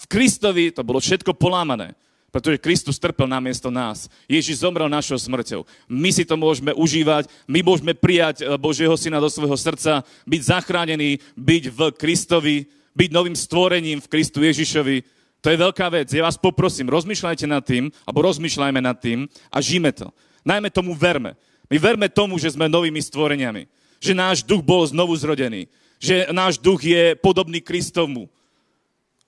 V 0.00 0.06
Kristovi 0.06 0.74
to 0.74 0.82
bolo 0.82 0.98
všetko 0.98 1.34
polámané, 1.34 1.94
pretože 2.30 2.62
Kristus 2.62 2.98
trpel 2.98 3.26
namiesto 3.26 3.70
nás. 3.70 4.10
Ježiš 4.26 4.62
zomrel 4.62 4.90
našou 4.90 5.18
smrťou. 5.18 5.66
My 5.90 6.10
si 6.10 6.26
to 6.26 6.34
môžeme 6.38 6.74
užívať, 6.74 7.30
my 7.46 7.62
môžeme 7.62 7.94
prijať 7.94 8.42
eh, 8.42 8.54
Božieho 8.58 8.94
syna 8.98 9.22
do 9.22 9.30
svojho 9.30 9.58
srdca, 9.58 10.02
byť 10.26 10.40
zachránený, 10.42 11.22
byť 11.38 11.64
v 11.70 11.80
Kristovi, 11.94 12.56
byť 12.94 13.10
novým 13.14 13.34
stvorením 13.38 14.02
v 14.02 14.10
Kristu 14.10 14.42
Ježišovi 14.42 15.19
to 15.40 15.48
je 15.48 15.56
veľká 15.56 15.88
vec. 15.88 16.12
Ja 16.12 16.28
vás 16.28 16.36
poprosím, 16.36 16.92
rozmýšľajte 16.92 17.46
nad 17.48 17.64
tým, 17.64 17.88
alebo 18.04 18.28
rozmýšľajme 18.28 18.80
nad 18.84 18.96
tým 19.00 19.24
a 19.48 19.58
žijeme 19.64 19.88
to. 19.92 20.12
Najmä 20.44 20.68
tomu 20.68 20.92
verme. 20.92 21.36
My 21.72 21.76
verme 21.80 22.08
tomu, 22.12 22.36
že 22.36 22.52
sme 22.52 22.68
novými 22.68 23.00
stvoreniami. 23.00 23.64
Že 24.00 24.12
náš 24.12 24.38
duch 24.44 24.60
bol 24.60 24.84
znovu 24.84 25.16
zrodený. 25.16 25.68
Že 25.96 26.32
náš 26.32 26.60
duch 26.60 26.84
je 26.84 27.16
podobný 27.16 27.64
Kristovu. 27.64 28.28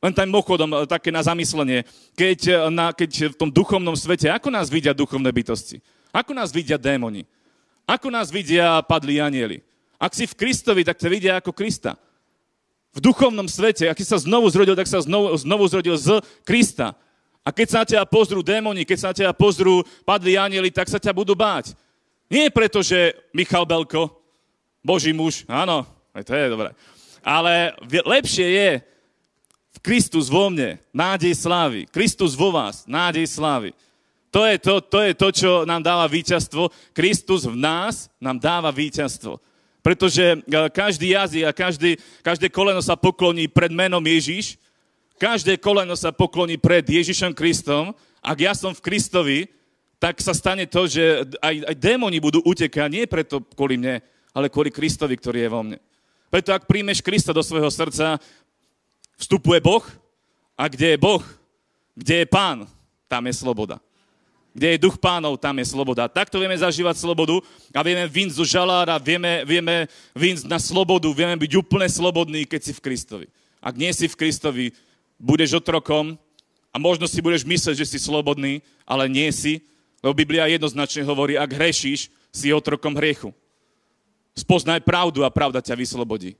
Len 0.03 0.13
tam 0.13 0.29
mochodom 0.29 0.85
také 0.85 1.09
na 1.09 1.25
zamyslenie. 1.25 1.89
Keď, 2.13 2.69
na, 2.69 2.93
keď 2.93 3.33
v 3.33 3.39
tom 3.39 3.49
duchovnom 3.49 3.97
svete, 3.97 4.29
ako 4.29 4.53
nás 4.53 4.69
vidia 4.69 4.93
duchovné 4.93 5.33
bytosti? 5.33 5.81
Ako 6.13 6.37
nás 6.37 6.53
vidia 6.53 6.77
démoni? 6.77 7.25
Ako 7.89 8.13
nás 8.13 8.29
vidia 8.29 8.85
padli 8.85 9.17
anieli? 9.17 9.65
Ak 9.97 10.13
si 10.13 10.29
v 10.29 10.35
Kristovi, 10.37 10.85
tak 10.85 11.01
te 11.01 11.09
vidia 11.09 11.41
ako 11.41 11.57
Krista 11.57 11.97
v 12.93 12.99
duchovnom 13.01 13.49
svete, 13.49 13.89
aký 13.89 14.05
sa 14.05 14.21
znovu 14.21 14.53
zrodil, 14.53 14.77
tak 14.77 14.89
sa 14.89 15.01
znovu, 15.01 15.33
znovu 15.41 15.65
zrodil 15.65 15.97
z 15.97 16.21
Krista. 16.45 16.93
A 17.43 17.51
keď 17.51 17.67
sa 17.67 17.79
na 17.83 17.87
teba 17.89 18.05
pozrú 18.07 18.45
démoni, 18.45 18.87
keď 18.87 18.99
sa 19.01 19.09
na 19.11 19.17
teba 19.17 19.33
pozrú 19.35 19.83
padli 20.05 20.37
anieli, 20.39 20.71
tak 20.71 20.87
sa 20.87 21.01
ťa 21.01 21.11
budú 21.17 21.33
báť. 21.33 21.75
Nie 22.29 22.53
preto, 22.53 22.85
že 22.85 23.17
Michal 23.35 23.67
Belko, 23.67 24.13
Boží 24.85 25.11
muž, 25.11 25.43
áno, 25.49 25.89
aj 26.13 26.23
to 26.23 26.33
je 26.37 26.53
dobré. 26.53 26.71
Ale 27.25 27.75
lepšie 27.89 28.47
je 28.47 28.71
v 29.73 29.79
Kristus 29.81 30.29
vo 30.29 30.53
mne, 30.53 30.77
nádej 30.93 31.33
slávy. 31.35 31.89
Kristus 31.89 32.37
vo 32.37 32.53
vás, 32.53 32.85
nádej 32.85 33.27
slávy. 33.27 33.73
To 34.33 34.49
je 34.49 34.57
to, 34.57 34.81
to 34.81 34.99
je 35.05 35.13
to, 35.13 35.29
čo 35.29 35.51
nám 35.69 35.85
dáva 35.85 36.09
víťazstvo. 36.09 36.73
Kristus 36.97 37.45
v 37.45 37.57
nás 37.57 38.09
nám 38.17 38.41
dáva 38.41 38.73
víťazstvo. 38.73 39.37
Pretože 39.83 40.39
e, 40.39 40.59
každý 40.71 41.19
jazyk 41.19 41.45
a 41.45 41.53
každý, 41.53 41.99
každé 42.23 42.49
koleno 42.49 42.79
sa 42.79 42.95
pokloní 42.95 43.51
pred 43.51 43.75
menom 43.75 44.01
Ježiš, 44.03 44.55
každé 45.19 45.59
koleno 45.59 45.99
sa 45.99 46.15
pokloní 46.15 46.55
pred 46.57 46.87
Ježišom 46.87 47.35
Kristom. 47.35 47.91
Ak 48.23 48.39
ja 48.39 48.55
som 48.55 48.71
v 48.71 48.81
Kristovi, 48.81 49.39
tak 49.99 50.23
sa 50.23 50.35
stane 50.35 50.67
to, 50.71 50.87
že 50.87 51.27
aj, 51.43 51.75
aj 51.75 51.77
démoni 51.79 52.23
budú 52.23 52.43
utekať, 52.43 52.89
nie 52.91 53.07
preto 53.11 53.43
kvôli 53.55 53.79
mne, 53.79 54.03
ale 54.35 54.51
kvôli 54.51 54.71
Kristovi, 54.71 55.19
ktorý 55.19 55.47
je 55.47 55.51
vo 55.51 55.63
mne. 55.63 55.79
Preto 56.27 56.55
ak 56.55 56.67
príjmeš 56.67 57.05
Krista 57.05 57.35
do 57.35 57.43
svojho 57.43 57.69
srdca, 57.69 58.17
vstupuje 59.19 59.61
Boh 59.63 59.85
a 60.59 60.67
kde 60.67 60.95
je 60.95 60.99
Boh, 60.99 61.23
kde 61.95 62.25
je 62.25 62.27
Pán, 62.27 62.67
tam 63.07 63.23
je 63.29 63.35
sloboda. 63.37 63.79
Kde 64.53 64.77
je 64.77 64.83
duch 64.85 65.01
pánov, 65.01 65.41
tam 65.41 65.57
je 65.57 65.65
sloboda. 65.65 66.13
Takto 66.13 66.37
vieme 66.37 66.53
zažívať 66.53 67.01
slobodu 67.01 67.41
a 67.73 67.81
vieme 67.81 68.05
vynsť 68.05 68.37
zo 68.37 68.45
žalára, 68.45 69.01
vieme, 69.01 69.49
vieme 69.49 69.89
vynsť 70.13 70.45
na 70.45 70.61
slobodu, 70.61 71.09
vieme 71.09 71.41
byť 71.41 71.53
úplne 71.57 71.89
slobodný, 71.89 72.45
keď 72.45 72.61
si 72.69 72.73
v 72.77 72.85
Kristovi. 72.85 73.27
Ak 73.65 73.81
nie 73.81 73.89
si 73.97 74.05
v 74.13 74.19
Kristovi, 74.19 74.77
budeš 75.17 75.57
otrokom 75.57 76.21
a 76.69 76.77
možno 76.77 77.09
si 77.09 77.25
budeš 77.25 77.49
mysleť, 77.49 77.81
že 77.81 77.97
si 77.97 77.99
slobodný, 78.01 78.61
ale 78.85 79.09
nie 79.09 79.33
si, 79.33 79.65
lebo 80.05 80.13
Biblia 80.13 80.51
jednoznačne 80.53 81.07
hovorí, 81.09 81.41
ak 81.41 81.49
hrešíš, 81.49 82.13
si 82.33 82.49
otrokom 82.53 82.97
hriechu. 82.97 83.31
Spoznaj 84.33 84.81
pravdu 84.85 85.25
a 85.25 85.33
pravda 85.33 85.61
ťa 85.61 85.77
vyslobodí. 85.77 86.37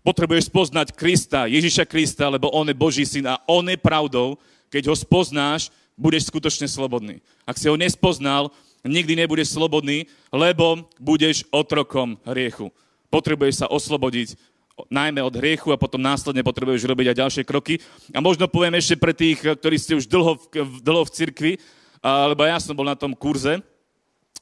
Potrebuješ 0.00 0.48
spoznať 0.48 0.96
Krista, 0.96 1.44
Ježiša 1.48 1.84
Krista, 1.84 2.28
lebo 2.28 2.48
On 2.52 2.64
je 2.68 2.76
Boží 2.76 3.04
syn 3.04 3.28
a 3.28 3.40
On 3.48 3.64
je 3.64 3.76
pravdou. 3.76 4.40
Keď 4.72 4.88
ho 4.88 4.96
spoznáš, 4.96 5.72
budeš 6.00 6.32
skutočne 6.32 6.64
slobodný. 6.64 7.20
Ak 7.44 7.60
si 7.60 7.68
ho 7.68 7.76
nespoznal, 7.76 8.48
nikdy 8.80 9.20
nebudeš 9.20 9.52
slobodný, 9.52 10.08
lebo 10.32 10.88
budeš 10.96 11.44
otrokom 11.52 12.16
hriechu. 12.24 12.72
Potrebuješ 13.12 13.60
sa 13.60 13.66
oslobodiť 13.68 14.40
najmä 14.88 15.20
od 15.20 15.36
hriechu 15.36 15.76
a 15.76 15.80
potom 15.80 16.00
následne 16.00 16.40
potrebuješ 16.40 16.88
robiť 16.88 17.12
aj 17.12 17.20
ďalšie 17.20 17.42
kroky. 17.44 17.76
A 18.16 18.24
možno 18.24 18.48
poviem 18.48 18.80
ešte 18.80 18.96
pre 18.96 19.12
tých, 19.12 19.44
ktorí 19.44 19.76
ste 19.76 20.00
už 20.00 20.08
dlho 20.08 20.40
v, 20.40 20.80
dlho 20.80 21.04
v 21.04 21.12
cirkvi, 21.12 21.52
lebo 22.00 22.40
ja 22.48 22.56
som 22.56 22.72
bol 22.72 22.88
na 22.88 22.96
tom 22.96 23.12
kurze, 23.12 23.60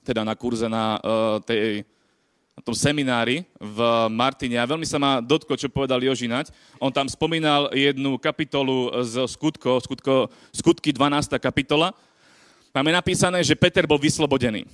teda 0.07 0.23
na 0.23 0.39
kurze 0.39 0.71
na 0.71 1.03
uh, 1.03 1.43
tej 1.43 1.83
na 2.59 2.67
tom 2.67 2.75
seminári 2.75 3.47
v 3.55 3.79
Martine 4.11 4.59
a 4.59 4.67
veľmi 4.67 4.83
sa 4.83 4.99
ma 4.99 5.23
dotklo, 5.23 5.55
čo 5.55 5.71
povedal 5.71 6.03
Jožinať. 6.03 6.51
On 6.83 6.91
tam 6.91 7.07
spomínal 7.07 7.71
jednu 7.71 8.19
kapitolu 8.19 8.91
z 9.07 9.31
skutko, 9.31 9.79
skutko, 9.79 10.27
skutky 10.51 10.91
12. 10.91 11.39
kapitola. 11.39 11.95
Tam 12.75 12.83
je 12.83 12.99
napísané, 12.99 13.47
že 13.47 13.55
Peter 13.55 13.87
bol 13.87 14.03
vyslobodený. 14.03 14.67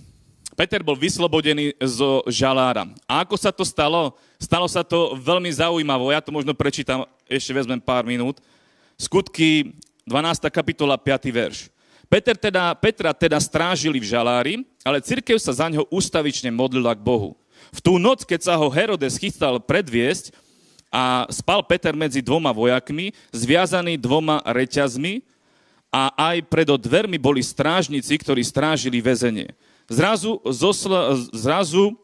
Peter 0.57 0.81
bol 0.81 0.97
vyslobodený 0.97 1.77
zo 1.85 2.25
žalára. 2.25 2.89
A 3.05 3.21
ako 3.21 3.37
sa 3.37 3.53
to 3.53 3.69
stalo? 3.69 4.17
Stalo 4.41 4.65
sa 4.65 4.81
to 4.81 5.13
veľmi 5.21 5.53
zaujímavo. 5.53 6.09
Ja 6.09 6.25
to 6.25 6.33
možno 6.33 6.57
prečítam, 6.57 7.05
ešte 7.29 7.53
vezmem 7.53 7.85
pár 7.85 8.09
minút. 8.09 8.41
Skutky 8.97 9.77
12. 10.09 10.49
kapitola, 10.49 10.97
5. 10.97 11.29
verš. 11.29 11.69
Peter 12.09 12.33
teda, 12.33 12.73
Petra 12.81 13.13
teda 13.13 13.37
strážili 13.37 14.01
v 14.01 14.09
žalári, 14.09 14.65
ale 14.81 15.05
cirkev 15.05 15.37
sa 15.37 15.53
za 15.53 15.69
ňo 15.69 15.85
ustavične 15.93 16.49
modlila 16.49 16.97
k 16.97 17.05
Bohu. 17.05 17.37
V 17.75 17.79
tú 17.83 17.99
noc, 17.99 18.23
keď 18.23 18.41
sa 18.47 18.55
ho 18.55 18.71
Herodes 18.71 19.19
chystal 19.19 19.59
predviesť 19.59 20.31
a 20.95 21.27
spal 21.27 21.59
Peter 21.67 21.91
medzi 21.91 22.23
dvoma 22.23 22.55
vojakmi, 22.55 23.11
zviazaný 23.35 23.99
dvoma 23.99 24.39
reťazmi 24.47 25.27
a 25.91 26.15
aj 26.31 26.47
pred 26.47 26.71
dvermi 26.71 27.19
boli 27.19 27.43
strážnici, 27.43 28.15
ktorí 28.15 28.47
strážili 28.47 29.03
väzenie. 29.03 29.51
Zrazu, 29.91 30.39
zosla, 30.47 31.19
zrazu 31.35 31.99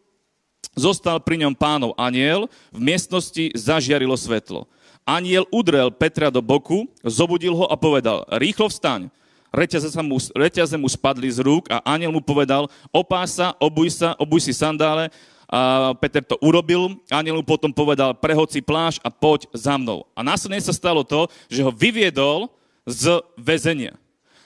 zostal 0.74 1.22
pri 1.22 1.46
ňom 1.46 1.54
pánov 1.54 1.94
aniel, 1.94 2.50
v 2.74 2.80
miestnosti 2.82 3.54
zažiarilo 3.54 4.14
svetlo. 4.18 4.66
Aniel 5.06 5.46
udrel 5.50 5.90
Petra 5.90 6.28
do 6.28 6.42
boku, 6.42 6.86
zobudil 7.02 7.54
ho 7.54 7.66
a 7.70 7.74
povedal, 7.78 8.26
rýchlo 8.38 8.66
vstaň. 8.68 9.10
Reťaze, 9.50 9.90
sa 9.90 9.98
mu, 9.98 10.14
reťaze 10.34 10.78
mu 10.78 10.86
spadli 10.86 11.26
z 11.26 11.42
rúk 11.42 11.66
a 11.66 11.82
aniel 11.82 12.14
mu 12.14 12.22
povedal, 12.22 12.70
opása, 12.94 13.50
sa, 13.50 13.58
obuj 13.58 13.90
sa, 13.90 14.14
obuj 14.14 14.46
si 14.46 14.54
sandále 14.54 15.10
a 15.50 15.90
Peter 15.98 16.22
to 16.22 16.38
urobil, 16.38 16.94
aniel 17.10 17.42
mu 17.42 17.44
potom 17.44 17.74
povedal, 17.74 18.14
prehod 18.14 18.54
si 18.54 18.62
pláž 18.62 19.02
a 19.02 19.10
poď 19.10 19.50
za 19.50 19.74
mnou. 19.74 20.06
A 20.14 20.22
následne 20.22 20.62
sa 20.62 20.70
stalo 20.70 21.02
to, 21.02 21.26
že 21.50 21.66
ho 21.66 21.74
vyviedol 21.74 22.46
z 22.86 23.18
väzenia. 23.34 23.98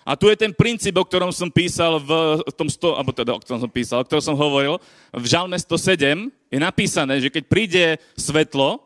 A 0.05 0.17
tu 0.17 0.33
je 0.33 0.37
ten 0.37 0.53
princíp, 0.53 0.97
o 0.97 1.05
ktorom 1.05 1.29
som 1.33 1.53
písal 1.53 2.01
v 2.01 2.41
tom 2.57 2.69
sto, 2.73 2.97
alebo 2.97 3.13
teda 3.13 3.37
o 3.37 3.41
ktorom 3.41 3.61
som 3.61 3.73
písal, 3.73 4.01
o 4.01 4.07
ktorom 4.09 4.25
som 4.25 4.37
hovoril, 4.37 4.81
v 5.13 5.25
Žalme 5.29 5.57
107 5.57 6.29
je 6.49 6.61
napísané, 6.61 7.21
že 7.21 7.29
keď 7.29 7.45
príde 7.53 7.85
svetlo, 8.17 8.81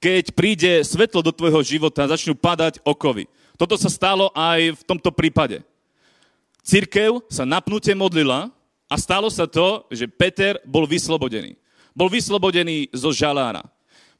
keď 0.00 0.36
príde 0.36 0.72
svetlo 0.84 1.24
do 1.24 1.32
tvojho 1.32 1.64
života, 1.64 2.08
začnú 2.08 2.36
padať 2.36 2.80
okovy. 2.84 3.24
Toto 3.56 3.80
sa 3.80 3.88
stalo 3.88 4.28
aj 4.36 4.76
v 4.76 4.82
tomto 4.84 5.08
prípade. 5.12 5.64
Cirkev 6.64 7.24
sa 7.28 7.44
napnutie 7.44 7.92
modlila, 7.92 8.48
a 8.94 8.96
stalo 8.96 9.26
sa 9.26 9.50
to, 9.50 9.82
že 9.90 10.06
Peter 10.06 10.62
bol 10.62 10.86
vyslobodený. 10.86 11.58
Bol 11.98 12.06
vyslobodený 12.06 12.94
zo 12.94 13.10
žalára. 13.10 13.66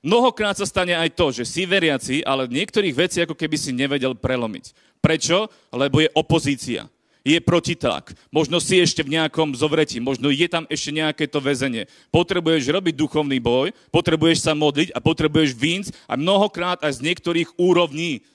Mnohokrát 0.02 0.58
sa 0.58 0.66
stane 0.66 0.98
aj 0.98 1.14
to, 1.14 1.30
že 1.30 1.46
si 1.46 1.62
veriaci, 1.62 2.26
ale 2.26 2.50
niektorých 2.50 2.98
vecí 2.98 3.22
ako 3.22 3.38
keby 3.38 3.54
si 3.54 3.70
nevedel 3.70 4.18
prelomiť. 4.18 4.74
Prečo? 4.98 5.46
Lebo 5.70 6.02
je 6.02 6.10
opozícia. 6.18 6.90
Je 7.22 7.38
protitlak. 7.38 8.18
Možno 8.34 8.58
si 8.58 8.82
ešte 8.82 9.06
v 9.06 9.14
nejakom 9.14 9.54
zovretí, 9.54 9.96
možno 10.02 10.28
je 10.28 10.44
tam 10.44 10.66
ešte 10.66 10.90
nejaké 10.90 11.24
to 11.30 11.38
väzenie. 11.38 11.86
Potrebuješ 12.10 12.68
robiť 12.68 12.98
duchovný 12.98 13.38
boj, 13.38 13.70
potrebuješ 13.94 14.44
sa 14.44 14.58
modliť 14.58 14.90
a 14.90 14.98
potrebuješ 15.00 15.54
víc 15.54 15.88
a 16.04 16.18
mnohokrát 16.18 16.82
aj 16.82 16.98
z 16.98 17.14
niektorých 17.14 17.62
úrovní. 17.62 18.26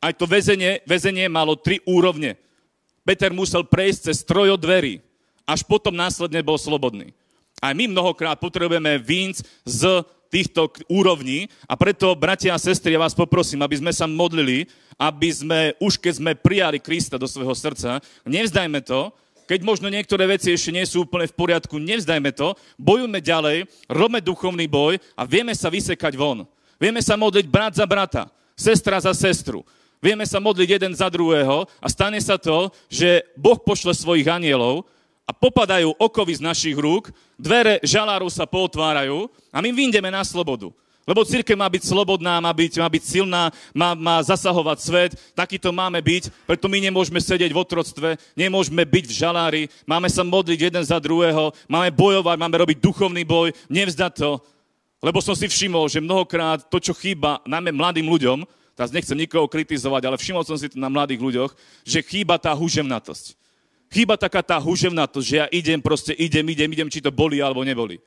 Aj 0.00 0.16
to 0.16 0.24
väzenie, 0.24 0.80
väzenie 0.88 1.28
malo 1.28 1.54
tri 1.54 1.78
úrovne. 1.84 2.40
Peter 3.04 3.30
musel 3.30 3.68
prejsť 3.68 4.10
cez 4.10 4.24
trojo 4.24 4.56
dverí 4.56 5.04
až 5.44 5.64
potom 5.64 5.92
následne 5.92 6.40
bol 6.40 6.56
slobodný. 6.56 7.12
A 7.62 7.72
my 7.72 7.88
mnohokrát 7.88 8.36
potrebujeme 8.36 9.00
víc 9.00 9.40
z 9.64 10.04
týchto 10.28 10.66
úrovní 10.90 11.46
a 11.70 11.78
preto, 11.78 12.10
bratia 12.18 12.58
a 12.58 12.58
sestry, 12.58 12.98
ja 12.98 13.00
vás 13.00 13.14
poprosím, 13.14 13.62
aby 13.62 13.78
sme 13.78 13.92
sa 13.94 14.10
modlili, 14.10 14.66
aby 14.98 15.30
sme, 15.30 15.60
už 15.78 16.02
keď 16.02 16.12
sme 16.18 16.32
prijali 16.34 16.82
Krista 16.82 17.14
do 17.14 17.30
svojho 17.30 17.54
srdca, 17.54 18.02
nevzdajme 18.26 18.82
to, 18.82 19.14
keď 19.44 19.60
možno 19.62 19.92
niektoré 19.92 20.24
veci 20.24 20.50
ešte 20.50 20.72
nie 20.72 20.82
sú 20.88 21.04
úplne 21.04 21.28
v 21.28 21.36
poriadku, 21.36 21.76
nevzdajme 21.76 22.32
to, 22.32 22.56
bojujme 22.80 23.20
ďalej, 23.20 23.68
robme 23.92 24.18
duchovný 24.18 24.66
boj 24.66 24.96
a 25.14 25.22
vieme 25.28 25.52
sa 25.52 25.68
vysekať 25.68 26.16
von. 26.16 26.48
Vieme 26.80 27.04
sa 27.04 27.14
modliť 27.14 27.46
brat 27.46 27.76
za 27.76 27.86
brata, 27.86 28.32
sestra 28.56 28.98
za 28.98 29.12
sestru. 29.14 29.62
Vieme 30.00 30.28
sa 30.28 30.36
modliť 30.36 30.68
jeden 30.68 30.92
za 30.92 31.08
druhého 31.08 31.64
a 31.80 31.86
stane 31.88 32.20
sa 32.20 32.36
to, 32.36 32.68
že 32.92 33.24
Boh 33.36 33.56
pošle 33.56 33.96
svojich 33.96 34.28
anielov 34.28 34.84
a 35.24 35.32
popadajú 35.32 35.96
okovy 35.96 36.36
z 36.36 36.44
našich 36.44 36.76
rúk, 36.76 37.08
dvere 37.40 37.80
žaláru 37.80 38.28
sa 38.28 38.44
potvárajú 38.44 39.32
a 39.48 39.58
my 39.64 39.72
vyjdeme 39.72 40.12
na 40.12 40.20
slobodu. 40.20 40.68
Lebo 41.04 41.20
církev 41.20 41.52
má 41.52 41.68
byť 41.68 41.84
slobodná, 41.84 42.40
má 42.40 42.48
byť, 42.48 42.80
má 42.80 42.88
byť 42.88 43.02
silná, 43.04 43.52
má, 43.76 43.92
má 43.92 44.24
zasahovať 44.24 44.78
svet, 44.80 45.12
takýto 45.36 45.68
máme 45.68 46.00
byť, 46.00 46.32
preto 46.48 46.64
my 46.64 46.80
nemôžeme 46.80 47.20
sedieť 47.20 47.52
v 47.52 47.60
otroctve, 47.60 48.08
nemôžeme 48.32 48.80
byť 48.88 49.04
v 49.04 49.12
žalári, 49.12 49.62
máme 49.84 50.08
sa 50.08 50.24
modliť 50.24 50.72
jeden 50.72 50.80
za 50.80 50.96
druhého, 50.96 51.52
máme 51.68 51.92
bojovať, 51.92 52.36
máme 52.40 52.56
robiť 52.56 52.80
duchovný 52.80 53.20
boj, 53.20 53.52
nevzdať 53.68 54.12
to. 54.16 54.40
Lebo 55.04 55.20
som 55.20 55.36
si 55.36 55.44
všimol, 55.44 55.92
že 55.92 56.00
mnohokrát 56.00 56.64
to, 56.72 56.80
čo 56.80 56.96
chýba 56.96 57.44
najmä 57.44 57.76
mladým 57.76 58.08
ľuďom, 58.08 58.40
teraz 58.72 58.88
nechcem 58.88 59.20
nikoho 59.20 59.44
kritizovať, 59.44 60.08
ale 60.08 60.16
všimol 60.16 60.48
som 60.48 60.56
si 60.56 60.72
to 60.72 60.80
na 60.80 60.88
mladých 60.88 61.20
ľuďoch, 61.20 61.52
že 61.84 62.00
chýba 62.00 62.40
tá 62.40 62.56
huževnatosť. 62.56 63.43
Chýba 63.94 64.18
taká 64.18 64.42
tá 64.42 64.58
huževnatosť, 64.58 65.22
že 65.22 65.36
ja 65.38 65.46
idem, 65.54 65.78
proste 65.78 66.10
idem, 66.18 66.42
idem, 66.50 66.66
idem, 66.66 66.90
či 66.90 66.98
to 66.98 67.14
boli 67.14 67.38
alebo 67.38 67.62
neboli. 67.62 68.02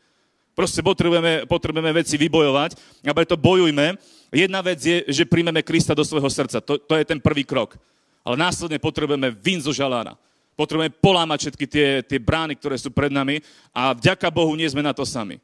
Proste 0.52 0.84
potrebujeme, 0.84 1.48
potrebujeme 1.48 2.04
veci 2.04 2.20
vybojovať 2.20 2.76
a 3.08 3.16
preto 3.16 3.40
bojujme. 3.40 3.96
Jedna 4.36 4.60
vec 4.60 4.84
je, 4.84 5.08
že 5.08 5.24
príjmeme 5.24 5.64
Krista 5.64 5.96
do 5.96 6.04
svojho 6.04 6.28
srdca. 6.28 6.60
To, 6.60 6.76
to 6.76 6.94
je 7.00 7.08
ten 7.08 7.24
prvý 7.24 7.48
krok. 7.48 7.80
Ale 8.28 8.36
následne 8.36 8.84
potrebujeme 8.84 9.32
vín 9.32 9.64
zo 9.64 9.72
žalára. 9.72 10.20
Potrebujeme 10.60 10.92
polámať 10.92 11.48
všetky 11.48 11.66
tie, 11.70 11.88
tie 12.04 12.20
brány, 12.20 12.60
ktoré 12.60 12.76
sú 12.76 12.92
pred 12.92 13.14
nami 13.14 13.40
a 13.72 13.96
vďaka 13.96 14.28
Bohu 14.28 14.52
nie 14.60 14.68
sme 14.68 14.84
na 14.84 14.92
to 14.92 15.08
sami. 15.08 15.40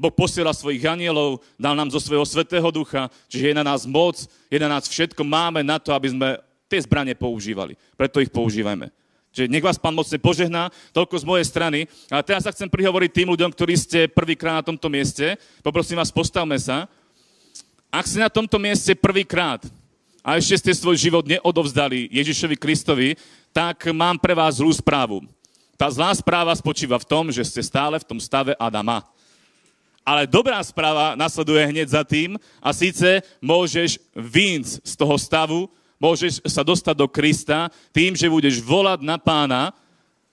Boh 0.00 0.14
posiela 0.14 0.56
svojich 0.56 0.88
anielov, 0.88 1.44
dal 1.60 1.76
nám 1.76 1.92
zo 1.92 2.00
svojho 2.00 2.24
svetého 2.24 2.64
ducha, 2.72 3.12
čiže 3.28 3.52
je 3.52 3.58
na 3.60 3.66
nás 3.66 3.84
moc, 3.84 4.24
je 4.48 4.56
na 4.56 4.72
nás 4.72 4.88
všetko, 4.88 5.20
máme 5.20 5.60
na 5.60 5.76
to, 5.76 5.92
aby 5.92 6.16
sme 6.16 6.40
tie 6.64 6.80
zbranie 6.80 7.12
používali. 7.12 7.76
Preto 7.92 8.24
ich 8.24 8.32
používajme. 8.32 9.01
Čiže 9.32 9.48
nech 9.48 9.64
vás 9.64 9.80
pán 9.80 9.96
mocne 9.96 10.20
požehná, 10.20 10.68
toľko 10.92 11.16
z 11.16 11.24
mojej 11.24 11.46
strany. 11.48 11.78
A 12.12 12.20
teraz 12.20 12.44
sa 12.44 12.52
chcem 12.52 12.68
prihovoriť 12.68 13.10
tým 13.10 13.28
ľuďom, 13.32 13.50
ktorí 13.56 13.74
ste 13.80 14.04
prvýkrát 14.04 14.60
na 14.60 14.66
tomto 14.68 14.92
mieste. 14.92 15.40
Poprosím 15.64 15.96
vás, 15.96 16.12
postavme 16.12 16.60
sa. 16.60 16.84
Ak 17.88 18.04
ste 18.04 18.20
na 18.20 18.28
tomto 18.28 18.60
mieste 18.60 18.92
prvýkrát 18.92 19.64
a 20.20 20.36
ešte 20.36 20.60
ste 20.60 20.72
svoj 20.76 21.00
život 21.00 21.24
neodovzdali 21.24 22.12
Ježišovi 22.12 22.56
Kristovi, 22.60 23.16
tak 23.56 23.88
mám 23.92 24.20
pre 24.20 24.36
vás 24.36 24.60
zlú 24.60 24.72
správu. 24.72 25.24
Tá 25.80 25.88
zlá 25.88 26.12
správa 26.12 26.52
spočíva 26.52 27.00
v 27.00 27.08
tom, 27.08 27.32
že 27.32 27.44
ste 27.44 27.64
stále 27.64 27.96
v 27.98 28.06
tom 28.06 28.20
stave 28.20 28.52
Adama. 28.60 29.02
Ale 30.04 30.28
dobrá 30.28 30.60
správa 30.60 31.16
nasleduje 31.16 31.62
hneď 31.72 31.88
za 31.88 32.02
tým 32.04 32.36
a 32.60 32.70
síce 32.74 33.22
môžeš 33.40 33.96
výjsť 34.12 34.72
z 34.82 34.92
toho 34.98 35.14
stavu, 35.18 35.60
môžeš 36.02 36.42
sa 36.50 36.66
dostať 36.66 36.98
do 36.98 37.06
Krista 37.06 37.70
tým, 37.94 38.18
že 38.18 38.26
budeš 38.26 38.58
volať 38.58 39.06
na 39.06 39.22
pána. 39.22 39.70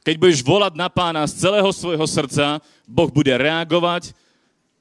Keď 0.01 0.15
budeš 0.17 0.41
volať 0.41 0.73
na 0.73 0.89
pána 0.89 1.29
z 1.29 1.45
celého 1.45 1.69
svojho 1.69 2.07
srdca, 2.09 2.57
Boh 2.89 3.13
bude 3.13 3.29
reagovať, 3.29 4.17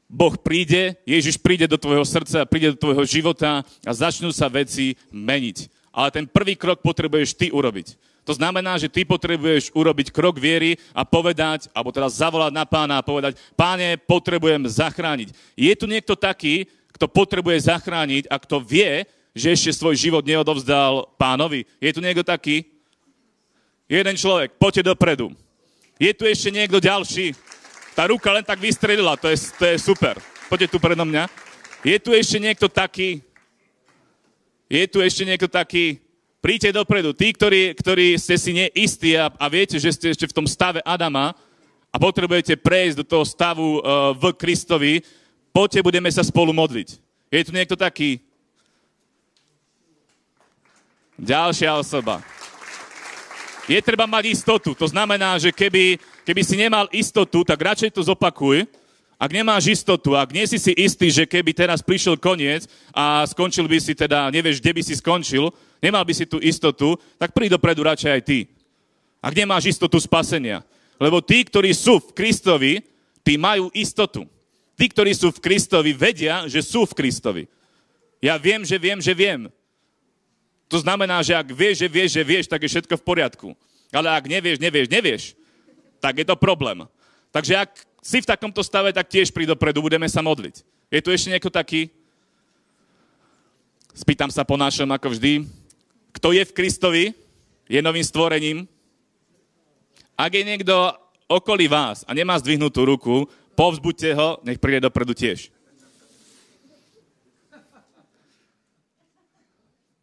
Boh 0.09 0.32
príde, 0.40 0.97
Ježiš 1.05 1.36
príde 1.36 1.69
do 1.69 1.77
tvojho 1.77 2.09
srdca, 2.09 2.48
príde 2.48 2.73
do 2.73 2.81
tvojho 2.81 3.05
života 3.05 3.60
a 3.85 3.93
začnú 3.93 4.32
sa 4.32 4.48
veci 4.48 4.97
meniť. 5.12 5.69
Ale 5.93 6.09
ten 6.09 6.24
prvý 6.24 6.56
krok 6.56 6.81
potrebuješ 6.81 7.36
ty 7.36 7.52
urobiť. 7.52 8.01
To 8.24 8.32
znamená, 8.32 8.77
že 8.81 8.93
ty 8.93 9.05
potrebuješ 9.05 9.73
urobiť 9.73 10.12
krok 10.12 10.40
viery 10.40 10.81
a 10.93 11.05
povedať, 11.05 11.69
alebo 11.73 11.93
teda 11.93 12.09
zavolať 12.09 12.52
na 12.52 12.65
pána 12.65 13.01
a 13.01 13.05
povedať, 13.05 13.36
páne, 13.52 14.01
potrebujem 14.01 14.69
zachrániť. 14.69 15.32
Je 15.56 15.73
tu 15.77 15.85
niekto 15.85 16.16
taký, 16.16 16.69
kto 16.93 17.09
potrebuje 17.09 17.69
zachrániť 17.69 18.28
a 18.28 18.36
kto 18.40 18.60
vie, 18.65 19.05
že 19.39 19.55
ešte 19.55 19.70
svoj 19.78 19.94
život 19.94 20.27
neodovzdal 20.27 21.06
pánovi? 21.15 21.62
Je 21.78 21.94
tu 21.94 22.02
niekto 22.02 22.27
taký? 22.27 22.66
Jeden 23.86 24.19
človek, 24.19 24.59
poďte 24.59 24.90
dopredu. 24.90 25.32
Je 25.97 26.10
tu 26.12 26.27
ešte 26.27 26.51
niekto 26.51 26.82
ďalší? 26.82 27.32
Tá 27.94 28.10
ruka 28.10 28.31
len 28.35 28.44
tak 28.44 28.59
vystrelila, 28.59 29.16
to 29.16 29.31
je, 29.31 29.39
to 29.55 29.65
je 29.65 29.77
super. 29.78 30.19
Poďte 30.51 30.74
tu 30.74 30.78
predo 30.82 31.06
mňa. 31.06 31.31
Je 31.86 31.97
tu 32.02 32.10
ešte 32.10 32.36
niekto 32.43 32.66
taký? 32.66 33.23
Je 34.69 34.85
tu 34.90 35.01
ešte 35.01 35.24
niekto 35.24 35.48
taký? 35.48 36.02
Príďte 36.39 36.77
dopredu. 36.77 37.10
Tí, 37.16 37.35
ktorí, 37.35 37.74
ktorí 37.74 38.15
ste 38.20 38.39
si 38.39 38.55
neistí 38.55 39.19
a, 39.19 39.32
a 39.32 39.47
viete, 39.51 39.81
že 39.81 39.90
ste 39.90 40.15
ešte 40.15 40.31
v 40.31 40.36
tom 40.36 40.47
stave 40.47 40.78
Adama 40.86 41.35
a 41.90 41.97
potrebujete 41.97 42.55
prejsť 42.60 43.02
do 43.02 43.05
toho 43.09 43.24
stavu 43.27 43.81
uh, 43.81 44.15
v 44.15 44.31
Kristovi, 44.36 45.02
poďte, 45.51 45.82
budeme 45.82 46.10
sa 46.12 46.23
spolu 46.23 46.55
modliť. 46.55 47.01
Je 47.32 47.43
tu 47.43 47.51
niekto 47.51 47.74
taký? 47.74 48.23
Ďalšia 51.19 51.74
osoba. 51.74 52.23
Je 53.66 53.77
treba 53.82 54.07
mať 54.07 54.31
istotu. 54.31 54.70
To 54.73 54.86
znamená, 54.86 55.35
že 55.36 55.51
keby, 55.51 55.99
keby 56.23 56.40
si 56.47 56.55
nemal 56.55 56.86
istotu, 56.95 57.43
tak 57.43 57.59
radšej 57.59 57.90
to 57.90 58.07
zopakuj. 58.07 58.65
Ak 59.19 59.35
nemáš 59.35 59.66
istotu, 59.74 60.15
ak 60.15 60.31
nie 60.31 60.47
si 60.47 60.62
si 60.62 60.70
istý, 60.78 61.11
že 61.11 61.27
keby 61.27 61.51
teraz 61.51 61.82
prišiel 61.82 62.15
koniec 62.15 62.70
a 62.95 63.27
skončil 63.27 63.66
by 63.66 63.82
si 63.82 63.99
teda, 63.99 64.31
nevieš, 64.31 64.62
kde 64.62 64.73
by 64.78 64.82
si 64.86 64.95
skončil, 64.95 65.51
nemal 65.82 66.07
by 66.07 66.15
si 66.15 66.23
tú 66.23 66.39
istotu, 66.39 66.95
tak 67.19 67.35
príď 67.35 67.59
dopredu 67.59 67.82
radšej 67.82 68.11
aj 68.15 68.23
ty. 68.23 68.47
Ak 69.19 69.35
nemáš 69.35 69.74
istotu 69.74 69.99
spasenia. 69.99 70.62
Lebo 71.03 71.19
tí, 71.19 71.43
ktorí 71.43 71.74
sú 71.74 71.99
v 71.99 72.15
Kristovi, 72.15 72.78
tí 73.27 73.35
majú 73.35 73.74
istotu. 73.74 74.23
Tí, 74.78 74.86
ktorí 74.86 75.11
sú 75.19 75.35
v 75.35 75.43
Kristovi, 75.43 75.90
vedia, 75.90 76.47
že 76.47 76.62
sú 76.62 76.86
v 76.86 76.95
Kristovi. 76.95 77.45
Ja 78.23 78.39
viem, 78.39 78.62
že 78.62 78.78
viem, 78.78 79.03
že 79.03 79.11
viem. 79.19 79.51
To 80.69 80.77
znamená, 80.77 81.24
že 81.24 81.32
ak 81.32 81.49
vieš, 81.49 81.85
že 81.85 81.89
vieš, 81.89 82.11
že 82.12 82.23
vieš, 82.23 82.45
tak 82.47 82.61
je 82.61 82.73
všetko 82.73 83.01
v 83.01 83.07
poriadku. 83.07 83.49
Ale 83.89 84.12
ak 84.12 84.28
nevieš, 84.28 84.61
nevieš, 84.61 84.89
nevieš, 84.93 85.23
tak 85.97 86.20
je 86.20 86.27
to 86.28 86.36
problém. 86.36 86.85
Takže 87.32 87.57
ak 87.57 87.70
si 88.05 88.20
v 88.20 88.28
takomto 88.28 88.61
stave, 88.61 88.93
tak 88.93 89.09
tiež 89.09 89.32
príď 89.32 89.57
dopredu, 89.57 89.81
budeme 89.81 90.05
sa 90.09 90.20
modliť. 90.20 90.61
Je 90.93 91.01
tu 91.01 91.09
ešte 91.09 91.32
niekto 91.32 91.49
taký? 91.49 91.89
Spýtam 93.97 94.28
sa 94.28 94.45
po 94.45 94.61
našom, 94.61 94.89
ako 94.93 95.16
vždy. 95.16 95.49
Kto 96.12 96.36
je 96.36 96.45
v 96.45 96.55
Kristovi, 96.55 97.05
je 97.69 97.81
novým 97.81 98.05
stvorením. 98.05 98.69
Ak 100.16 100.32
je 100.36 100.45
niekto 100.45 100.73
okolí 101.28 101.69
vás 101.69 102.05
a 102.09 102.12
nemá 102.16 102.36
zdvihnutú 102.40 102.85
ruku, 102.85 103.28
povzbuďte 103.57 104.11
ho, 104.16 104.28
nech 104.45 104.61
príde 104.61 104.85
dopredu 104.85 105.12
tiež. 105.12 105.53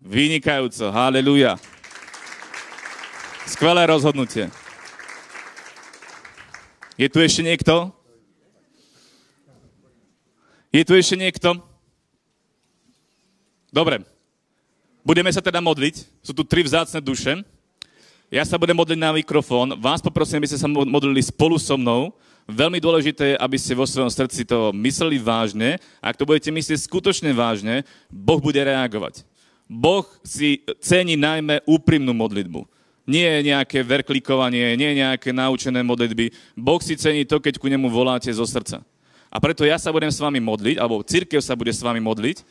Vynikajúco, 0.05 0.93
haleluja. 0.93 1.57
Skvelé 3.49 3.89
rozhodnutie. 3.89 4.53
Je 6.93 7.09
tu 7.09 7.17
ešte 7.17 7.41
niekto? 7.41 7.89
Je 10.69 10.85
tu 10.85 10.93
ešte 10.93 11.17
niekto? 11.17 11.57
Dobre. 13.73 14.05
Budeme 15.01 15.33
sa 15.33 15.41
teda 15.41 15.57
modliť. 15.57 16.05
Sú 16.21 16.37
tu 16.37 16.45
tri 16.45 16.61
vzácne 16.61 17.01
duše. 17.01 17.41
Ja 18.29 18.45
sa 18.45 18.61
budem 18.61 18.77
modliť 18.77 19.01
na 19.01 19.09
mikrofón. 19.09 19.73
Vás 19.81 20.05
poprosím, 20.05 20.37
aby 20.37 20.53
ste 20.53 20.61
sa 20.61 20.69
modlili 20.69 21.25
spolu 21.25 21.57
so 21.57 21.81
mnou. 21.81 22.13
Veľmi 22.45 22.77
dôležité 22.77 23.33
je, 23.33 23.41
aby 23.41 23.57
ste 23.57 23.73
vo 23.73 23.89
svojom 23.89 24.13
srdci 24.13 24.45
to 24.45 24.69
mysleli 24.69 25.17
vážne. 25.17 25.81
Ak 25.97 26.13
to 26.13 26.29
budete 26.29 26.53
myslieť 26.53 26.85
skutočne 26.85 27.33
vážne, 27.33 27.81
Boh 28.13 28.37
bude 28.37 28.61
reagovať. 28.61 29.25
Boh 29.65 30.05
si 30.21 30.61
cení 30.77 31.17
najmä 31.17 31.65
úprimnú 31.65 32.13
modlitbu. 32.13 32.65
Nie 33.05 33.41
nejaké 33.45 33.85
verklikovanie, 33.85 34.73
nie 34.77 34.97
nejaké 34.97 35.29
naučené 35.29 35.85
modlitby. 35.85 36.33
Boh 36.57 36.81
si 36.81 36.97
cení 36.97 37.25
to, 37.25 37.37
keď 37.37 37.61
ku 37.61 37.69
nemu 37.69 37.85
voláte 37.89 38.29
zo 38.33 38.45
srdca. 38.45 38.81
A 39.29 39.37
preto 39.37 39.65
ja 39.65 39.77
sa 39.77 39.93
budem 39.93 40.09
s 40.09 40.21
vami 40.21 40.41
modliť, 40.41 40.77
alebo 40.77 41.05
církev 41.05 41.41
sa 41.41 41.57
bude 41.57 41.73
s 41.73 41.83
vami 41.83 41.99
modliť 42.01 42.45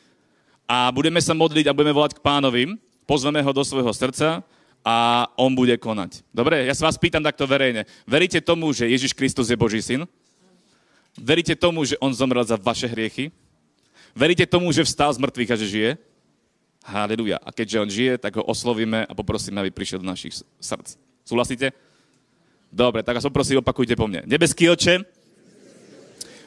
a 0.68 0.90
budeme 0.92 1.18
sa 1.22 1.32
modliť 1.32 1.70
a 1.70 1.76
budeme 1.76 1.96
volať 1.96 2.18
k 2.18 2.24
pánovi, 2.24 2.62
pozveme 3.08 3.40
ho 3.40 3.52
do 3.56 3.64
svojho 3.64 3.90
srdca 3.94 4.44
a 4.84 5.26
on 5.40 5.56
bude 5.56 5.74
konať. 5.80 6.20
Dobre, 6.28 6.68
ja 6.68 6.74
sa 6.76 6.86
vás 6.86 7.00
pýtam 7.00 7.24
takto 7.24 7.48
verejne. 7.48 7.88
Veríte 8.04 8.38
tomu, 8.44 8.68
že 8.76 8.90
Ježiš 8.90 9.16
Kristus 9.16 9.48
je 9.48 9.56
Boží 9.56 9.80
syn? 9.80 10.04
Veríte 11.16 11.54
tomu, 11.56 11.86
že 11.88 11.96
on 12.02 12.12
zomrel 12.12 12.44
za 12.44 12.60
vaše 12.60 12.84
hriechy? 12.90 13.32
Veríte 14.12 14.44
tomu, 14.44 14.68
že 14.70 14.84
vstal 14.84 15.10
z 15.14 15.22
mŕtvych 15.24 15.50
a 15.50 15.56
že 15.56 15.66
žije? 15.66 15.90
Haleluja. 16.84 17.40
A 17.40 17.48
keďže 17.48 17.80
on 17.80 17.88
žije, 17.88 18.20
tak 18.20 18.36
ho 18.36 18.44
oslovíme 18.44 19.08
a 19.08 19.12
poprosíme, 19.16 19.56
aby 19.56 19.72
prišiel 19.72 20.04
do 20.04 20.10
našich 20.12 20.36
srdc. 20.60 21.00
Súhlasíte? 21.24 21.72
Dobre, 22.68 23.00
tak 23.00 23.16
vás 23.16 23.24
poprosím, 23.24 23.64
opakujte 23.64 23.96
po 23.96 24.04
mne. 24.04 24.28
Nebeský 24.28 24.68
oče, 24.68 25.00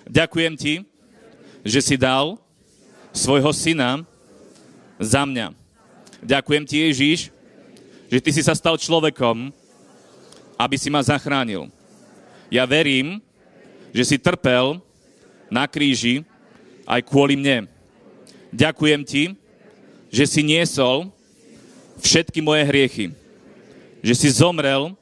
ďakujem 0.05 0.53
ti, 0.53 0.85
že 1.65 1.81
si 1.81 1.97
dal 1.97 2.37
svojho 3.09 3.49
syna 3.49 4.05
za 5.01 5.25
mňa. 5.25 5.57
Ďakujem 6.21 6.63
ti, 6.69 6.77
Ježíš, 6.85 7.19
že 8.05 8.21
ty 8.21 8.29
si 8.29 8.45
sa 8.45 8.53
stal 8.53 8.77
človekom, 8.77 9.49
aby 10.53 10.75
si 10.77 10.93
ma 10.93 11.01
zachránil. 11.01 11.73
Ja 12.53 12.69
verím, 12.69 13.17
že 13.89 14.05
si 14.05 14.17
trpel 14.21 14.77
na 15.49 15.65
kríži 15.65 16.21
aj 16.85 17.01
kvôli 17.09 17.33
mne. 17.33 17.65
Ďakujem 18.53 19.01
ti, 19.01 19.23
že 20.11 20.25
si 20.27 20.41
niesol 20.43 21.11
všetky 21.99 22.39
moje 22.39 22.63
hriechy. 22.67 23.05
Že 24.05 24.13
si 24.13 24.29
zomrel, 24.31 24.93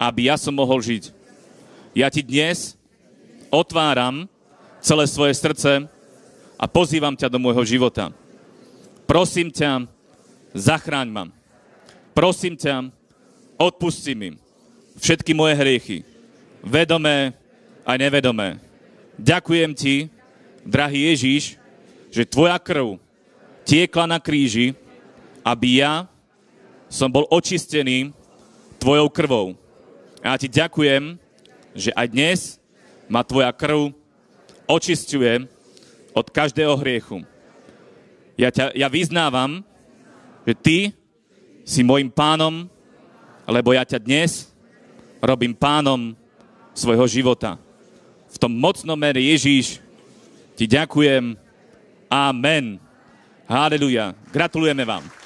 aby 0.00 0.30
ja 0.30 0.36
som 0.40 0.54
mohol 0.54 0.80
žiť. 0.80 1.12
Ja 1.92 2.08
ti 2.08 2.22
dnes 2.22 2.78
otváram 3.50 4.30
celé 4.78 5.04
svoje 5.10 5.34
srdce 5.34 5.84
a 6.56 6.64
pozývam 6.70 7.12
ťa 7.18 7.28
do 7.28 7.42
môjho 7.42 7.66
života. 7.66 8.14
Prosím 9.04 9.50
ťa, 9.50 9.84
zachráň 10.54 11.08
ma. 11.10 11.24
Prosím 12.14 12.54
ťa, 12.54 12.88
odpusti 13.58 14.14
mi 14.14 14.38
všetky 15.00 15.32
moje 15.32 15.56
hriechy. 15.56 15.98
Vedomé 16.60 17.32
aj 17.88 17.96
nevedomé. 17.96 18.60
Ďakujem 19.16 19.72
ti, 19.72 19.94
drahý 20.62 21.12
Ježíš, 21.12 21.56
že 22.12 22.28
tvoja 22.28 22.60
krv 22.60 23.00
tiekla 23.64 24.06
na 24.06 24.18
kríži, 24.18 24.76
aby 25.44 25.82
ja 25.82 26.06
som 26.90 27.08
bol 27.08 27.24
očistený 27.30 28.10
tvojou 28.80 29.08
krvou. 29.12 29.46
A 30.20 30.34
ja 30.34 30.36
ti 30.36 30.48
ďakujem, 30.50 31.16
že 31.72 31.94
aj 31.94 32.06
dnes 32.10 32.38
ma 33.06 33.22
tvoja 33.22 33.50
krv 33.54 33.94
očistuje 34.66 35.46
od 36.14 36.26
každého 36.30 36.74
hriechu. 36.78 37.22
Ja, 38.38 38.50
ťa, 38.50 38.72
ja 38.74 38.88
vyznávam, 38.88 39.62
že 40.46 40.54
ty 40.56 40.78
si 41.62 41.86
môjim 41.86 42.10
pánom, 42.10 42.66
lebo 43.46 43.74
ja 43.74 43.86
ťa 43.86 43.98
dnes 44.00 44.50
robím 45.20 45.52
pánom 45.52 46.16
svojho 46.72 47.04
života. 47.06 47.60
V 48.30 48.36
tom 48.40 48.54
mocnom 48.54 48.96
mene 48.96 49.20
Ježíš 49.20 49.82
ti 50.56 50.64
ďakujem. 50.64 51.36
Amen. 52.10 52.89
Haleluja. 53.50 54.14
Gratulujeme 54.30 54.84
vám. 54.84 55.19